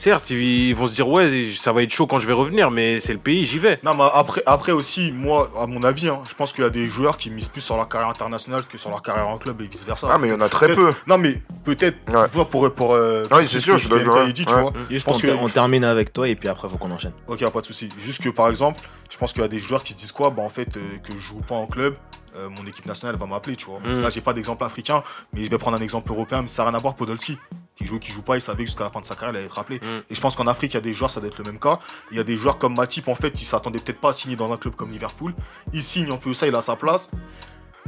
Certes, 0.00 0.30
ils 0.30 0.72
vont 0.74 0.86
se 0.86 0.94
dire, 0.94 1.06
ouais, 1.06 1.50
ça 1.60 1.72
va 1.72 1.82
être 1.82 1.90
chaud 1.92 2.06
quand 2.06 2.18
je 2.18 2.26
vais 2.26 2.32
revenir, 2.32 2.70
mais 2.70 3.00
c'est 3.00 3.12
le 3.12 3.18
pays, 3.18 3.44
j'y 3.44 3.58
vais. 3.58 3.78
Non, 3.82 3.92
mais 3.94 4.04
après, 4.14 4.42
après 4.46 4.72
aussi, 4.72 5.12
moi, 5.12 5.50
à 5.60 5.66
mon 5.66 5.82
avis, 5.82 6.08
hein, 6.08 6.22
je 6.26 6.34
pense 6.34 6.54
qu'il 6.54 6.64
y 6.64 6.66
a 6.66 6.70
des 6.70 6.86
joueurs 6.88 7.18
qui 7.18 7.28
misent 7.28 7.48
plus 7.48 7.60
sur 7.60 7.76
leur 7.76 7.86
carrière 7.86 8.08
internationale 8.08 8.64
que 8.66 8.78
sur 8.78 8.88
leur 8.88 9.02
carrière 9.02 9.28
en 9.28 9.36
club 9.36 9.60
et 9.60 9.66
vice 9.66 9.84
versa. 9.84 10.08
Ah, 10.10 10.16
mais 10.16 10.28
il 10.28 10.30
y 10.30 10.34
en 10.34 10.40
a 10.40 10.48
très 10.48 10.74
peu. 10.74 10.94
Non, 11.06 11.18
mais 11.18 11.42
peut-être 11.64 11.98
Ouais. 12.10 12.28
pour 12.28 12.48
pour 12.48 12.72
pour. 12.72 12.94
euh, 12.94 13.24
Oui, 13.24 13.28
pour 13.28 13.38
c'est 13.40 13.46
ce 13.46 13.60
sûr, 13.60 13.74
que 13.74 13.78
je 13.82 13.86
suis 13.88 13.94
d'accord, 13.94 14.14
ouais. 14.14 14.30
a 14.30 14.32
dit, 14.32 14.46
tu 14.46 14.54
Ouais. 14.54 14.62
vois. 14.62 14.72
Je 14.88 15.02
pense 15.04 15.20
que 15.20 15.36
qu'on 15.36 15.50
termine 15.50 15.84
avec 15.84 16.14
toi 16.14 16.26
et 16.26 16.34
puis 16.34 16.48
après 16.48 16.66
faut 16.70 16.78
qu'on 16.78 16.90
enchaîne. 16.92 17.12
Ok, 17.28 17.46
pas 17.50 17.60
de 17.60 17.66
souci. 17.66 17.90
Juste 17.98 18.22
que 18.22 18.30
par 18.30 18.48
exemple, 18.48 18.80
je 19.10 19.18
pense 19.18 19.34
qu'il 19.34 19.42
y 19.42 19.44
a 19.44 19.48
des 19.48 19.58
joueurs 19.58 19.82
qui 19.82 19.92
se 19.92 19.98
disent 19.98 20.12
quoi? 20.12 20.30
Bah 20.30 20.40
en 20.42 20.48
fait, 20.48 20.78
euh, 20.78 20.80
que 21.06 21.12
je 21.12 21.18
joue 21.18 21.40
pas 21.46 21.56
en 21.56 21.66
club, 21.66 21.94
euh, 22.36 22.48
mon 22.48 22.66
équipe 22.66 22.86
nationale 22.86 23.16
va 23.16 23.26
m'appeler, 23.26 23.54
tu 23.54 23.66
vois. 23.66 23.80
Mm. 23.80 24.00
Là, 24.00 24.08
j'ai 24.08 24.22
pas 24.22 24.32
d'exemple 24.32 24.64
africain, 24.64 25.02
mais 25.34 25.44
je 25.44 25.50
vais 25.50 25.58
prendre 25.58 25.76
un 25.76 25.82
exemple 25.82 26.10
européen, 26.10 26.40
mais 26.40 26.48
ça 26.48 26.62
n'a 26.64 26.70
rien 26.70 26.78
à 26.78 26.80
voir. 26.80 26.94
Podolski, 26.94 27.36
qui 27.80 27.86
joue, 27.86 27.98
qui 27.98 28.12
joue 28.12 28.20
pas, 28.22 28.36
il 28.36 28.42
savait 28.42 28.66
jusqu'à 28.66 28.84
la 28.84 28.90
fin 28.90 29.00
de 29.00 29.06
sa 29.06 29.14
carrière, 29.14 29.30
il 29.32 29.36
allait 29.38 29.46
être 29.46 29.58
appelé. 29.58 29.78
Mm. 29.78 30.02
Et 30.10 30.14
je 30.14 30.20
pense 30.20 30.36
qu'en 30.36 30.46
Afrique, 30.46 30.72
il 30.72 30.74
y 30.74 30.78
a 30.78 30.82
des 30.82 30.92
joueurs, 30.92 31.10
ça 31.10 31.18
doit 31.20 31.28
être 31.28 31.38
le 31.38 31.44
même 31.44 31.58
cas. 31.58 31.78
Il 32.10 32.16
y 32.18 32.20
a 32.20 32.24
des 32.24 32.36
joueurs 32.36 32.58
comme 32.58 32.74
Matip, 32.76 33.08
en 33.08 33.14
fait, 33.14 33.40
ils 33.40 33.44
s'attendaient 33.46 33.78
peut-être 33.78 34.00
pas 34.00 34.10
à 34.10 34.12
signer 34.12 34.36
dans 34.36 34.52
un 34.52 34.56
club 34.58 34.74
comme 34.76 34.90
Liverpool. 34.90 35.34
Il 35.72 35.82
signe, 35.82 36.10
en 36.12 36.18
plus 36.18 36.34
ça, 36.34 36.46
il 36.46 36.54
a 36.54 36.60
sa 36.60 36.76
place. 36.76 37.10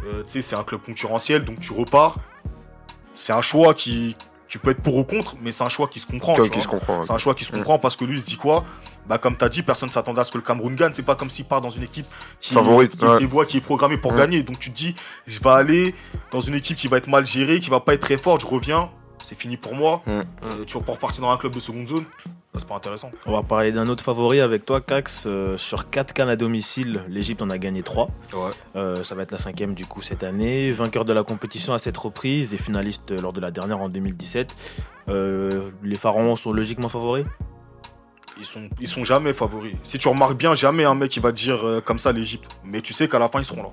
Euh, 0.06 0.22
tu 0.22 0.30
sais, 0.32 0.42
c'est 0.42 0.56
un 0.56 0.64
club 0.64 0.80
concurrentiel, 0.80 1.44
donc 1.44 1.60
tu 1.60 1.72
repars. 1.72 2.16
C'est 3.14 3.32
un 3.32 3.42
choix 3.42 3.74
qui. 3.74 4.16
Tu 4.48 4.58
peux 4.58 4.70
être 4.70 4.82
pour 4.82 4.96
ou 4.96 5.04
contre, 5.04 5.36
mais 5.40 5.50
c'est 5.50 5.64
un 5.64 5.68
choix 5.70 5.88
qui 5.88 5.98
se 6.00 6.06
comprend. 6.06 6.34
Qui 6.34 6.50
qui 6.50 6.60
se 6.60 6.68
comprend. 6.68 6.98
ouais. 6.98 7.04
C'est 7.06 7.12
un 7.12 7.18
choix 7.18 7.34
qui 7.34 7.44
se 7.44 7.52
comprend 7.52 7.78
parce 7.78 7.96
que 7.96 8.04
lui 8.04 8.16
il 8.16 8.20
se 8.20 8.26
dit 8.26 8.36
quoi? 8.36 8.64
Bah 9.06 9.16
comme 9.16 9.34
t'as 9.36 9.48
dit, 9.48 9.62
personne 9.62 9.88
s'attendait 9.88 10.20
à 10.20 10.24
ce 10.24 10.30
que 10.32 10.36
le 10.38 10.44
Cameroun 10.44 10.74
gagne. 10.74 10.92
C'est 10.92 11.02
pas 11.04 11.14
comme 11.16 11.30
s'il 11.30 11.46
part 11.46 11.62
dans 11.62 11.70
une 11.70 11.82
équipe 11.84 12.04
qui, 12.38 12.52
Favorite, 12.52 12.92
qui, 12.96 13.02
ouais. 13.04 13.18
qui 13.18 13.24
voit- 13.24 13.46
qui 13.46 13.56
est 13.56 13.60
programmée 13.62 13.96
pour 13.96 14.12
Ouais. 14.12 14.18
gagner. 14.18 14.42
Donc 14.42 14.58
tu 14.58 14.70
te 14.70 14.76
dis, 14.76 14.94
je 15.26 15.40
vais 15.40 15.48
aller 15.50 15.94
dans 16.32 16.40
une 16.40 16.54
équipe 16.54 16.76
qui 16.76 16.86
va 16.86 16.98
être 16.98 17.06
mal 17.08 17.24
gérée, 17.24 17.60
qui 17.60 17.70
va 17.70 17.80
pas 17.80 17.94
être 17.94 18.02
très 18.02 18.18
forte. 18.18 18.42
Je 18.42 18.46
reviens, 18.46 18.90
c'est 19.22 19.34
fini 19.34 19.56
pour 19.56 19.74
moi. 19.74 20.02
Mm. 20.06 20.10
Euh, 20.10 20.64
tu 20.66 20.78
vas 20.78 20.84
pas 20.84 20.92
repartir 20.92 21.22
dans 21.22 21.30
un 21.30 21.36
club 21.36 21.54
de 21.54 21.60
seconde 21.60 21.88
zone. 21.88 22.04
Ça, 22.52 22.58
C'est 22.60 22.68
pas 22.68 22.76
intéressant. 22.76 23.10
On 23.24 23.32
va 23.32 23.42
parler 23.42 23.72
d'un 23.72 23.86
autre 23.86 24.04
favori 24.04 24.40
avec 24.40 24.66
toi, 24.66 24.82
Cax. 24.82 25.24
Euh, 25.26 25.56
sur 25.56 25.88
4 25.88 26.12
cannes 26.12 26.28
à 26.28 26.36
domicile, 26.36 27.00
l'Egypte 27.08 27.40
en 27.40 27.48
a 27.48 27.56
gagné 27.56 27.82
3. 27.82 28.10
Ouais. 28.34 29.04
ça 29.04 29.14
va 29.14 29.22
être 29.22 29.32
la 29.32 29.38
cinquième 29.38 29.74
du 29.74 29.86
coup 29.86 30.02
cette 30.02 30.22
année. 30.22 30.70
Vainqueur 30.72 31.06
de 31.06 31.12
la 31.14 31.22
compétition 31.22 31.72
à 31.72 31.78
cette 31.78 31.96
reprise 31.96 32.52
et 32.52 32.58
finaliste 32.58 33.18
lors 33.18 33.32
de 33.32 33.40
la 33.40 33.50
dernière 33.50 33.80
en 33.80 33.88
2017. 33.88 34.54
Euh, 35.08 35.70
les 35.82 35.96
Pharaons 35.96 36.36
sont 36.36 36.52
logiquement 36.52 36.88
favoris? 36.88 37.26
Ils 38.38 38.44
sont, 38.44 38.68
ils 38.80 38.88
sont 38.88 39.04
jamais 39.04 39.32
favoris. 39.32 39.74
Si 39.84 39.98
tu 39.98 40.08
remarques 40.08 40.36
bien, 40.36 40.54
jamais 40.54 40.84
un 40.84 40.94
mec 40.94 41.10
qui 41.10 41.20
va 41.20 41.32
dire 41.32 41.66
euh, 41.66 41.80
comme 41.80 41.98
ça 41.98 42.12
l'Egypte. 42.12 42.48
Mais 42.64 42.80
tu 42.80 42.92
sais 42.92 43.08
qu'à 43.08 43.18
la 43.18 43.28
fin, 43.28 43.40
ils 43.40 43.44
seront 43.44 43.62
là. 43.62 43.70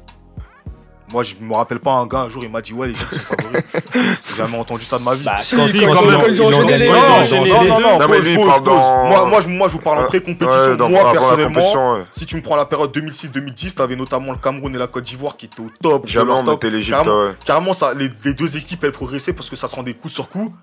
Moi, 1.12 1.24
je 1.24 1.34
me 1.42 1.54
rappelle 1.56 1.80
pas 1.80 1.92
un 1.94 2.06
gars 2.06 2.20
un 2.20 2.30
jour, 2.30 2.44
il 2.44 2.52
m'a 2.52 2.62
dit 2.62 2.72
ouais, 2.74 2.88
l'Egypte 2.88 3.14
sont 3.16 3.34
favoris. 3.36 3.64
J'ai 4.30 4.36
jamais 4.38 4.58
entendu 4.58 4.84
ça 4.84 5.00
de 5.00 5.04
ma 5.04 5.16
vie. 5.16 5.24
Bah, 5.24 5.38
Si, 5.40 5.56
quand- 5.56 5.64
quand- 5.64 5.94
quand 5.94 6.20
quand 6.20 6.26
ils 6.28 6.42
ont- 6.42 6.48
enchaîné 6.50 6.78
les- 6.78 6.88
non, 6.88 6.94
non, 6.94 7.02
non, 7.02 7.44
les- 7.44 7.50
non, 7.70 7.80
non, 7.80 8.00
Non, 8.00 8.08
mais 8.08 8.36
pause, 8.36 8.46
pause, 8.64 8.66
Moi, 9.10 9.26
moi, 9.26 9.42
je, 9.42 9.48
moi, 9.50 9.68
je 9.68 9.74
vous 9.74 9.80
parle 9.80 10.00
en 10.00 10.06
pré-compétition. 10.06 10.78
moi, 10.88 11.12
personnellement, 11.12 11.98
si 12.12 12.26
tu 12.28 12.36
me 12.36 12.42
prends 12.42 12.56
la 12.56 12.66
période 12.66 12.92
2006-2010, 12.92 13.74
t'avais 13.76 13.96
notamment 13.96 14.32
le 14.34 14.38
Cameroun 14.38 14.74
et 14.76 14.78
la 14.78 14.88
Côte 14.88 15.04
d'Ivoire 15.06 15.36
qui 15.36 15.48
étaient 15.48 15.62
au 15.62 15.72
top. 15.82 16.04
de 16.04 16.08
Jamais 16.10 16.32
on 16.32 16.44
mettait 16.44 16.70
l'Egypte, 16.70 16.92
Carrément, 17.04 17.24
ouais. 17.26 17.32
carrément, 17.44 17.74
ça, 17.74 17.94
les, 17.96 18.10
les 18.26 18.34
deux 18.34 18.56
équipes, 18.58 18.84
elles 18.84 18.92
progressaient 18.92 19.34
parce 19.34 19.50
que 19.50 19.56
ça 19.56 19.68
se 19.68 19.76
rendait 19.76 19.94
coup 19.96 20.10
sur 20.10 20.30
coup. 20.30 20.54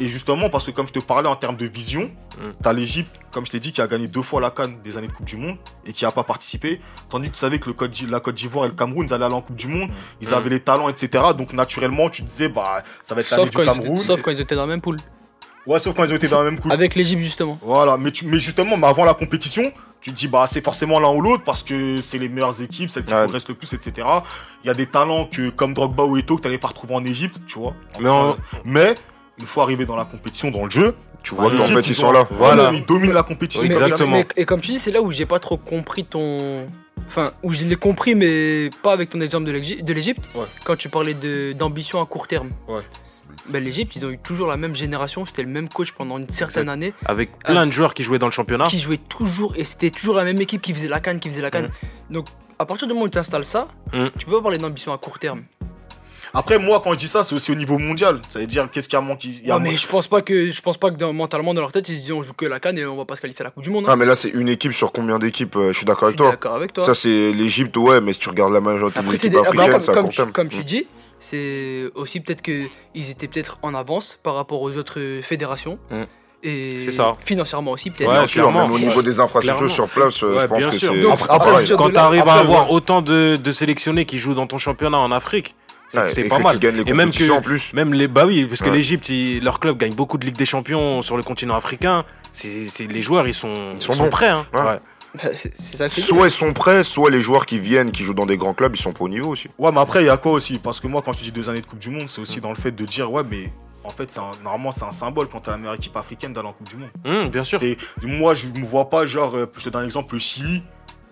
Et 0.00 0.08
justement, 0.08 0.48
parce 0.48 0.66
que 0.66 0.70
comme 0.70 0.86
je 0.88 0.92
te 0.92 0.98
parlais 1.00 1.28
en 1.28 1.36
termes 1.36 1.56
de 1.56 1.66
vision, 1.66 2.10
Mm. 2.38 2.52
t'as 2.62 2.72
l'Egypte, 2.72 3.14
comme 3.30 3.44
je 3.44 3.50
t'ai 3.52 3.60
dit, 3.60 3.72
qui 3.72 3.80
a 3.82 3.86
gagné 3.86 4.08
deux 4.08 4.22
fois 4.22 4.40
la 4.40 4.50
Cannes 4.50 4.78
des 4.82 4.96
années 4.96 5.06
de 5.08 5.12
Coupe 5.12 5.26
du 5.26 5.36
Monde 5.36 5.56
et 5.84 5.92
qui 5.92 6.04
a 6.06 6.10
pas 6.10 6.22
participé. 6.24 6.80
Tandis 7.10 7.28
que 7.28 7.34
tu 7.34 7.40
savais 7.40 7.58
que 7.58 7.66
le 7.68 7.74
Côte 7.74 7.94
la 8.08 8.18
Côte 8.20 8.34
d'Ivoire 8.34 8.64
et 8.64 8.68
le 8.68 8.74
Cameroun, 8.74 9.06
ils 9.06 9.12
allaient 9.12 9.26
aller 9.26 9.34
en 9.34 9.42
Coupe 9.42 9.56
du 9.56 9.66
Monde, 9.68 9.90
ils 10.22 10.30
Mm. 10.30 10.32
avaient 10.34 10.50
les 10.50 10.60
talents, 10.60 10.88
etc. 10.88 11.22
Donc 11.36 11.52
naturellement, 11.52 12.08
tu 12.08 12.22
disais, 12.22 12.48
bah, 12.48 12.82
ça 13.02 13.14
va 13.14 13.20
être 13.20 13.30
l'année 13.30 13.44
du 13.44 13.50
quand, 13.56 13.64
Cameroun. 13.64 13.98
ils, 14.00 14.04
sauf 14.06 14.22
quand 14.22 14.30
ils 14.30 14.40
étaient 14.40 14.54
dans 14.54 14.62
la 14.62 14.68
même 14.68 14.80
poule. 14.80 14.96
Ouais, 15.66 15.78
sauf 15.78 15.94
quand 15.94 16.04
ils 16.04 16.12
ont 16.12 16.16
été 16.16 16.26
dans 16.26 16.42
la 16.42 16.50
même 16.50 16.58
coupe. 16.58 16.72
Avec 16.72 16.94
l'Egypte 16.96 17.22
justement. 17.22 17.58
Voilà, 17.62 17.96
mais, 17.98 18.10
tu, 18.10 18.26
mais 18.26 18.40
justement, 18.40 18.76
mais 18.78 18.86
avant 18.88 19.04
la 19.04 19.14
compétition, 19.14 19.70
tu 20.00 20.10
te 20.10 20.16
dis, 20.16 20.26
bah, 20.26 20.44
c'est 20.48 20.64
forcément 20.64 20.98
l'un 20.98 21.10
ou 21.10 21.20
l'autre 21.20 21.44
parce 21.44 21.62
que 21.62 22.00
c'est 22.00 22.18
les 22.18 22.28
meilleures 22.28 22.60
équipes, 22.62 22.90
celles 22.90 23.04
qui 23.04 23.12
Ouais. 23.12 23.20
progressent 23.24 23.46
le 23.48 23.54
plus, 23.54 23.72
etc. 23.74 23.92
Il 24.64 24.66
y 24.66 24.70
a 24.70 24.74
des 24.74 24.86
talents 24.86 25.26
que, 25.26 25.50
comme 25.50 25.74
Drogba 25.74 26.02
ou 26.02 26.16
Eto'o 26.16 26.38
que 26.38 26.42
t'allais 26.42 26.58
pas 26.58 26.68
retrouver 26.68 26.94
en 26.96 27.04
Égypte, 27.04 27.36
tu 27.46 27.58
vois. 27.60 27.74
Mais 28.00 28.08
en- 28.08 28.36
mais, 28.64 28.94
une 29.40 29.46
fois 29.46 29.64
arrivé 29.64 29.86
dans 29.86 29.96
la 29.96 30.04
compétition, 30.04 30.50
dans 30.50 30.64
le 30.64 30.70
jeu, 30.70 30.94
Tu 31.22 31.34
vois 31.34 31.44
qu'en 31.44 31.50
l'Égypte, 31.50 31.72
fait, 31.84 31.88
ils 31.90 31.94
sont 31.94 32.08
ont- 32.08 32.12
là. 32.12 32.26
Voilà. 32.30 32.70
Ils 32.72 32.84
dominent 32.84 33.12
la 33.12 33.22
compétition. 33.22 33.62
Mais- 33.62 33.74
comme 33.74 33.82
Exactement. 33.82 34.16
mais- 34.16 34.26
et 34.36 34.44
comme 34.44 34.60
tu 34.60 34.72
dis, 34.72 34.78
c'est 34.78 34.90
là 34.90 35.00
où 35.02 35.10
j'ai 35.12 35.26
pas 35.26 35.38
trop 35.38 35.56
compris 35.56 36.04
ton. 36.04 36.66
Enfin, 37.06 37.32
où 37.42 37.52
je 37.52 37.64
l'ai 37.64 37.76
compris, 37.76 38.14
mais 38.14 38.70
pas 38.82 38.92
avec 38.92 39.10
ton 39.10 39.20
exemple 39.20 39.46
de 39.46 39.92
l'Égypte. 39.92 40.20
Ouais. 40.34 40.46
Quand 40.64 40.76
tu 40.76 40.88
parlais 40.88 41.14
de- 41.14 41.52
d'ambition 41.52 42.00
à 42.00 42.06
court 42.06 42.26
terme. 42.26 42.50
Ouais. 42.68 42.80
Ben, 43.50 43.62
L'Égypte, 43.62 43.96
ils 43.96 44.04
ont 44.06 44.10
eu 44.10 44.18
toujours 44.18 44.46
la 44.48 44.56
même 44.56 44.74
génération. 44.76 45.26
C'était 45.26 45.42
le 45.42 45.48
même 45.48 45.68
coach 45.68 45.92
pendant 45.92 46.16
une 46.18 46.28
certaine 46.28 46.68
année. 46.68 46.94
Avec 47.04 47.36
plein 47.40 47.66
de 47.66 47.72
joueurs 47.72 47.92
qui 47.92 48.02
jouaient 48.04 48.18
dans 48.20 48.26
le 48.26 48.32
championnat. 48.32 48.66
Qui 48.68 48.78
jouait 48.80 48.98
toujours. 49.08 49.52
Et 49.56 49.64
c'était 49.64 49.90
toujours 49.90 50.14
la 50.14 50.24
même 50.24 50.40
équipe 50.40 50.62
qui 50.62 50.72
faisait 50.72 50.88
la 50.88 51.00
canne, 51.00 51.18
qui 51.18 51.28
faisait 51.28 51.42
la 51.42 51.50
canne. 51.50 51.68
Donc, 52.08 52.26
à 52.58 52.66
partir 52.66 52.86
du 52.86 52.94
moment 52.94 53.06
où 53.06 53.08
tu 53.08 53.18
installes 53.18 53.44
ça, 53.44 53.66
Mm. 53.92 54.06
tu 54.18 54.26
peux 54.26 54.32
pas 54.32 54.42
parler 54.42 54.58
d'ambition 54.58 54.92
à 54.92 54.98
court 54.98 55.18
terme. 55.18 55.42
Après, 56.34 56.58
moi, 56.58 56.80
quand 56.82 56.92
je 56.94 56.98
dis 56.98 57.08
ça, 57.08 57.22
c'est 57.22 57.34
aussi 57.34 57.52
au 57.52 57.54
niveau 57.54 57.78
mondial. 57.78 58.20
Ça 58.28 58.38
veut 58.38 58.46
dire, 58.46 58.68
qu'est-ce 58.70 58.88
qu'il 58.88 58.96
y 58.98 59.02
a 59.02 59.04
manqué 59.04 59.28
il 59.28 59.46
y 59.46 59.50
a 59.50 59.56
Ouais, 59.56 59.62
mais 59.62 59.76
je 59.76 59.86
pense 59.86 60.06
pas 60.06 60.22
que, 60.22 60.50
je 60.50 60.62
pense 60.62 60.78
pas 60.78 60.90
que 60.90 60.96
dans- 60.96 61.12
mentalement, 61.12 61.52
dans 61.52 61.60
leur 61.60 61.72
tête, 61.72 61.88
ils 61.88 61.96
se 61.96 62.00
disent 62.00 62.12
on 62.12 62.22
joue 62.22 62.32
que 62.32 62.46
la 62.46 62.58
canne 62.60 62.78
et 62.78 62.86
on 62.86 62.96
va 62.96 63.04
pas 63.04 63.16
se 63.16 63.20
qualifier 63.20 63.42
à 63.42 63.44
la 63.44 63.50
Coupe 63.50 63.62
du 63.64 63.70
Monde. 63.70 63.84
hein. 63.86 63.90
Ah, 63.92 63.96
mais 63.96 64.06
là, 64.06 64.16
c'est 64.16 64.30
une 64.30 64.48
équipe 64.48 64.72
sur 64.72 64.92
combien 64.92 65.18
d'équipes 65.18 65.56
euh, 65.56 65.72
Je 65.72 65.76
suis 65.78 65.84
d'accord 65.86 66.08
Je 66.08 66.14
avec 66.14 66.14
suis 66.14 66.24
toi. 66.24 66.30
d'accord 66.30 66.54
avec 66.54 66.72
toi. 66.72 66.84
Ça, 66.86 66.94
c'est 66.94 67.32
l'Égypte, 67.32 67.76
ouais, 67.76 68.00
mais 68.00 68.12
si 68.14 68.18
tu 68.20 68.28
regardes 68.30 68.52
la 68.52 68.60
majorité 68.60 68.98
Après, 69.00 69.12
des 69.12 69.18
c'est 69.18 69.26
équipes 69.28 69.40
africaines, 69.40 69.70
comme, 69.72 69.80
c'est 69.80 69.90
à 69.90 69.94
comme 69.94 70.08
tu, 70.08 70.32
comme 70.32 70.48
tu 70.48 70.60
Mm. 70.60 70.64
dis, 70.64 70.86
c'est 71.18 71.84
aussi 71.94 72.20
peut-être 72.20 72.42
qu'ils 72.42 73.10
étaient 73.10 73.28
peut-être 73.28 73.58
en 73.62 73.74
avance 73.74 74.18
par 74.22 74.34
rapport 74.34 74.62
aux 74.62 74.76
autres 74.76 75.00
fédérations. 75.22 75.78
Mm. 75.90 76.02
Et 76.44 76.76
C'est 76.86 76.90
ça. 76.90 77.16
financièrement 77.24 77.70
aussi, 77.70 77.90
peut-être. 77.92 78.08
Ouais, 78.10 78.16
Bien 78.18 78.26
sûr, 78.26 78.42
clairement. 78.42 78.62
même 78.66 78.72
au 78.72 78.78
niveau 78.80 79.00
des 79.00 79.20
infrastructures 79.20 79.70
sur 79.70 79.86
place, 79.88 80.24
euh, 80.24 80.34
Ouais, 80.34 80.40
je 80.40 80.46
pense 80.46 80.58
bien 80.58 80.70
que 80.70 80.76
sûr. 80.76 80.92
c'est. 80.92 81.30
Après, 81.32 81.64
Quand 81.76 81.86
là- 81.86 81.94
t'arrives 81.94 82.26
à 82.28 82.32
avoir 82.34 82.68
ouais. 82.68 82.74
autant 82.74 83.00
de, 83.00 83.36
de 83.36 83.52
sélectionnés 83.52 84.06
qui 84.06 84.18
jouent 84.18 84.34
dans 84.34 84.48
ton 84.48 84.58
championnat 84.58 84.98
en 84.98 85.12
Afrique, 85.12 85.54
c'est 85.92 85.98
Ouais, 86.00 86.06
que 86.06 86.12
c'est 86.12 86.20
et 86.26 86.28
pas 86.28 86.38
que 86.38 86.42
mal. 86.42 86.52
tu 86.54 86.58
gagnes 86.58 86.76
les 86.76 86.90
et 86.90 86.94
même 86.94 87.10
que 87.10 87.30
en 87.30 87.42
plus. 87.42 87.72
même 87.74 87.92
les 87.92 88.08
bah 88.08 88.24
oui, 88.26 88.46
parce 88.46 88.60
que 88.60 88.66
Ouais. 88.70 88.76
l'Égypte, 88.76 89.08
ils- 89.10 89.42
leur 89.44 89.60
club 89.60 89.76
gagne 89.76 89.94
beaucoup 89.94 90.16
de 90.18 90.24
Ligue 90.24 90.36
des 90.36 90.46
Champions 90.46 91.02
sur 91.02 91.16
le 91.16 91.22
continent 91.22 91.54
africain. 91.56 92.04
C'est 92.32 92.66
c'est- 92.66 92.86
les 92.86 93.02
joueurs, 93.02 93.28
ils 93.28 93.34
sont, 93.34 93.54
Ils 93.74 93.82
sont 93.82 93.96
bons. 93.96 94.08
prêts. 94.10 94.28
Hein. 94.28 94.46
Ouais. 94.54 94.60
Ouais. 94.62 94.78
Bah, 95.14 95.28
c'est 95.36 95.52
c'est 95.60 95.76
ça 95.76 95.84
que 95.88 95.90
je 95.90 95.96
te 95.96 96.00
dis. 96.00 96.06
Soit 96.06 96.26
ils 96.28 96.30
sont 96.30 96.54
prêts, 96.54 96.82
soit 96.84 97.10
les 97.10 97.20
joueurs 97.20 97.44
qui 97.44 97.58
viennent, 97.58 97.90
qui 97.92 98.02
jouent 98.02 98.14
dans 98.14 98.24
des 98.24 98.38
grands 98.38 98.54
clubs, 98.54 98.74
ils 98.74 98.80
sont 98.80 98.94
pas 98.94 99.04
au 99.04 99.08
niveau 99.10 99.28
aussi. 99.30 99.48
Ouais, 99.58 99.70
mais 99.70 99.80
après, 99.80 100.02
il 100.02 100.06
y 100.06 100.08
a 100.08 100.16
quoi 100.16 100.32
aussi? 100.32 100.58
Parce 100.58 100.80
que 100.80 100.86
moi, 100.86 101.02
quand 101.04 101.12
je 101.12 101.18
te 101.18 101.24
dis 101.24 101.32
deux 101.32 101.50
années 101.50 101.60
de 101.60 101.66
Coupe 101.66 101.78
du 101.80 101.90
Monde, 101.90 102.08
c'est 102.08 102.22
aussi 102.22 102.40
dans 102.40 102.48
le 102.48 102.54
fait 102.54 102.70
de 102.72 102.84
dire, 102.86 103.12
ouais, 103.12 103.22
mais 103.30 103.52
en 103.84 103.90
fait, 103.90 104.10
c'est 104.10 104.20
un- 104.20 104.30
normalement, 104.42 104.72
c'est 104.72 104.84
un 104.86 104.90
symbole 104.90 105.28
quand 105.28 105.40
t'as 105.40 105.50
la 105.50 105.58
meilleure 105.58 105.74
équipe 105.74 105.94
africaine 105.98 106.32
d'aller 106.32 106.48
en 106.48 106.52
Coupe 106.54 106.70
du 106.70 106.76
Monde. 106.76 106.88
Hum, 107.04 107.28
bien 107.28 107.44
sûr. 107.44 107.58
C'est 107.58 107.76
moi 108.02 108.34
je 108.34 108.46
me 108.46 108.64
vois 108.64 108.88
pas 108.88 109.04
genre 109.04 109.36
euh, 109.36 109.44
je 109.58 109.64
te 109.64 109.68
donne 109.68 109.82
un 109.82 109.84
exemple 109.84 110.14
le 110.14 110.20
Chili 110.20 110.62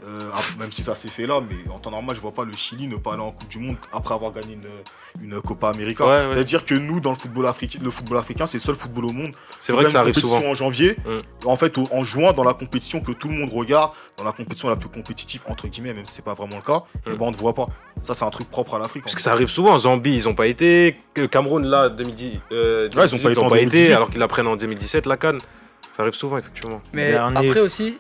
euh, 0.06 0.30
ah, 0.34 0.40
même 0.58 0.72
si 0.72 0.82
ça 0.82 0.94
s'est 0.94 1.08
fait 1.10 1.26
là 1.26 1.40
mais 1.46 1.70
en 1.70 1.78
temps 1.78 1.90
normal 1.90 2.16
je 2.16 2.20
vois 2.22 2.32
pas 2.32 2.44
le 2.44 2.52
Chili 2.56 2.86
ne 2.86 2.96
pas 2.96 3.12
aller 3.12 3.22
en 3.22 3.32
Coupe 3.32 3.48
du 3.48 3.58
Monde 3.58 3.76
après 3.92 4.14
avoir 4.14 4.32
gagné 4.32 4.54
une, 4.54 5.22
une 5.22 5.40
Copa 5.42 5.68
América 5.68 6.04
Ouais, 6.06 6.10
ouais. 6.12 6.28
c'est 6.32 6.38
à 6.38 6.44
dire 6.44 6.64
que 6.64 6.74
nous 6.74 7.00
dans 7.00 7.10
le 7.10 7.16
football 7.16 7.46
africain 7.46 7.78
le 7.82 7.90
football 7.90 8.16
africain 8.18 8.46
c'est 8.46 8.56
le 8.56 8.62
seul 8.62 8.74
football 8.76 9.04
au 9.06 9.12
monde 9.12 9.32
C'est 9.58 9.72
vrai 9.72 9.84
que 9.84 9.90
ça 9.90 10.00
arrive 10.00 10.14
compétition 10.14 10.38
souvent. 10.38 10.50
en 10.50 10.54
janvier 10.54 10.96
en 11.44 11.56
fait 11.56 11.76
au- 11.76 11.86
en 11.92 12.02
juin 12.02 12.32
dans 12.32 12.44
la 12.44 12.54
compétition 12.54 13.00
que 13.02 13.12
tout 13.12 13.28
le 13.28 13.34
monde 13.34 13.52
regarde 13.52 13.90
dans 14.16 14.24
la 14.24 14.32
compétition 14.32 14.68
la 14.70 14.76
plus 14.76 14.88
compétitive 14.88 15.42
entre 15.48 15.68
guillemets 15.68 15.92
même 15.92 16.06
si 16.06 16.14
c'est 16.14 16.24
pas 16.24 16.34
vraiment 16.34 16.56
le 16.56 16.62
cas 16.62 16.78
et 17.06 17.10
Mm. 17.10 17.16
ben 17.16 17.26
on 17.26 17.30
ne 17.32 17.36
voit 17.36 17.54
pas 17.54 17.66
ça 18.02 18.14
c'est 18.14 18.24
un 18.24 18.30
truc 18.30 18.48
propre 18.50 18.76
à 18.76 18.78
l'Afrique 18.78 19.02
Parce 19.04 19.14
que 19.14 19.20
fait. 19.20 19.24
ça 19.24 19.32
arrive 19.32 19.48
souvent. 19.48 19.76
Zambie, 19.76 20.14
ils 20.14 20.26
ont 20.26 20.34
pas 20.34 20.46
été. 20.46 20.96
Cameroun, 21.30 21.66
là, 21.66 21.90
2010, 21.90 22.40
euh, 22.52 22.88
Ouais, 22.96 23.04
ils 23.06 23.14
ont 23.14 23.18
pas 23.18 23.30
été 23.32 23.40
en 23.40 23.50
2018. 23.50 23.92
alors 23.92 24.08
qu'ils 24.08 24.20
la 24.20 24.28
prennent 24.28 24.46
en 24.46 24.56
2017, 24.56 25.04
la 25.06 25.18
Cannes. 25.18 25.40
Ça 25.94 26.02
arrive 26.04 26.14
souvent, 26.14 26.38
effectivement. 26.38 26.80
Mais 26.94 27.12
après 27.12 27.60
aussi, 27.60 27.98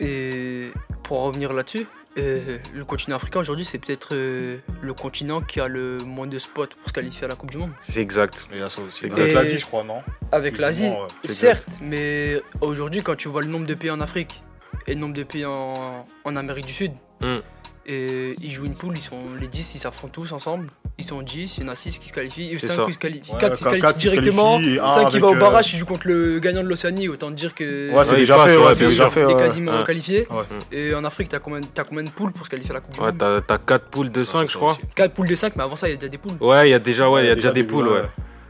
et 0.00 0.70
pour 1.08 1.20
en 1.20 1.24
revenir 1.24 1.52
là-dessus, 1.52 1.86
Euh, 2.16 2.58
le 2.74 2.84
continent 2.84 3.14
africain 3.16 3.38
aujourd'hui, 3.38 3.64
c'est 3.64 3.78
peut-être 3.78 4.08
euh, 4.12 4.56
le 4.82 4.92
continent 4.94 5.40
qui 5.40 5.60
a 5.60 5.68
le 5.68 5.98
moins 6.04 6.26
de 6.26 6.36
spots 6.38 6.66
pour 6.80 6.88
se 6.88 6.92
qualifier 6.92 7.26
à 7.26 7.28
la 7.28 7.36
Coupe 7.36 7.50
du 7.52 7.58
Monde. 7.58 7.70
C'est 7.80 8.00
exact. 8.00 8.48
Ça 8.68 8.82
aussi. 8.82 9.06
Et- 9.06 9.12
Avec 9.12 9.32
l'Asie, 9.34 9.58
je 9.58 9.64
crois, 9.66 9.84
non? 9.84 10.02
Avec 10.32 10.58
l'Asie, 10.58 10.88
ouais. 10.88 11.06
Certes, 11.28 11.68
mais 11.80 12.40
aujourd'hui, 12.60 13.02
quand 13.02 13.14
tu 13.14 13.28
vois 13.28 13.42
le 13.42 13.48
nombre 13.48 13.66
de 13.66 13.74
pays 13.74 13.90
en 13.90 14.00
Afrique 14.00 14.42
et 14.88 14.94
le 14.94 15.00
nombre 15.00 15.14
de 15.14 15.22
pays 15.22 15.44
en, 15.44 16.06
en 16.24 16.36
Amérique 16.36 16.66
du 16.66 16.72
Sud, 16.72 16.92
Mm. 17.20 17.38
et 17.86 18.34
ils 18.40 18.52
jouent 18.52 18.66
une 18.66 18.76
poule, 18.76 18.96
ils 18.96 19.02
sont 19.02 19.20
les 19.40 19.46
10, 19.48 19.74
ils 19.76 19.78
s'affrontent 19.78 20.14
tous 20.20 20.32
ensemble. 20.32 20.68
Ils 21.00 21.04
sont 21.04 21.22
10, 21.22 21.58
il 21.58 21.62
y 21.62 21.66
en 21.68 21.70
a 21.70 21.76
6 21.76 21.96
qui 22.00 22.08
se 22.08 22.12
qualifient, 22.12 22.52
et 22.54 22.58
C'est 22.58 22.66
5 22.66 22.74
ça. 22.76 22.84
qui 22.86 22.92
se 22.92 22.98
qualifient, 22.98 23.30
Ouais, 23.32 23.38
4 23.38 23.52
qui 23.56 23.62
se 23.62 23.68
qualifient 23.68 23.94
qui 24.00 24.06
se 24.08 24.14
directement, 24.14 24.54
qualifient 24.56 24.74
et 24.74 24.80
un 24.80 24.88
5 24.88 25.08
qui 25.10 25.18
va 25.20 25.26
au 25.28 25.34
euh, 25.36 25.38
barrage, 25.38 25.70
qui 25.70 25.76
joue 25.76 25.86
contre 25.86 26.08
le 26.08 26.40
gagnant 26.40 26.64
de 26.64 26.68
l'Océanie, 26.68 27.08
autant 27.08 27.30
dire 27.30 27.54
que 27.54 27.92
Ouais, 27.92 28.02
c'est 28.04 28.10
Ouais, 28.14 28.16
déjà 28.18 28.34
passe, 28.34 28.50
fait, 28.50 28.56
ouais, 28.56 28.66
ouais, 28.66 28.74
c'est 28.74 28.84
déjà 28.88 29.08
fait. 29.08 29.20
est 29.20 29.26
ouais. 29.26 29.36
quasiment 29.36 29.70
Ouais. 29.78 29.84
qualifié. 29.86 30.26
Ouais. 30.28 30.76
Et 30.76 30.92
en 30.96 31.04
Afrique, 31.04 31.28
t'as 31.28 31.38
combien, 31.38 31.60
t'as 31.72 31.84
combien 31.84 32.02
de 32.02 32.10
poules 32.10 32.32
pour 32.32 32.44
se 32.46 32.50
qualifier 32.50 32.72
à 32.72 32.74
la 32.74 32.80
Coupe 32.80 32.94
du 32.94 33.00
Ouais, 33.00 33.12
Monde? 33.12 33.16
t'as 33.16 33.40
t'as 33.42 33.58
4 33.58 33.84
poules 33.84 34.10
de 34.10 34.24
Ça, 34.24 34.32
5, 34.32 34.40
c'est 34.48 34.52
je 34.54 34.56
crois. 34.56 34.72
aussi. 34.72 34.80
4 34.96 35.14
poules 35.14 35.28
de 35.28 35.36
5, 35.36 35.52
mais 35.54 35.62
avant 35.62 35.76
ça, 35.76 35.86
il 35.86 35.92
y 35.92 35.94
a 35.94 35.98
déjà 35.98 36.08
des 36.08 36.18
poules. 36.18 36.36
Ouais, 36.40 36.68
il 36.68 36.72
y 36.72 36.74
a 36.74 36.78
déjà, 36.80 37.08
ouais, 37.08 37.22
il 37.22 37.28
y 37.28 37.30
a 37.30 37.34
déjà 37.36 37.52
des 37.52 37.62
poules, 37.62 37.86
ouais. 37.86 38.02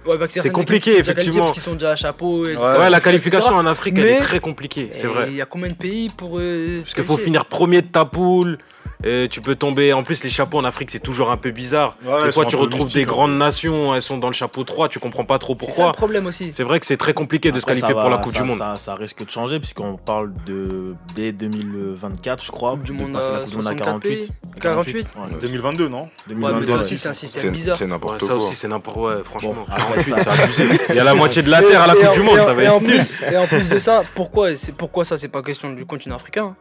Ouais, 0.07 0.15
avec 0.15 0.31
certaines 0.31 0.53
compliqué, 0.53 0.81
qui 0.81 0.97
sont 0.97 0.97
déjà 1.03 1.13
qualifiées 1.13 1.29
effectivement. 1.33 1.53
qu'ils 1.53 1.63
sont 1.63 1.73
déjà 1.75 1.91
à 1.91 1.97
chapeau. 1.97 2.47
Et 2.47 2.57
Ouais. 2.57 2.63
Ouais, 2.63 2.79
la 2.79 2.87
etc. 2.89 3.01
qualification 3.03 3.55
en 3.57 3.67
Afrique, 3.67 3.93
elle 3.99 4.05
Mais- 4.05 4.11
est 4.13 4.21
très 4.21 4.41
compliquée, 4.41 4.91
c'est 4.97 5.07
vrai. 5.07 5.27
Il 5.29 5.35
y 5.37 5.43
a 5.43 5.45
combien 5.45 5.69
de 5.69 5.75
pays 5.75 6.09
pour. 6.09 6.39
euh, 6.39 6.81
Parce 6.81 6.95
qu'il 6.95 7.05
faut 7.05 7.19
finir 7.19 7.45
premier 7.45 7.83
de 7.83 7.89
ta 7.89 8.07
poule. 8.07 8.57
Euh, 9.05 9.29
tu 9.29 9.41
peux 9.41 9.55
tomber. 9.55 9.93
En 9.93 10.03
plus, 10.03 10.25
les 10.25 10.31
chapeaux 10.31 10.59
en 10.59 10.65
Afrique, 10.65 10.91
c'est 10.91 10.99
toujours 10.99 11.31
un 11.31 11.37
peu 11.37 11.51
bizarre. 11.51 11.97
Ouais, 12.05 12.25
des 12.25 12.33
fois, 12.33 12.45
tu 12.47 12.57
retrouves 12.57 12.81
mystiques, 12.83 12.97
des 12.97 13.03
hein. 13.05 13.07
grandes 13.07 13.39
nations, 13.39 13.95
elles 13.95 14.03
sont 14.03 14.19
dans 14.19 14.27
le 14.29 14.33
chapeau 14.33 14.65
3, 14.65 14.89
tu 14.89 14.99
comprends 14.99 15.25
pas 15.25 15.39
trop 15.39 15.55
C'est 15.59 15.67
ça 15.67 15.71
le 15.71 15.75
pourquoi. 15.77 15.93
problème 15.93 16.27
aussi. 16.27 16.51
C'est 16.53 16.65
vrai 16.65 16.81
que 16.81 16.87
c'est 16.87 16.97
très 16.97 17.15
compliqué 17.15 17.53
de 17.53 17.61
se 17.61 17.67
qualifier 17.67 17.89
ça 17.89 17.95
pour 17.95 18.11
la 18.11 18.19
Coupe 18.19 18.33
ça- 18.33 18.41
du 18.43 18.49
Monde. 18.49 18.59
Ça, 18.59 18.75
ça 18.77 18.95
risque 18.95 19.25
de 19.25 19.31
changer 19.31 19.59
puisqu'on 19.61 19.97
parle 19.97 20.33
de 20.47 20.95
dès 21.15 21.33
2024, 21.33 22.45
je 22.45 22.51
crois, 22.51 22.73
Coupe 22.73 22.83
du 22.83 22.93
de 22.93 22.97
Monde 22.99 23.13
passer 23.13 23.31
la 23.33 23.39
à 23.39 23.41
Coupe 23.41 23.51
du 23.51 23.57
Monde 23.57 23.67
à 23.67 23.71
64 23.71 23.87
48. 24.01 24.19
pays. 24.19 24.29
À 24.57 24.61
48. 24.61 24.97
ouais. 24.97 25.37
2022, 25.43 25.89
non 25.89 26.03
Ouais, 26.03 26.09
mais 26.29 26.35
2022. 26.35 26.67
ça 26.73 26.79
aussi, 26.79 26.97
c'est 26.99 27.09
un 27.09 27.13
système 27.13 27.43
C'est 27.43 27.51
bizarre. 27.51 27.77
c'est 27.77 27.85
Ouais, 27.85 27.91
n'importe 27.91 28.21
ça 28.21 28.27
quoi. 28.27 28.37
aussi, 28.37 28.57
c'est 28.57 28.69
n'importe 28.69 28.97
quoi, 28.97 29.25
franchement. 29.25 29.67
Ça- 29.69 30.03
c'est 30.19 30.29
abusé. 30.29 30.65
Il 30.91 30.95
y 30.97 30.99
a 31.01 31.05
la 31.05 31.15
moitié 31.15 31.43
de 31.43 31.51
la 31.51 31.63
Terre 31.63 31.83
à 31.83 31.87
la 31.87 31.95
Coupe 31.95 32.13
du 32.15 32.21
Monde, 32.23 32.39
et 32.39 32.43
ça 32.43 32.51
en- 32.53 32.55
va 32.55 32.63
et 32.63 32.67
être 32.67 32.75
en 32.75 32.81
nul. 32.81 32.91
plus, 32.99 33.19
et 33.33 33.37
en 33.37 33.47
plus 33.47 33.69
de 33.69 33.79
ça, 33.79 34.03
pourquoi, 34.15 34.57
c'est- 34.57 34.73
pourquoi 34.73 35.05
ça, 35.05 35.17
c'est 35.19 35.29
pas 35.29 35.43
question 35.43 35.73
du 35.73 35.85
continent 35.87 36.17
africain 36.17 36.57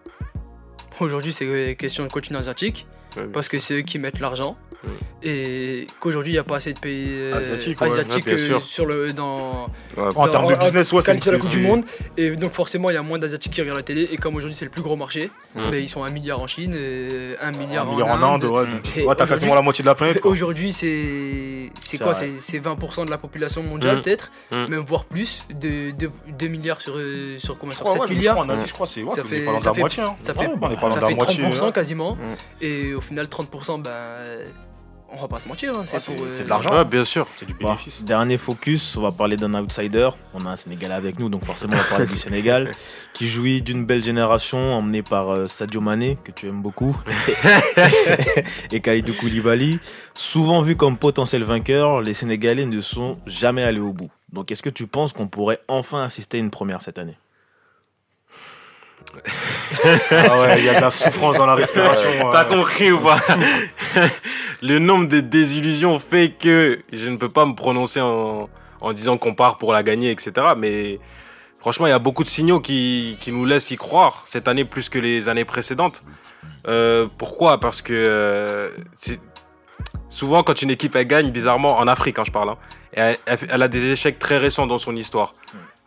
Aujourd'hui, 1.00 1.32
c'est 1.32 1.76
question 1.78 2.04
du 2.04 2.10
continent 2.10 2.40
asiatique. 2.40 2.88
Ouais, 3.16 3.26
Parce 3.32 3.48
que 3.50 3.60
c'est 3.60 3.76
eux 3.76 3.82
qui 3.82 4.00
mettent 4.00 4.20
l'argent. 4.20 4.58
Et 5.24 5.88
qu'aujourd'hui, 6.00 6.32
il 6.34 6.36
n'y 6.36 6.40
a 6.40 6.44
pas 6.44 6.58
assez 6.58 6.74
de 6.74 6.80
pays 6.80 7.08
euh, 7.10 7.36
Asiatiques, 7.38 7.82
Ouais, 7.82 7.90
bien 7.90 8.06
euh, 8.28 8.60
sur 8.60 8.86
le, 8.86 9.12
dans, 9.12 9.68
Ouais, 9.98 10.04
En 10.16 10.28
termes 10.28 10.48
de 10.54 10.56
business, 10.56 10.92
ouais, 10.94 11.02
c'est 11.02 11.14
la 11.32 11.40
Coupe 11.40 11.50
du 11.50 11.60
Monde. 11.60 11.84
Et 12.16 12.32
donc, 12.36 12.52
forcément, 12.54 12.90
il 12.90 12.94
y 12.94 12.98
a 12.98 13.02
moins 13.02 13.18
d'Asiatiques 13.20 13.54
qui 13.54 13.62
regardent 13.62 13.78
la 13.78 13.84
télé. 13.84 14.08
Et 14.12 14.18
comme 14.18 14.36
aujourd'hui, 14.36 14.56
c'est 14.56 14.66
le 14.66 14.72
plus 14.72 14.82
gros 14.84 14.96
marché, 14.96 15.32
ils 15.74 15.90
sont 15.90 16.04
un 16.04 16.12
milliard 16.12 16.40
en 16.40 16.48
Chine, 16.48 16.74
et 16.76 17.36
un 17.42 17.52
milliard, 17.52 17.88
Un 17.88 17.92
milliard 17.92 18.10
en 18.12 18.36
Inde, 18.36 18.44
ouais. 18.46 19.16
t'as 19.16 19.28
quasiment 19.28 19.56
la 19.56 19.62
moitié 19.62 19.82
de 19.84 19.88
la 19.88 19.96
planète. 19.96 20.20
Aujourd'hui, 20.24 20.72
c'est 20.72 21.72
c'est 21.82 21.98
quoi? 22.02 22.14
C'est 22.14 22.32
c'est 22.40 22.60
20% 22.60 23.06
de 23.06 23.10
la 23.12 23.18
population 23.18 23.64
mondiale, 23.64 23.98
Mm. 23.98 24.02
peut-être, 24.04 24.32
Mm. 24.52 24.66
même 24.68 24.80
voire 24.82 25.06
plus, 25.06 25.42
de 25.50 25.92
2 25.92 26.48
milliards 26.48 26.82
sur, 26.82 26.94
euh, 26.98 27.38
sur 27.40 27.58
combien? 27.58 27.76
Sur 27.76 27.84
crois, 27.86 27.94
7 27.94 28.02
ouais, 28.04 28.08
je 28.10 28.14
milliards. 28.14 28.38
en 28.38 28.50
Asie, 28.50 28.68
je 28.68 28.74
crois, 28.74 28.88
c'est. 28.88 29.02
Ça 29.04 29.24
fait, 29.24 29.46
ça 29.60 29.74
fait, 29.74 29.82
hein. 30.02 30.14
ça 30.18 30.34
fait, 30.34 30.48
on 30.48 30.54
est 30.54 30.60
pas 30.60 30.68
loin 30.70 30.90
de 30.90 30.94
ça 30.96 31.02
la 31.02 31.08
fait 31.08 31.16
moitié. 31.16 31.44
30% 31.44 31.66
ouais. 31.66 31.72
quasiment. 31.72 32.16
Mm. 32.16 32.20
Et 32.62 32.94
au 32.94 33.02
final, 33.02 33.28
30%, 33.28 33.80
ben, 33.82 33.92
on 35.10 35.22
va 35.22 35.28
pas 35.28 35.40
se 35.40 35.48
mentir. 35.48 35.74
hein, 35.78 35.84
c'est 35.86 36.04
pour, 36.04 36.26
euh, 36.26 36.30
c'est 36.30 36.44
de 36.44 36.50
l'argent. 36.50 36.76
Ouais, 36.76 36.86
bien 36.86 37.04
sûr. 37.04 37.28
C'est 37.36 37.46
du 37.46 37.54
bénéfice. 37.54 38.04
dernier 38.04 38.38
focus, 38.38 38.98
on 38.98 39.02
va 39.02 39.12
parler 39.12 39.36
d'un 39.36 39.54
outsider. 39.56 40.10
On 40.34 40.46
a 40.46 40.50
un 40.50 40.56
Sénégalais 40.56 40.94
avec 40.96 41.20
nous, 41.20 41.30
donc 41.30 41.44
forcément 41.44 41.74
on 41.74 41.78
va 41.78 41.84
parler 41.84 42.06
du 42.08 42.18
Sénégal, 42.18 42.72
qui 43.14 43.28
jouit 43.28 43.62
d'une 43.62 43.86
belle 43.86 44.04
génération 44.04 44.58
emmenée 44.76 45.04
par 45.04 45.30
euh, 45.30 45.48
Sadio 45.48 45.82
Mané, 45.82 46.18
que 46.24 46.32
tu 46.32 46.48
aimes 46.48 46.62
beaucoup, 46.62 46.96
et 48.72 48.80
Khalidou 48.82 49.14
Koulibaly. 49.14 49.80
Souvent 50.14 50.62
vu 50.62 50.76
comme 50.76 50.98
potentiel 50.98 51.44
vainqueur, 51.44 52.02
les 52.02 52.14
Sénégalais 52.14 52.66
ne 52.66 52.82
sont 52.82 53.18
jamais 53.26 53.64
allés 53.64 53.80
au 53.80 53.94
bout. 53.94 54.10
Donc 54.32 54.52
est-ce 54.52 54.62
que 54.62 54.70
tu 54.70 54.88
penses 54.88 55.14
qu'on 55.14 55.28
pourrait 55.28 55.60
enfin 55.68 56.04
assister 56.04 56.38
à 56.38 56.40
une 56.42 56.52
première 56.52 56.82
cette 56.82 56.98
année? 56.98 57.18
Ah 60.12 60.42
ouais, 60.42 60.60
il 60.60 60.66
y 60.66 60.70
a 60.70 60.76
de 60.76 60.82
la 60.82 60.92
souffrance 60.92 61.38
dans 61.38 61.46
la 61.46 61.56
respiration. 61.56 62.10
T'as 62.32 62.46
euh, 62.46 62.58
compris 62.58 62.92
ou 62.92 63.00
pas 63.00 63.18
Le 64.62 64.80
nombre 64.80 65.08
de 65.08 65.20
désillusions 65.20 66.00
fait 66.00 66.32
que 66.32 66.80
je 66.92 67.10
ne 67.10 67.18
peux 67.18 67.30
pas 67.30 67.46
me 67.46 67.54
prononcer 67.54 68.02
en, 68.02 68.50
en 68.82 68.94
disant 68.94 69.18
qu'on 69.18 69.34
part 69.34 69.58
pour 69.58 69.74
la 69.74 69.84
gagner, 69.84 70.12
etc. 70.12 70.32
Mais 70.58 71.00
franchement, 71.60 71.88
il 71.88 71.92
y 71.92 71.94
a 71.94 72.00
beaucoup 72.00 72.24
de 72.24 72.30
signaux 72.30 72.60
qui, 72.60 73.18
qui 73.20 73.32
nous 73.32 73.46
laissent 73.46 73.72
y 73.72 73.78
croire 73.78 74.24
cette 74.26 74.48
année 74.48 74.66
plus 74.66 74.90
que 74.90 75.00
les 75.00 75.30
années 75.30 75.46
précédentes. 75.46 76.04
Euh, 76.68 77.08
pourquoi? 77.18 77.60
Parce 77.60 77.82
que 77.82 77.94
euh, 77.94 78.70
souvent, 80.10 80.44
quand 80.44 80.62
une 80.62 80.72
équipe 80.72 80.96
elle 80.96 81.08
gagne, 81.08 81.32
bizarrement, 81.32 81.78
en 81.78 81.88
Afrique, 81.88 82.20
hein, 82.20 82.24
je 82.26 82.32
parle, 82.32 82.56
hein, 82.98 83.14
elle 83.26 83.62
a 83.62 83.68
des 83.68 83.92
échecs 83.92 84.20
très 84.20 84.38
récents 84.38 84.68
dans 84.68 84.78
son 84.78 84.96
histoire. 84.96 85.34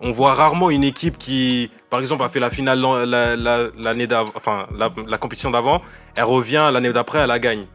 On 0.01 0.13
voit 0.13 0.33
rarement 0.35 0.71
une 0.71 0.85
équipe 0.85 1.19
qui, 1.19 1.71
par 1.91 2.01
exemple, 2.01 2.23
a 2.25 2.29
fait 2.29 2.41
la 2.41 2.49
finale 2.51 2.81
l'an- 2.81 3.05
la- 3.05 3.37
l'année 3.37 4.07
d'avant, 4.07 4.31
enfin 4.35 4.67
la, 4.77 4.91
la 5.07 5.19
compétition 5.19 5.51
d'avant, 5.51 5.83
elle 6.17 6.25
revient 6.25 6.71
l'année 6.73 6.93
d'après, 6.93 7.19
elle 7.19 7.29
la 7.29 7.39
gagne. 7.39 7.67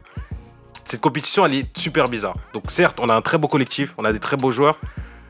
Cette 0.84 1.00
compétition, 1.00 1.46
elle 1.46 1.54
est 1.54 1.78
super 1.78 2.08
bizarre. 2.08 2.34
Donc 2.52 2.70
certes, 2.70 2.98
on 3.00 3.08
a 3.08 3.14
un 3.14 3.22
très 3.22 3.38
beau 3.38 3.48
collectif, 3.48 3.94
on 3.98 4.04
a 4.04 4.12
des 4.12 4.20
très 4.20 4.36
beaux 4.36 4.50
joueurs. 4.50 4.78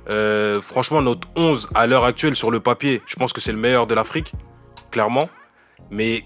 Euh, 0.09 0.61
franchement, 0.63 1.03
notre 1.03 1.29
11 1.37 1.69
à 1.75 1.87
l'heure 1.87 2.05
actuelle 2.05 2.37
sur 2.37 2.51
le 2.51 2.61
papier, 2.61 3.03
je 3.07 3.17
pense 3.17 3.33
que 3.33 3.41
c'est 3.41 3.53
le 3.53 3.59
meilleur 3.59 3.87
de 3.87 3.95
l'Afrique, 3.95 4.33
clairement. 4.91 5.29
Mais 5.91 6.25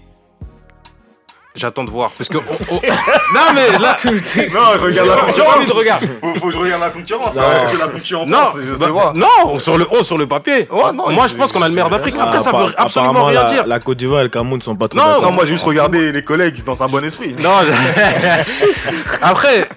j'attends 1.55 1.83
de 1.83 1.89
voir, 1.91 2.11
parce 2.17 2.29
que 2.29 2.37
on- 2.37 2.75
on- 2.75 2.75
non 3.33 3.53
mais 3.53 3.77
là, 3.79 3.95
Non, 4.05 4.81
regarde 4.81 5.07
la 5.09 5.33
j'ai 5.33 5.41
envie 5.41 5.65
de 5.65 5.71
concurrence. 5.71 5.71
regarder. 5.71 6.07
Faut, 6.21 6.33
faut 6.35 6.45
que 6.47 6.51
je 6.53 6.57
regarde 6.57 6.81
la 6.81 6.89
concurrence. 6.89 7.35
Non. 7.35 7.41
Parce 7.41 7.67
que 7.73 7.77
la 7.79 7.87
concurrence, 7.87 8.27
Non, 8.29 8.37
je 8.55 8.73
sais 8.73 8.87
bah, 8.91 8.93
pas. 8.93 9.13
non, 9.15 9.59
sur 9.59 9.77
le 9.77 9.85
11 9.91 10.05
sur 10.05 10.17
le 10.17 10.27
papier. 10.27 10.67
Ouais, 10.71 10.91
non, 10.93 11.09
Moi, 11.11 11.27
je- 11.27 11.35
pense 11.35 11.51
qu'on 11.51 11.61
a 11.61 11.67
le 11.67 11.73
meilleur 11.73 11.89
d'Afrique. 11.89 12.15
je- 12.15 12.19
Après, 12.21 12.39
ça 12.39 12.51
veut 12.51 12.73
absolument 12.77 13.25
rien 13.25 13.43
la, 13.43 13.49
dire. 13.49 13.67
La 13.67 13.79
Côte 13.79 13.97
d'Ivoire 13.97 14.21
et 14.21 14.23
le 14.23 14.29
Cameroun 14.29 14.57
ne 14.59 14.63
sont 14.63 14.75
pas 14.75 14.87
trop 14.87 14.97
Non, 14.99 15.05
d'accord. 15.05 15.21
Non, 15.23 15.31
moi 15.31 15.45
j'ai 15.45 15.51
juste 15.53 15.65
regardé 15.65 16.11
les 16.13 16.23
collègues 16.23 16.63
dans 16.63 16.81
un 16.83 16.87
bon 16.87 17.03
esprit. 17.03 17.35
Non, 17.41 17.51
je- 17.65 19.17
après, 19.21 19.67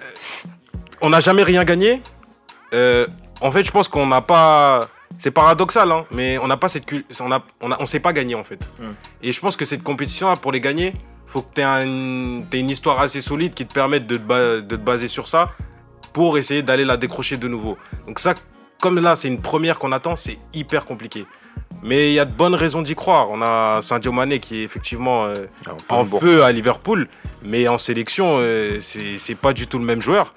on 1.00 1.10
n'a 1.10 1.20
jamais 1.20 1.42
rien 1.42 1.64
gagné. 1.64 2.02
Euh, 2.72 3.06
en 3.40 3.50
fait, 3.50 3.62
je 3.64 3.70
pense 3.70 3.88
qu'on 3.88 4.06
n'a 4.06 4.20
pas. 4.20 4.88
C'est 5.18 5.30
paradoxal, 5.30 5.90
hein, 5.92 6.04
mais 6.10 6.38
on 6.38 6.48
n'a 6.48 6.56
pas 6.56 6.68
cette 6.68 6.86
cul- 6.86 7.06
on 7.20 7.30
a, 7.30 7.38
on 7.60 7.70
a, 7.70 7.76
on 7.78 7.86
sait 7.86 8.00
pas 8.00 8.12
gagner 8.12 8.34
en 8.34 8.42
fait. 8.42 8.58
Mm. 8.80 8.84
Et 9.22 9.32
je 9.32 9.40
pense 9.40 9.56
que 9.56 9.64
cette 9.64 9.82
compétition, 9.84 10.34
pour 10.36 10.50
les 10.50 10.60
gagner, 10.60 10.92
faut 11.26 11.42
que 11.42 11.54
tu 11.54 11.60
aies 11.60 12.60
une 12.60 12.70
histoire 12.70 13.00
assez 13.00 13.20
solide 13.20 13.54
qui 13.54 13.66
te 13.66 13.74
permette 13.74 14.06
de 14.06 14.16
te, 14.16 14.60
de 14.60 14.76
te 14.76 14.80
baser 14.80 15.08
sur 15.08 15.28
ça 15.28 15.50
pour 16.12 16.38
essayer 16.38 16.62
d'aller 16.62 16.84
la 16.84 16.96
décrocher 16.96 17.36
de 17.36 17.48
nouveau. 17.48 17.76
Donc 18.06 18.18
ça, 18.18 18.34
comme 18.80 19.00
là, 19.00 19.16
c'est 19.16 19.28
une 19.28 19.42
première 19.42 19.78
qu'on 19.78 19.92
attend, 19.92 20.16
c'est 20.16 20.38
hyper 20.52 20.84
compliqué. 20.84 21.26
Mais 21.82 22.10
il 22.10 22.14
y 22.14 22.20
a 22.20 22.24
de 22.24 22.32
bonnes 22.32 22.54
raisons 22.54 22.82
d'y 22.82 22.94
croire. 22.94 23.30
On 23.30 23.42
a 23.42 23.80
Sadio 23.82 24.12
Mané 24.12 24.40
qui 24.40 24.60
est 24.60 24.62
effectivement 24.62 25.26
euh, 25.26 25.46
Alors, 25.66 25.78
en 25.90 26.04
feu 26.04 26.42
à 26.42 26.52
Liverpool, 26.52 27.08
mais 27.42 27.68
en 27.68 27.78
sélection, 27.78 28.38
euh, 28.38 28.78
c'est 28.80 29.38
pas 29.40 29.52
du 29.52 29.66
tout 29.66 29.78
le 29.78 29.84
même 29.84 30.00
joueur. 30.00 30.30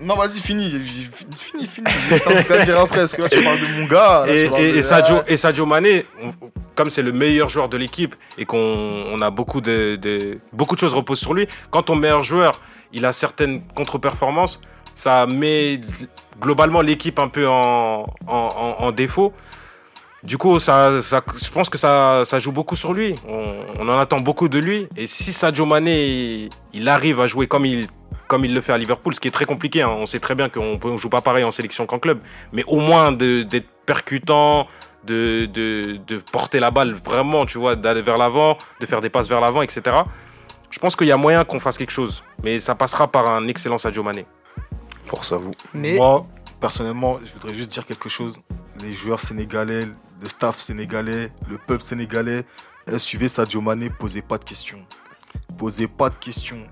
Non, 0.00 0.14
vas-y, 0.16 0.40
fini. 0.40 0.70
Fini, 0.70 1.66
fini. 1.66 1.86
À 2.50 2.58
dire 2.64 2.78
après. 2.80 2.98
Parce 2.98 3.14
que 3.14 3.22
là, 3.22 3.28
tu 3.28 3.42
parles 3.42 3.60
de 3.60 3.80
mon 3.80 3.86
gars. 3.86 4.24
là, 4.26 4.32
Et, 4.32 4.42
et- 4.44 4.48
de- 4.48 4.78
et 4.78 4.82
Sadio, 4.82 5.16
et 5.26 5.36
Sadio 5.36 5.66
Mané, 5.66 6.06
comme 6.74 6.90
c'est 6.90 7.02
le 7.02 7.12
meilleur 7.12 7.48
joueur 7.48 7.68
de 7.68 7.76
l'équipe 7.76 8.14
et 8.36 8.44
qu'on 8.44 8.58
on 8.58 9.20
a 9.20 9.30
beaucoup 9.30 9.60
de, 9.60 9.96
de- 9.96 10.38
beaucoup 10.52 10.74
de 10.76 10.80
choses 10.80 10.94
reposent 10.94 11.20
sur 11.20 11.34
lui, 11.34 11.48
quand 11.70 11.82
ton 11.82 11.96
meilleur 11.96 12.22
joueur, 12.22 12.60
il 12.92 13.04
a 13.06 13.12
certaines 13.12 13.62
contre-performances, 13.74 14.60
ça 14.94 15.26
met 15.26 15.80
globalement 16.40 16.80
l'équipe 16.80 17.18
un 17.18 17.28
peu 17.28 17.48
en, 17.48 18.02
en, 18.02 18.06
en- 18.28 18.76
en 18.84 18.92
défaut. 18.92 19.32
Du 20.24 20.36
coup, 20.36 20.58
ça, 20.58 21.00
ça, 21.00 21.22
je 21.40 21.48
pense 21.50 21.68
que 21.70 21.78
ça, 21.78 22.22
ça 22.24 22.38
joue 22.40 22.50
beaucoup 22.50 22.74
sur 22.74 22.92
lui. 22.92 23.14
On, 23.28 23.54
on 23.78 23.88
en 23.88 23.98
attend 23.98 24.18
beaucoup 24.18 24.48
de 24.48 24.58
lui. 24.58 24.88
Et 24.96 25.06
si 25.06 25.32
Sadio 25.32 25.64
Mané, 25.64 26.48
il 26.72 26.88
arrive 26.88 27.20
à 27.20 27.28
jouer 27.28 27.46
comme 27.46 27.64
il, 27.66 27.86
comme 28.28 28.44
il 28.44 28.54
le 28.54 28.60
fait 28.60 28.72
à 28.72 28.78
Liverpool, 28.78 29.14
ce 29.14 29.20
qui 29.20 29.26
est 29.26 29.32
très 29.32 29.46
compliqué, 29.46 29.82
hein. 29.82 29.88
on 29.88 30.06
sait 30.06 30.20
très 30.20 30.34
bien 30.34 30.48
qu'on 30.48 30.78
ne 30.78 30.96
joue 30.96 31.08
pas 31.08 31.22
pareil 31.22 31.44
en 31.44 31.50
sélection 31.50 31.86
qu'en 31.86 31.98
club, 31.98 32.20
mais 32.52 32.62
au 32.66 32.78
moins 32.78 33.10
d'être 33.10 33.68
percutant, 33.86 34.68
de, 35.04 35.46
de, 35.46 35.98
de 36.06 36.18
porter 36.18 36.60
la 36.60 36.70
balle 36.70 36.92
vraiment, 36.92 37.46
tu 37.46 37.58
vois, 37.58 37.74
d'aller 37.74 38.02
vers 38.02 38.18
l'avant, 38.18 38.58
de 38.80 38.86
faire 38.86 39.00
des 39.00 39.10
passes 39.10 39.28
vers 39.28 39.40
l'avant, 39.40 39.62
etc. 39.62 39.82
Je 40.70 40.78
pense 40.78 40.96
qu'il 40.96 41.06
y 41.06 41.12
a 41.12 41.16
moyen 41.16 41.44
qu'on 41.44 41.58
fasse 41.58 41.78
quelque 41.78 41.90
chose, 41.90 42.22
mais 42.42 42.60
ça 42.60 42.74
passera 42.74 43.08
par 43.10 43.28
un 43.28 43.48
excellent 43.48 43.78
Sadio 43.78 44.02
Mané. 44.02 44.26
Force 44.98 45.32
à 45.32 45.36
vous. 45.36 45.52
Mais 45.72 45.96
Moi, 45.96 46.26
personnellement, 46.60 47.18
je 47.24 47.32
voudrais 47.32 47.54
juste 47.54 47.70
dire 47.70 47.86
quelque 47.86 48.08
chose. 48.08 48.40
Les 48.82 48.92
joueurs 48.92 49.20
sénégalais, 49.20 49.86
le 50.20 50.28
staff 50.28 50.58
sénégalais, 50.58 51.32
le 51.48 51.56
peuple 51.56 51.84
sénégalais, 51.84 52.44
eh, 52.86 52.98
suivez 52.98 53.28
Sadio 53.28 53.60
Mané, 53.60 53.88
posez 53.88 54.20
pas 54.20 54.36
de 54.36 54.44
questions. 54.44 54.84
Posez 55.56 55.88
pas 55.88 56.10
de 56.10 56.16
questions. 56.16 56.66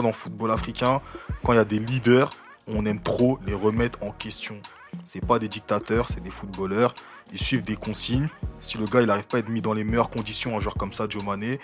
Dans 0.00 0.08
le 0.08 0.12
football 0.14 0.50
africain, 0.50 1.00
quand 1.44 1.52
il 1.52 1.56
y 1.56 1.58
a 1.58 1.64
des 1.64 1.78
leaders, 1.78 2.30
on 2.66 2.86
aime 2.86 3.00
trop 3.02 3.38
les 3.46 3.54
remettre 3.54 4.02
en 4.02 4.10
question. 4.12 4.56
C'est 5.04 5.24
pas 5.26 5.38
des 5.38 5.48
dictateurs, 5.48 6.08
c'est 6.08 6.22
des 6.22 6.30
footballeurs. 6.30 6.94
Ils 7.32 7.38
suivent 7.40 7.62
des 7.62 7.76
consignes. 7.76 8.28
Si 8.60 8.78
le 8.78 8.84
gars 8.86 9.00
il 9.00 9.06
n'arrive 9.06 9.26
pas 9.26 9.38
à 9.38 9.40
être 9.40 9.48
mis 9.48 9.62
dans 9.62 9.72
les 9.74 9.84
meilleures 9.84 10.10
conditions, 10.10 10.56
un 10.56 10.60
joueur 10.60 10.74
comme 10.74 10.92
Sadio 10.92 11.22
Mané, 11.22 11.58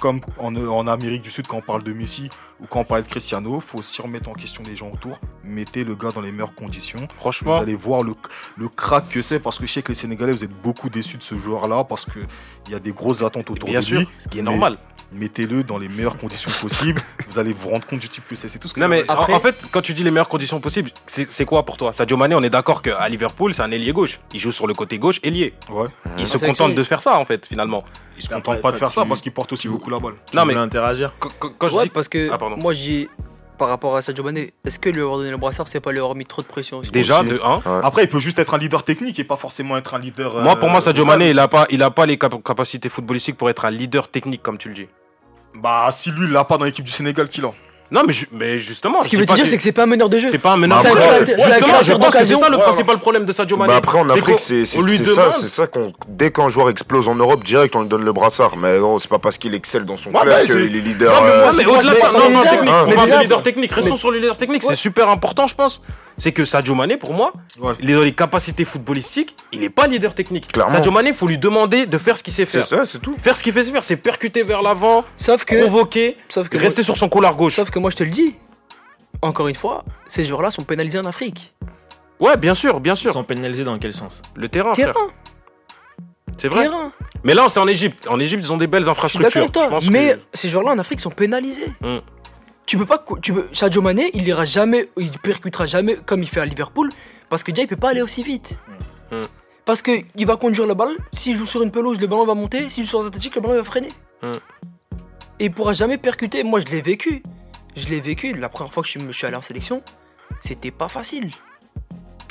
comme 0.00 0.20
en, 0.38 0.54
en 0.56 0.86
Amérique 0.86 1.22
du 1.22 1.30
Sud, 1.30 1.46
quand 1.46 1.58
on 1.58 1.62
parle 1.62 1.82
de 1.82 1.92
Messi 1.92 2.28
ou 2.60 2.66
quand 2.66 2.80
on 2.80 2.84
parle 2.84 3.02
de 3.02 3.08
Cristiano, 3.08 3.60
faut 3.60 3.78
aussi 3.78 4.00
remettre 4.02 4.28
en 4.28 4.32
question 4.32 4.62
les 4.66 4.76
gens 4.76 4.90
autour. 4.90 5.18
Mettez 5.44 5.84
le 5.84 5.94
gars 5.94 6.10
dans 6.10 6.20
les 6.20 6.32
meilleures 6.32 6.54
conditions. 6.54 6.98
Vous 7.00 7.06
Franchement, 7.18 7.56
allez 7.56 7.74
voir 7.74 8.02
le, 8.02 8.14
le 8.56 8.68
crack 8.68 9.08
que 9.08 9.22
c'est 9.22 9.38
parce 9.40 9.58
que 9.58 9.66
je 9.66 9.72
sais 9.72 9.82
que 9.82 9.88
les 9.88 9.94
Sénégalais, 9.94 10.32
vous 10.32 10.44
êtes 10.44 10.62
beaucoup 10.62 10.88
déçus 10.88 11.16
de 11.16 11.22
ce 11.22 11.34
joueur-là 11.36 11.84
parce 11.84 12.04
qu'il 12.04 12.26
y 12.70 12.74
a 12.74 12.78
des 12.78 12.92
grosses 12.92 13.22
attentes 13.22 13.50
autour 13.50 13.68
bien 13.68 13.80
de 13.80 13.84
sûr, 13.84 14.00
lui. 14.00 14.08
ce 14.18 14.28
qui 14.28 14.38
est 14.38 14.42
normal. 14.42 14.78
Mettez-le 15.12 15.64
dans 15.64 15.76
les 15.78 15.88
meilleures 15.88 16.16
conditions 16.16 16.50
possibles. 16.60 17.02
vous 17.28 17.38
allez 17.38 17.52
vous 17.52 17.68
rendre 17.68 17.84
compte 17.86 17.98
du 17.98 18.08
type 18.08 18.24
que 18.28 18.36
c'est. 18.36 18.48
C'est 18.48 18.58
tout 18.58 18.68
ce 18.68 18.74
que 18.74 18.80
Non 18.80 18.86
mais 18.88 19.08
en- 19.10 19.32
en, 19.32 19.40
fait, 19.40 19.56
quand 19.72 19.82
tu 19.82 19.92
dis 19.92 20.04
les 20.04 20.10
meilleures 20.10 20.28
conditions 20.28 20.60
possibles, 20.60 20.90
c'est 21.06 21.44
quoi 21.44 21.64
pour 21.64 21.76
toi? 21.76 21.92
Sadio 21.92 22.16
Mané, 22.16 22.34
on 22.36 22.42
est 22.42 22.50
d'accord 22.50 22.80
qu'à 22.82 23.08
Liverpool, 23.08 23.52
c'est 23.52 23.62
un 23.62 23.70
ailier 23.72 23.92
gauche. 23.92 24.20
Il 24.32 24.40
joue 24.40 24.52
sur 24.52 24.66
le 24.66 24.74
côté 24.74 24.98
gauche, 24.98 25.18
ailier. 25.22 25.52
Ouais. 25.68 25.88
Il 26.16 26.22
En 26.22 26.26
se 26.26 26.38
contente 26.38 26.74
de 26.74 26.84
faire 26.84 27.02
ça 27.02 27.16
en 27.18 27.24
fait, 27.24 27.46
finalement. 27.46 27.84
Ils 28.16 28.22
se 28.22 28.28
Après, 28.28 28.36
contentent 28.42 28.62
pas 28.62 28.72
de 28.72 28.76
faire 28.76 28.92
ça 28.92 29.04
parce 29.04 29.20
qu'ils 29.20 29.32
portent 29.32 29.52
aussi 29.52 29.66
beaucoup 29.68 29.90
la 29.90 29.98
balle. 29.98 30.14
Non, 30.34 30.44
mais- 30.44 30.54
interagir. 30.54 31.12
Quand, 31.58 31.68
je 31.68 31.74
Ouais, 31.74 31.84
dis 31.84 31.90
parce 31.90 32.08
que 32.08 32.28
Ah, 32.32 32.38
pardon. 32.38 32.56
moi, 32.56 32.72
j'ai. 32.72 33.08
Par 33.58 33.68
rapport 33.68 33.94
à 33.94 34.00
Sadio 34.00 34.24
Mané, 34.24 34.54
est-ce 34.64 34.78
que 34.78 34.88
lui 34.88 35.02
avoir 35.02 35.18
donné 35.18 35.30
le 35.30 35.36
brassard, 35.36 35.68
c'est 35.68 35.80
pas 35.80 35.92
lui 35.92 35.98
avoir 35.98 36.14
mis 36.14 36.24
trop 36.24 36.40
de 36.40 36.46
pression 36.46 36.80
déjà 36.80 37.22
de 37.22 37.38
1, 37.44 37.60
Après, 37.82 38.04
il 38.04 38.08
peut 38.08 38.18
juste 38.18 38.38
être 38.38 38.54
un 38.54 38.58
leader 38.58 38.84
technique 38.84 39.18
et 39.18 39.24
pas 39.24 39.36
forcément 39.36 39.76
être 39.76 39.92
un 39.92 39.98
leader. 39.98 40.38
moi 40.40 40.56
pour 40.56 40.70
moi 40.70 40.78
euh, 40.78 40.80
Sadio. 40.80 41.04
Mané, 41.04 41.28
il 41.28 41.38
a 41.38 41.46
pas 41.46 41.66
il 41.68 41.82
a 41.82 41.90
pas 41.90 42.06
les 42.06 42.16
cap- 42.16 42.42
capacités 42.42 42.88
footballistiques 42.88 43.36
pour 43.36 43.50
être 43.50 43.66
un 43.66 43.70
leader 43.70 44.08
technique 44.08 44.42
comme 44.42 44.56
tu 44.56 44.70
le 44.70 44.74
dis. 44.76 44.86
Bah, 45.54 45.88
si 45.90 46.10
lui, 46.10 46.26
il 46.26 46.32
l'a 46.32 46.44
pas 46.44 46.58
dans 46.58 46.64
l'équipe 46.64 46.84
du 46.84 46.90
Sénégal, 46.90 47.28
qu'il 47.28 47.44
a. 47.44 47.52
Non 47.92 48.02
mais, 48.06 48.12
ju- 48.12 48.28
mais 48.32 48.58
justement, 48.60 49.02
Ce 49.02 49.08
qui 49.08 49.16
veut 49.16 49.26
dire, 49.26 49.46
c'est 49.46 49.56
que 49.56 49.62
c'est 49.62 49.72
pas 49.72 49.82
un 49.82 49.86
meneur 49.86 50.08
de 50.08 50.18
jeu. 50.18 50.28
c'est 50.30 50.38
pas 50.38 50.52
un 50.52 50.56
meneur 50.56 50.80
Bah, 50.82 50.90
de 50.90 50.94
jeu. 50.94 51.02
c'est- 51.02 51.26
c'est 51.26 51.44
Justement, 51.44 51.82
je 51.82 51.92
pense 51.92 52.14
que 52.14 52.24
c'est 52.24 52.36
ça 52.36 52.48
le 52.48 52.58
principal 52.58 52.98
problème 53.00 53.24
de 53.24 53.32
Sadio 53.32 53.56
Mané. 53.56 53.72
Bah 53.72 53.76
après 53.78 53.98
en 53.98 54.06
C'est 54.06 54.12
Afrique 54.18 54.38
c'est 54.40 54.64
c'est- 54.64 54.78
c'est 54.88 55.04
ça, 55.06 55.30
c'est 55.32 55.48
ça 55.48 55.66
qu'on 55.66 55.92
dès 56.08 56.30
qu'un 56.30 56.48
joueur 56.48 56.70
explose 56.70 57.08
en 57.08 57.14
Europe 57.16 57.42
direct 57.44 57.74
on 57.74 57.82
lui 57.82 57.88
donne 57.88 58.04
le 58.04 58.12
brassard. 58.12 58.56
Mais 58.56 58.78
non 58.78 58.98
c'est 58.98 59.10
pas 59.10 59.18
parce 59.18 59.38
qu'il 59.38 59.54
excelle 59.54 59.84
dans 59.86 59.96
son 59.96 60.10
club 60.12 60.32
c'est- 60.46 60.52
qu'il 60.52 60.76
est 60.76 60.80
leader. 60.80 61.12
Non, 61.12 61.20
mais, 61.26 61.64
euh, 61.64 61.68
au-delà 61.76 61.94
de 61.94 61.98
ça, 61.98 62.12
non, 62.12 62.30
non, 62.30 62.42
technique, 62.42 62.70
on 62.70 62.86
mais 62.88 62.94
parle 62.94 63.10
de 63.10 63.18
leader 63.22 63.42
technique, 63.42 63.72
restons 63.72 63.96
sur 63.96 64.10
le 64.12 64.18
leader 64.18 64.36
technique, 64.36 64.62
c'est 64.62 64.76
super 64.76 65.08
important, 65.08 65.46
je 65.46 65.54
pense. 65.54 65.80
C'est 66.18 66.32
que 66.32 66.44
Sadio 66.44 66.74
Mané, 66.74 66.98
pour 66.98 67.14
moi, 67.14 67.32
Ouais. 67.58 67.72
il 67.80 67.90
est 67.90 67.94
dans 67.94 68.02
les 68.02 68.12
capacités 68.14 68.66
footballistiques, 68.66 69.34
il 69.52 69.60
n'est 69.60 69.70
pas 69.70 69.86
leader 69.86 70.14
technique. 70.14 70.52
Clairement. 70.52 70.74
Sadio 70.74 70.90
Mané, 70.92 71.08
il 71.10 71.14
faut 71.14 71.26
lui 71.26 71.38
demander 71.38 71.86
de 71.86 71.96
faire 71.98 72.16
ce 72.18 72.22
qu'il 72.22 72.32
sait 72.34 72.44
c'est 72.46 72.58
faire. 72.58 72.66
ça, 72.80 72.84
c'est 72.84 72.98
tout. 73.00 73.16
Faire 73.22 73.36
ce 73.36 73.42
qu'il 73.42 73.54
fait 73.54 73.64
faire, 73.64 73.82
c'est 73.84 73.96
percuter 73.96 74.42
vers 74.42 74.60
l'avant, 74.60 75.02
Sauf 75.16 75.44
que. 75.46 75.56
provoquer, 75.62 76.18
Sauf 76.28 76.48
que. 76.50 76.58
rester 76.58 76.82
sur 76.82 76.96
son 76.96 77.08
couloir 77.08 77.34
gauche. 77.36 77.56
Sauf 77.56 77.70
que 77.70 77.78
moi, 77.80 77.90
je 77.90 77.96
te 77.96 78.04
le 78.04 78.10
dis. 78.10 78.34
Encore 79.22 79.48
une 79.48 79.54
fois, 79.54 79.84
ces 80.08 80.24
joueurs-là 80.24 80.50
sont 80.50 80.62
pénalisés 80.62 80.98
en 80.98 81.04
Afrique. 81.04 81.52
Ouais, 82.20 82.36
bien 82.36 82.54
sûr, 82.54 82.80
bien 82.80 82.94
Ils 82.94 82.98
sûr. 82.98 83.12
sont 83.12 83.24
pénalisés 83.24 83.64
dans 83.64 83.78
quel 83.78 83.92
sens? 83.92 84.22
Le 84.34 84.48
terrain, 84.48 84.74
frère. 84.74 84.92
Terrain, 84.94 85.06
c'est 86.36 86.48
vrai. 86.48 86.62
terrain. 86.62 86.92
Mais 87.24 87.34
là, 87.34 87.46
c'est 87.48 87.60
en 87.60 87.66
Égypte. 87.68 88.06
En 88.08 88.18
Égypte, 88.20 88.42
ils 88.44 88.52
ont 88.52 88.56
des 88.56 88.66
belles 88.66 88.88
infrastructures. 88.88 89.40
avec 89.42 89.52
toi. 89.52 89.64
Je 89.64 89.68
pense 89.70 89.90
Mais 89.90 90.14
que- 90.14 90.20
ces 90.34 90.48
joueurs-là 90.48 90.72
en 90.72 90.78
Afrique 90.78 91.00
sont 91.00 91.10
pénalisés. 91.10 91.70
Mm. 91.80 91.98
Tu 92.66 92.78
peux 92.78 92.86
pas. 92.86 93.04
Tu 93.20 93.32
peux, 93.34 93.48
Sadio 93.52 93.82
Mané, 93.82 94.10
il 94.14 94.26
ira 94.28 94.44
jamais. 94.44 94.88
Il 94.96 95.10
percutera 95.18 95.66
jamais 95.66 95.96
comme 95.96 96.22
il 96.22 96.28
fait 96.28 96.40
à 96.40 96.46
Liverpool. 96.46 96.88
Parce 97.28 97.42
que 97.42 97.50
déjà, 97.52 97.64
il 97.64 97.68
peut 97.68 97.76
pas 97.76 97.90
aller 97.90 98.02
aussi 98.02 98.22
vite. 98.22 98.58
Mm. 99.10 99.22
Parce 99.66 99.82
que 99.82 99.92
il 100.16 100.26
va 100.26 100.36
conduire 100.36 100.66
le 100.66 100.74
ballon. 100.74 100.96
S'il 101.12 101.36
joue 101.36 101.46
sur 101.46 101.62
une 101.62 101.70
pelouse, 101.70 102.00
le 102.00 102.06
ballon 102.06 102.24
va 102.24 102.34
monter. 102.34 102.68
S'il 102.70 102.84
joue 102.84 102.90
sur 102.90 103.00
un 103.02 103.06
athlétique, 103.08 103.34
le 103.34 103.40
ballon 103.42 103.54
va 103.56 103.64
freiner. 103.64 103.90
Mm. 104.22 104.32
Et 105.40 105.44
il 105.46 105.52
pourra 105.52 105.72
jamais 105.74 105.98
percuter. 105.98 106.42
Moi, 106.44 106.60
je 106.60 106.66
l'ai 106.66 106.80
vécu. 106.82 107.22
Je 107.76 107.86
l'ai 107.88 108.00
vécu. 108.00 108.32
La 108.34 108.48
première 108.48 108.72
fois 108.72 108.82
que 108.82 108.88
je 108.88 108.98
suis, 109.12 109.26
allé 109.26 109.36
en 109.36 109.42
sélection, 109.42 109.82
c'était 110.40 110.70
pas 110.70 110.88
facile. 110.88 111.30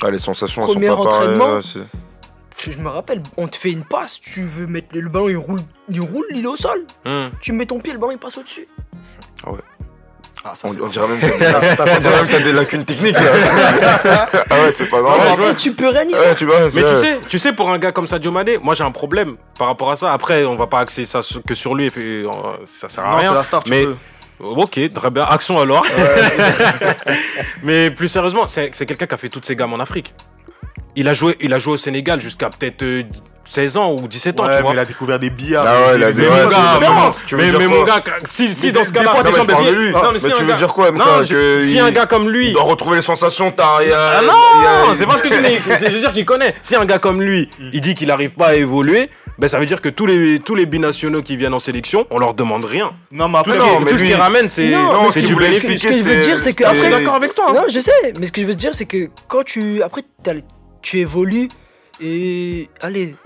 Ah, 0.02 0.10
les 0.10 0.18
sensations 0.18 0.62
elles 0.62 0.68
sont 0.68 0.72
Premier 0.74 0.88
pas 0.88 0.96
pareilles. 0.96 1.28
entraînement. 1.34 1.54
ouais, 1.56 2.70
Je, 2.72 2.78
me 2.78 2.88
rappelle, 2.88 3.22
on 3.36 3.48
te 3.48 3.56
fait 3.56 3.70
une 3.70 3.84
passe, 3.84 4.18
tu 4.20 4.42
veux 4.44 4.66
mettre 4.66 4.88
le 4.92 5.08
ballon, 5.08 5.28
il 5.28 5.36
roule, 5.36 5.60
il 5.90 6.00
roule, 6.00 6.26
il 6.30 6.44
est 6.44 6.46
au 6.48 6.56
sol. 6.56 6.84
Hum. 7.04 7.30
Tu 7.40 7.52
mets 7.52 7.66
ton 7.66 7.78
pied, 7.80 7.92
le 7.92 7.98
ballon 7.98 8.12
il 8.12 8.18
passe 8.18 8.38
au-dessus. 8.38 8.66
Ah, 10.42 10.54
ça, 10.54 10.68
On, 10.68 10.72
c'est- 10.72 10.80
on 10.80 10.86
dirait 10.88 11.06
même 11.06 11.18
qu'il 11.20 11.28
y 11.28 11.32
a 11.44 11.60
des- 11.60 11.76
ça, 11.76 11.84
on 11.86 12.00
dirait 12.00 12.16
même 12.16 12.24
qu'il 12.24 12.32
y 12.34 12.38
a 12.38 12.42
des 12.42 12.52
lacunes 12.54 12.84
techniques 12.86 13.12
là. 13.12 13.20
ah 14.50 14.62
ouais 14.62 14.72
c'est 14.72 14.86
pas 14.86 15.02
normal. 15.02 15.50
Et 15.50 15.54
tu 15.56 15.72
peux 15.74 15.88
rien 15.88 16.04
y 16.04 16.10
faire. 16.12 16.18
Ouais, 16.20 16.34
tu 16.34 16.46
vois, 16.46 16.60
Mais 16.60 16.68
tu 16.82 16.96
sais, 16.96 17.20
tu 17.28 17.38
sais, 17.38 17.52
pour 17.52 17.68
un 17.70 17.78
gars 17.78 17.92
comme 17.92 18.06
Sadio 18.06 18.30
Mané, 18.30 18.56
moi 18.56 18.74
j'ai 18.74 18.82
un 18.84 18.90
problème 18.90 19.36
par 19.58 19.66
rapport 19.68 19.90
à 19.90 19.96
ça. 19.96 20.10
Après, 20.12 20.46
on 20.46 20.56
va 20.56 20.66
pas 20.66 20.78
axer 20.80 21.04
ça 21.04 21.20
que 21.46 21.54
sur 21.54 21.74
lui, 21.74 21.86
et 21.86 21.90
puis, 21.90 22.24
euh, 22.24 22.30
ça 22.80 22.88
sert 22.88 23.04
à 23.04 23.10
Non, 23.10 23.16
c'est 23.18 23.26
rien. 23.26 23.34
la 23.34 23.42
star, 23.42 23.64
tu 23.64 23.70
mais 23.70 23.84
peux. 23.84 23.96
Ok, 24.40 24.80
très 24.94 25.10
bien, 25.10 25.24
action 25.24 25.58
alors. 25.60 25.84
mais 27.62 27.90
plus 27.90 28.08
sérieusement, 28.08 28.46
c'est 28.48 28.70
c'est 28.72 28.86
quelqu'un 28.86 29.06
qui 29.06 29.14
a 29.14 29.18
fait 29.18 29.28
toutes 29.28 29.44
ses 29.46 29.56
gammes 29.56 29.72
en 29.72 29.80
Afrique. 29.80 30.14
Il 30.96 31.08
a 31.08 31.14
joué, 31.14 31.36
il 31.40 31.52
a 31.54 31.58
joué 31.58 31.74
au 31.74 31.76
Sénégal 31.76 32.20
jusqu'à 32.20 32.50
peut-être 32.50 32.82
euh, 32.82 33.02
16 33.48 33.76
ans 33.76 33.92
ou 33.92 34.06
17 34.06 34.38
ans, 34.38 34.44
Ouais, 34.44 34.50
tu 34.50 34.56
mais 34.56 34.62
vois. 34.62 34.72
il 34.74 34.78
a 34.78 34.84
découvert 34.84 35.18
des 35.18 35.30
billards. 35.30 35.64
Ah 35.66 35.72
ouais, 35.92 35.96
il 35.98 36.04
a 36.04 36.12
des- 36.12 36.20
des- 36.22 36.22
des- 36.22 37.36
mais- 37.36 37.58
mais, 37.58 37.66
mon 37.68 37.82
gars, 37.84 38.00
si, 38.24 38.48
si 38.54 38.66
Mais 38.66 38.72
dans 38.72 38.80
des- 38.80 38.86
ce 38.86 38.92
des 38.92 38.98
cas-là, 39.00 39.10
fois, 39.10 39.18
Non, 39.18 39.24
mais 39.24 39.30
je 39.32 39.36
Deschamps, 39.40 39.46
parle 39.46 39.64
de 39.64 39.70
si- 39.70 39.76
lui. 39.76 39.90
non, 39.92 40.00
mais 40.02 40.12
mais 40.14 40.18
si 40.20 40.32
tu 40.32 40.42
veux 40.42 40.48
gars- 40.48 40.54
dire 40.56 40.72
quoi 40.72 40.90
Non, 40.92 41.04
que 41.28 41.62
si 41.64 41.72
il- 41.74 41.80
un 41.80 41.90
gars 41.90 42.06
comme 42.06 42.28
lui, 42.28 42.46
Il 42.48 42.52
doit 42.52 42.62
retrouver 42.62 42.96
les 42.96 43.02
sensations, 43.02 43.50
t'as. 43.50 43.64
a- 43.64 44.18
Ah 44.18 44.22
non, 44.22 44.90
a- 44.90 44.94
c'est 44.94 45.06
pas 45.06 45.16
ce 45.16 45.22
que 45.24 45.28
tu 45.28 45.34
dis. 45.42 45.58
Je 45.86 45.92
veux 45.92 45.98
dire 46.00 46.12
qu'il 46.12 46.24
connaît. 46.24 46.54
Si 46.62 46.76
un 46.76 46.84
gars 46.84 46.98
comme 46.98 47.20
lui, 47.22 47.48
il 47.72 47.80
dit 47.80 47.94
qu'il 47.96 48.08
n'arrive 48.08 48.30
pas 48.36 48.48
à 48.48 48.54
évoluer, 48.54 49.10
ben 49.40 49.48
ça 49.48 49.58
veut 49.58 49.66
dire 49.66 49.80
que 49.80 49.88
tous 49.88 50.06
les, 50.06 50.38
tous 50.38 50.54
les 50.54 50.66
binationaux 50.66 51.22
qui 51.22 51.36
viennent 51.36 51.54
en 51.54 51.58
sélection, 51.58 52.06
on 52.10 52.18
leur 52.18 52.34
demande 52.34 52.64
rien. 52.64 52.90
Non, 53.10 53.26
mais 53.28 53.34
Tout 53.42 53.50
après, 53.50 53.52
ce 53.54 53.58
non, 53.58 53.80
mais 53.80 53.90
tout 53.90 53.96
ce 53.96 54.02
lui- 54.02 54.08
qu'ils 54.10 54.16
ramènent, 54.16 54.48
c'est 54.50 54.70
non, 54.70 55.06
ce 55.10 55.20
c'est 55.20 55.26
du 55.26 55.34
bénéfice. 55.34 55.54
expliquer, 55.64 55.92
Ce 55.92 55.98
que 55.98 56.04
je 56.04 56.08
veux 56.16 56.20
dire, 56.22 56.38
c'est 56.40 56.52
que 56.52 56.64
après- 56.64 56.90
d'accord 56.90 57.14
avec 57.14 57.34
toi. 57.34 57.46
hein. 57.48 57.54
Non, 57.54 57.62
je 57.68 57.80
sais, 57.80 58.12
mais 58.20 58.26
ce 58.26 58.32
que 58.32 58.42
je 58.42 58.46
veux 58.46 58.54
te 58.54 58.60
dire, 58.60 58.74
c'est 58.74 58.84
que 58.86 59.08
quand 59.28 59.42
tu. 59.42 59.82
Après, 59.82 60.02
t'as- 60.22 60.34
tu 60.82 60.98
évolues 60.98 61.48
et. 62.00 62.68
Allez. 62.82 63.16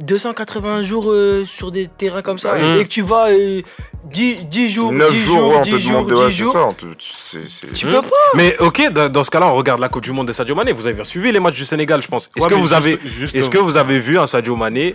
280 0.00 0.84
jours 0.84 1.06
euh, 1.10 1.44
sur 1.44 1.72
des 1.72 1.88
terrains 1.88 2.22
comme 2.22 2.38
ça, 2.38 2.56
et 2.56 2.84
que 2.84 2.88
tu 2.88 3.02
vas 3.02 3.30
euh, 3.30 3.62
10, 4.04 4.44
10 4.46 4.70
jours, 4.70 4.92
9 4.92 5.10
10 5.10 5.18
jours, 5.18 5.34
ouais, 5.36 5.42
jours, 5.42 5.54
on 5.58 5.62
10 5.62 5.70
te 5.72 5.76
jours, 5.78 5.90
demande 5.90 6.08
de. 6.10 6.14
10 6.14 6.20
Ouais, 6.20 6.26
c'est 6.28 6.32
jours. 6.44 6.52
ça. 6.52 6.66
on 6.68 6.72
te- 6.72 7.74
Tu 7.74 7.86
Hmm. 7.86 7.90
peux 7.94 8.02
pas. 8.02 8.16
Mais 8.36 8.56
ok, 8.60 8.92
dans, 8.92 9.08
dans 9.08 9.24
ce 9.24 9.30
cas-là, 9.32 9.48
on 9.48 9.54
regarde 9.54 9.80
la 9.80 9.88
Coupe 9.88 10.04
du 10.04 10.12
Monde 10.12 10.28
de 10.28 10.32
Sadio 10.32 10.54
Mané. 10.54 10.70
Vous 10.70 10.86
avez 10.86 11.02
suivi 11.04 11.32
les 11.32 11.40
matchs 11.40 11.56
du 11.56 11.64
Sénégal, 11.64 12.00
je 12.00 12.06
pense. 12.06 12.30
Est-ce 12.36 12.44
Ouais, 12.44 12.50
que 12.50 12.54
vous 12.54 12.60
juste- 12.68 12.72
avez, 12.74 12.98
juste- 13.04 13.34
est-ce 13.34 13.50
que 13.50 13.58
vous 13.58 13.76
avez 13.76 13.98
vu 13.98 14.16
un 14.20 14.28
Sadio 14.28 14.54
Mané 14.54 14.94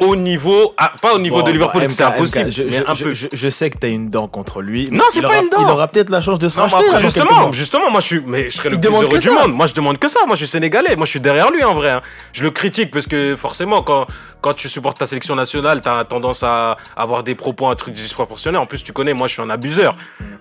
au 0.00 0.16
niveau, 0.16 0.74
ah, 0.76 0.92
pas 1.00 1.14
au 1.14 1.18
niveau 1.18 1.38
Bon, 1.40 1.42
de 1.46 1.52
Liverpool, 1.52 1.82
c'est 1.88 2.02
MK, 2.04 2.14
impossible, 2.14 2.50
je, 2.50 2.62
mais 2.64 2.70
je- 2.70 2.82
un 2.90 2.94
je- 2.94 3.04
peu. 3.04 3.14
je- 3.14 3.28
je 3.32 3.48
sais 3.48 3.70
que 3.70 3.78
t'as 3.78 3.88
une 3.88 4.10
dent 4.10 4.28
contre 4.28 4.60
lui. 4.62 4.88
Non, 4.90 5.04
c'est 5.10 5.20
pas 5.22 5.28
aura- 5.28 5.38
une 5.38 5.48
dent. 5.48 5.58
Il 5.60 5.70
aura 5.70 5.88
peut-être 5.88 6.10
la 6.10 6.20
chance 6.20 6.38
de 6.38 6.48
se 6.48 6.56
Non, 6.56 6.64
racheter. 6.64 6.76
après, 6.88 6.90
quelques 7.02 7.02
Justement, 7.02 7.52
justement, 7.52 7.90
moi 7.90 8.00
je 8.00 8.06
suis, 8.06 8.22
mais 8.26 8.50
je 8.50 8.56
serais 8.56 8.70
le 8.70 8.76
Il 8.76 8.80
plus 8.80 8.90
heureux 8.94 9.18
du 9.18 9.28
ça. 9.28 9.32
monde. 9.32 9.52
Moi 9.54 9.66
je 9.66 9.74
demande 9.74 9.98
que 9.98 10.08
ça. 10.08 10.20
Moi 10.26 10.36
je 10.36 10.44
suis 10.44 10.48
sénégalais. 10.48 10.96
Moi 10.96 11.04
je 11.06 11.10
suis 11.10 11.20
derrière 11.20 11.50
lui 11.50 11.62
en 11.64 11.74
vrai. 11.74 11.90
hein. 11.90 12.02
Je 12.32 12.42
le 12.42 12.50
critique 12.50 12.90
parce 12.90 13.06
que 13.06 13.36
forcément 13.36 13.82
quand 13.82 14.06
quand 14.40 14.54
tu 14.54 14.68
supportes 14.70 14.98
ta 14.98 15.06
sélection 15.06 15.34
nationale, 15.36 15.80
t'as 15.82 16.04
tendance 16.04 16.42
à 16.42 16.76
avoir 16.96 17.22
des 17.22 17.34
propos 17.34 17.68
un 17.68 17.74
truc 17.74 17.94
disproportionnés. 17.94 18.56
En 18.58 18.66
plus 18.66 18.82
tu 18.82 18.92
connais, 18.92 19.12
moi 19.12 19.28
je 19.28 19.34
suis 19.34 19.42
un 19.42 19.50
abuseur. 19.50 19.94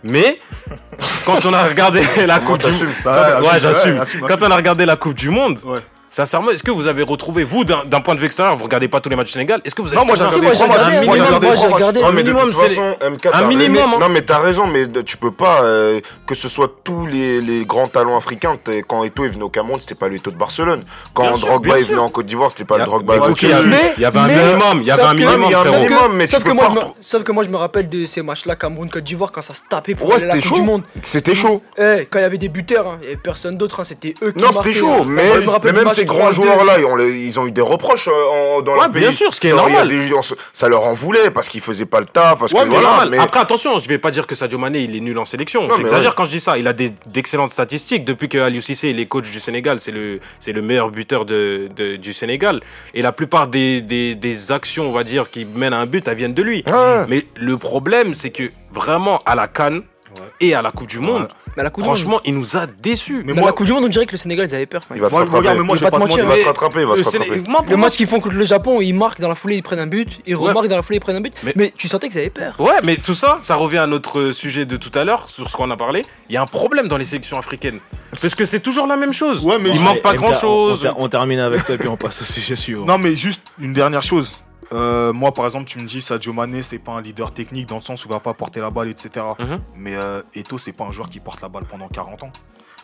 Mais 0.03 0.39
quand 1.25 1.45
on 1.45 1.53
a 1.53 1.63
regardé 1.63 2.01
la 2.25 2.39
coupe 2.39 2.59
du 2.59 2.65
assume, 2.67 2.87
ouais, 2.87 3.59
j'assume. 3.59 3.99
assume, 3.99 4.21
Quand 4.27 4.37
on 4.41 4.51
a 4.51 4.55
regardé 4.55 4.85
la 4.85 4.95
Coupe 4.95 5.15
du 5.15 5.29
Monde, 5.29 5.59
Ouais. 5.65 5.79
Sincèrement, 6.09 6.51
est-ce 6.51 6.63
que 6.63 6.71
vous 6.71 6.87
avez 6.87 7.03
retrouvé, 7.03 7.43
vous, 7.43 7.63
d'un 7.63 8.01
point 8.01 8.15
de 8.15 8.19
vue 8.19 8.25
extérieur, 8.25 8.55
vous 8.57 8.63
regardez 8.65 8.87
pas 8.87 8.99
tous 8.99 9.09
les 9.09 9.15
matchs 9.15 9.27
du 9.27 9.33
Sénégal, 9.33 9.61
est-ce 9.65 9.75
que 9.75 9.81
vous 9.81 9.89
avez 9.89 9.97
Non, 9.97 10.05
moi, 10.05 10.15
j'ai 10.15 10.23
regardé 10.23 10.45
moi, 10.45 10.53
j'ai 10.55 10.63
de 10.63 10.99
minimum, 10.99 12.03
un 12.03 12.11
minimum, 12.11 12.55
raison. 12.61 13.95
hein. 13.95 13.97
Non, 13.99 14.09
mais 14.09 14.21
t'as 14.21 14.39
raison, 14.39 14.67
mais 14.67 14.87
tu 15.03 15.17
peux 15.17 15.31
pas 15.31 15.63
euh, 15.63 15.99
que 16.25 16.35
ce 16.35 16.47
soit 16.49 16.71
tous 16.83 17.05
les, 17.05 17.41
les 17.41 17.65
grands 17.65 17.87
talents 17.87 18.17
africains. 18.17 18.55
Quand 18.87 19.03
Eto'o 19.03 19.25
est 19.25 19.29
venu 19.29 19.43
au 19.43 19.49
Cameroun, 19.49 19.79
c'était 19.79 19.95
pas 19.95 20.07
le 20.07 20.15
Eto'o 20.15 20.31
de 20.31 20.37
Barcelone. 20.37 20.83
Quand 21.13 21.23
Bien 21.23 21.37
Drogba 21.37 21.79
est 21.79 21.83
venu 21.83 21.99
en 21.99 22.09
Côte 22.09 22.25
d'Ivoire, 22.25 22.49
c'était 22.49 22.65
pas 22.65 22.77
le 22.77 22.85
Drogba 22.85 23.15
de 23.17 23.31
ok, 23.31 23.41
il 23.43 23.49
y 23.49 23.53
a- 23.53 23.57
Chelsea. 23.61 23.75
il 23.97 24.01
y 24.01 24.05
avait 24.05 24.19
un 24.19 24.27
mais- 24.27 24.35
minimum, 24.35 24.81
il 24.81 24.87
y 24.87 24.91
avait 24.91 25.03
un 25.03 25.11
que- 25.11 25.15
minimum, 25.17 25.41
il 25.45 25.51
y 25.51 25.53
a 25.53 25.59
un 25.59 25.63
frérot. 25.65 25.83
minimum, 25.83 26.11
mais 26.15 26.27
sauf 26.27 26.39
tu 26.39 26.43
que 26.43 26.49
peux 26.49 26.55
moi, 26.55 26.63
pas 26.65 26.69
je 26.69 26.75
me, 26.75 26.79
retrouver- 26.79 26.99
sauf 27.01 27.23
que 27.23 27.31
moi 27.31 27.43
je 27.43 27.49
me 27.49 27.57
rappelle 27.57 27.89
de 27.89 28.05
ces 28.05 28.21
matchs-là 28.21 28.55
Cameroun-Côte 28.55 29.03
d'Ivoire 29.03 29.31
quand 29.31 29.41
ça 29.41 29.53
se 29.53 29.61
tapait 29.69 29.95
pour 29.95 30.09
la 30.09 30.19
Coupe 30.19 30.31
du 30.33 30.41
chaud. 30.41 30.63
Monde. 30.63 30.83
C'était 31.01 31.33
chaud. 31.35 31.61
Eh, 31.77 32.07
quand 32.09 32.19
il 32.19 32.23
y 32.23 32.25
avait 32.25 32.37
des 32.37 32.49
buteurs, 32.49 32.87
hein, 32.87 32.97
il 33.01 33.05
y 33.05 33.07
avait 33.11 33.17
personne 33.21 33.57
d'autre, 33.57 33.79
hein, 33.79 33.83
c'était 33.83 34.13
eux 34.23 34.31
qui 34.31 34.41
Non, 34.41 34.51
c'était 34.51 34.71
chaud, 34.71 34.89
hein. 35.01 35.05
mais, 35.07 35.39
même 35.71 35.87
ces 35.99 36.05
grands 36.05 36.29
3-2. 36.29 36.33
joueurs-là, 36.33 36.79
ils, 36.79 36.85
ont 36.85 36.95
les- 36.95 37.19
ils 37.25 37.39
ont 37.39 37.45
eu 37.47 37.51
des 37.51 37.61
reproches 37.61 38.07
euh, 38.07 38.57
en- 38.57 38.61
dans 38.61 38.73
Ouais, 38.77 38.89
bien 38.89 39.07
pays. 39.07 39.13
sûr, 39.15 39.33
ce 39.33 39.39
qui 39.39 39.47
est 39.47 39.51
Ça, 39.51 39.55
normal. 39.57 39.87
des- 39.87 40.13
on 40.13 40.21
se- 40.21 40.33
ça 40.53 40.67
leur 40.69 40.85
en 40.85 40.93
voulait 40.93 41.31
parce 41.31 41.47
qu'ils 41.49 41.61
faisaient 41.61 41.85
pas 41.85 41.99
le 41.99 42.05
taf, 42.05 42.39
parce 42.39 42.51
Ouais, 42.53 42.59
que 42.61 42.65
mais 42.65 42.71
voilà. 42.75 42.87
normal. 42.89 43.09
mais- 43.11 43.17
Après, 43.19 43.39
attention, 43.39 43.77
je 43.79 43.87
vais 43.87 43.97
pas 43.97 44.11
dire 44.11 44.25
que 44.27 44.35
Sadio 44.35 44.57
Mané, 44.57 44.79
il 44.81 44.95
est 44.95 44.99
nul 44.99 45.17
en 45.17 45.25
sélection. 45.25 45.63
Non, 45.67 45.69
mais 45.77 45.83
J'exagère 45.83 46.09
ouais. 46.09 46.15
quand 46.17 46.25
je 46.25 46.31
dis 46.31 46.39
ça. 46.39 46.57
Il 46.57 46.67
a 46.67 46.73
des- 46.73 46.93
d'excellentes 47.07 47.51
statistiques. 47.51 48.05
Depuis 48.05 48.29
que 48.29 48.37
Aliou 48.37 48.61
Cissé, 48.61 48.89
il 48.89 48.99
est 48.99 49.05
coach 49.05 49.29
du 49.29 49.39
Sénégal, 49.39 49.79
c'est 49.79 49.91
le, 49.91 50.19
c'est 50.39 50.51
le 50.51 50.61
meilleur 50.61 50.89
buteur 50.89 51.25
de, 51.25 51.69
de- 51.75 51.95
du 51.95 52.13
Sénégal. 52.13 52.61
Et 52.93 53.01
la 53.01 53.11
plupart 53.11 53.47
des, 53.47 53.81
des, 53.81 54.15
des 54.15 54.51
actions, 54.51 54.87
on 54.89 54.91
va 54.91 55.03
dire, 55.03 55.29
qui 55.29 55.45
mènent 55.45 55.73
à 55.73 55.77
un 55.79 55.85
but, 55.85 56.07
elles 56.07 56.15
viennent 56.17 56.33
de 56.33 56.41
lui. 56.43 56.63
Ouais. 56.67 57.05
Mais 57.07 57.25
le 57.35 57.57
problème, 57.57 58.13
c'est 58.15 58.29
que 58.31 58.43
vraiment, 58.73 59.19
à 59.25 59.35
la 59.35 59.47
Cannes 59.47 59.81
et 60.41 60.53
à 60.55 60.61
la 60.61 60.71
Coupe 60.71 60.87
du 60.87 60.99
Monde, 60.99 61.27
Mais 61.55 61.61
à 61.61 61.63
la 61.63 61.69
Coupe 61.69 61.83
du 61.83 61.89
Monde, 61.89 61.97
franchement, 61.97 62.21
il 62.25 62.33
nous 62.35 62.57
a 62.57 62.65
déçus. 62.67 63.17
Mais 63.25 63.33
mais 63.33 63.39
à 63.39 63.41
moi, 63.41 63.45
la 63.49 63.53
Coupe 63.53 63.65
du 63.65 63.73
Monde, 63.73 63.83
on 63.85 63.87
dirait 63.87 64.05
que 64.05 64.11
le 64.13 64.17
Sénégal, 64.17 64.47
ils 64.49 64.55
avaient 64.55 64.65
peur. 64.65 64.81
Il 64.95 65.01
va 65.01 65.09
se 65.09 65.13
moi, 65.13 65.21
rattraper. 65.21 65.39
regarde, 65.39 65.57
mais 65.57 65.63
moi, 65.63 65.75
Je 65.75 65.79
je 65.79 65.85
vais 65.85 65.87
vais 65.87 65.91
pas 65.91 65.99
pas 65.99 66.05
te 66.07 66.13
te 66.13 66.19
Il 66.19 66.23
va 66.25 66.29
Mais 66.35 66.41
se 66.41 66.45
rattraper, 66.45 66.79
il 66.81 66.85
va 66.87 66.95
le 66.95 67.03
se 67.03 67.09
Séné- 67.09 67.25
rattraper. 67.29 67.49
moi, 67.49 67.59
pour 67.61 67.69
Le 67.71 67.75
moi, 67.77 67.87
match 67.87 67.97
qu'ils 67.97 68.07
font 68.07 68.19
contre 68.19 68.35
le 68.35 68.45
Japon, 68.45 68.81
ils 68.81 68.93
marquent 68.93 69.19
dans 69.21 69.27
la 69.27 69.35
foulée, 69.35 69.55
ils 69.57 69.63
prennent 69.63 69.79
un 69.79 69.87
but, 69.87 70.09
ils 70.25 70.35
Ouais. 70.35 70.47
remarquent 70.49 70.67
dans 70.67 70.75
la 70.75 70.81
foulée, 70.83 70.97
ils 70.97 71.01
prennent 71.01 71.15
un 71.17 71.21
but. 71.21 71.33
Mais- 71.43 71.53
Mais, 71.55 71.73
tu 71.77 71.87
sentais 71.87 72.09
qu'ils 72.09 72.19
avaient 72.19 72.29
peur. 72.29 72.55
Ouais, 72.59 72.71
mais 72.83 72.97
tout 72.97 73.13
ça, 73.15 73.39
ça 73.41 73.55
revient 73.55 73.77
à 73.79 73.87
notre 73.87 74.31
sujet 74.31 74.65
de 74.65 74.77
tout 74.77 74.91
à 74.97 75.03
l'heure, 75.03 75.29
sur 75.29 75.49
ce 75.49 75.55
qu'on 75.57 75.69
a 75.71 75.77
parlé. 75.77 76.03
Il 76.29 76.33
y 76.33 76.37
a 76.37 76.41
un 76.41 76.45
problème 76.47 76.87
dans 76.87 76.97
les 76.97 77.05
sélections 77.05 77.37
africaines. 77.37 77.79
Parce 78.11 78.33
que 78.35 78.45
c'est 78.45 78.59
toujours 78.59 78.87
la 78.87 78.95
même 78.97 79.13
chose. 79.13 79.43
Ouais, 79.45 79.57
mais 79.59 79.69
il 79.69 79.79
manque 79.81 80.01
pas 80.01 80.13
MK, 80.13 80.17
grand 80.17 80.33
chose. 80.33 80.85
On, 80.85 80.89
on 80.89 80.91
ter- 80.93 80.99
on 80.99 81.09
termine 81.09 81.39
avec 81.39 81.65
toi 81.65 81.75
et 81.75 81.77
puis 81.77 81.87
on 81.87 81.97
passe 81.97 82.21
au 82.21 82.25
sujet 82.25 82.55
suivant. 82.55 82.85
Non, 82.85 82.97
mais 82.97 83.15
juste 83.15 83.41
une 83.59 83.73
dernière 83.73 84.03
chose. 84.03 84.31
Euh, 84.71 85.11
moi 85.13 85.33
par 85.33 85.45
exemple, 85.45 85.65
tu 85.65 85.79
me 85.79 85.85
dis 85.85 86.01
Sadio 86.01 86.33
Mané, 86.33 86.63
c'est 86.63 86.79
pas 86.79 86.91
un 86.93 87.01
leader 87.01 87.31
technique 87.33 87.67
dans 87.67 87.75
le 87.75 87.81
sens 87.81 88.05
où 88.05 88.07
il 88.07 88.11
va 88.11 88.19
pas 88.19 88.33
porter 88.33 88.59
la 88.59 88.69
balle, 88.69 88.87
etc. 88.89 89.25
Mhm. 89.39 89.61
Mais 89.75 89.95
euh, 89.95 90.21
Eto, 90.35 90.57
c'est 90.57 90.73
pas 90.73 90.83
un 90.85 90.91
joueur 90.91 91.09
qui 91.09 91.19
porte 91.19 91.41
la 91.41 91.49
balle 91.49 91.65
pendant 91.65 91.87
40 91.87 92.23
ans. 92.23 92.31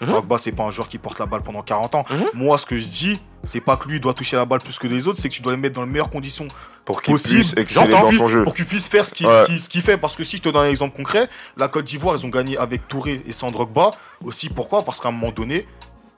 Drogba, 0.01 0.37
c'est 0.37 0.51
pas 0.51 0.63
un 0.63 0.71
joueur 0.71 0.89
qui 0.89 0.97
porte 0.97 1.19
la 1.19 1.25
balle 1.25 1.41
pendant 1.41 1.61
40 1.61 1.95
ans. 1.95 2.03
Mhm. 2.09 2.25
Moi, 2.33 2.57
ce 2.57 2.65
que 2.65 2.77
je 2.77 2.85
dis, 2.85 3.19
c'est 3.45 3.61
pas 3.61 3.77
que 3.77 3.87
lui 3.87 4.01
doit 4.01 4.13
toucher 4.13 4.35
la 4.35 4.43
balle 4.43 4.59
plus 4.59 4.77
que 4.77 4.87
les 4.87 5.07
autres, 5.07 5.19
c'est 5.21 5.29
que 5.29 5.33
tu 5.33 5.41
dois 5.41 5.53
le 5.53 5.57
mettre 5.57 5.75
dans 5.75 5.83
les 5.85 5.89
meilleures 5.89 6.09
conditions 6.09 6.49
Pour 6.83 7.01
qu'il 7.01 7.13
possibles. 7.13 7.39
puisse 7.39 7.53
exceller 7.55 7.91
J'entends, 7.91 8.03
dans 8.03 8.09
oui, 8.09 8.17
son 8.17 8.27
jeu. 8.27 8.43
Pour 8.43 8.53
qu'il 8.53 8.65
puisse 8.65 8.89
faire 8.89 9.05
ce 9.05 9.13
qu'il 9.13 9.25
Ouais. 9.27 9.45
fait. 9.81 9.97
Parce 9.97 10.17
que 10.17 10.25
si 10.25 10.35
je 10.35 10.41
te 10.41 10.49
donne 10.49 10.65
un 10.65 10.69
exemple 10.69 10.97
concret, 10.97 11.29
la 11.55 11.69
Côte 11.69 11.85
d'Ivoire, 11.85 12.17
ils 12.17 12.25
ont 12.25 12.29
gagné 12.29 12.57
avec 12.57 12.89
Touré 12.89 13.21
et 13.25 13.31
sans 13.31 13.51
Drogba. 13.51 13.91
Aussi, 14.25 14.49
pourquoi? 14.49 14.81
Parce 14.83 14.99
qu'à 14.99 15.07
un 15.07 15.11
moment 15.13 15.31
donné, 15.31 15.65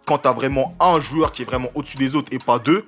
quand 0.06 0.18
tu 0.18 0.28
as 0.28 0.32
vraiment 0.34 0.76
un 0.80 1.00
joueur 1.00 1.32
qui 1.32 1.44
est 1.44 1.46
vraiment 1.46 1.70
au-dessus 1.76 1.98
des 1.98 2.16
autres 2.16 2.30
et 2.34 2.40
pas 2.40 2.58
deux, 2.58 2.84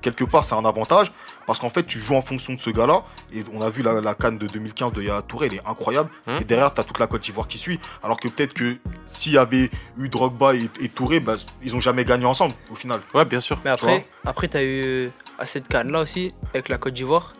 quelque 0.00 0.24
part, 0.24 0.44
c'est 0.44 0.54
un 0.54 0.64
avantage. 0.64 1.12
Parce 1.46 1.58
qu'en 1.58 1.68
fait, 1.70 1.82
tu 1.84 1.98
joues 1.98 2.14
en 2.14 2.20
fonction 2.20 2.54
de 2.54 2.60
ce 2.60 2.70
gars-là. 2.70 3.02
Et 3.34 3.44
on 3.52 3.60
a 3.62 3.68
vu 3.70 3.82
la, 3.82 4.00
la 4.00 4.14
canne 4.14 4.38
de 4.38 4.46
2015 4.46 4.92
de 4.92 5.02
Yaya 5.02 5.22
Touré, 5.22 5.46
elle 5.46 5.54
est 5.54 5.66
incroyable. 5.66 6.10
Hum. 6.26 6.38
Et 6.40 6.44
derrière, 6.44 6.72
tu 6.72 6.80
as 6.80 6.84
toute 6.84 6.98
la 6.98 7.06
Côte 7.06 7.22
d'Ivoire 7.22 7.48
qui 7.48 7.58
suit. 7.58 7.80
Alors 8.02 8.18
que 8.18 8.28
peut-être 8.28 8.54
que 8.54 8.76
s'il 9.06 9.32
y 9.32 9.38
avait 9.38 9.70
eu 9.98 10.08
Drogba 10.08 10.54
et, 10.54 10.68
et 10.80 10.88
Touré, 10.88 11.20
bah, 11.20 11.36
ils 11.62 11.74
ont 11.74 11.80
jamais 11.80 12.04
gagné 12.04 12.24
ensemble 12.26 12.54
au 12.70 12.74
final. 12.74 13.00
Ouais, 13.14 13.24
bien 13.24 13.40
sûr. 13.40 13.56
Mais 13.64 13.70
Tu 13.70 13.84
après, 13.84 14.06
après 14.24 14.48
tu 14.48 14.56
as 14.56 14.64
eu 14.64 15.10
à 15.38 15.46
cette 15.46 15.66
canne-là 15.68 16.00
aussi, 16.00 16.32
avec 16.54 16.68
la 16.68 16.78
Côte 16.78 16.94
d'Ivoire, 16.94 17.32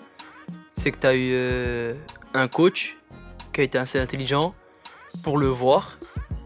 c'est 0.76 0.90
que 0.90 0.98
tu 0.98 1.06
as 1.06 1.14
eu 1.14 1.30
euh, 1.34 1.94
un 2.34 2.48
coach 2.48 2.96
qui 3.52 3.60
a 3.60 3.64
été 3.64 3.78
assez 3.78 3.98
intelligent 4.00 4.54
pour 5.22 5.38
le 5.38 5.46
voir 5.46 5.98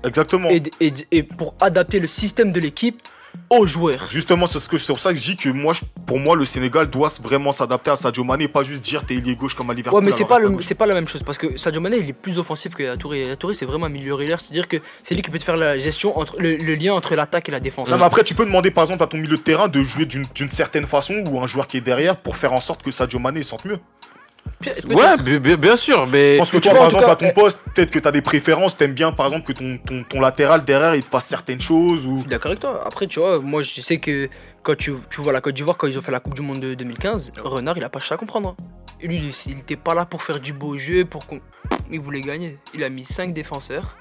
Exactement. 0.05 0.51
et, 0.51 0.63
et- 0.81 0.93
et 1.13 1.23
pour 1.23 1.55
adapter 1.61 2.01
le 2.01 2.09
système 2.09 2.53
de 2.53 2.61
l'équipe 2.61 3.01
aux 3.51 3.66
joueurs. 3.66 4.07
Justement, 4.11 4.47
c'est 4.47 4.59
ce 4.59 4.68
que 4.68 4.78
c'est 4.78 4.93
pour 4.93 5.01
ça 5.01 5.12
que 5.12 5.18
je 5.18 5.24
dis 5.24 5.37
que 5.37 5.49
moi, 5.49 5.72
je- 5.72 5.82
pour 6.07 6.18
moi, 6.18 6.37
le 6.37 6.45
Sénégal 6.45 6.89
doit 6.89 7.09
vraiment 7.22 7.53
s'adapter 7.53 7.91
à 7.91 7.97
Sadio 7.97 8.24
Mané, 8.24 8.49
pas 8.49 8.62
juste 8.62 8.82
dire 8.84 9.05
t'es 9.07 9.14
ailier 9.14 9.37
gauche 9.37 9.55
comme 9.55 9.70
à 9.70 9.74
Liverpool. 9.74 10.01
Ouais, 10.01 10.05
mais 10.05 10.12
c'est 10.12 10.24
pas, 10.24 10.39
le, 10.39 10.61
c'est 10.62 10.78
la 10.80 10.95
même 10.95 11.09
chose 11.09 11.22
parce 11.22 11.39
que 11.39 11.57
Sadio 11.57 11.80
Mané 11.80 11.99
il 11.99 12.09
est 12.09 12.12
plus 12.12 12.39
offensif 12.39 12.74
que 12.74 12.97
Touré. 12.97 13.37
Touré 13.39 13.55
c'est 13.55 13.64
vraiment 13.66 13.87
un 13.87 13.91
milieu 13.91 14.16
c'est-à-dire 14.41 14.68
que 14.68 14.76
c'est 15.03 15.14
lui 15.14 15.22
qui 15.22 15.30
peut 15.30 15.39
te 15.39 15.45
faire 15.45 15.57
la 15.57 15.78
gestion 15.78 16.16
entre 16.18 16.37
le, 16.39 16.57
le 16.57 16.74
lien 16.74 16.95
entre 16.95 17.14
l'attaque 17.14 17.49
et 17.49 17.53
la 17.53 17.61
défense. 17.61 17.89
Non, 17.89 17.99
mais 17.99 18.05
après, 18.05 18.22
tu 18.24 18.34
peux 18.34 18.45
demander 18.47 18.70
par 18.70 18.84
exemple 18.84 19.03
à 19.03 19.07
ton 19.07 19.16
milieu 19.18 19.37
de 19.37 19.43
terrain 19.43 19.68
de 19.68 19.82
jouer 19.82 20.07
d'une 20.07 20.49
certaine 20.51 20.87
façon 20.87 21.24
ou 21.28 21.41
un 21.41 21.47
joueur 21.47 21.66
qui 21.66 21.76
est 21.76 21.80
derrière 21.80 22.16
pour 22.16 22.37
faire 22.37 22.53
en 22.53 22.61
sorte 22.61 22.82
que 22.82 22.91
Sadio 22.91 23.18
Mané 23.18 23.43
se 23.43 23.51
sente 23.51 23.64
mieux. 23.64 23.78
Ouais, 24.90 25.16
bi- 25.22 25.38
bi- 25.38 25.57
bien 25.57 25.76
sûr, 25.76 26.07
mais. 26.12 26.34
Je 26.34 26.38
pense 26.38 26.51
que 26.51 26.57
tu 26.57 26.62
toi, 26.62 26.72
vois, 26.72 26.78
par 26.80 26.88
exemple, 26.88 27.11
à 27.11 27.16
ton 27.16 27.30
poste, 27.32 27.59
peut-être 27.74 27.90
que 27.90 27.99
tu 27.99 28.09
as 28.09 28.12
des 28.12 28.22
préférences, 28.22 28.76
t'aimes 28.76 28.94
bien 28.94 29.12
par 29.12 29.26
exemple 29.26 29.44
que 29.47 29.53
ton, 29.53 29.78
ton, 29.78 30.03
ton 30.05 30.20
latéral 30.20 30.64
derrière 30.64 30.94
il 30.94 31.03
te 31.03 31.09
fasse 31.09 31.26
certaines 31.26 31.61
choses 31.61 32.07
ou. 32.07 32.16
Je 32.16 32.20
suis 32.20 32.28
d'accord 32.28 32.51
avec 32.51 32.61
toi. 32.61 32.82
Après, 32.84 33.07
tu 33.07 33.20
vois, 33.20 33.38
moi 33.38 33.62
je 33.62 33.80
sais 33.80 33.99
que 33.99 34.28
quand 34.62 34.76
tu, 34.76 34.94
tu 35.11 35.20
vois 35.20 35.32
la 35.32 35.40
Côte 35.40 35.55
d'Ivoire, 35.55 35.76
quand 35.76 35.86
ils 35.86 35.99
ont 35.99 36.03
fait 36.03 36.12
la 36.12 36.20
Coupe 36.20 36.34
du 36.34 36.42
Monde 36.42 36.61
de 36.61 36.74
2015, 36.74 37.32
Renard 37.42 37.76
il 37.76 37.84
a 37.84 37.88
pas 37.88 37.99
cherché 38.01 38.14
à 38.14 38.16
comprendre. 38.18 38.57
hein. 38.59 38.64
Et 39.01 39.07
lui, 39.09 39.22
il 39.47 39.59
était 39.59 39.76
pas 39.76 39.92
là 39.94 40.07
pour 40.07 40.22
faire 40.22 40.40
du 40.40 40.53
beau 40.55 40.76
jeu, 40.78 41.05
pour 41.05 41.26
qu'on. 41.26 41.40
Il 41.90 42.01
voulait 42.01 42.22
gagner. 42.22 42.59
Il 42.74 42.82
a 42.82 42.88
mis 42.88 43.05
5 43.05 43.32
défenseurs. 43.34 43.97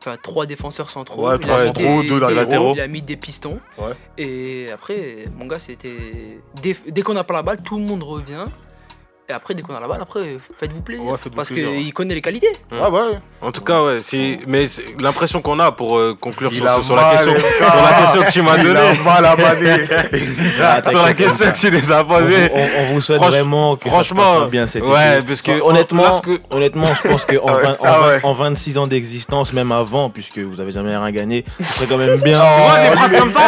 Enfin, 0.00 0.16
3 0.22 0.46
défenseurs 0.46 0.88
centraux. 0.90 1.28
Ouais, 1.28 1.34
Il 1.34 1.40
trois 1.40 1.56
a 1.56 1.64
mis 1.64 1.66
centraux, 1.66 2.02
des- 2.02 2.08
deux 2.08 2.20
des- 2.26 2.34
latéraux. 2.34 2.72
Il 2.76 2.80
a 2.80 2.86
mis 2.86 3.02
des 3.02 3.16
pistons. 3.16 3.58
Ouais. 3.76 3.94
Et 4.16 4.66
après, 4.72 5.24
mon 5.36 5.46
gars, 5.46 5.58
c'était. 5.58 6.38
Dès, 6.62 6.76
dès 6.88 7.02
qu'on 7.02 7.14
n'a 7.14 7.24
pas 7.24 7.34
la 7.34 7.42
balle, 7.42 7.60
tout 7.62 7.76
le 7.76 7.82
monde 7.84 8.04
revient. 8.04 8.46
Et 9.30 9.34
après, 9.34 9.52
dès 9.52 9.60
qu'on 9.60 9.74
a 9.74 9.80
la 9.80 9.86
balle, 9.86 10.00
après, 10.00 10.38
faites-vous 10.58 10.80
plaisir. 10.80 11.04
Ouais, 11.04 11.18
faites-vous 11.18 11.36
parce 11.36 11.48
plaisir, 11.48 11.68
ouais. 11.70 11.76
qu'il 11.82 11.92
connaît 11.92 12.14
les 12.14 12.22
qualités. 12.22 12.48
Ah 12.72 12.88
ouais. 12.88 13.18
En 13.42 13.52
tout 13.52 13.60
cas, 13.60 13.82
ouais, 13.84 13.98
mais 14.46 14.66
c'est 14.66 14.84
l'impression 14.98 15.42
qu'on 15.42 15.58
a 15.60 15.70
pour 15.70 15.98
euh, 15.98 16.16
conclure 16.18 16.50
sur, 16.50 16.66
a 16.66 16.76
sur- 16.76 16.84
sur 16.86 16.96
la 16.96 17.10
question, 17.10 17.34
sur 17.34 17.82
la 17.82 17.98
question 18.00 18.22
que 18.22 18.32
tu 18.32 18.40
m'as 18.40 18.56
donnée, 18.56 18.80
a 18.80 18.94
mal 19.04 19.26
à 19.26 19.36
Mané. 19.54 19.86
Ah, 20.62 20.80
sur 20.90 21.02
la 21.02 21.12
question 21.12 21.46
on- 21.46 21.52
que 21.52 21.58
tu 21.58 21.70
les 21.70 21.92
as 21.92 22.00
on, 22.00 22.04
vous- 22.04 22.14
posées. 22.14 22.50
on- 22.54 22.68
on 22.80 22.86
vous 22.94 23.00
souhaite 23.02 23.20
Franch- 23.20 23.28
vraiment 23.28 23.76
que 23.76 23.90
franchement, 23.90 24.22
ça 24.22 24.34
se 24.34 24.40
passe 24.40 24.50
bien 24.50 24.66
cet 24.66 24.82
ouais, 24.84 25.16
été. 25.18 25.26
parce 25.26 25.42
que 25.42 25.52
Enfin, 25.60 25.70
honnêtement, 25.70 26.04
honnêtement, 26.50 26.86
je 26.86 27.08
pense 27.08 27.26
qu'en 27.26 27.36
Ah 27.48 27.54
ouais, 27.56 27.66
en, 27.80 27.84
ah 27.84 28.08
ouais. 28.08 28.20
en 28.22 28.32
26 28.32 28.78
ans 28.78 28.86
d'existence, 28.86 29.52
même 29.52 29.72
avant, 29.72 30.08
puisque 30.08 30.38
vous 30.38 30.58
avez 30.58 30.72
jamais 30.72 30.96
rien 30.96 31.10
gagné, 31.10 31.44
ce 31.62 31.74
serait 31.74 31.86
quand 31.86 31.98
même 31.98 32.18
bien. 32.22 32.38
Des 32.40 32.88
Oh, 32.92 32.96
phrases 32.96 33.12
comme 33.20 33.32
ça, 33.32 33.40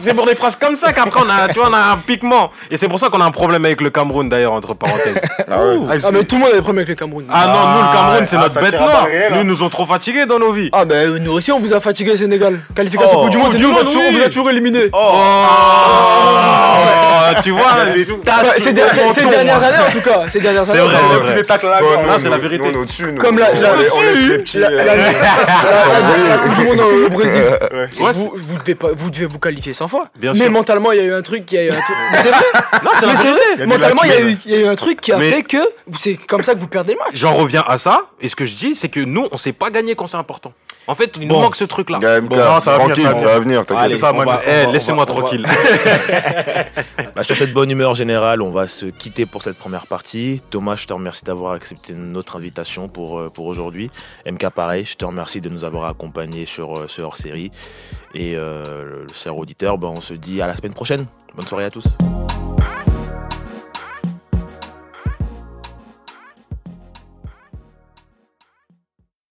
c'est 0.00 0.14
pour 0.14 0.26
des 0.26 0.36
phrases 0.36 0.54
comme 0.56 0.76
ça 0.76 0.92
qu'après 0.92 1.20
on 1.20 1.28
a, 1.28 1.48
tu 1.48 1.58
vois, 1.58 1.68
on 1.68 1.74
a 1.74 1.90
un 1.92 1.96
piquement. 1.96 2.52
Et 2.70 2.76
c'est 2.76 2.88
pour 2.88 3.00
ça 3.00 3.08
qu'on 3.08 3.20
a 3.20 3.24
un 3.24 3.32
problème 3.32 3.64
avec 3.64 3.80
le 3.80 3.90
Cameroun 3.90 4.28
d'ailleurs, 4.28 4.52
entre 4.52 4.67
parenthèses. 4.76 5.14
Ah 5.50 5.64
ouais. 5.64 5.76
Ah, 5.90 5.94
Ah, 6.04 6.10
mais 6.12 6.24
tout 6.24 6.36
le 6.36 6.40
monde 6.42 6.50
a 6.52 6.56
des 6.56 6.60
problèmes 6.62 6.78
avec 6.78 6.88
le 6.88 6.94
Cameroun. 6.94 7.24
Ah 7.32 7.46
non, 7.46 7.52
nous 7.72 7.80
le 7.80 7.92
Cameroun 7.96 8.26
c'est 8.26 8.36
ah, 8.36 8.40
notre 8.42 8.60
bête 8.60 8.80
noire. 8.80 9.06
Nous 9.08 9.36
hein. 9.36 9.40
ils 9.42 9.46
nous 9.46 9.62
ont 9.62 9.68
trop 9.70 9.86
fatigués 9.86 10.26
dans 10.26 10.38
nos 10.38 10.52
vies. 10.52 10.68
Ah 10.72 10.84
ben 10.84 11.16
nous 11.18 11.32
aussi 11.32 11.50
on 11.52 11.60
vous 11.60 11.72
a 11.74 11.80
fatigué 11.80 12.16
Sénégal. 12.16 12.58
Qualification 12.74 13.18
Oh. 13.18 13.22
Coupe 13.22 13.30
du 13.30 13.38
Monde, 13.38 13.54
du 13.54 13.66
Monde, 13.66 13.86
oui. 13.86 13.96
on 14.08 14.12
vous 14.12 14.22
a 14.22 14.26
toujours 14.28 14.50
éliminé. 14.50 14.90
Oh, 14.92 15.14
tu 17.42 17.50
vois, 17.50 17.62
Bah, 18.24 18.32
ces, 18.56 18.72
der- 18.72 18.90
ces- 18.90 19.20
ces 19.20 19.26
dernières 19.26 19.62
années 19.62 19.78
en 19.86 19.90
tout 19.92 20.00
cas, 20.00 20.24
ces 20.28 20.40
dernières 20.40 20.68
années. 20.68 20.78
C'est 20.80 20.84
vrai, 20.84 20.94
c'est 22.18 22.28
la 22.28 22.34
Ah, 22.34 22.38
vérité. 22.38 22.68
est. 22.68 23.18
Comme 23.18 23.38
la- 23.38 23.50
Coupe 26.38 26.54
du 26.56 26.64
Monde 26.64 26.80
au 26.80 27.10
Brésil. 27.10 27.42
Ouais, 28.00 28.12
vous, 28.12 28.32
vous, 28.34 28.58
devez 28.58 28.74
pas, 28.74 28.88
vous 28.94 29.10
devez 29.10 29.26
vous 29.26 29.38
qualifier 29.38 29.72
100 29.72 29.88
fois. 29.88 30.06
Bien 30.18 30.32
mais 30.32 30.40
sûr. 30.44 30.50
mentalement, 30.50 30.92
il 30.92 30.98
y 30.98 31.00
a 31.00 31.04
eu 31.04 31.12
un 31.14 31.22
truc, 31.22 31.50
il 31.50 31.54
y 31.54 31.58
a 31.58 31.64
eu 31.64 31.68
un 31.70 31.72
truc. 31.72 31.96
Mais 32.12 32.18
c'est 32.22 32.28
vrai. 32.30 32.44
Non, 32.84 32.90
c'est 33.00 33.30
vrai. 33.30 33.66
Mentalement, 33.66 34.02
il 34.04 34.10
y, 34.10 34.54
a 34.54 34.57
eu, 34.57 34.57
y 34.60 34.64
a 34.64 34.66
eu 34.66 34.70
un 34.70 34.76
truc 34.76 35.00
qui 35.00 35.12
a 35.12 35.18
Mais- 35.18 35.30
fait 35.30 35.42
que 35.42 35.58
c'est 35.98 36.16
comme 36.16 36.42
ça 36.42 36.54
que 36.54 36.58
vous 36.60 36.68
perdez 36.68 36.92
le 36.94 36.98
match. 36.98 37.10
J'en 37.14 37.34
reviens 37.34 37.64
à 37.66 37.78
ça, 37.78 38.02
et 38.20 38.28
ce 38.28 38.36
que 38.36 38.44
je 38.46 38.54
dis, 38.54 38.74
c'est 38.74 38.88
que 38.88 39.00
nous, 39.00 39.26
on 39.32 39.36
sait 39.36 39.52
pas 39.52 39.70
gagner 39.70 39.94
quand 39.94 40.06
c'est 40.06 40.16
important. 40.16 40.52
En 40.86 40.94
fait, 40.94 41.12
il 41.20 41.28
nous 41.28 41.34
Bon. 41.34 41.42
manque 41.42 41.54
ce 41.56 41.64
truc-là. 41.64 41.98
GMK, 41.98 42.32
non, 42.34 42.60
ça 42.60 42.78
va 42.78 42.78
venir, 42.78 42.94
tranquille, 42.94 43.04
ça 43.04 43.12
va 43.12 43.18
ça 43.20 43.26
va 43.26 43.38
venir. 43.40 43.66
t'inquiète. 43.66 43.84
Allez, 43.84 43.94
c'est 43.96 44.00
ça, 44.00 44.10
on 44.14 44.16
man. 44.16 44.26
va- 44.26 44.40
Eh, 44.46 44.50
on 44.62 44.66
va- 44.68 44.72
laissez-moi 44.72 45.04
on 45.06 45.12
va- 45.12 45.20
tranquille. 45.20 45.46
Bah, 47.14 47.22
sur 47.24 47.36
cette 47.36 47.52
bonne 47.52 47.70
humeur 47.70 47.94
générale, 47.94 48.40
on 48.42 48.50
va 48.50 48.66
se 48.68 48.86
quitter 48.86 49.26
pour 49.26 49.42
cette 49.42 49.56
première 49.58 49.86
partie. 49.86 50.40
Thomas, 50.50 50.76
je 50.76 50.86
te 50.86 50.92
remercie 50.94 51.24
d'avoir 51.24 51.52
accepté 51.52 51.92
notre 51.94 52.36
invitation 52.36 52.88
pour, 52.88 53.18
euh, 53.18 53.28
pour 53.28 53.46
aujourd'hui. 53.46 53.90
MK, 54.24 54.48
pareil, 54.50 54.84
je 54.84 54.94
te 54.94 55.04
remercie 55.04 55.40
de 55.40 55.48
nous 55.48 55.64
avoir 55.64 55.88
accompagnés 55.90 56.46
sur 56.46 56.78
euh, 56.78 56.84
ce 56.88 57.02
hors-série. 57.02 57.50
Et 58.14 58.34
euh, 58.36 59.02
le 59.08 59.12
cher 59.14 59.36
auditeur, 59.36 59.76
bah, 59.78 59.88
on 59.90 60.00
se 60.00 60.14
dit 60.14 60.40
à 60.40 60.46
la 60.46 60.54
semaine 60.56 60.74
prochaine. 60.74 61.06
Bonne 61.34 61.46
soirée 61.46 61.64
à 61.66 61.70
tous. 61.70 61.84